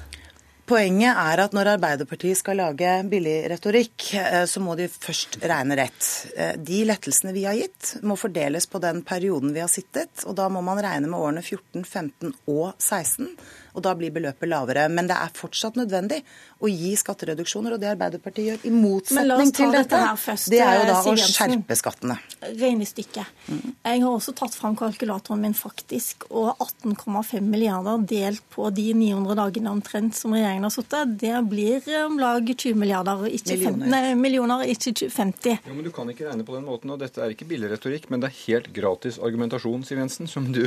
Poenget 0.69 1.17
er 1.17 1.41
at 1.41 1.55
når 1.57 1.71
Arbeiderpartiet 1.79 2.37
skal 2.37 2.59
lage 2.61 2.91
billig 3.09 3.37
retorikk, 3.49 4.11
eh, 4.21 4.43
så 4.45 4.61
må 4.61 4.75
de 4.77 4.85
først 4.93 5.39
regne 5.41 5.79
rett. 5.81 6.09
Eh, 6.37 6.59
De 6.61 6.83
lettelsene 6.85 7.33
vi 7.33 7.47
har 7.49 7.57
gitt, 7.57 7.95
må 8.05 8.19
fordeles 8.21 8.69
på 8.69 8.81
den 8.83 9.01
perioden 9.01 9.55
vi 9.55 9.63
har 9.65 9.73
sittet. 9.73 10.27
Og 10.29 10.37
da 10.37 10.51
må 10.53 10.61
man 10.61 10.83
regne 10.85 11.09
med 11.09 11.17
årene 11.17 11.41
14, 11.43 11.87
15 11.87 12.35
og 12.53 12.75
16. 12.77 13.33
Og 13.79 13.85
da 13.87 13.95
blir 13.99 14.15
beløpet 14.15 14.51
lavere. 14.51 14.87
Men 14.93 15.11
det 15.11 15.17
er 15.19 15.35
fortsatt 15.35 15.79
nødvendig 15.79 16.23
å 16.63 16.71
gi 16.71 16.95
skattereduksjoner, 16.99 17.77
og 17.77 17.83
det 17.83 17.93
Arbeiderpartiet 17.95 18.51
gjør, 18.53 18.65
i 18.69 18.75
motsetning 18.75 19.55
til 19.55 19.75
dette 19.75 19.89
dette, 19.89 20.01
her 20.05 20.19
først, 20.21 20.51
det 20.53 20.61
er 20.63 20.77
jo 20.77 20.83
eh, 20.83 20.89
da 20.91 20.99
å 21.01 21.15
skjerpe 21.19 21.77
skattene. 21.79 22.17
Regnestykket. 22.59 23.35
Jeg 23.49 24.03
har 24.03 24.09
også 24.09 24.35
tatt 24.39 24.57
fram 24.59 24.77
kalkulatoren 24.79 25.43
min, 25.45 25.57
faktisk. 25.57 26.27
Og 26.31 26.51
18,5 26.55 27.45
milliarder 27.45 28.03
delt 28.11 28.45
på 28.55 28.69
de 28.75 28.89
900 28.97 29.39
dagene 29.39 29.73
omtrent 29.73 30.17
som 30.19 30.35
regjeringen 30.37 30.69
har 30.69 30.75
sittet, 30.75 31.15
det 31.23 31.35
blir 31.49 31.87
om 32.05 32.19
lag 32.21 32.43
20 32.49 32.79
milliarder, 32.79 33.27
ikke 33.29 33.57
Millioner. 33.59 33.87
50, 33.87 33.93
nei, 33.95 34.15
millioner, 34.19 34.67
ikke 34.69 35.09
50. 35.15 35.63
Jo, 35.69 35.77
men 35.77 35.87
Du 35.87 35.93
kan 35.95 36.11
ikke 36.13 36.29
regne 36.29 36.47
på 36.47 36.57
den 36.57 36.67
måten, 36.69 36.93
og 36.93 37.01
dette 37.03 37.23
er 37.25 37.33
ikke 37.35 37.49
billig 37.49 37.73
retorikk, 37.73 38.11
men 38.13 38.23
det 38.23 38.31
er 38.31 38.41
helt 38.45 38.73
gratis 38.77 39.21
argumentasjon, 39.23 39.87
Siv 39.89 40.03
Jensen, 40.03 40.29
som 40.31 40.51
du 40.53 40.67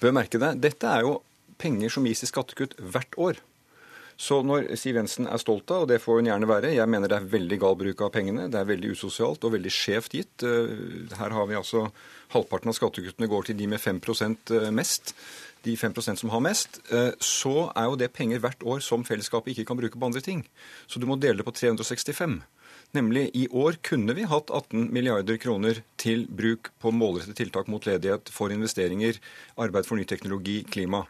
bør 0.00 0.16
merke 0.16 0.40
deg. 0.40 0.62
Dette 0.62 0.88
er 0.88 1.06
jo 1.06 1.18
penger 1.58 1.92
som 1.92 2.06
gis 2.06 2.24
i 2.24 2.30
skattekutt 2.30 2.76
hvert 2.78 3.18
år. 3.20 3.40
Så 4.22 4.42
når 4.46 4.68
Siv 4.78 4.98
Jensen 4.98 5.26
er 5.26 5.40
stolt 5.40 5.70
av, 5.72 5.84
og 5.84 5.90
det 5.90 5.98
får 6.02 6.20
hun 6.20 6.28
gjerne 6.28 6.48
være, 6.48 6.74
jeg 6.76 6.90
mener 6.90 7.10
det 7.10 7.16
er 7.18 7.30
veldig 7.32 7.58
gal 7.62 7.78
bruk 7.80 8.02
av 8.04 8.12
pengene, 8.14 8.48
det 8.52 8.60
er 8.60 8.68
veldig 8.68 8.92
usosialt 8.94 9.44
og 9.48 9.54
veldig 9.56 9.72
skjevt 9.72 10.18
gitt. 10.18 10.44
Eh, 10.46 11.08
Her 11.18 11.34
har 11.34 11.48
vi 11.48 11.58
altså 11.58 11.88
halvparten 12.34 12.70
av 12.70 12.76
skattekuttene 12.78 13.30
går 13.30 13.48
til 13.48 13.58
de 13.58 13.70
med 13.72 13.82
5% 13.82 14.52
mest. 14.70 15.14
De 15.62 15.76
5% 15.78 16.18
som 16.18 16.30
har 16.30 16.42
mest, 16.42 16.80
eh, 16.90 17.12
så 17.22 17.70
er 17.76 17.86
jo 17.86 17.96
det 17.96 18.12
penger 18.12 18.42
hvert 18.42 18.62
år 18.66 18.82
som 18.82 19.04
fellesskapet 19.06 19.54
ikke 19.54 19.68
kan 19.70 19.78
bruke 19.78 19.98
på 19.98 20.06
andre 20.06 20.20
ting. 20.20 20.44
Så 20.86 20.98
du 20.98 21.06
må 21.06 21.18
dele 21.18 21.38
det 21.38 21.46
på 21.46 21.54
365. 21.54 22.42
Nemlig 22.92 23.30
i 23.34 23.46
år 23.48 23.78
kunne 23.82 24.14
vi 24.14 24.26
hatt 24.28 24.50
18 24.50 24.90
milliarder 24.92 25.38
kroner 25.40 25.82
til 25.96 26.26
bruk 26.26 26.68
på 26.82 26.92
målrettede 26.92 27.38
tiltak 27.38 27.68
mot 27.68 27.86
ledighet, 27.86 28.28
for 28.28 28.52
investeringer, 28.52 29.16
arbeid 29.56 29.86
for 29.86 29.96
ny 29.96 30.04
teknologi, 30.04 30.62
klima. 30.68 31.06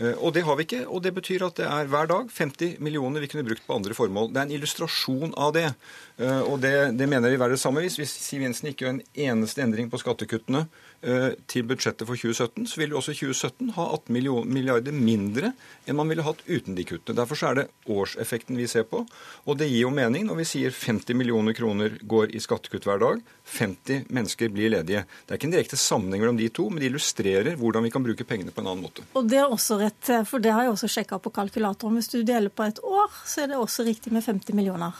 Eh, 0.00 0.14
Og 0.18 0.34
det 0.34 0.42
har 0.42 0.56
vi 0.58 0.64
ikke, 0.66 0.86
og 0.90 1.02
det 1.04 1.14
betyr 1.14 1.44
at 1.46 1.56
det 1.60 1.66
er 1.70 1.86
hver 1.86 2.08
dag 2.10 2.30
50 2.30 2.80
millioner 2.82 3.20
vi 3.22 3.28
kunne 3.30 3.46
brukt 3.46 3.66
på 3.66 3.76
andre 3.76 3.94
formål. 3.94 4.32
Det 4.32 4.40
er 4.40 4.48
en 4.48 4.56
illustrasjon 4.56 5.34
av 5.38 5.52
det. 5.54 5.68
Eh, 6.16 6.40
Og 6.46 6.60
det, 6.62 6.94
det 6.94 7.08
mener 7.10 7.32
vi 7.32 7.38
være 7.40 7.56
det 7.56 7.62
samme 7.62 7.82
hvis, 7.82 7.96
Siv 7.98 8.44
Jensen 8.44 8.68
ikke 8.70 8.84
gjør 8.86 8.92
en 8.94 9.04
eneste 9.18 9.62
endring 9.64 9.88
på 9.90 9.98
skattekuttene 9.98 10.60
eh, 11.02 11.32
til 11.50 11.66
budsjettet 11.66 12.06
for 12.06 12.14
2017, 12.14 12.68
så 12.70 12.78
vil 12.78 12.92
vi 12.92 12.98
også 13.00 13.14
i 13.16 13.18
2017 13.18 13.72
ha 13.74 13.86
18 13.96 14.46
milliarder 14.46 14.94
mindre 14.94 15.50
enn 15.88 15.98
man 15.98 16.12
ville 16.12 16.22
hatt 16.26 16.44
uten 16.46 16.78
de 16.78 16.86
kuttene. 16.86 17.18
Derfor 17.18 17.42
er 17.50 17.58
det 17.58 17.66
årseffekten 17.90 18.60
vi 18.60 18.68
ser 18.70 18.86
på, 18.86 19.02
og 19.42 19.58
det 19.58 19.68
gir 19.72 19.88
jo 19.88 19.90
mening 19.94 20.28
når 20.28 20.38
vi 20.44 20.48
sier 20.52 20.70
50 20.78 21.18
millioner 21.18 21.56
kroner 21.58 21.98
går 22.06 22.30
i 22.30 22.44
skattekutt 22.46 22.86
hver 22.86 23.02
dag, 23.02 23.26
50 23.58 24.06
mennesker 24.14 24.54
blir 24.54 24.70
ledige. 24.78 25.02
Det 25.26 25.34
er 25.34 25.42
ikke 25.42 25.50
en 25.50 25.58
direkte 25.58 25.82
sammenheng 25.82 26.22
mellom 26.22 26.38
de 26.38 26.46
to, 26.54 26.70
men 26.70 26.78
det 26.78 26.92
illustrerer 26.92 27.58
hvordan 27.58 27.88
vi 27.88 27.94
kan 27.94 28.06
bruke 28.06 28.26
pengene 28.28 28.54
på 28.54 28.62
en 28.62 28.70
annen 28.70 28.86
måte. 28.86 29.02
Og 29.18 29.26
det 29.34 29.42
er 29.42 29.50
også 29.50 29.82
rett, 29.82 30.14
for 30.30 30.38
det 30.38 30.54
har 30.54 30.68
jeg 30.68 30.76
også 30.78 30.94
sjekka 30.94 31.18
på 31.26 31.34
kalkulatoren. 31.34 31.98
Hvis 31.98 32.14
du 32.14 32.20
deler 32.22 32.54
på 32.54 32.70
et 32.70 32.78
år, 32.86 33.10
så 33.26 33.42
er 33.42 33.50
det 33.50 33.58
også 33.58 33.82
riktig 33.90 34.14
med 34.14 34.22
50 34.22 34.54
millioner. 34.54 34.94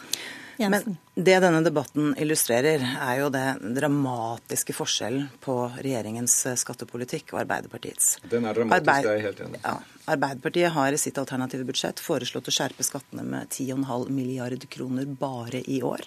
Jensen. 0.59 0.97
Men 1.15 1.25
det 1.27 1.39
denne 1.43 1.63
debatten 1.65 2.13
illustrerer, 2.21 2.83
er 2.83 3.19
jo 3.21 3.31
det 3.35 3.47
dramatiske 3.77 4.75
forskjellen 4.77 5.29
på 5.45 5.57
regjeringens 5.77 6.35
eh, 6.51 6.59
skattepolitikk 6.59 7.35
og 7.35 7.43
Arbeiderpartiets. 7.45 8.17
Den 8.31 8.47
er 8.49 8.57
dramatisk, 8.57 8.83
Arbeid- 8.83 9.07
det 9.07 9.13
er 9.13 9.19
jeg 9.19 9.27
helt 9.29 9.43
enig 9.47 9.61
i. 9.61 9.63
Ja. 9.65 9.75
Arbeiderpartiet 10.15 10.75
har 10.75 10.93
i 10.93 11.01
sitt 11.01 11.19
alternative 11.19 11.65
budsjett 11.69 12.03
foreslått 12.03 12.51
å 12.51 12.55
skjerpe 12.55 12.85
skattene 12.87 13.25
med 13.25 13.49
10,5 13.49 14.11
milliard 14.13 14.67
kroner 14.71 15.09
bare 15.09 15.63
i 15.71 15.81
år. 15.83 16.05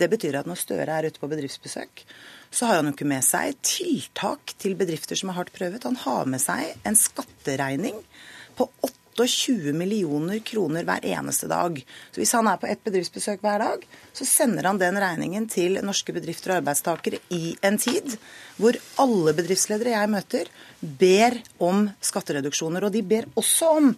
Det 0.00 0.08
betyr 0.10 0.40
at 0.40 0.48
når 0.48 0.62
Støre 0.62 0.98
er 0.98 1.10
ute 1.10 1.20
på 1.20 1.30
bedriftsbesøk, 1.30 2.06
så 2.54 2.70
har 2.70 2.80
han 2.80 2.88
jo 2.88 2.94
ikke 2.96 3.10
med 3.10 3.26
seg 3.26 3.58
tiltak 3.66 4.54
til 4.62 4.78
bedrifter 4.78 5.18
som 5.18 5.30
er 5.32 5.38
hardt 5.40 5.54
prøvet. 5.54 5.84
Han 5.84 5.98
har 6.06 6.30
med 6.30 6.42
seg 6.42 6.72
en 6.86 6.98
skatteregning 6.98 7.98
på 8.56 8.70
28 9.14 9.74
millioner 9.76 10.40
kroner 10.46 10.86
hver 10.86 11.04
eneste 11.14 11.48
dag. 11.50 11.80
Så 12.12 12.20
hvis 12.20 12.34
han 12.36 12.48
er 12.50 12.60
på 12.60 12.68
ett 12.70 12.82
bedriftsbesøk 12.86 13.42
hver 13.44 13.62
dag, 13.62 13.84
så 14.12 14.26
sender 14.28 14.68
han 14.68 14.80
den 14.80 14.98
regningen 15.00 15.48
til 15.50 15.78
norske 15.84 16.14
bedrifter 16.16 16.54
og 16.54 16.62
arbeidstakere 16.62 17.22
i 17.34 17.54
en 17.64 17.78
tid 17.80 18.16
hvor 18.58 18.78
alle 19.02 19.34
bedriftsledere 19.36 19.96
jeg 19.96 20.10
møter, 20.12 20.50
ber 20.80 21.40
om 21.62 21.88
skattereduksjoner. 22.04 22.86
Og 22.86 22.94
de 22.94 23.02
ber 23.06 23.30
også 23.38 23.70
om 23.78 23.94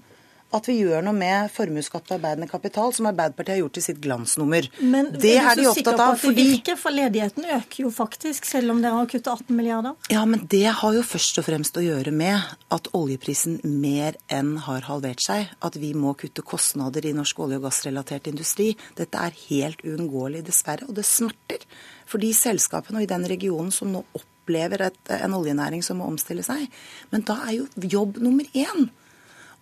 at 0.57 0.69
vi 0.71 0.79
gjør 0.81 1.05
noe 1.07 1.17
med 1.17 1.51
formuesskatt 1.55 2.07
på 2.09 2.17
arbeidende 2.17 2.49
kapital, 2.51 2.93
som 2.97 3.09
Arbeiderpartiet 3.11 3.57
har 3.57 3.63
gjort 3.63 3.77
til 3.79 3.87
sitt 3.87 4.01
glansnummer. 4.05 4.69
Men 4.81 5.11
det 5.15 5.35
er 5.37 5.51
er 5.51 5.59
du 5.59 5.63
de 5.63 5.69
så 5.69 5.75
sikker 5.77 5.95
opptatt 5.95 6.05
av 6.07 6.21
fordi 6.21 6.47
virker? 6.53 6.79
For 6.81 6.95
ledigheten 6.95 7.49
øker 7.57 7.83
jo 7.85 7.91
faktisk, 7.95 8.49
selv 8.49 8.75
om 8.75 8.83
dere 8.85 8.99
har 8.99 9.11
kuttet 9.11 9.31
18 9.33 9.57
milliarder. 9.57 9.97
Ja, 10.13 10.25
men 10.29 10.47
det 10.53 10.65
har 10.81 10.97
jo 10.97 11.05
først 11.07 11.41
og 11.41 11.49
fremst 11.49 11.79
å 11.79 11.85
gjøre 11.85 12.15
med 12.15 12.57
at 12.75 12.91
oljeprisen 12.97 13.59
mer 13.65 14.19
enn 14.33 14.57
har 14.67 14.87
halvert 14.91 15.25
seg. 15.25 15.51
At 15.65 15.79
vi 15.81 15.93
må 15.97 16.15
kutte 16.19 16.45
kostnader 16.47 17.07
i 17.07 17.15
norsk 17.17 17.45
olje- 17.45 17.61
og 17.61 17.69
gassrelatert 17.69 18.31
industri. 18.31 18.73
Dette 18.99 19.21
er 19.21 19.37
helt 19.47 19.85
uunngåelig, 19.87 20.45
dessverre. 20.47 20.89
Og 20.89 20.97
det 20.99 21.07
smerter 21.09 21.67
for 22.07 22.23
de 22.23 22.33
selskapene 22.37 23.01
og 23.01 23.07
i 23.07 23.11
den 23.11 23.27
regionen 23.29 23.73
som 23.75 23.91
nå 23.93 24.05
opplever 24.17 24.87
et, 24.89 25.01
en 25.11 25.35
oljenæring 25.37 25.83
som 25.85 26.01
må 26.01 26.07
omstille 26.11 26.45
seg. 26.47 26.69
Men 27.11 27.27
da 27.27 27.41
er 27.49 27.59
jo 27.61 27.67
jobb 27.97 28.21
nummer 28.23 28.47
én 28.55 28.89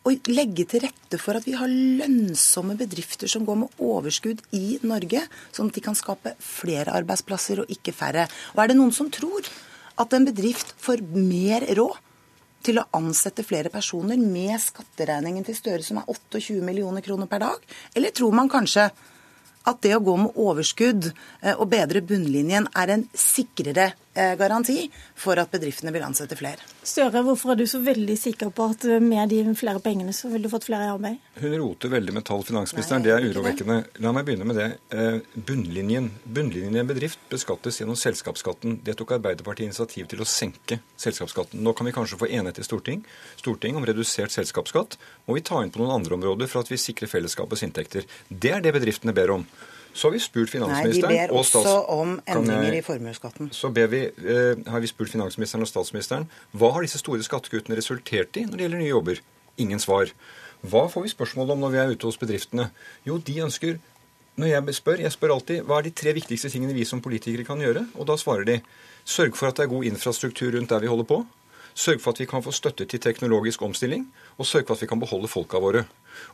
å 0.05 0.13
legge 0.29 0.67
til 0.69 0.85
rette 0.85 1.19
for 1.21 1.39
at 1.39 1.47
vi 1.49 1.55
har 1.57 1.71
lønnsomme 1.71 2.77
bedrifter 2.77 3.31
som 3.31 3.47
går 3.49 3.61
med 3.63 3.79
overskudd 3.83 4.43
i 4.57 4.79
Norge, 4.85 5.23
sånn 5.55 5.71
at 5.71 5.79
de 5.79 5.85
kan 5.85 5.97
skape 5.97 6.35
flere 6.45 6.93
arbeidsplasser 6.97 7.63
og 7.63 7.73
ikke 7.73 7.95
færre. 7.97 8.27
Og 8.55 8.61
er 8.63 8.71
det 8.71 8.79
noen 8.79 8.93
som 8.93 9.09
tror 9.13 9.49
at 10.01 10.17
en 10.17 10.27
bedrift 10.29 10.75
får 10.83 11.05
mer 11.15 11.65
råd 11.79 11.97
til 12.65 12.81
å 12.81 12.87
ansette 12.97 13.45
flere 13.45 13.73
personer 13.73 14.21
med 14.21 14.57
skatteregningen 14.61 15.45
til 15.45 15.57
Støre 15.57 15.85
som 15.85 16.01
er 16.01 16.09
28 16.09 16.61
millioner 16.65 17.05
kroner 17.05 17.29
per 17.31 17.45
dag? 17.45 17.67
Eller 17.97 18.15
tror 18.17 18.37
man 18.37 18.53
kanskje 18.53 18.89
at 19.65 19.81
det 19.85 19.95
å 19.97 20.03
gå 20.05 20.15
med 20.21 20.41
overskudd 20.41 21.09
eh, 21.09 21.55
og 21.55 21.71
bedre 21.73 22.05
bunnlinjen 22.05 22.69
er 22.77 22.93
en 22.93 23.07
sikrere 23.17 23.93
garanti 24.15 24.89
for 25.19 25.39
at 25.41 25.51
bedriftene 25.53 25.93
vil 25.95 26.05
ansette 26.07 26.37
flere? 26.39 26.63
Støre, 26.85 27.23
hvorfor 27.27 27.55
er 27.55 27.61
du 27.61 27.67
så 27.69 27.81
veldig 27.83 28.17
sikker 28.19 28.53
på 28.55 28.69
at 28.75 28.87
med 29.03 29.33
de 29.33 29.41
flere 29.59 29.81
pengene 29.83 30.13
så 30.15 30.29
ville 30.31 30.47
du 30.47 30.53
fått 30.53 30.69
flere 30.69 30.87
i 30.87 30.93
arbeid? 30.93 31.19
Hun 31.41 31.57
roter 31.59 31.91
veldig 31.93 32.15
med 32.15 32.25
tall, 32.29 32.45
finansministeren. 32.47 33.03
Det 33.05 33.13
er 33.15 33.27
urovekkende. 33.27 33.81
La 34.05 34.13
meg 34.15 34.27
begynne 34.29 34.47
med 34.49 34.59
det. 34.61 34.69
Eh, 34.95 35.19
Bunnlinjen. 35.35 36.11
Bunnlinjen 36.25 36.77
i 36.77 36.83
en 36.83 36.91
bedrift 36.91 37.23
beskattes 37.33 37.81
gjennom 37.81 37.99
selskapsskatten. 37.99 38.79
Det 38.87 38.97
tok 39.01 39.17
Arbeiderpartiet 39.19 39.71
initiativ 39.71 40.09
til 40.13 40.23
å 40.23 40.29
senke 40.29 40.81
selskapsskatten. 41.01 41.63
Nå 41.65 41.75
kan 41.75 41.89
vi 41.89 41.95
kanskje 41.97 42.21
få 42.21 42.31
enighet 42.31 42.63
i 42.63 42.67
storting, 42.67 43.05
storting 43.41 43.79
om 43.81 43.87
redusert 43.87 44.35
selskapsskatt. 44.35 44.99
Må 45.27 45.39
vi 45.39 45.45
ta 45.47 45.63
inn 45.65 45.73
på 45.75 45.83
noen 45.83 45.97
andre 45.99 46.19
områder 46.19 46.51
for 46.51 46.63
at 46.63 46.73
vi 46.73 46.81
sikrer 46.81 47.11
fellesskapets 47.11 47.65
inntekter. 47.67 48.07
Det 48.29 48.55
er 48.55 48.65
det 48.65 48.75
bedriftene 48.77 49.17
ber 49.17 49.35
om. 49.39 49.49
Så 49.95 50.09
har 50.09 50.13
vi 50.17 50.19
spurt 50.19 50.55
Nei, 50.59 50.81
de 50.91 51.03
ber 51.07 51.31
og 51.31 51.45
også 51.45 51.61
stats- 51.63 51.91
om 51.95 52.17
endringer 52.27 52.75
i 52.75 52.83
formuesskatten. 52.83 53.51
så 53.55 53.71
ber 53.73 53.87
vi, 53.87 54.01
eh, 54.07 54.57
har 54.67 54.81
vi 54.81 54.91
spurt 54.91 55.13
finansministeren 55.13 55.63
og 55.63 55.71
statsministeren 55.71 56.27
hva 56.53 56.73
har 56.75 56.83
disse 56.83 56.99
store 56.99 57.23
skattekuttene 57.23 57.79
resultert 57.79 58.37
i 58.37 58.45
når 58.45 58.57
det 58.57 58.67
gjelder 58.67 58.83
nye 58.83 58.91
jobber. 58.91 59.21
Ingen 59.57 59.79
svar. 59.79 60.11
Hva 60.67 60.91
får 60.91 61.03
vi 61.05 61.15
spørsmål 61.15 61.51
om 61.53 61.61
når 61.61 61.71
vi 61.71 61.79
er 61.79 61.93
ute 61.95 62.09
hos 62.09 62.19
bedriftene? 62.19 62.71
Jo, 63.07 63.19
de 63.19 63.35
ønsker 63.45 63.79
når 64.37 64.51
jeg 64.51 64.75
spør, 64.75 64.99
jeg 64.99 65.13
spør 65.15 65.33
alltid 65.37 65.63
hva 65.63 65.79
er 65.79 65.87
de 65.87 65.91
tre 65.95 66.13
viktigste 66.17 66.51
tingene 66.51 66.75
vi 66.75 66.85
som 66.85 67.01
politikere 67.01 67.47
kan 67.47 67.61
gjøre, 67.63 67.87
og 67.95 68.09
da 68.09 68.17
svarer 68.19 68.45
de 68.49 68.57
sørg 69.07 69.37
for 69.39 69.47
at 69.47 69.61
det 69.61 69.67
er 69.67 69.71
god 69.71 69.85
infrastruktur 69.87 70.57
rundt 70.57 70.73
der 70.73 70.83
vi 70.83 70.91
holder 70.91 71.07
på, 71.07 71.21
sørg 71.75 72.01
for 72.03 72.11
at 72.11 72.19
vi 72.19 72.27
kan 72.27 72.43
få 72.43 72.51
støtte 72.51 72.87
til 72.91 73.03
teknologisk 73.03 73.63
omstilling, 73.63 74.09
og 74.39 74.47
sørg 74.47 74.67
for 74.67 74.75
at 74.75 74.83
vi 74.83 74.91
kan 74.91 74.99
beholde 74.99 75.31
folka 75.31 75.61
våre. 75.63 75.85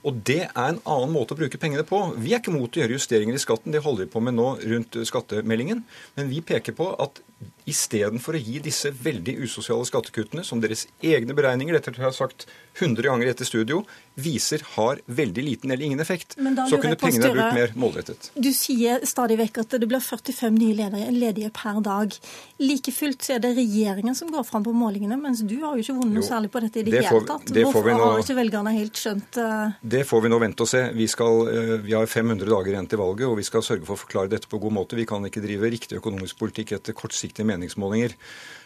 Og 0.06 0.20
det 0.26 0.42
er 0.48 0.66
en 0.66 0.82
annen 0.84 1.14
måte 1.14 1.36
å 1.36 1.40
bruke 1.40 1.60
pengene 1.60 1.86
på. 1.86 2.02
Vi 2.20 2.34
er 2.34 2.42
ikke 2.42 2.54
mot 2.54 2.70
å 2.70 2.82
gjøre 2.82 2.96
justeringer 2.98 3.36
i 3.36 3.42
skatten, 3.42 3.74
det 3.74 3.84
holder 3.84 4.06
vi 4.06 4.12
på 4.14 4.22
med 4.24 4.36
nå 4.38 4.52
rundt 4.72 5.00
skattemeldingen. 5.08 5.84
Men 6.16 6.32
vi 6.32 6.42
peker 6.44 6.76
på 6.76 6.92
at 7.00 7.22
istedenfor 7.70 8.34
å 8.34 8.40
gi 8.40 8.58
disse 8.64 8.90
veldig 8.90 9.36
usosiale 9.44 9.86
skattekuttene, 9.86 10.42
som 10.44 10.60
deres 10.62 10.86
egne 11.04 11.36
beregninger 11.36 11.76
dette 11.76 11.92
har 11.96 12.08
jeg 12.08 12.16
sagt 12.16 12.46
100 12.80 13.04
ganger 13.06 13.30
etter 13.30 13.46
studio, 13.46 13.82
viser 14.20 14.64
har 14.74 15.00
veldig 15.06 15.44
liten 15.44 15.70
eller 15.70 15.86
ingen 15.86 16.02
effekt, 16.02 16.34
så 16.36 16.80
kunne 16.80 16.98
pengene 17.00 17.30
vært 17.30 17.36
brukt 17.38 17.58
mer 17.58 17.74
målrettet. 17.80 18.30
Du 18.34 18.50
sier 18.56 19.04
stadig 19.08 19.38
vekk 19.40 19.62
at 19.62 19.76
det 19.80 19.88
blir 19.90 20.02
45 20.02 20.56
nye 20.56 20.90
ledige 21.14 21.52
per 21.54 21.80
dag. 21.84 22.16
Like 22.62 22.94
fullt 22.96 23.28
så 23.28 23.36
er 23.36 23.44
det 23.44 23.54
regjeringen 23.58 24.18
som 24.18 24.32
går 24.32 24.46
fram 24.48 24.66
på 24.66 24.74
målingene, 24.76 25.20
mens 25.20 25.44
du 25.44 25.56
har 25.62 25.78
jo 25.78 25.86
ikke 25.86 25.98
vunnet 26.00 26.18
noe 26.18 26.26
særlig 26.26 26.50
på 26.52 26.64
dette 26.64 26.82
i 26.82 26.88
det, 26.88 27.04
hele 27.06 27.22
tatt. 27.28 27.54
Hvorfor 27.54 27.92
har 27.92 28.24
ikke 28.24 28.40
velgerne 28.40 28.74
helt 28.76 29.04
skjønt 29.04 29.40
uh... 29.40 29.69
Det 29.80 30.04
får 30.08 30.24
vi 30.24 30.30
nå 30.32 30.38
vente 30.42 30.64
og 30.64 30.70
se. 30.70 30.82
Vi, 30.96 31.06
skal, 31.10 31.42
uh, 31.48 31.74
vi 31.84 31.96
har 31.96 32.10
500 32.10 32.48
dager 32.48 32.72
igjen 32.74 32.88
til 32.90 33.02
valget, 33.02 33.26
og 33.28 33.38
vi 33.40 33.46
skal 33.46 33.64
sørge 33.66 33.86
for 33.88 33.96
å 33.96 34.02
forklare 34.02 34.32
dette 34.32 34.50
på 34.50 34.60
god 34.62 34.76
måte. 34.76 34.98
Vi 34.98 35.08
kan 35.08 35.24
ikke 35.26 35.42
drive 35.44 35.70
riktig 35.72 36.00
økonomisk 36.00 36.40
politikk 36.40 36.76
etter 36.78 36.96
kortsiktige 36.96 37.48
meningsmålinger. 37.48 38.16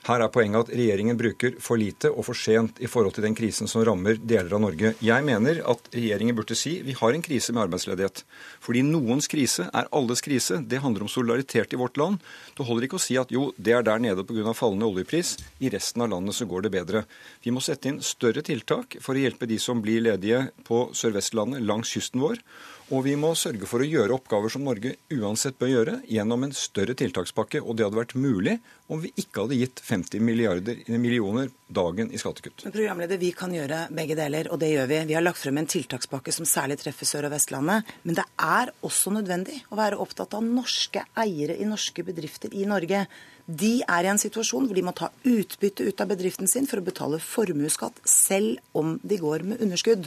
Her 0.05 0.21
er 0.21 0.29
poenget 0.29 0.67
at 0.67 0.71
regjeringen 0.77 1.17
bruker 1.17 1.55
for 1.65 1.81
lite 1.81 2.11
og 2.13 2.27
for 2.27 2.37
sent 2.37 2.77
i 2.85 2.89
forhold 2.91 3.15
til 3.17 3.25
den 3.25 3.37
krisen 3.37 3.71
som 3.71 3.81
rammer 3.89 4.19
deler 4.21 4.53
av 4.53 4.61
Norge. 4.61 4.91
Jeg 5.01 5.25
mener 5.25 5.63
at 5.65 5.89
regjeringen 5.95 6.37
burde 6.37 6.57
si 6.61 6.75
vi 6.85 6.93
har 6.99 7.17
en 7.17 7.25
krise 7.25 7.55
med 7.57 7.63
arbeidsledighet. 7.63 8.21
Fordi 8.61 8.83
noens 8.85 9.31
krise 9.33 9.65
er 9.73 9.89
alles 9.97 10.21
krise. 10.25 10.59
Det 10.61 10.83
handler 10.85 11.07
om 11.07 11.13
solidaritet 11.13 11.73
i 11.73 11.81
vårt 11.81 11.97
land. 11.97 12.21
Det 12.53 12.67
holder 12.69 12.85
ikke 12.85 13.01
å 13.01 13.05
si 13.07 13.17
at 13.17 13.33
jo, 13.33 13.47
det 13.57 13.79
er 13.79 13.87
der 13.87 14.03
nede 14.05 14.27
pga. 14.29 14.53
fallende 14.53 14.91
oljepris. 14.93 15.39
I 15.65 15.73
resten 15.73 16.05
av 16.05 16.13
landet 16.13 16.37
så 16.37 16.45
går 16.45 16.67
det 16.67 16.75
bedre. 16.77 17.05
Vi 17.41 17.55
må 17.55 17.65
sette 17.65 17.89
inn 17.89 18.03
større 18.05 18.45
tiltak 18.45 18.99
for 19.01 19.17
å 19.17 19.25
hjelpe 19.25 19.49
de 19.49 19.57
som 19.57 19.81
blir 19.81 20.05
ledige 20.05 20.51
på 20.69 20.91
Sør-Vestlandet 20.93 21.65
langs 21.65 21.89
kysten 21.97 22.21
vår. 22.21 22.45
Og 22.93 23.01
vi 23.07 23.15
må 23.17 23.31
sørge 23.33 23.65
for 23.65 23.81
å 23.81 23.87
gjøre 23.89 24.13
oppgaver 24.13 24.53
som 24.53 24.65
Norge 24.67 24.91
uansett 25.15 25.57
bør 25.57 25.71
gjøre, 25.71 25.95
gjennom 26.05 26.43
en 26.45 26.53
større 26.53 26.93
tiltakspakke. 27.01 27.63
Og 27.65 27.79
det 27.79 27.87
hadde 27.87 27.97
vært 27.97 28.13
mulig 28.21 28.59
om 28.93 29.01
vi 29.01 29.09
ikke 29.23 29.47
hadde 29.47 29.57
gitt 29.57 29.81
50 29.81 30.21
milliarder, 30.21 30.83
millioner 30.93 31.49
dagen 31.73 32.13
i 32.13 32.21
skattekutt. 32.21 32.67
Men 32.67 32.75
programleder, 32.77 33.19
Vi 33.25 33.33
kan 33.33 33.55
gjøre 33.57 33.89
begge 33.89 34.19
deler, 34.19 34.53
og 34.53 34.61
det 34.61 34.69
gjør 34.75 34.91
vi. 34.93 35.01
Vi 35.09 35.17
har 35.17 35.25
lagt 35.25 35.41
frem 35.41 35.59
en 35.59 35.71
tiltakspakke 35.71 36.33
som 36.33 36.45
særlig 36.45 36.77
treffer 36.83 37.09
Sør- 37.09 37.31
og 37.31 37.33
Vestlandet. 37.33 37.89
Men 38.05 38.21
det 38.21 38.27
er 38.37 38.75
også 38.83 39.15
nødvendig 39.17 39.63
å 39.73 39.81
være 39.81 39.97
opptatt 39.97 40.35
av 40.35 40.45
norske 40.45 41.07
eiere 41.17 41.57
i 41.57 41.65
norske 41.65 42.05
bedrifter 42.05 42.53
i 42.53 42.69
Norge. 42.69 43.07
De 43.49 43.81
er 43.81 44.05
i 44.05 44.13
en 44.13 44.21
situasjon 44.21 44.69
hvor 44.69 44.77
de 44.77 44.85
må 44.85 44.93
ta 44.93 45.09
utbytte 45.25 45.89
ut 45.89 46.01
av 46.01 46.13
bedriften 46.13 46.49
sin 46.49 46.69
for 46.69 46.81
å 46.81 46.85
betale 46.85 47.17
formuesskatt, 47.17 48.05
selv 48.05 48.61
om 48.77 48.99
de 49.03 49.17
går 49.17 49.49
med 49.49 49.65
underskudd. 49.65 50.05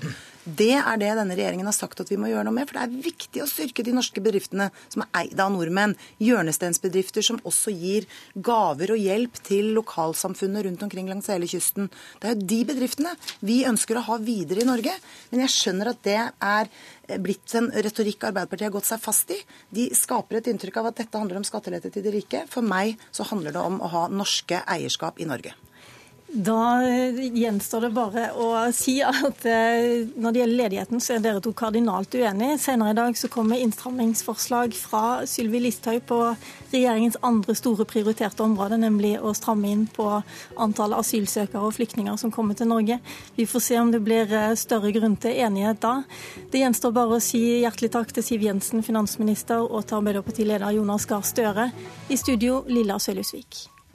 Det 0.48 0.78
er 0.80 1.00
det 1.02 1.10
denne 1.18 1.36
regjeringen 1.36 1.68
har 1.68 1.76
sagt 1.76 2.00
at 2.00 2.08
vi 2.08 2.16
må 2.20 2.30
gjøre 2.32 2.46
noe 2.48 2.56
med. 2.56 2.70
For 2.70 2.78
det 2.78 2.84
er 2.86 3.08
viktig 3.10 3.42
å 3.44 3.50
styrke 3.50 3.84
de 3.84 3.92
norske 3.96 4.22
bedriftene 4.24 4.70
som 4.88 5.04
er 5.04 5.26
eid 5.26 5.42
av 5.44 5.52
nordmenn. 5.52 5.98
Hjørnestensbedrifter 6.24 7.26
som 7.26 7.42
også 7.44 7.74
gir 7.76 8.08
gaver 8.34 8.94
og 8.96 9.02
hjelp 9.02 9.42
til 9.44 9.74
lokalsamfunnet 9.76 10.64
rundt 10.70 10.88
omkring 10.88 11.12
langs 11.12 11.28
hele 11.34 11.50
kysten. 11.52 11.92
Det 12.22 12.32
er 12.32 12.38
jo 12.38 12.48
de 12.54 12.62
bedriftene 12.72 13.14
vi 13.44 13.60
ønsker 13.68 14.00
å 14.00 14.06
ha 14.08 14.20
videre 14.24 14.64
i 14.64 14.70
Norge. 14.72 14.96
Men 15.34 15.44
jeg 15.44 15.56
skjønner 15.58 15.92
at 15.92 16.02
det 16.08 16.18
er 16.24 16.72
blitt 17.20 17.60
en 17.60 17.68
retorikk 17.76 18.30
Arbeiderpartiet 18.32 18.70
har 18.70 18.78
gått 18.80 18.88
seg 18.88 19.04
fast 19.04 19.36
i. 19.36 19.42
De 19.68 19.90
skaper 19.96 20.40
et 20.40 20.52
inntrykk 20.54 20.80
av 20.80 20.94
at 20.94 21.04
dette 21.04 21.20
handler 21.20 21.42
om 21.42 21.48
skattelette 21.48 21.92
til 21.92 22.08
de 22.08 22.16
rike. 22.22 22.48
For 22.48 22.64
meg 22.64 22.96
så 23.12 23.28
handler 23.28 23.56
det 23.56 23.68
om 23.68 23.82
å 23.84 23.92
ha 23.92 24.08
norske 24.08 24.64
eierskap 24.64 25.20
i 25.20 25.28
Norge. 25.28 25.58
Da 26.28 26.84
gjenstår 27.34 27.86
det 27.86 27.90
bare 27.96 28.24
å 28.36 28.48
si 28.76 28.98
at 29.00 29.46
eh, 29.48 30.10
når 30.20 30.34
det 30.34 30.42
gjelder 30.42 30.58
ledigheten, 30.60 31.00
så 31.00 31.14
er 31.16 31.22
dere 31.24 31.40
to 31.44 31.54
kardinalt 31.56 32.12
uenige. 32.20 32.58
Senere 32.60 32.92
i 32.92 32.98
dag 32.98 33.16
så 33.16 33.30
kommer 33.32 33.62
innstrammingsforslag 33.64 34.76
fra 34.76 35.04
Sylvi 35.24 35.62
Listhaug 35.64 36.02
på 36.10 36.18
regjeringens 36.74 37.16
andre 37.24 37.56
store 37.56 37.88
prioriterte 37.88 38.44
område, 38.44 38.76
nemlig 38.82 39.14
å 39.24 39.32
stramme 39.40 39.72
inn 39.72 39.86
på 39.88 40.10
antallet 40.60 41.00
asylsøkere 41.00 41.64
og 41.64 41.78
flyktninger 41.80 42.20
som 42.20 42.36
kommer 42.36 42.60
til 42.60 42.74
Norge. 42.74 43.00
Vi 43.40 43.48
får 43.48 43.66
se 43.70 43.80
om 43.80 43.96
det 43.96 44.04
blir 44.04 44.28
eh, 44.28 44.52
større 44.60 44.92
grunn 45.00 45.16
til 45.24 45.40
enighet 45.48 45.80
da. 45.88 45.96
Det 46.52 46.66
gjenstår 46.66 46.96
bare 47.00 47.22
å 47.22 47.24
si 47.24 47.46
hjertelig 47.62 47.94
takk 47.96 48.12
til 48.12 48.28
Siv 48.28 48.44
Jensen, 48.50 48.84
finansminister, 48.84 49.64
og 49.64 49.88
til 49.88 50.02
Arbeiderpartileder 50.02 50.76
Jonas 50.76 51.08
Gahr 51.08 51.24
Støre. 51.24 51.72
I 52.12 52.20
studio, 52.20 52.66
Lilla 52.68 53.00
Sølhusvik. 53.00 53.77